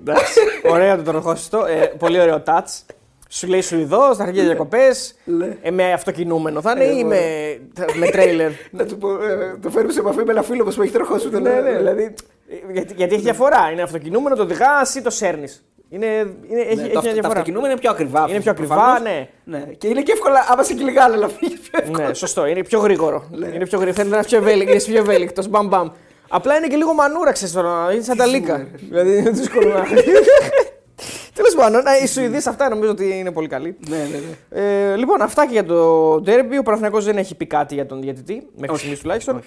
Εντάξει. 0.00 0.40
Ωραίο 0.70 0.96
το 0.96 1.02
τροχόσιστο. 1.02 1.64
Ε, 1.64 1.86
πολύ 1.98 2.20
ωραίο 2.20 2.42
touch. 2.46 2.94
Σου 3.36 3.46
λέει 3.46 3.60
Σουηδό, 3.60 4.14
θα 4.14 4.22
αρχίσει 4.22 4.44
διακοπές. 4.44 5.14
Ναι. 5.24 5.56
Ε, 5.62 5.70
με 5.70 5.92
αυτοκινούμενο 5.92 6.60
θα 6.60 6.70
είναι 6.70 6.84
Ε, 6.84 6.92
ή 6.94 6.98
εγώ- 6.98 7.08
με, 7.08 7.20
με 7.94 8.06
τρέιλερ; 8.10 8.50
Να 8.70 8.84
του 8.86 8.98
πω, 8.98 9.08
ε, 9.10 9.56
το 9.62 9.70
φέρουμε 9.70 9.92
σε 9.92 10.00
επαφή 10.00 10.24
με 10.24 10.32
ένα 10.32 10.42
φίλο 10.42 10.64
μας 10.64 10.74
που 10.74 10.82
έχει 10.82 10.92
τροχώσει 10.92 11.28
το 11.28 11.40
ναι, 11.40 11.50
ναι, 11.60 11.76
δηλαδή. 11.76 12.14
ε, 12.48 12.72
Γιατί, 12.72 12.94
γιατί 12.96 13.14
έχει 13.14 13.22
διαφορά. 13.22 13.70
Είναι 13.72 13.82
αυτοκινούμενο, 13.82 14.36
το 14.36 14.42
οδηγάς 14.42 14.94
ή 14.94 15.02
το 15.02 15.10
σέρνεις. 15.10 15.64
Είναι, 15.88 16.06
είναι, 16.06 16.20
έχει, 16.20 16.54
Ναι, 16.54 16.60
έχει 16.62 16.74
το, 16.74 16.80
μια 16.82 16.86
αυτο- 16.86 17.00
τα 17.00 17.12
διαφορά. 17.12 17.28
αυτοκινούμενα 17.28 17.70
είναι 17.72 17.80
πιο 17.80 17.90
ακριβά. 17.90 18.26
Είναι 18.28 18.40
πιο 18.40 18.50
ακριβά, 18.50 18.74
προφανώς. 18.74 19.00
ναι. 19.02 19.28
ναι. 19.44 19.58
Και 19.78 19.86
είναι 19.88 20.02
και 20.02 20.12
εύκολα, 20.12 20.46
άμα 20.50 20.62
σε 20.62 20.74
κυλιγάνε, 20.74 21.16
να 21.16 21.28
φύγει 21.28 21.56
πιο 21.56 21.78
εύκολα. 21.82 22.08
Ναι, 22.08 22.14
σωστό. 22.14 22.46
Είναι 22.46 22.62
πιο 22.64 22.78
γρήγορο. 22.78 23.24
Ναι. 23.30 23.46
είναι 23.46 23.66
πιο 23.66 23.78
γρήγορο. 23.78 23.92
Θέλει 23.92 24.10
να 24.10 24.16
είναι 24.16 24.26
πιο 24.26 24.38
ευέλικτο. 24.38 24.74
Είσαι 24.74 24.90
πιο 24.90 25.00
ευέλικτος. 25.00 25.48
Μπαμ, 25.48 25.68
μπαμ. 25.68 25.88
Απλά 26.28 26.56
είναι 26.56 26.66
και 26.66 26.76
λίγο 26.76 26.92
μανούρα, 26.94 27.32
ξέρεις 27.32 27.54
τώρα. 27.54 27.92
Είναι 27.92 28.02
σαν 28.02 28.16
τα 28.16 28.26
λίκα. 28.26 28.66
δηλαδή 28.88 29.18
είναι 29.18 29.30
δύσκολο 29.30 29.68
να. 29.72 29.84
Τέλος 31.34 31.54
πάντων, 31.54 31.82
ναι, 31.82 31.90
οι 32.02 32.06
Σουηδοί 32.06 32.40
σε 32.40 32.48
αυτά 32.48 32.68
νομίζω 32.68 32.90
ότι 32.90 33.18
είναι 33.18 33.32
πολύ 33.32 33.48
καλοί. 33.48 33.76
ναι, 33.88 33.96
ναι, 33.96 34.20
ναι. 34.50 34.62
Ε, 34.90 34.96
λοιπόν, 34.96 35.22
αυτά 35.22 35.46
και 35.46 35.52
για 35.52 35.64
το 35.64 36.12
Derby. 36.14 36.56
Ο 36.58 36.62
Παναθηναϊκός 36.62 37.04
δεν 37.04 37.16
έχει 37.18 37.34
πει 37.34 37.46
κάτι 37.46 37.74
για 37.74 37.86
τον 37.86 38.00
διαιτητή, 38.00 38.46
μέχρι 38.56 38.76
στιγμής 38.76 39.00
τουλάχιστον. 39.00 39.40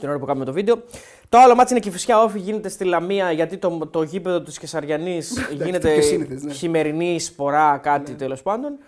Την 0.00 0.08
ώρα 0.08 0.18
που 0.18 0.26
κάνουμε 0.26 0.44
το 0.44 0.52
βίντεο. 0.52 0.82
Το 1.28 1.38
άλλο 1.38 1.54
μάτι 1.54 1.70
είναι 1.72 1.80
και 1.80 1.90
φυσικά 1.90 2.22
όφη 2.22 2.38
γίνεται 2.38 2.68
στη 2.68 2.84
Λαμία 2.84 3.32
γιατί 3.32 3.56
το, 3.56 3.88
το 3.90 4.02
γήπεδο 4.02 4.40
της 4.40 4.58
Κεσαριανής 4.58 5.32
γίνεται 5.64 5.90
πιο 5.92 6.02
σύνηθες, 6.02 6.42
ναι. 6.42 6.52
χειμερινή 6.52 7.20
σπορά, 7.20 7.80
κάτι 7.82 8.12
τέλος 8.12 8.42
πάντων. 8.42 8.72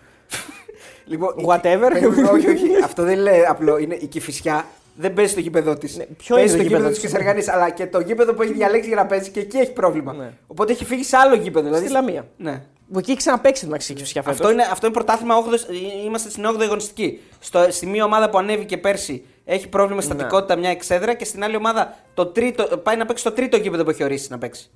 Λοιπόν, 1.07 1.33
η- 1.37 1.43
Whatever. 1.47 1.89
περίμενε, 1.91 2.29
όχι, 2.29 2.47
όχι. 2.49 2.67
Αυτό 2.83 3.03
δεν 3.03 3.19
είναι 3.19 3.31
απλό. 3.49 3.77
Είναι 3.77 3.95
η 3.95 4.05
κυφισιά. 4.07 4.65
Δεν 4.97 5.13
παίζει 5.13 5.31
στο 5.31 5.39
γήπεδο 5.39 5.75
της. 5.77 5.97
Ναι, 5.97 6.03
ποιο 6.05 6.35
παίζει 6.35 6.39
είναι 6.39 6.47
στο 6.47 6.57
το 6.57 6.63
γήπεδο 6.63 6.77
γήπεδο 6.77 6.89
της 6.89 6.99
της; 7.01 7.11
Κεσαργανή, 7.11 7.45
αλλά 7.47 7.69
και 7.69 7.87
το 7.87 7.99
γήπεδο 7.99 8.33
που 8.33 8.41
έχει 8.41 8.53
διαλέξει 8.53 8.87
για 8.87 8.97
να 8.97 9.05
παίζει 9.05 9.29
και 9.29 9.39
εκεί 9.39 9.57
έχει 9.57 9.71
πρόβλημα. 9.73 10.13
Ναι. 10.13 10.31
Οπότε 10.47 10.71
έχει 10.71 10.85
φύγει 10.85 11.03
σε 11.03 11.17
άλλο 11.17 11.35
γήπεδο. 11.35 11.65
Δηλαδή, 11.65 11.83
Στη 11.83 11.93
Λαμία. 11.93 12.27
Ναι. 12.37 12.61
Που 12.91 12.99
εκεί 12.99 13.09
έχει 13.09 13.19
ξαναπέξει 13.19 13.61
την 13.61 13.69
μεταξύ 13.71 13.95
φυσικά 13.97 14.21
φέτος. 14.21 14.39
Αυτό 14.39 14.51
είναι, 14.51 14.61
αυτό 14.71 14.85
είναι 14.85 14.95
πρωτάθλημα 14.95 15.35
8, 15.35 16.05
είμαστε 16.05 16.29
στην 16.29 16.43
8η 16.47 16.61
αγωνιστική. 16.61 17.19
Στο, 17.39 17.65
στη 17.69 17.85
μία 17.85 18.03
ομάδα 18.03 18.29
που 18.29 18.37
ανέβηκε 18.37 18.77
πέρσι 18.77 19.25
έχει 19.45 19.69
πρόβλημα 19.69 19.95
Ναι. 19.95 20.01
στατικότητα 20.05 20.55
μια 20.55 20.69
εξέδρα 20.69 21.13
και 21.13 21.25
στην 21.25 21.43
άλλη 21.43 21.55
ομάδα 21.55 21.95
το 22.13 22.25
τρίτο, 22.25 22.77
πάει 22.77 22.95
να 22.97 23.05
παίξει 23.05 23.23
το 23.23 23.31
τρίτο 23.31 23.57
γήπεδο 23.57 23.83
που 23.83 23.89
έχει 23.89 24.03
ορίσει 24.03 24.27
να 24.31 24.37
παίξει. 24.37 24.69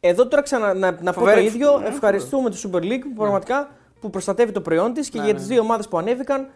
Εδώ 0.00 0.28
τώρα 0.28 0.42
ξανα, 0.42 0.74
να, 0.74 0.90
να 0.90 0.96
πω 0.96 1.04
το 1.04 1.12
Φοβερό. 1.12 1.40
ίδιο. 1.40 1.78
Ναι, 1.78 1.88
Ευχαριστούμε 1.88 2.50
τη 2.50 2.60
Super 2.64 2.78
League 2.78 3.00
που 3.02 3.14
πραγματικά 3.16 3.70
που 4.00 4.10
προστατεύει 4.10 4.52
το 4.52 4.60
προϊόν 4.60 4.92
της 4.92 5.08
και 5.08 5.18
Ναι, 5.18 5.24
για 5.24 5.32
ναι. 5.32 5.38
τις 5.38 5.48
δύο 5.48 5.60
ομάδες 5.60 5.88
που 5.88 5.98
ανέβηκαν 5.98 6.48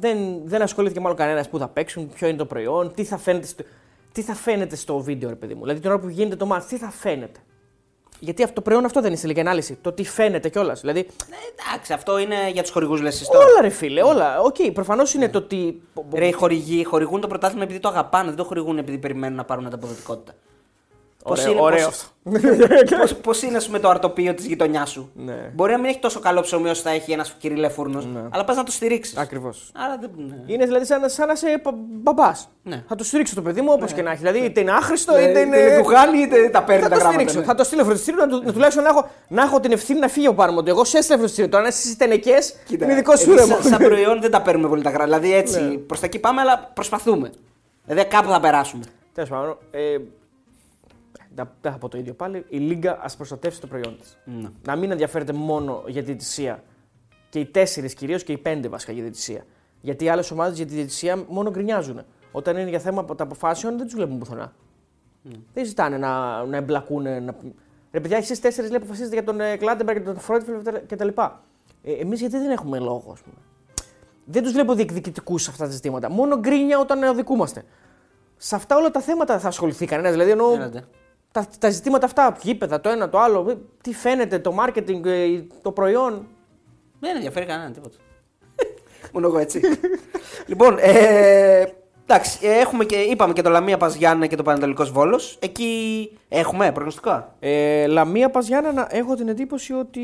δεν, 0.00 0.18
δεν 0.44 0.62
ασχολήθηκε 0.62 1.00
μάλλον 1.00 1.16
κανένας 1.16 1.48
που 1.48 1.58
θα 1.58 1.68
παίξουν, 1.68 2.08
ποιο 2.14 2.28
είναι 2.28 2.36
το 2.36 2.46
προϊόν, 2.46 2.92
τι 2.94 3.04
θα 3.04 3.16
φαίνεται 3.16 3.46
στο, 3.46 3.64
τι 4.12 4.22
θα 4.22 4.34
φαίνεται 4.34 4.76
στο 4.76 4.98
βίντεο, 4.98 5.28
ρε 5.28 5.34
παιδί 5.34 5.54
μου. 5.54 5.60
Δηλαδή 5.60 5.80
την 5.80 5.90
ώρα 5.90 5.98
που 5.98 6.08
γίνεται 6.08 6.36
το 6.36 6.46
ματς, 6.46 6.66
τι 6.66 6.76
θα 6.76 6.90
φαίνεται. 6.90 7.40
Γιατί 8.20 8.42
αυτό 8.42 8.54
το 8.54 8.60
προϊόν 8.60 8.84
αυτό 8.84 9.00
δεν 9.00 9.10
είναι 9.10 9.18
σε 9.18 9.26
λίγη 9.26 9.40
ανάλυση. 9.40 9.78
Το 9.80 9.92
τι 9.92 10.04
φαίνεται 10.04 10.48
κιόλας. 10.48 10.80
Δηλαδή, 10.80 11.06
Ναι, 11.30 11.36
εντάξει, 11.70 11.92
αυτό 11.92 12.18
είναι 12.18 12.50
για 12.52 12.62
τους 12.62 12.70
χορηγούς 12.70 13.00
λες 13.00 13.28
τώρα. 13.28 13.46
όλα 13.46 13.60
ρε 13.60 13.68
φίλε, 13.68 14.02
όλα. 14.02 14.40
OK, 14.40 14.54
okay, 14.58 14.70
προφανώς 14.74 15.14
είναι 15.14 15.28
το 15.28 15.38
ότι. 15.38 15.82
Ρε, 16.12 16.26
οι 16.26 16.32
χορηγοί 16.32 16.84
χορηγούν 16.84 17.20
το 17.20 17.26
πρωτάθλημα 17.26 17.64
επειδή 17.64 17.80
το 17.80 17.88
αγαπάνε, 17.88 18.28
δεν 18.28 18.36
το 18.36 18.44
χορηγούν 18.44 18.78
επειδή 18.78 18.98
περιμένουν 18.98 19.36
να 19.36 19.44
πάρουν 19.44 19.66
ανταποδοτικότητα. 19.66 20.32
Πώς 21.26 21.40
Ωραίο, 21.40 21.52
είναι, 21.52 21.60
ωραίο 21.60 21.84
πώς- 21.84 21.94
αυτό. 21.94 22.10
Πώς, 23.00 23.14
πώς 23.14 23.42
είναι, 23.42 23.56
ας 23.56 23.66
πούμε, 23.66 23.78
το 23.78 23.88
αρτοποιείο 23.88 24.34
της 24.34 24.46
γειτονιάς 24.46 24.90
σου; 24.90 25.10
Ναι. 25.14 25.50
Μπορεί 25.54 25.72
να 25.72 25.78
μην 25.78 25.86
έχει 25.90 25.98
τόσο 25.98 26.20
καλό 26.20 26.40
ψωμί 26.40 26.68
όσο 26.68 26.82
θα 26.82 26.90
έχει 26.90 27.12
ένας 27.12 27.34
κυριλέ 27.38 27.68
φούρνος, 27.68 28.00
Ναι. 28.00 28.20
αλλά 28.30 28.44
πας 28.44 28.56
να 28.56 28.62
το 28.62 28.70
στηρίξεις. 28.70 29.16
Ακριβώς. 29.16 29.70
Άρα 29.76 29.98
δεν. 30.00 30.10
ναι. 30.16 30.34
Είναι 30.46 30.64
δηλαδή 30.64 30.84
σαν, 30.84 31.08
σαν 31.10 31.26
να 31.26 31.32
είσαι 31.32 31.60
μπαμπάς. 32.02 32.48
Ναι. 32.62 32.84
Θα 32.88 32.94
το 32.94 33.04
στηρίξω 33.04 33.34
το 33.34 33.42
παιδί 33.42 33.60
μου 33.60 33.68
όπως 33.72 33.92
και 33.92 34.02
να 34.02 34.10
έχει. 34.10 34.18
Δηλαδή 34.18 34.38
είτε 34.38 34.60
είναι 34.60 34.70
άχρηστο 34.72 35.12
Ναι, 35.12 35.18
είτε 35.20 35.30
είτε 35.30 35.40
είναι. 35.40 35.56
είναι 35.58 35.78
κουχάλι, 35.80 36.22
είτε 36.22 36.48
τα 36.48 36.62
παίρνει 36.62 36.82
Θα 36.82 36.88
τα 36.88 36.94
το 36.94 37.00
γράμματα. 37.00 37.18
στηρίξω. 37.20 37.38
ναι. 37.40 37.44
Θα 37.46 37.54
το 37.54 37.64
στείλω 37.64 37.84
φροντιστήριο 37.84 38.20
να, 38.26 38.28
του- 38.30 38.42
να 38.44 38.52
τουλάχιστον 38.52 38.82
να 38.84 38.88
έχω, 38.90 39.08
να 39.28 39.42
έχω 39.42 39.60
την 39.60 39.72
ευθύνη 39.72 39.98
να 40.00 40.08
φύγει 40.08 40.26
από 40.26 40.36
πάνω 40.36 40.52
μου. 40.52 40.58
Ότι 40.60 40.70
Εγώ 40.70 40.84
σε 40.84 40.98
έστειλα 40.98 41.16
φροντιστήριο. 41.18 41.50
Τώρα 41.50 41.62
αν 41.62 41.68
εσύ 41.68 41.96
τενεκές 41.98 42.54
Κοίτα, 42.66 42.84
είναι 42.84 42.94
δικό 42.94 43.16
σου 43.16 43.30
εμείς 43.30 43.40
ρεύμα. 43.40 43.54
σαν, 43.62 43.70
σαν 43.72 43.78
προϊόν 43.82 44.20
δεν 44.20 44.30
τα 44.30 44.42
παίρνουμε 44.42 44.68
πολύ 44.68 44.82
τα 44.82 44.90
γράμματα. 44.90 45.18
Δηλαδή 45.18 45.38
έτσι 45.38 45.60
Ναι. 45.60 45.76
προς 45.76 46.00
τα 46.00 46.06
εκεί 46.06 46.18
πάμε, 46.18 46.40
αλλά 46.40 46.70
προσπαθούμε. 46.74 47.30
Δηλαδή 47.86 48.08
κάπου 48.08 48.28
θα 48.30 48.40
περάσουμε. 48.40 48.84
Τέλος 49.14 49.30
πάντων. 49.30 49.56
Ε, 51.36 51.42
δεν 51.42 51.48
δεν 51.60 51.72
θα 51.72 51.78
πω 51.78 51.88
το 51.88 51.98
ίδιο 51.98 52.14
πάλι. 52.14 52.44
Η 52.48 52.58
Λίγκα 52.58 52.98
ας 53.02 53.16
προστατεύσει 53.16 53.60
το 53.60 53.66
προϊόν 53.66 53.96
της. 53.98 54.18
Ναι. 54.24 54.48
Να 54.66 54.76
μην 54.76 54.90
ενδιαφέρεται 54.90 55.32
μόνο 55.32 55.82
για 55.86 56.00
τη 56.00 56.06
διαιτησία. 56.06 56.62
Και 57.28 57.38
οι 57.38 57.46
τέσσερις 57.46 57.94
κυρίως 57.94 58.24
και 58.24 58.32
οι 58.32 58.38
πέντε 58.38 58.68
βασικά 58.68 58.92
για 58.92 59.02
τη 59.02 59.08
διαιτησία. 59.08 59.44
Γιατί 59.80 60.04
οι 60.04 60.08
άλλες 60.08 60.30
ομάδες 60.30 60.56
για 60.56 60.66
τη 60.66 60.74
διαιτησία 60.74 61.24
μόνο 61.28 61.50
γκρινιάζουν. 61.50 62.00
Όταν 62.32 62.56
είναι 62.56 62.68
για 62.68 62.78
θέματα 62.78 63.22
αποφάσεων 63.22 63.76
δεν 63.76 63.86
τους 63.86 63.94
βλέπουν 63.94 64.18
πουθενά. 64.18 64.52
Δεν 65.52 65.64
ζητάνε 65.64 65.98
να, 65.98 66.44
να 66.44 66.56
εμπλακούν. 66.56 67.02
Να... 67.02 67.34
Ρε 67.92 68.00
παιδιά, 68.00 68.16
εσείς 68.16 68.40
τέσσερις 68.40 68.70
λέει 68.70 68.78
αποφασίζετε 68.78 69.14
για 69.14 69.24
τον 69.24 69.40
ε, 69.40 69.56
Κλάτενμπεργκ 69.56 69.98
και 69.98 70.04
τον 70.04 70.18
Φρόντιφελ 70.18 70.62
κτλ. 70.86 71.08
Ε, 71.82 71.92
Εμείς 71.92 72.20
γιατί 72.20 72.38
δεν 72.38 72.50
έχουμε 72.50 72.78
λόγο, 72.78 73.10
ας 73.12 73.20
πούμε. 73.20 73.36
Δεν 74.24 74.42
τους 74.42 74.52
βλέπω 74.52 74.74
διεκδικητικούς 74.74 75.42
σε 75.42 75.50
αυτά 75.50 75.64
τα 75.64 75.70
ζητήματα. 75.70 76.10
Μόνο 76.10 76.38
γκρίνια 76.38 76.78
όταν 76.78 77.02
αδικούμαστε. 77.02 77.64
Σε 78.36 78.54
αυτά 78.54 78.76
όλα 78.76 78.90
τα 78.90 79.00
θέματα 79.00 79.38
θα 79.38 79.48
ασχοληθεί 79.48 79.86
κανένας. 79.86 80.12
Δηλαδή, 80.12 80.30
εννοώ 80.30 80.54
Έλατε. 80.54 80.84
Τα, 81.36 81.48
τα 81.58 81.70
ζητήματα 81.70 82.06
αυτά, 82.06 82.36
γήπεδα, 82.42 82.80
το 82.80 82.88
ένα, 82.88 83.08
το 83.08 83.18
άλλο, 83.18 83.46
ε, 83.50 83.56
τι 83.82 83.94
φαίνεται, 83.94 84.38
το 84.38 84.56
marketing, 84.58 85.04
ε, 85.04 85.26
το 85.62 85.72
προϊόν. 85.72 86.26
Δεν 87.00 87.16
ενδιαφέρει 87.16 87.46
κανέναν 87.46 87.72
τίποτα. 87.72 87.96
Μόνο 89.12 89.26
εγώ 89.26 89.38
έτσι. 89.38 89.60
λοιπόν, 90.50 90.76
ε, 90.80 91.64
εντάξει, 92.06 92.38
ε, 92.42 92.58
έχουμε 92.58 92.84
και, 92.84 92.96
είπαμε 92.96 93.32
και 93.32 93.42
το 93.42 93.50
Λαμία 93.50 93.76
Πα 93.76 93.88
Γιάννενα 93.88 94.26
και 94.26 94.36
το 94.36 94.42
Πανατολικό 94.42 94.84
Βόλος. 94.84 95.38
Εκεί 95.40 96.10
έχουμε 96.28 96.72
προγνωστικά; 96.72 97.34
Ε, 97.38 97.86
Λαμία 97.86 98.30
Παζιάννα, 98.30 98.88
έχω 98.90 99.14
την 99.14 99.28
εντύπωση 99.28 99.72
ότι 99.72 100.02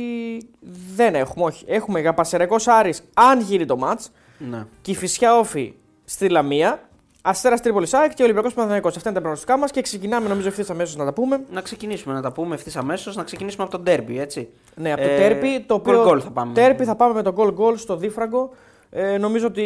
δεν 0.94 1.14
έχουμε. 1.14 1.44
Όχι. 1.44 1.64
Έχουμε 1.68 2.00
για 2.00 2.14
Πασερικό 2.14 2.56
Άρης, 2.66 3.02
αν 3.14 3.40
γίνει 3.40 3.64
το 3.64 3.78
match. 3.82 4.04
Ναι. 4.38 4.66
Και 4.82 4.94
Φυσιά 4.94 5.38
Όφη 5.38 5.74
στη 6.04 6.28
Λαμία. 6.28 6.80
Αστέρας 7.22 7.60
Τρίπολης 7.60 7.94
ΑΕΚ 7.94 8.14
και 8.14 8.22
Ολυμπιακός 8.22 8.54
Παναθανικό. 8.54 8.88
Αυτά 8.88 9.00
είναι 9.04 9.12
τα 9.12 9.20
προγνωστικά 9.20 9.56
μας 9.58 9.70
και 9.70 9.80
ξεκινάμε 9.82 10.28
νομίζω 10.28 10.48
ευθύς 10.48 10.70
αμέσως 10.70 10.96
να 10.96 11.04
τα 11.04 11.12
πούμε. 11.12 11.44
Να 11.50 11.60
ξεκινήσουμε 11.60 12.14
να 12.14 12.22
τα 12.22 12.32
πούμε 12.32 12.54
ευθύς 12.54 12.76
αμέσως, 12.76 13.16
να 13.16 13.22
ξεκινήσουμε 13.24 13.64
από 13.64 13.78
τον 13.78 13.82
Derby, 13.86 14.16
έτσι. 14.18 14.48
Ναι, 14.74 14.92
από 14.92 15.02
το 15.02 15.08
Ε, 15.08 15.16
ντέρμπι. 15.16 15.60
Το 15.60 15.74
οποίο 15.74 16.04
goal-goal 16.04 16.20
θα 16.20 16.30
πάμε. 16.30 16.54
Ντέρμπι 16.54 16.84
θα 16.84 16.96
πάμε 16.96 17.14
με 17.14 17.22
το 17.22 17.34
goal 17.36 17.54
goal 17.56 17.78
στο 17.78 17.96
δίφραγκο. 17.96 18.50
Ε, 18.90 19.18
νομίζω 19.18 19.46
ότι 19.46 19.64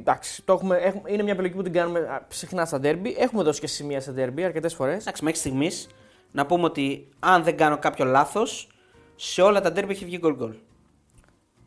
εντάξει, 0.00 0.42
το 0.44 0.52
έχουμε, 0.52 0.76
έχουμε, 0.76 1.10
είναι 1.10 1.22
μια 1.22 1.32
επιλογή 1.32 1.54
που 1.54 1.62
την 1.62 1.72
κάνουμε 1.72 1.98
α, 1.98 2.26
συχνά 2.28 2.64
στα 2.64 2.80
derby. 2.82 3.12
Έχουμε 3.18 3.42
δώσει 3.42 3.60
και 3.60 3.66
σημεία 3.66 4.00
στα 4.00 4.12
derby 4.16 4.40
αρκετές 4.42 4.74
φορές. 4.74 5.00
Εντάξει, 5.00 5.24
μέχρι 5.24 5.38
στιγμής 5.38 5.88
να 6.30 6.46
πούμε 6.46 6.64
ότι 6.64 7.08
αν 7.18 7.42
δεν 7.42 7.56
κάνω 7.56 7.78
κάποιο 7.78 8.04
λάθος, 8.04 8.68
σε 9.16 9.42
όλα 9.42 9.60
τα 9.60 9.72
Derby 9.76 9.88
έχει 9.88 10.04
βγει 10.04 10.18
γκολ 10.18 10.34
γκολ. 10.34 10.54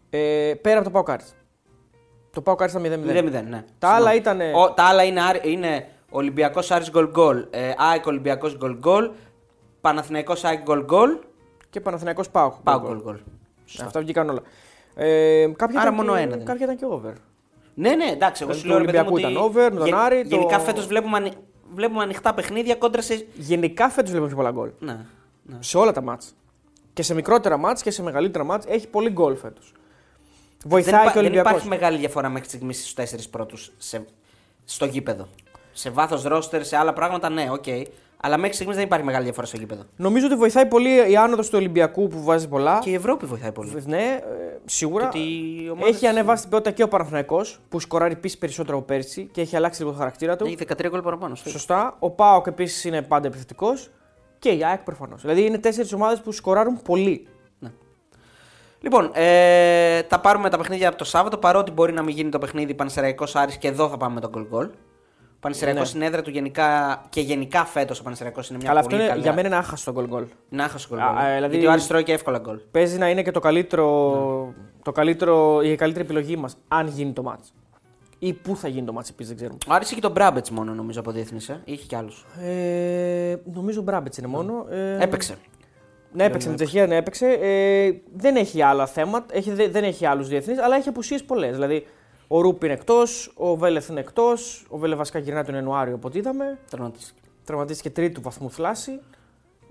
Ε, 0.09 0.53
πέρα 0.61 0.75
από 0.75 0.83
το 0.85 0.91
Πάοκ 0.91 1.03
Άρη. 1.03 1.25
Το 2.37 2.43
Πάοκ 2.43 2.55
Άρη 2.55 2.71
ήταν 2.73 3.03
0-0. 3.05 3.19
0-0, 3.19 3.43
ναι. 3.49 3.63
Τα 3.79 3.87
άλλα 3.89 4.11
Συγγνώμη. 4.11 4.37
ήταν. 4.49 4.61
Ο- 4.61 4.71
τα 4.73 4.83
άλλα 4.83 5.03
είναι, 5.03 5.21
Άρη- 5.21 5.45
είναι 5.45 5.87
Ολυμπιακός 6.09 6.71
Άρης 6.71 6.89
γκολ 6.91 7.09
γκολ, 7.09 7.45
ε, 7.49 7.71
ΑΕΚ 7.77 8.05
Ολυμπιακός 8.05 8.57
γκολ 8.57 8.77
γκολ, 8.77 9.09
Παναθηναϊκός 9.81 10.43
ΑΕΚ 10.43 10.61
γκολ 10.61 10.83
γκολ, 10.83 11.17
και 11.69 11.81
Παναθηναϊκός 11.81 12.29
Πάο. 12.29 12.51
Πάο 12.63 12.79
γκολ 12.81 13.01
γκολ. 13.01 13.15
Αυτά 13.81 13.99
βγήκαν 13.99 14.29
όλα. 14.29 14.41
Ε, 14.95 15.47
κάποια 15.55 15.79
Άρα 15.79 15.91
ήταν 15.91 15.93
μόνο 16.05 16.15
και, 16.17 16.21
ένα 16.23 16.35
δεν 16.35 16.45
κάποια 16.45 16.65
ήταν 16.65 16.77
και 16.77 16.85
over. 16.85 17.13
Ναι, 17.73 17.95
ναι, 17.95 18.05
εντάξει. 18.05 18.43
Εγώ 18.43 18.51
Το 18.51 18.57
σου 18.57 18.67
λέω 18.67 18.77
ρε 18.77 18.83
παιδί 18.83 18.97
μου 18.97 19.03
Ολυμπιακού 19.11 19.29
ότι 19.29 19.33
ήταν 19.33 19.43
over, 19.63 19.71
με 19.73 19.77
τον 19.77 19.85
γεν- 19.87 19.97
Άρη, 19.97 20.21
το- 20.27 20.35
Γενικά 20.35 20.59
φέτος 20.59 20.87
βλέπουμε, 20.87 21.17
ανοι- 21.17 21.33
βλέπουμε 21.73 22.03
ανοιχτά 22.03 22.33
παιχνίδια 22.33 22.75
κόντρα 22.75 23.01
σε. 23.01 23.25
Γενικά 23.35 23.89
φέτος 23.89 24.09
βλέπουμε 24.09 24.27
πιο 24.29 24.37
πολλά 24.37 24.51
γκολ. 24.51 24.69
Ναι, 24.79 24.97
ναι. 25.43 25.57
Σε 25.59 25.77
όλα 25.77 25.91
τα 25.91 26.01
μάτς. 26.01 26.35
Και 26.93 27.03
σε 27.03 27.13
μικρότερα 27.13 27.57
μάτς 27.57 27.81
και 27.81 27.91
σε 27.91 28.03
μεγαλύτερα 28.03 28.43
μάτς 28.43 28.65
έχει 28.65 28.87
πολύ 28.87 29.09
γκολ 29.09 29.35
φέτος. 29.35 29.71
Βοηθάει 30.65 30.91
δεν, 30.91 31.01
υπά- 31.01 31.11
και 31.11 31.17
ο 31.17 31.21
δεν 31.21 31.31
Ολυμπιακός. 31.31 31.51
υπάρχει 31.51 31.67
μεγάλη 31.67 31.97
διαφορά 31.97 32.29
μέχρι 32.29 32.47
στιγμής 32.47 32.79
στους 32.79 32.93
τέσσερις 32.93 33.29
πρώτους 33.29 33.71
στο 34.65 34.85
γήπεδο. 34.85 35.27
Σε 35.73 35.89
βάθος 35.89 36.23
ρόστερ, 36.23 36.63
σε 36.65 36.77
άλλα 36.77 36.93
πράγματα, 36.93 37.29
ναι, 37.29 37.47
οκ. 37.51 37.63
Αλλά 38.21 38.37
μέχρι 38.37 38.53
στιγμής 38.55 38.75
δεν 38.75 38.85
υπάρχει 38.85 39.05
μεγάλη 39.05 39.23
διαφορά 39.23 39.45
στο 39.47 39.57
γήπεδο. 39.57 39.81
Νομίζω 39.95 40.25
ότι 40.25 40.35
βοηθάει 40.35 40.65
πολύ 40.65 41.11
η 41.11 41.15
άνοδος 41.17 41.49
του 41.49 41.53
Ολυμπιακού 41.57 42.07
που 42.07 42.23
βάζει 42.23 42.47
πολλά. 42.47 42.79
Και 42.83 42.89
η 42.89 42.93
Ευρώπη 42.93 43.25
βοηθάει 43.25 43.51
πολύ. 43.51 43.83
Ναι, 43.85 43.97
ε, 43.97 44.21
σίγουρα. 44.65 45.07
Και 45.07 45.17
ότι 45.17 45.27
οι 45.63 45.69
ομάδες- 45.69 45.95
Έχει 45.95 46.07
ανεβάσει 46.07 46.41
την 46.41 46.49
ποιότητα 46.49 46.71
και 46.71 46.83
ο 46.83 46.87
Παναθηναϊκός 46.87 47.59
που 47.69 47.79
σκοράρει 47.79 48.13
επίσης 48.13 48.37
περισσότερο 48.37 48.77
από 48.77 48.85
πέρσι 48.85 49.29
και 49.31 49.41
έχει 49.41 49.55
αλλάξει 49.55 49.79
λίγο 49.81 49.91
το 49.91 49.97
χαρακτήρα 49.97 50.35
του. 50.35 50.45
Έχει 50.45 50.55
13 50.55 50.89
γκολ 50.89 51.01
παραπάνω. 51.01 51.35
στο 51.35 51.49
Σωστά. 51.49 51.95
Ο 51.99 52.09
Πάοκ 52.09 52.47
επίσης 52.47 52.83
είναι 52.83 53.01
πάντα 53.01 53.27
επιθετικός. 53.27 53.89
Και 54.39 54.49
η 54.49 54.65
ΑΕΚ 54.65 54.79
προφανώς. 54.79 55.21
Δηλαδή 55.21 55.45
είναι 55.45 55.57
τέσσερις 55.57 55.93
ομάδες 55.93 56.19
που 56.21 56.31
σκοράρουν 56.31 56.81
πολύ. 56.81 57.27
Λοιπόν, 58.79 59.09
ε, 59.13 60.01
τα 60.03 60.19
πάρουμε 60.19 60.49
τα 60.49 60.57
παιχνίδια 60.57 60.87
από 60.87 60.97
το 60.97 61.03
Σάββατο. 61.03 61.37
Παρότι 61.37 61.71
μπορεί 61.71 61.93
να 61.93 62.01
μην 62.03 62.15
γίνει 62.15 62.29
το 62.29 62.37
παιχνίδι 62.39 62.73
Πανεσαιραϊκό 62.73 63.25
Άρης 63.33 63.57
και 63.57 63.67
εδώ 63.67 63.89
θα 63.89 63.97
πάμε 63.97 64.13
με 64.13 64.19
τον 64.19 64.29
γκολ 64.29 64.45
γκολ. 64.47 64.65
Ο 64.65 65.39
Πανεσαιραϊκό 65.39 65.81
Ναι. 65.81 65.87
είναι 65.95 66.05
έδρα 66.05 66.21
του 66.21 66.29
γενικά 66.29 67.01
και 67.09 67.21
γενικά 67.21 67.65
φέτος 67.65 67.99
ο 67.99 68.03
Πανεσαιραϊκό 68.03 68.41
είναι 68.49 68.57
μια 68.61 68.69
Αλλά 68.71 68.81
πολύ 68.81 68.93
αυτό 68.93 69.03
είναι, 69.05 69.11
καλή. 69.13 69.21
για 69.23 69.33
μένα 69.33 69.47
είναι 69.47 69.57
άχαστο 69.57 69.91
γκολ 69.91 70.07
γκολ. 70.07 70.23
Να 70.49 70.63
άχασε 70.63 70.87
γκολ. 70.89 70.99
Α, 70.99 71.11
γκολ. 71.13 71.25
ε, 71.25 71.33
δηλαδή- 71.35 71.51
Γιατί 71.53 71.67
ο 71.67 71.71
Άρης 71.71 71.87
τρώει 71.87 72.03
και 72.03 72.13
εύκολα 72.13 72.37
γκολ. 72.39 72.59
Παίζει 72.71 72.97
να 72.97 73.09
είναι 73.09 73.21
και 73.21 73.31
το 73.31 73.39
καλύτερο, 73.39 73.85
Ναι. 74.45 74.63
το 74.83 74.91
καλύτερο, 74.91 75.61
η 75.61 75.75
καλύτερη 75.75 76.05
επιλογή 76.05 76.35
μας 76.35 76.57
αν 76.67 76.87
γίνει 76.87 77.11
το 77.13 77.23
μάτς. 77.23 77.53
Ή 78.19 78.33
πού 78.33 78.55
θα 78.55 78.67
γίνει 78.67 78.85
το 78.85 78.93
μάτς 78.93 79.09
επίσης 79.09 79.27
δεν 79.27 79.37
ξέρουμε. 79.37 79.57
Ο 79.67 79.73
Άρης 79.73 79.91
έχει 79.91 80.01
τον 80.01 80.11
Μπράμπετς 80.11 80.49
μόνο 80.51 80.73
νομίζω 80.73 80.99
από 80.99 81.11
διεθνής. 81.11 81.49
Ε. 81.49 81.61
Είχε 81.65 81.85
κι 81.85 81.95
άλλους. 81.95 82.25
Ε, 82.43 83.35
νομίζω 83.53 83.79
ο 83.79 83.83
Μπράμπετς 83.83 84.17
είναι 84.17 84.27
μόνο. 84.27 84.65
Ε, 84.69 85.03
Έπαιξε. 85.03 85.35
Ναι, 86.13 86.23
έπαιξε 86.23 86.49
με 86.49 86.55
την 86.55 86.65
Τσεχία, 86.65 86.87
ναι, 86.87 86.95
έπαιξε. 86.95 87.25
Ε, 87.41 87.91
δεν 88.15 88.35
έχει 88.35 88.61
άλλα 88.61 88.85
θέματα, 88.87 89.35
έχει, 89.35 89.51
δεν 89.51 89.71
δεν 89.71 89.83
έχει 89.83 90.05
άλλους 90.05 90.27
διεθνείς, 90.27 90.59
αλλά 90.59 90.75
έχει 90.75 90.89
απουσίες 90.89 91.23
πολλές. 91.23 91.51
Δηλαδή, 91.53 91.85
ο 92.27 92.41
Ρούπ 92.41 92.63
είναι 92.63 92.73
εκτός, 92.73 93.31
ο 93.35 93.55
Βέλεθ 93.55 93.89
είναι 93.89 93.99
εκτός, 93.99 94.65
ο 94.69 94.77
Βέλε 94.77 94.95
βασικά 94.95 95.19
γυρνάει 95.19 95.43
τον 95.43 95.55
Ιανουάριο, 95.55 95.93
οπότε 95.93 96.17
είδαμε. 96.17 96.57
Τραυματίστηκε. 96.69 97.19
Τραυματίστηκε 97.45 97.89
τρίτου 97.89 98.21
βαθμού 98.21 98.51
θλάση. 98.51 98.99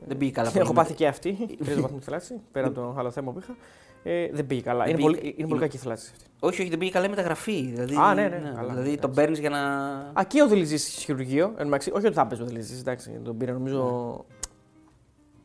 Δεν 0.06 0.16
πήγε 0.16 0.30
καλά. 0.30 0.48
πολύ 0.50 0.60
Έχω 0.64 0.72
με- 0.72 0.78
πάθει 0.80 0.94
και 0.94 1.06
αυτή, 1.06 1.36
τρίτου 1.64 1.80
βαθμού 1.82 2.00
θλάση, 2.00 2.40
πέρα 2.52 2.66
από 2.66 2.74
το 2.80 2.94
άλλο 2.98 3.10
θέμα 3.10 3.32
που 3.32 3.38
είχα. 3.38 3.56
Ε, 4.02 4.28
δεν 4.32 4.46
πήγε 4.46 4.60
καλά. 4.60 4.84
Δεν 4.84 4.88
είναι, 4.92 4.96
πήγε- 5.02 5.10
πολύ, 5.16 5.26
είναι 5.28 5.34
είναι- 5.38 5.48
πολύ 5.48 5.60
κακή 5.60 5.78
θλάση 5.78 6.10
αυτή. 6.12 6.24
Όχι, 6.40 6.60
όχι, 6.60 6.70
δεν 6.70 6.78
πήγε 6.78 6.90
καλά 6.90 7.06
η 7.06 7.08
μεταγραφή. 7.08 7.70
Δηλαδή, 7.74 7.94
Α, 7.96 8.14
ναι, 8.14 8.22
ναι, 8.22 8.28
καλά, 8.28 8.60
δηλαδή 8.60 8.78
εντάξει. 8.80 8.98
τον 8.98 9.14
παίρνεις 9.14 9.38
για 9.38 9.50
να. 9.50 9.58
Α, 10.20 10.24
και 10.28 10.42
ο 10.42 10.48
Δηληζή 10.48 10.76
χειρουργείο. 10.78 11.44
Εν 11.46 11.56
τω 11.56 11.64
μεταξύ, 11.64 11.90
όχι 11.94 12.06
ότι 12.06 12.14
θα 12.14 12.26
παίζει 12.26 12.42
ο 12.44 12.46
Δηληζή, 12.46 12.78
εντάξει, 12.78 13.20
τον 13.24 13.36
πήρε 13.36 13.52
νομίζω 13.52 13.80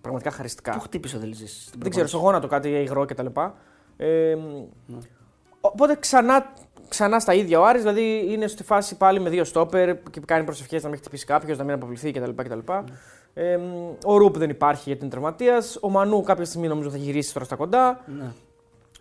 πραγματικά 0.02 0.32
χαριστικά. 0.32 0.72
Πού 0.72 0.80
χτύπησε 0.80 1.16
ο 1.16 1.20
Δελζής. 1.20 1.70
Δεν 1.78 1.90
ξέρω, 1.90 2.08
στο 2.08 2.18
γόνατο 2.18 2.48
κάτι 2.48 2.70
υγρό 2.70 3.06
κτλ. 3.06 3.26
Ε, 3.98 4.36
Οπότε 5.62 5.96
ξανά, 6.00 6.54
ξανά 6.88 7.20
στα 7.20 7.34
ίδια 7.34 7.60
ο 7.60 7.66
Άρης, 7.66 7.82
δηλαδή 7.82 8.26
είναι 8.32 8.48
στη 8.48 8.64
φάση 8.64 8.98
πάλι 8.98 9.20
με 9.20 9.30
δύο 9.30 9.44
στόπερ 9.44 9.98
και 10.10 10.20
κάνει 10.26 10.44
προσευχές 10.44 10.84
να 10.84 10.90
μην 10.90 10.98
χτυπήσει 10.98 11.26
κάποιος, 11.26 11.58
να 11.58 11.64
μην 11.64 11.74
αποβληθεί 11.74 12.12
κτλ. 12.12 12.32
κτλ. 12.36 12.60
Ε, 13.34 13.60
ο 14.06 14.18
Ρούπ 14.18 14.38
δεν 14.38 14.50
υπάρχει 14.50 14.84
γιατί 14.86 15.02
είναι 15.02 15.12
τραυματίας. 15.12 15.78
Ο 15.82 15.90
Μανού 15.90 16.22
κάποια 16.22 16.46
στιγμή 16.46 16.68
νομίζω 16.68 16.90
θα 16.90 16.98
γυρίσει 16.98 17.34
τώρα 17.34 17.46
στα 17.46 17.56
κοντά. 17.56 18.04
Ναι. 18.06 18.32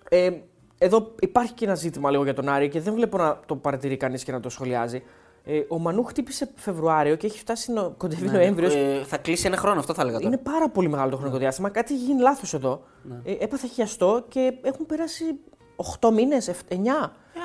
Ε, 0.08 0.30
εδώ 0.78 1.14
υπάρχει 1.20 1.52
και 1.52 1.64
ένα 1.64 1.74
ζήτημα 1.74 2.10
λίγο 2.10 2.24
για 2.24 2.34
τον 2.34 2.48
Άρη 2.48 2.68
και 2.68 2.80
δεν 2.80 2.94
βλέπω 2.94 3.16
να 3.18 3.40
το 3.46 3.56
παρατηρεί 3.56 3.96
κανείς 3.96 4.24
και 4.24 4.32
να 4.32 4.40
το 4.40 4.48
σχολιάζει. 4.48 5.02
Ε, 5.44 5.60
ο 5.68 5.78
Μανού 5.78 6.04
χτύπησε 6.04 6.50
Φεβρουάριο 6.56 7.16
και 7.16 7.26
έχει 7.26 7.38
φτάσει 7.38 7.72
νο... 7.72 7.94
κοντεύει 7.96 8.26
Ναι, 8.26 8.32
Νοέμβριος. 8.32 8.74
ε, 8.74 9.02
θα 9.06 9.16
κλείσει 9.16 9.46
ένα 9.46 9.56
χρόνο, 9.56 9.78
αυτό 9.80 9.94
θα 9.94 10.02
έλεγα 10.02 10.16
τώρα. 10.16 10.28
Είναι 10.28 10.38
πάρα 10.42 10.68
πολύ 10.68 10.88
μεγάλο 10.88 11.10
το 11.10 11.16
χρονικό 11.16 11.38
διάστημα. 11.38 11.68
Κάτι 11.68 11.94
έχει 11.94 12.02
γίνει 12.04 12.20
λάθος 12.20 12.54
εδώ. 12.54 12.82
Ε, 13.24 13.32
έπαθε 13.40 13.66
χιαστό 13.66 14.24
και 14.28 14.52
έχουν 14.62 14.86
περάσει 14.86 15.24
8 16.00 16.10
μήνες, 16.12 16.48
9. 16.48 16.52
Ε, 16.74 16.78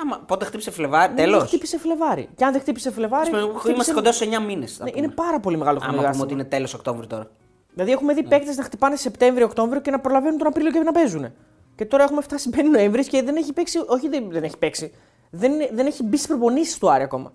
άμα, 0.02 0.18
πότε 0.26 0.44
χτύπησε 0.44 0.70
Φλεβάρι, 0.70 1.12
Δεν 1.14 1.24
τέλος. 1.24 1.42
χτύπησε 1.42 1.78
Φλεβάρι. 1.78 2.28
Και 2.34 2.44
αν 2.44 2.52
δεν 2.52 2.60
χτύπησε 2.60 2.90
Φλεβάρι. 2.90 3.30
χτύπησε- 3.30 3.68
Είμαστε 3.74 3.92
κοντά 3.92 4.12
στους 4.12 4.26
9 4.28 4.40
μήνες. 4.40 4.80
Ναι, 4.82 4.90
είναι 4.94 5.08
πάρα 5.08 5.40
πολύ 5.40 5.56
μεγάλο 5.56 5.78
χρονικό 5.78 6.00
Άμα 6.02 6.10
πούμε 6.10 6.20
διάστημα. 6.20 6.24
ότι 6.24 6.32
είναι 6.34 6.44
τέλος 6.44 6.74
Οκτώβρη 6.74 7.06
τώρα. 7.06 7.30
Δηλαδή 7.74 7.92
έχουμε 7.92 8.14
δει 8.14 8.22
παίκτες 8.22 8.56
να 8.56 8.62
χτυπάνε 8.64 8.96
Σεπτέμβριο-Οκτώβριο 8.96 9.80
και 9.80 9.90
να 9.90 10.00
προλαβαίνουν 10.00 10.38
τον 10.38 10.46
Απρίλιο 10.46 10.70
και 10.70 10.78
να 10.78 10.92
παίζουν. 10.92 11.32
Και 11.74 11.84
τώρα 11.84 12.02
έχουμε 12.02 12.20
φτάσει 12.22 12.50
5 12.52 12.58
Νοέμβρη 12.72 13.06
και 13.06 13.22
δεν 13.22 13.36
έχει 13.36 13.52
παίξει. 13.52 13.78
Όχι, 13.86 14.08
δεν, 14.08 14.30
δεν 14.30 14.42
έχει 14.42 14.58
παίξει. 14.58 14.92
Δεν, 15.30 15.52
δεν 15.72 15.86
έχει 15.86 16.02
μπει 16.02 16.16
στις 16.16 16.28
προπονήσεις 16.28 16.78
του 16.78 16.90
Άρη 16.90 17.02
ακόμα. 17.02 17.32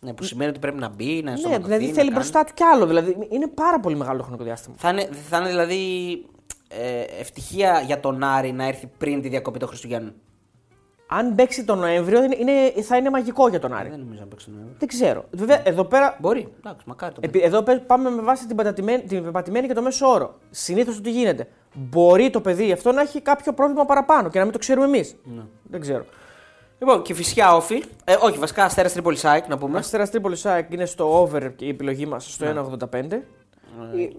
Ναι, 0.00 0.12
που 0.14 0.22
σημαίνει 0.22 0.50
ότι 0.50 0.58
πρέπει 0.58 0.78
να 0.78 0.88
μπει, 0.88 1.14
να 1.14 1.22
Ναι, 1.22 1.30
ενσωματωθεί. 1.30 1.62
δηλαδή 1.64 1.86
να 1.86 1.92
θέλει 1.92 1.98
κάνει. 2.08 2.10
μπροστά 2.10 2.44
του 2.44 2.52
κι 2.54 2.62
άλλο. 2.62 2.86
Δηλαδή 2.86 3.16
είναι 3.30 3.46
πάρα 3.46 3.80
πολύ 3.80 3.96
μεγάλο 3.96 4.22
χρονικό 4.22 4.44
διάστημα. 4.44 4.74
Θα 4.78 4.88
είναι, 4.88 5.08
θα 5.28 5.38
είναι 5.38 5.48
δηλαδή 5.48 5.82
ε, 6.68 7.00
ευτυχία 7.20 7.80
για 7.86 8.00
τον 8.00 8.22
Άρη 8.22 8.52
να 8.52 8.64
έρθει 8.66 8.90
πριν 8.98 9.22
τη 9.22 9.28
διακοπή 9.28 9.58
των 9.58 9.68
Χριστουγέννων. 9.68 10.14
Αν 11.10 11.34
παίξει 11.34 11.64
τον 11.64 11.78
Νοέμβριο 11.78 12.22
είναι, 12.24 12.36
είναι- 12.38 12.82
θα 12.82 12.96
είναι 12.96 13.10
μαγικό 13.10 13.48
για 13.48 13.58
τον 13.60 13.72
Άρη. 13.74 13.88
Δεν 13.88 13.98
νομίζω 13.98 14.20
να 14.20 14.26
παίξει 14.26 14.44
τον 14.46 14.54
Νοέμβριο. 14.54 14.76
Δεν 14.78 14.88
ξέρω. 14.88 15.24
Βέβαια, 15.30 15.62
εδώ 15.64 15.84
πέρα. 15.84 16.16
Μπορεί, 16.20 16.48
εντάξει, 16.58 16.84
μακάρι 16.88 17.12
το 17.14 17.20
επί- 17.24 17.44
Εδώ 17.44 17.62
πέ- 17.62 17.80
πάμε 17.86 18.10
με 18.10 18.22
βάση 18.22 18.46
την 18.46 18.56
πατατημένη, 18.56 19.02
την 19.02 19.22
πεπατημένη 19.24 19.66
και 19.66 19.72
το 19.74 19.82
μέσο 19.82 20.06
όρο. 20.08 20.38
Συνήθως 20.50 21.00
τι 21.00 21.10
γίνεται. 21.10 21.48
Μπορεί 21.74 22.30
το 22.30 22.40
παιδί 22.40 22.72
αυτό 22.72 22.92
να 22.92 23.00
έχει 23.00 23.20
κάποιο 23.20 23.52
πρόβλημα 23.52 23.84
παραπάνω 23.84 24.28
και 24.28 24.38
να 24.38 24.44
μην 24.44 24.52
το 24.52 24.58
ξέρουμε 24.58 24.86
εμείς. 24.86 25.16
Ναι. 25.24 25.42
Δεν 25.62 25.80
ξέρω. 25.80 26.04
Λοιπόν, 26.78 27.02
και 27.02 27.14
φυσικά 27.14 27.54
όφη. 27.56 27.82
Ε, 28.04 28.16
όχι, 28.20 28.38
βασικά 28.38 28.64
αστέρας 28.64 28.92
Τρίπολης 28.92 29.20
Σάικ 29.20 29.48
να 29.48 29.58
πούμε. 29.58 29.78
Αστέρας 29.78 30.10
Τρίπολης 30.10 30.40
ΣΑΕΚ 30.40 30.72
είναι 30.72 30.84
στο 30.86 31.20
over 31.20 31.52
και 31.56 31.64
η 31.64 31.68
επιλογή 31.68 32.06
μας 32.06 32.32
στο 32.32 32.44
Ναι. 32.44 32.50
1,85. 32.50 33.22
Η, 33.94 34.02
η- 34.02 34.16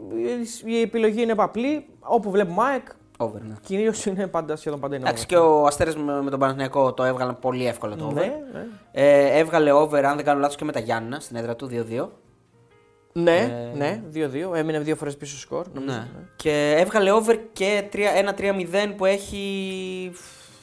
η 0.65 0.81
επιλογή 0.81 1.21
είναι 1.21 1.33
απλή. 1.37 1.85
Όπου 1.99 2.31
βλέπουμε 2.31 2.63
ΑΕΚ, 2.63 2.87
Over, 3.17 3.41
ναι. 3.41 3.53
κυρίως 3.61 4.05
είναι 4.05 4.27
πάντα, 4.27 4.55
σχεδόν 4.55 4.79
πάντα 4.79 4.95
είναι 4.95 5.09
Εντάξει, 5.09 5.25
over. 5.29 5.41
και 5.43 5.47
ο 5.49 5.65
Αστέρας 5.65 5.95
με, 5.95 6.21
με 6.21 6.29
τον 6.29 6.39
Παναθηναϊκό 6.39 6.93
το 6.93 7.03
έβγαλαν 7.03 7.39
πολύ 7.39 7.67
εύκολα 7.67 7.95
το 7.95 8.05
over. 8.05 8.13
Ναι, 8.13 8.33
ναι. 8.53 8.65
Ε, 8.91 9.37
έβγαλε 9.39 9.71
over, 9.71 10.03
αν 10.05 10.15
δεν 10.15 10.25
κάνω 10.25 10.39
λάθος, 10.39 10.55
και 10.55 10.65
με 10.65 10.71
τα 10.71 10.79
Γιάννα 10.79 11.19
στην 11.19 11.35
έδρα 11.35 11.55
του 11.55 11.69
2-2. 11.71 12.07
Ναι, 13.13 13.71
ναι, 13.75 14.01
2-2. 14.13 14.55
Έμεινε 14.55 14.79
δύο 14.79 14.95
φορές 14.95 15.17
πίσω 15.17 15.37
σκορ. 15.37 15.65
νομίζω, 15.73 15.93
Ναι. 15.97 16.07
Και 16.35 16.75
έβγαλε 16.77 17.11
over 17.11 17.35
και 17.53 17.83
3 17.93 17.97
1-3-0 18.15 18.93
που 18.97 19.05
έχει. 19.05 20.11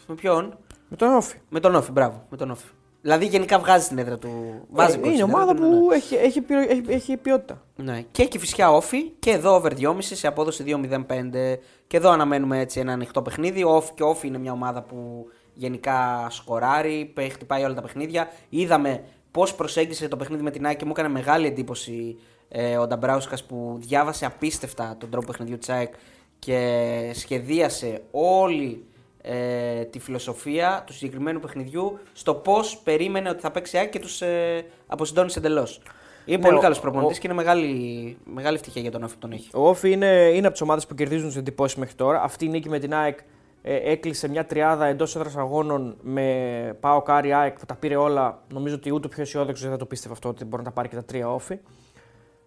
Με 0.07 0.15
ποιον; 0.15 0.59
Με 0.89 0.97
τον 0.97 1.15
Όφη. 1.15 1.37
Με 1.49 1.61
τον 1.61 1.75
Όφη, 1.75 1.91
μπράβο. 1.91 2.27
Με 2.31 2.37
τον 2.37 2.51
Όφη. 2.51 2.67
Δηλαδή 3.03 3.27
γενικά 3.27 3.59
βγάζει 3.59 3.89
την 3.89 3.99
έδρα 3.99 4.19
του. 4.19 4.61
Βάζει 4.71 4.95
Ε, 4.95 4.99
γκολ 4.99 5.07
είναι 5.09 5.17
στην 5.17 5.33
ομάδα 5.35 5.51
έδρα 5.51 5.65
του, 5.69 5.79
που 5.85 5.93
έχει, 5.93 6.15
έχει, 6.15 6.41
ποιο- 6.41 6.59
έχει, 6.71 6.83
έχει 6.89 7.17
ποιότητα. 7.17 7.63
Ναι. 7.77 7.93
ναι. 7.93 8.05
Και 8.11 8.23
έχει 8.23 8.39
φυσικά 8.39 8.71
όφη 8.73 9.03
και 9.19 9.31
εδώ 9.31 9.55
over 9.55 9.73
2,5 9.79 9.97
σε 10.01 10.27
απόδοση 10.27 10.65
2,05. 10.67 11.59
Και 11.87 11.97
εδώ 11.97 12.11
αναμένουμε 12.11 12.59
έτσι 12.61 12.81
ένα 12.81 12.93
ανοιχτό 12.93 13.23
παιχνίδι. 13.23 13.65
Ο 13.65 13.71
Όφη 13.75 13.93
και 13.95 14.03
ο 14.03 14.09
Όφη 14.09 14.27
είναι 14.27 14.39
μια 14.39 14.53
ομάδα 14.53 14.83
που 14.83 15.27
γενικά 15.55 16.27
σκοράρει, 16.31 17.11
πε- 17.15 17.33
χτυπάει 17.33 17.65
όλα 17.65 17.75
τα 17.75 17.83
παιχνίδια. 17.83 18.29
Είδαμε 18.49 19.05
πώς 19.31 19.55
προσέγγισε 19.55 20.09
το 20.09 20.17
παιχνίδι 20.17 20.43
με 20.43 20.51
την 20.51 20.67
ΑΕΚ 20.67 20.77
και 20.77 20.85
μου 20.85 20.91
έκανε 20.95 21.09
μεγάλη 21.09 21.47
εντύπωση 21.47 22.19
ε, 22.49 22.77
ο 22.77 22.87
Νταμπράουσκα 22.87 23.37
που 23.49 23.77
διάβασε 23.81 24.27
απίστευτα 24.27 24.97
τον 24.99 25.11
τρόπο 25.11 25.27
παιχνιδιού 25.27 25.59
της 25.59 25.69
ΑΕΚ 25.69 25.93
και 26.39 27.11
σχεδίασε 27.15 28.03
όλη 28.11 28.85
ε, 29.29 29.85
τη 29.85 29.99
φιλοσοφία 29.99 30.83
του 30.87 30.93
συγκεκριμένου 30.93 31.41
παιχνιδιού 31.41 31.99
στο 32.13 32.35
πώς 32.35 32.77
περίμενε 32.79 33.29
ότι 33.29 33.41
θα 33.41 33.51
παίξει 33.51 33.77
η 33.77 33.79
ΑΕΚ 33.79 33.91
και 33.91 33.99
τους 33.99 34.21
ε, 34.23 34.65
αποσυντώνησε 34.87 35.39
εντελώς. 35.39 35.81
Είναι 36.25 36.37
Ναι, 36.37 36.45
πολύ 36.45 36.57
ο- 36.57 36.61
καλός 36.61 36.79
ο- 36.79 36.81
προπονητής 36.81 37.15
και 37.21 37.27
είναι 37.27 37.35
μεγάλη, 37.37 38.17
μεγάλη 38.25 38.55
ευτυχία 38.57 38.83
για 38.83 38.91
τον 38.91 39.03
Όφη 39.03 39.13
που 39.15 39.21
τον 39.21 39.33
έχει. 39.33 39.49
Ο 39.55 39.69
Όφη 39.69 39.91
είναι, 39.91 40.07
είναι 40.35 40.45
από 40.47 40.51
τις 40.53 40.61
ομάδες 40.61 40.87
που 40.87 40.95
κερδίζουν 40.95 41.27
τις 41.29 41.37
εντυπώσεις 41.37 41.77
μέχρι 41.77 41.95
τώρα. 41.95 42.23
Αυτή 42.23 42.45
η 42.45 42.49
νίκη 42.49 42.69
με 42.69 42.79
την 42.79 42.95
ΑΕΚ 42.95 43.19
ε, 43.63 43.75
έκλεισε 43.77 44.29
μια 44.29 44.45
τριάδα 44.47 44.87
εντός 44.87 45.17
έδρας 45.17 45.37
αγώνων 45.37 45.97
με 46.03 46.77
Πάοκ 46.81 47.03
Άρη 47.03 47.33
ΑΕΚ 47.33 47.59
που 47.59 47.67
τα 47.67 47.75
πήρε 47.75 47.97
όλα. 47.97 48.43
Νομίζω 48.53 48.75
ότι 48.75 48.93
ούτε 48.93 49.07
ο 49.07 49.11
πιο 49.11 49.23
αισιόδοξος 49.23 49.63
δεν 49.63 49.71
θα 49.71 49.77
το 49.77 49.87
πίστευε 49.87 50.15
αυτό 50.15 50.29
ότι 50.29 50.45
μπορεί 50.45 50.63
να 50.63 50.69
τα 50.69 50.75
πάρει 50.75 50.89
και 50.89 50.95
τα 50.95 51.05
τρία 51.05 51.33
Όφη. 51.33 51.59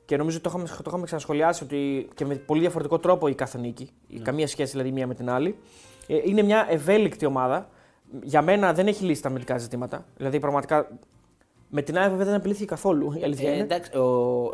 Και 0.06 0.18
νομίζω 0.18 0.38
ότι 0.38 0.50
το 0.50 0.50
είχαμε, 0.56 0.68
το 0.78 0.84
είχαμε 0.88 1.06
ξανασχολιάσει 1.06 1.64
ότι 1.64 2.08
και 2.16 2.26
με 2.26 2.36
πολύ 2.36 2.60
διαφορετικό 2.60 3.00
τρόπο 3.00 3.28
η 3.28 3.36
κάθε 3.36 3.58
νίκη. 3.58 3.90
Καμία 4.22 4.48
σχέση 4.48 4.72
δηλαδή 4.72 4.92
μία 4.92 5.08
με 5.08 5.14
την 5.16 5.30
άλλη. 5.30 5.56
Ε, 6.10 6.20
είναι 6.24 6.42
μια 6.42 6.66
ευέλικτη 6.70 7.26
ομάδα. 7.26 7.70
Για 8.24 8.42
μένα 8.42 8.74
δεν 8.74 8.88
έχει 8.88 9.04
λύσει 9.06 9.22
τα 9.22 9.28
αμυντικά 9.28 9.58
ζητήματα. 9.58 10.06
Δηλαδή 10.18 10.40
πραγματικά 10.40 10.90
με 11.70 11.82
την 11.82 11.98
ΑΕΚ 11.98 12.10
βέβαια 12.10 12.26
δεν 12.26 12.34
απειλήθηκε 12.36 12.66
καθόλου. 12.66 13.14
Η 13.20 13.24
αλήθεια 13.24 13.50
Ε, 13.50 13.54
είναι. 13.54 13.64
εντάξει, 13.64 13.98
ο... 13.98 14.04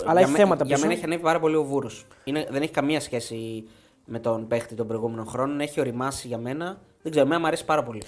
Αλλά 0.05 0.11
για 0.11 0.21
έχει 0.21 0.31
μέ- 0.31 0.37
θέματα 0.41 0.65
Για 0.65 0.75
πίσω. 0.75 0.87
μένα 0.87 0.97
έχει 0.97 1.05
ανέβει 1.05 1.21
πάρα 1.23 1.39
πολύ 1.39 1.55
ο 1.55 1.63
Βούρος. 1.63 2.05
Δεν 2.49 2.61
έχει 2.61 2.71
καμία 2.71 2.99
σχέση 2.99 3.67
με 4.05 4.19
τον 4.19 4.47
παίχτη 4.47 4.75
των 4.75 4.87
προηγούμενων 4.87 5.25
χρόνων. 5.27 5.59
Έχει 5.59 5.79
οριμάσει 5.79 6.27
για 6.27 6.37
μένα. 6.37 6.77
Δεν 7.01 7.11
ξέρω, 7.11 7.25
εμένα 7.25 7.41
μου 7.41 7.47
αρέσει 7.47 7.65
πάρα 7.65 7.83
πολύ. 7.83 8.01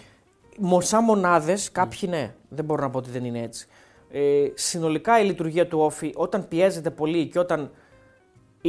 Μο- 0.58 0.82
Σαν 0.82 1.04
μονάδες, 1.04 1.72
κάποιοι 1.72 2.10
ναι. 2.12 2.34
Δεν 2.50 2.66
μπορώ 2.66 2.82
να 2.82 2.90
πω 2.90 2.98
ότι 2.98 3.10
δεν 3.10 3.26
είναι 3.26 3.42
έτσι. 3.42 3.68
Ε, 4.12 4.46
συνολικά 4.54 5.20
η 5.22 5.26
λειτουργία 5.26 5.68
του 5.68 5.80
Όφη, 5.80 6.12
όταν 6.16 6.48
πιέζεται 6.48 6.90
πολύ 6.90 7.28
και 7.28 7.40
όταν 7.40 7.72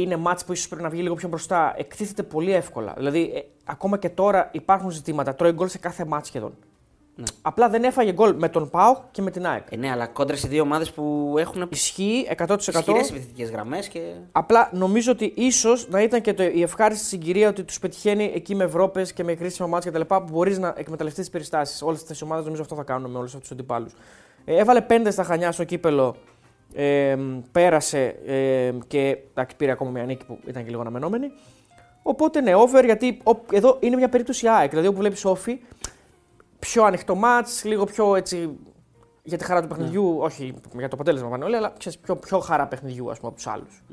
είναι 0.01 0.17
μάτς 0.17 0.45
που 0.45 0.51
ίσως 0.51 0.67
πρέπει 0.67 0.83
να 0.83 0.89
βγει 0.89 1.01
λίγο 1.01 1.15
πιο 1.15 1.27
μπροστά, 1.27 1.73
εκτίθεται 1.77 2.23
πολύ 2.23 2.53
εύκολα. 2.53 2.93
Δηλαδή, 2.97 3.31
ε, 3.35 3.41
ακόμα 3.63 3.97
και 3.97 4.09
τώρα 4.09 4.49
υπάρχουν 4.51 4.89
ζητήματα. 4.89 5.35
Τρώει 5.35 5.51
γκολ 5.51 5.67
σε 5.67 5.77
κάθε 5.77 6.05
μάτς 6.05 6.27
σχεδόν. 6.27 6.53
Ναι. 7.19 7.25
Απλά 7.41 7.69
δεν 7.69 7.83
έφαγε 7.83 8.11
γκολ 8.13 8.35
με 8.35 8.49
τον 8.49 8.69
Πάο 8.69 8.97
και 9.11 9.21
με 9.21 9.31
την 9.31 9.47
ΑΕΚ. 9.47 9.63
Ε, 9.69 9.75
ναι, 9.75 9.91
αλλά 9.91 10.07
κόντρα 10.07 10.35
σε 10.35 10.47
δύο 10.47 10.61
ομάδες 10.61 10.91
που 10.91 11.35
έχουν 11.37 11.67
Ισχύει 11.69 12.27
100%. 12.37 12.57
ισχυρές 12.57 13.09
επιθετικές 13.09 13.49
γραμμές 13.49 13.87
και. 13.87 13.99
Απλά 14.31 14.69
νομίζω 14.73 15.11
ότι 15.11 15.33
ίσως 15.35 15.89
να 15.89 16.01
ήταν 16.01 16.21
και 16.21 16.33
το, 16.33 16.43
η 16.43 16.61
ευχάριστη 16.61 17.05
συγκυρία 17.05 17.49
ότι 17.49 17.63
τους 17.63 17.79
πετυχαίνει 17.79 18.31
εκεί 18.35 18.55
με 18.55 18.63
Ευρώπε 18.63 19.05
και 19.13 19.23
με 19.23 19.33
κρίσιμα 19.33 19.67
μάτια 19.67 19.91
κτλ. 19.91 20.01
που 20.01 20.23
μπορείς 20.31 20.59
να 20.59 20.73
εκμεταλλευτείς 20.77 21.23
τις 21.23 21.31
περιστάσεις. 21.31 21.81
Όλες 21.81 22.03
τις 22.03 22.21
ομάδες 22.21 22.43
νομίζω 22.43 22.61
αυτό 22.61 22.75
θα 22.75 22.83
κάνουν 22.83 23.11
με 23.11 23.17
όλους 23.17 23.33
αυτούς 23.33 23.47
τους 23.47 23.57
αντιπάλους. 23.57 23.93
Ε, 24.45 24.57
έβαλε 24.57 24.81
πέντε 24.81 25.11
στα 25.11 25.23
χανιά 25.23 25.51
στο 25.51 25.63
κύπελο. 25.63 26.15
Ε, 26.73 27.17
πέρασε 27.51 28.15
ε, 28.25 28.73
και 28.87 29.17
εντάξει, 29.31 29.55
πήρε 29.55 29.71
ακόμα 29.71 29.91
μια 29.91 30.03
νίκη 30.03 30.25
που 30.25 30.39
ήταν 30.45 30.63
και 30.63 30.69
λίγο 30.69 30.81
αναμενόμενη. 30.81 31.31
Οπότε 32.03 32.41
ναι, 32.41 32.55
over 32.55 32.85
γιατί 32.85 33.21
ο, 33.23 33.31
εδώ 33.51 33.77
είναι 33.79 33.95
μια 33.95 34.09
περίπτωση 34.09 34.47
ΑΕΚ. 34.47 34.69
Δηλαδή 34.69 34.87
όπου 34.87 34.97
βλέπεις 34.97 35.25
όφη, 35.25 35.59
πιο 36.59 36.83
ανοιχτό 36.83 37.15
μάτς, 37.15 37.63
λίγο 37.63 37.85
πιο 37.85 38.15
έτσι 38.15 38.57
για 39.23 39.37
τη 39.37 39.43
χαρά 39.43 39.61
του 39.61 39.67
παιχνιδιού, 39.67 40.17
όχι 40.19 40.53
για 40.77 40.87
το 40.87 40.95
αποτέλεσμα 40.95 41.29
πάνε 41.29 41.45
όλοι, 41.45 41.55
αλλά 41.55 41.73
ξέρεις, 41.77 41.97
πιο, 41.97 42.15
πιο 42.15 42.39
χαρά 42.39 42.67
παιχνιδιού 42.67 43.11
ας 43.11 43.17
πούμε, 43.19 43.27
από 43.27 43.35
τους 43.35 43.47
άλλους. 43.47 43.83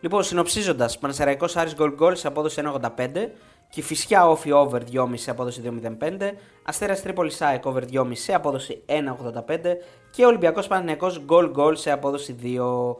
Λοιπόν, 0.00 0.22
συνοψίζοντας, 0.22 0.98
Πανεσαιραϊκό 0.98 1.46
Άρης 1.54 1.74
γκολ 1.74 1.94
γκολ 1.94 2.14
σε 2.14 2.26
απόδοση 2.26 2.62
1,85. 2.64 3.30
Και 3.70 3.82
φυσικά 3.82 4.28
όφι 4.28 4.50
over 4.52 4.80
2,5 4.92 5.08
σε 5.14 5.30
απόδοση 5.30 5.62
2,05. 5.64 6.32
Αστέρας 6.62 7.02
Τρίπολης 7.02 7.40
ΑΕΚ 7.40 7.64
over 7.66 7.82
2,5 7.92 8.10
σε 8.12 8.34
απόδοση 8.34 8.82
1,85. 8.86 9.76
Και 10.10 10.24
Ολυμπιακός 10.24 10.66
Παναθηναϊκός 10.66 11.20
γκολ 11.24 11.50
γκολ 11.50 11.76
σε 11.76 11.90
απόδοση 11.90 12.36
2. 12.42 12.96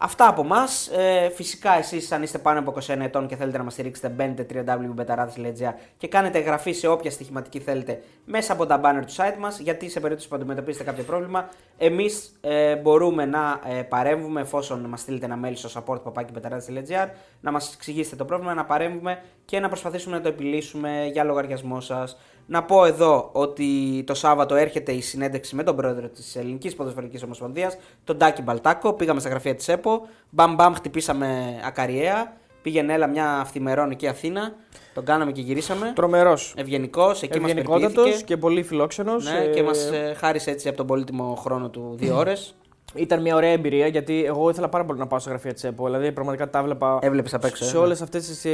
Αυτά 0.00 0.28
από 0.28 0.42
εμά. 0.42 0.64
Ε, 0.96 1.28
φυσικά, 1.30 1.78
εσείς, 1.78 2.12
αν 2.12 2.22
είστε 2.22 2.38
πάνω 2.38 2.58
από 2.58 2.74
21 2.86 3.00
ετών 3.00 3.26
και 3.26 3.36
θέλετε 3.36 3.58
να 3.58 3.64
μας 3.64 3.72
στηρίξετε, 3.72 4.08
μπαίνετε 4.08 4.46
www.betarades.gr 4.54 5.72
και 5.96 6.08
κάνετε 6.08 6.38
εγγραφή 6.38 6.72
σε 6.72 6.88
όποια 6.88 7.10
στοιχηματική 7.10 7.58
θέλετε 7.58 8.02
μέσα 8.24 8.52
από 8.52 8.66
τα 8.66 8.80
banner 8.84 9.02
του 9.06 9.12
site 9.16 9.36
μας. 9.38 9.58
Γιατί 9.58 9.90
σε 9.90 10.00
περίπτωση 10.00 10.28
που 10.28 10.36
αντιμετωπίσετε 10.36 10.84
κάποιο 10.84 11.04
πρόβλημα, 11.04 11.48
εμείς 11.78 12.38
ε, 12.40 12.76
μπορούμε 12.76 13.24
να 13.24 13.60
ε, 13.68 13.82
παρέμβουμε 13.82 14.40
εφόσον 14.40 14.80
μας 14.80 15.00
στείλετε 15.00 15.24
ένα 15.24 15.38
mail 15.44 15.52
στο 15.54 15.84
support.betarades.gr 15.84 17.08
να 17.40 17.50
μας 17.50 17.74
εξηγήσετε 17.74 18.16
το 18.16 18.24
πρόβλημα, 18.24 18.54
να 18.54 18.64
παρέμβουμε 18.64 19.22
και 19.44 19.60
να 19.60 19.68
προσπαθήσουμε 19.68 20.16
να 20.16 20.22
το 20.22 20.28
επιλύσουμε 20.28 21.08
για 21.12 21.24
λογαριασμό 21.24 21.80
σας. 21.80 22.16
Να 22.50 22.62
πω 22.62 22.84
εδώ 22.84 23.30
ότι 23.32 24.02
το 24.06 24.14
Σάββατο 24.14 24.54
έρχεται 24.54 24.92
η 24.92 25.00
συνέντευξη 25.00 25.54
με 25.54 25.62
τον 25.62 25.76
πρόεδρο 25.76 26.08
της 26.08 26.36
Ελληνικής 26.36 26.74
Ποδοσφαιρικής 26.74 27.22
Ομοσπονδίας, 27.22 27.76
τον 28.04 28.18
Τάκη 28.18 28.42
Μπαλτάκο. 28.42 28.92
Πήγαμε 28.92 29.20
στα 29.20 29.28
γραφεία 29.28 29.54
της 29.54 29.68
ΕΠΟ. 29.68 29.87
Μπαμ 30.30 30.54
μπαμ 30.54 30.74
χτυπήσαμε 30.74 31.60
ακαριέα. 31.64 32.36
Πήγαινε 32.62 32.92
έλα 32.92 33.06
μια 33.06 33.38
αυθημερών 33.40 33.90
εκεί 33.90 34.06
Αθήνα. 34.08 34.54
Τον 34.94 35.04
κάναμε 35.04 35.32
και 35.32 35.40
γυρίσαμε. 35.40 35.92
Τρομερός. 35.94 36.54
Ευγενικός, 36.56 37.22
εκεί 37.22 37.40
μας 37.40 37.50
Ευγενικότατος 37.50 37.92
περιποιήθηκε. 37.94 38.24
και 38.24 38.36
πολύ 38.36 38.62
φιλόξενος. 38.62 39.24
Ναι, 39.24 39.46
και 39.46 39.62
μας 39.62 39.90
χάρισε 40.16 40.50
έτσι 40.50 40.68
από 40.68 40.76
τον 40.76 40.86
πολύτιμο 40.86 41.34
χρόνο 41.34 41.68
του 41.68 41.94
δύο 41.98 42.16
ώρες. 42.16 42.54
Ήταν 42.94 43.20
μια 43.22 43.34
ωραία 43.34 43.50
εμπειρία 43.50 43.86
γιατί 43.86 44.24
εγώ 44.24 44.50
ήθελα 44.50 44.68
πάρα 44.68 44.84
πολύ 44.84 44.98
να 44.98 45.06
πάω 45.06 45.18
στα 45.18 45.30
γραφεία 45.30 45.54
τη 45.54 45.68
ΕΠΟ. 45.68 45.84
Δηλαδή, 45.84 46.12
πραγματικά 46.12 46.50
τα 46.50 46.58
έβλεπα 46.58 46.98
Έβλεπες 47.02 47.34
απ' 47.34 47.44
έξω. 47.44 47.64
σε 47.64 47.76
ε, 47.76 47.80
όλες 47.80 48.02
αυτές 48.02 48.46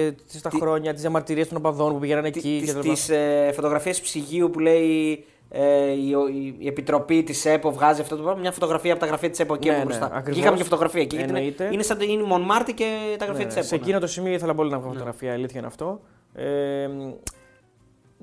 τα 0.43 0.51
χρόνια, 0.51 0.93
τις 0.93 1.01
διαμαρτυρίες 1.01 1.49
των 1.49 1.57
οπαδών 1.57 1.93
που 1.93 1.99
πηγαίνανε 1.99 2.29
εκεί 2.29 2.59
Τις, 2.63 2.73
κτλ. 2.75 2.89
τις 2.89 3.09
ε, 3.09 3.51
φωτογραφίες 3.55 4.01
ψυγείου 4.01 4.51
που 4.51 4.59
λέει 4.59 5.25
ε, 5.57 5.91
η, 5.91 6.09
η, 6.35 6.55
η 6.59 6.67
επιτροπή 6.67 7.23
τη 7.23 7.51
ΕΠΟ 7.51 7.73
βγάζει 7.73 8.01
αυτό 8.01 8.17
το 8.17 8.23
πράγμα. 8.23 8.41
Μια 8.41 8.53
φωτογραφία 8.53 8.91
από 8.93 9.01
τα 9.01 9.07
γραφεία 9.07 9.31
τη 9.31 9.43
ΕΠΟ 9.43 9.55
εκεί 9.55 9.69
Ναι, 9.69 9.75
από 9.75 9.89
ναι, 9.89 9.97
μπροστά. 9.97 10.05
ακριβώς. 10.17 10.35
Και 10.35 10.41
είχαμε 10.41 10.57
και 10.57 10.63
φωτογραφία 10.63 11.01
εκεί. 11.03 11.17
γιατί 11.17 11.31
Είναι, 11.31 11.39
Εννοείται. 11.39 11.69
είναι 11.73 11.83
σαν 11.83 11.99
το 11.99 12.05
είναι 12.05 12.23
η 12.23 12.27
Μονμάρτη 12.27 12.73
και 12.75 12.87
τα 13.19 13.25
γραφεία 13.25 13.45
Ναι, 13.45 13.51
τη 13.53 13.59
ΕΠΟ. 13.59 13.67
σε 13.69 13.75
ναι. 13.77 13.81
εκείνο 13.83 13.99
το 13.99 14.07
σημείο 14.07 14.33
ήθελα 14.33 14.55
πολύ 14.55 14.71
να 14.71 14.79
βγάλω 14.79 14.93
φωτογραφία, 14.93 15.31
η 15.31 15.35
αλήθεια 15.35 15.59
είναι 15.59 15.67
αυτό. 15.69 16.01
Ε, 16.35 16.89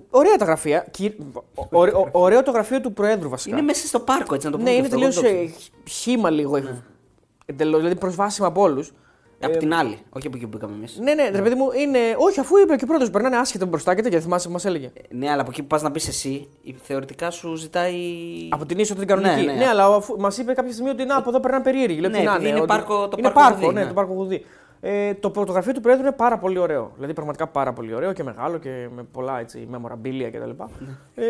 ωραία 0.09 0.35
τα 0.35 0.45
γραφεία. 0.45 0.85
Κυ- 0.91 1.19
ω- 1.55 1.67
ωραίο- 1.71 1.99
ω- 1.99 2.09
ωραίο 2.11 2.43
το 2.43 2.51
γραφείο 2.51 2.81
του 2.81 2.93
Προέδρου 2.93 3.29
βασικά. 3.29 3.55
Είναι 3.55 3.65
μέσα 3.65 3.87
στο 3.87 3.99
πάρκο, 3.99 4.33
έτσι 4.35 4.45
να 4.45 4.51
το 4.51 4.57
πούμε. 4.57 4.69
ναι, 4.69 4.75
και 4.75 4.85
είναι 4.85 4.95
αυτό, 4.95 4.99
τελείω 5.21 5.29
εγώ 5.29 5.45
το 5.45 5.53
ξέρω. 5.57 5.71
χήμα 5.89 6.29
λίγο. 6.29 6.59
Εντελώς, 7.45 7.77
δηλαδή 7.77 7.95
προσβάσιμα 7.99 8.47
από 8.47 8.61
όλου. 8.61 8.83
Από 9.45 9.57
την 9.57 9.73
άλλη, 9.73 9.97
όχι 10.09 10.27
από 10.27 10.35
εκεί 10.37 10.47
που 10.47 10.57
πήγαμε 10.57 10.75
εμείς. 10.75 10.97
Ναι, 11.01 11.13
ναι, 11.13 11.29
ρε 11.29 11.41
παιδί 11.41 11.55
μου, 11.55 11.71
είναι. 11.71 11.99
Όχι, 12.17 12.39
αφού 12.39 12.57
είπε 12.57 12.75
και 12.75 12.83
ο 12.83 12.87
πρώτος, 12.87 13.09
περνάνε 13.09 13.37
άσχετα 13.37 13.65
μπροστά 13.65 13.95
και 13.95 14.01
τέτοια. 14.01 14.19
Θυμάσαι 14.19 14.47
που 14.47 14.53
μας 14.53 14.65
έλεγε. 14.65 14.91
Ναι, 15.09 15.29
αλλά 15.31 15.41
από 15.41 15.49
εκεί 15.51 15.61
που 15.61 15.67
πας 15.67 15.81
να 15.81 15.91
πεις 15.91 16.07
εσύ, 16.07 16.47
η- 16.61 16.75
θεωρητικά 16.83 17.31
σου 17.31 17.55
ζητάει. 17.55 17.95
Από 18.49 18.65
την 18.65 18.79
είσοδο 18.79 18.99
την 18.99 19.07
κανονική. 19.09 19.45
Ναι, 19.45 19.51
Ναι, 19.51 19.57
ναι. 19.57 19.67
αλλά 19.67 20.01
μας 20.17 20.37
είπε 20.37 20.53
κάποια 20.53 20.71
στιγμή 20.71 20.89
ότι 20.91 21.05
να, 21.05 21.15
από 21.17 21.29
εδώ 21.29 21.39
περνάνε 21.39 21.63
περίεργοι. 21.63 21.99
Λέω, 21.99 22.09
Ναι, 22.09 22.17
τι 22.17 22.23
να 22.23 22.29
επειδή 22.31 22.47
είναι, 22.47 22.49
είναι 22.57 22.59
ότι- 22.63 22.67
πάρκο- 22.73 23.07
το 23.07 23.15
είναι 23.19 23.29
πάρκο 23.29 23.39
πάρκο, 23.49 23.59
Γουδί, 23.65 23.73
ναι, 23.73 23.81
ναι. 23.81 23.87
το 23.87 23.93
πάρκο 23.93 24.13
Γουδί. 24.13 24.45
Ε, 24.83 25.13
το 25.13 25.29
πρωτογραφείο 25.29 25.73
του 25.73 25.81
Πρόεδρου 25.81 26.03
είναι 26.05 26.15
πάρα 26.15 26.37
πολύ 26.37 26.57
ωραίο. 26.57 26.91
Δηλαδή 26.95 27.13
πραγματικά 27.13 27.47
πάρα 27.47 27.73
πολύ 27.73 27.93
ωραίο 27.95 28.13
και 28.13 28.23
μεγάλο 28.23 28.57
και 28.57 28.87
με 28.95 29.03
πολλά 29.11 29.39
έτσι, 29.39 29.67
memorabilia 29.73 30.29
κτλ. 30.31 30.49
ε, 31.15 31.25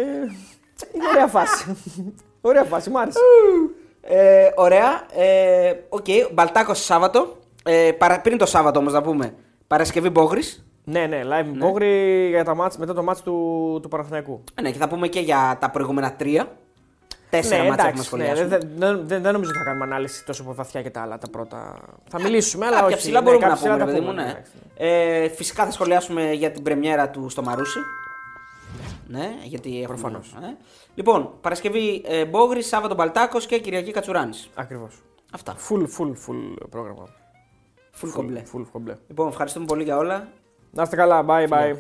είναι 0.94 1.08
ωραία 1.14 1.28
φάση. 1.28 1.76
ωραία 2.42 2.64
φάση, 2.64 2.90
μου 2.90 3.00
άρεσε. 3.00 3.20
Ε, 4.02 4.50
ωραία. 4.56 5.02
Ε, 5.16 5.74
Οκ, 5.90 6.06
Μπαλτάκος 6.34 6.84
Σάββατο. 6.84 7.38
Ε, 7.64 7.92
παρα, 7.92 8.22
πριν 8.22 8.38
το 8.38 8.46
Σάββατο 8.46 8.80
όμως 8.80 8.94
να 8.94 9.02
πούμε. 9.02 9.34
Παρασκευή 9.68 10.10
Μπόγρης. 10.10 10.66
Ναι, 10.84 11.06
ναι, 11.06 11.22
live 11.24 11.46
με 11.46 11.58
Μπόγρι 11.58 12.28
για 12.30 12.44
τα 12.44 12.56
ματς, 12.56 12.78
μετά 12.78 12.94
το 12.94 13.04
ματς 13.04 13.22
του, 13.22 13.80
του 13.82 13.88
Παναθηναϊκού. 13.88 14.44
Ε, 14.56 14.62
ναι, 14.62 14.72
και 14.72 14.78
θα 14.78 14.88
πούμε 14.88 15.08
και 15.08 15.20
για 15.20 15.58
τα 15.60 15.70
προηγούμενα 15.70 16.14
τρία. 16.14 16.52
Τέσσερα 17.30 17.64
ναι, 17.64 17.70
ματς 17.70 17.88
έχουμε 17.88 18.02
εντάξει, 18.02 18.18
ναι, 18.18 18.26
σχολιάσει. 18.26 18.44
δεν, 18.44 18.72
δεν, 18.76 19.08
δεν, 19.08 19.22
δεν 19.22 19.34
νομίζω 19.34 19.50
ότι 19.50 19.60
θα 19.60 19.66
κάνουμε 19.66 19.86
ανάλυση 19.86 20.26
τόσο 20.26 20.44
βαθιά 20.54 20.82
και 20.82 20.90
τα 20.90 21.02
άλλα 21.02 21.18
τα 21.18 21.30
πρώτα. 21.30 21.80
Θα 22.10 22.22
μιλήσουμε, 22.22 22.66
αλλά 22.66 22.76
Κάποια 22.76 22.96
όχι. 22.96 22.98
ψιλά 22.98 23.20
ναι, 23.20 23.26
μπορούμε 23.26 23.46
να 23.46 23.52
κάποια 23.52 23.72
πούμε, 23.72 23.86
ψηλά 23.86 23.92
ρε 23.92 23.92
τα 23.92 23.98
παιδί 23.98 24.16
μου. 24.16 24.24
Ναι. 24.24 24.30
εντάξει. 24.32 24.52
Ε, 24.78 25.30
φυσικά 25.30 25.66
θα 25.66 25.72
σχολιάσουμε 25.72 26.32
για 26.32 26.52
την 26.52 26.64
πρεμιέρα 26.64 27.10
του 27.10 27.30
στο 27.30 27.44
Μαρούσι. 27.44 27.80
Ναι, 29.08 29.34
γιατί 29.44 29.70
έχουμε... 29.70 29.98
Προφανώς. 29.98 30.36
Ε. 30.42 30.58
Λοιπόν, 30.96 31.34
Παρασκευή 31.42 32.04
ε, 32.08 32.26
Μπόγρης, 32.26 32.68
Σάββατο 32.68 32.96
Μπαλτάκος 32.96 33.46
και 33.46 33.60
Κυριακή 33.60 33.92
Κατσουράνης. 33.92 34.50
Ακριβώς. 34.56 35.02
Αυτά. 35.34 35.56
Full, 35.70 35.82
full, 35.82 36.10
full 36.10 36.68
πρόγραμμα. 36.70 37.08
Full 38.02 38.10
κομπλέ. 38.14 38.44
Full 38.54 38.66
κομπλέ. 38.72 38.96
Λοιπόν, 39.08 39.28
ευχαριστούμε 39.28 39.66
πολύ 39.66 39.84
για 39.84 39.98
όλα. 39.98 40.28
Να 40.72 40.82
είστε 40.84 40.96
καλά. 40.96 41.26
Bye, 41.28 41.50
bye. 41.50 41.76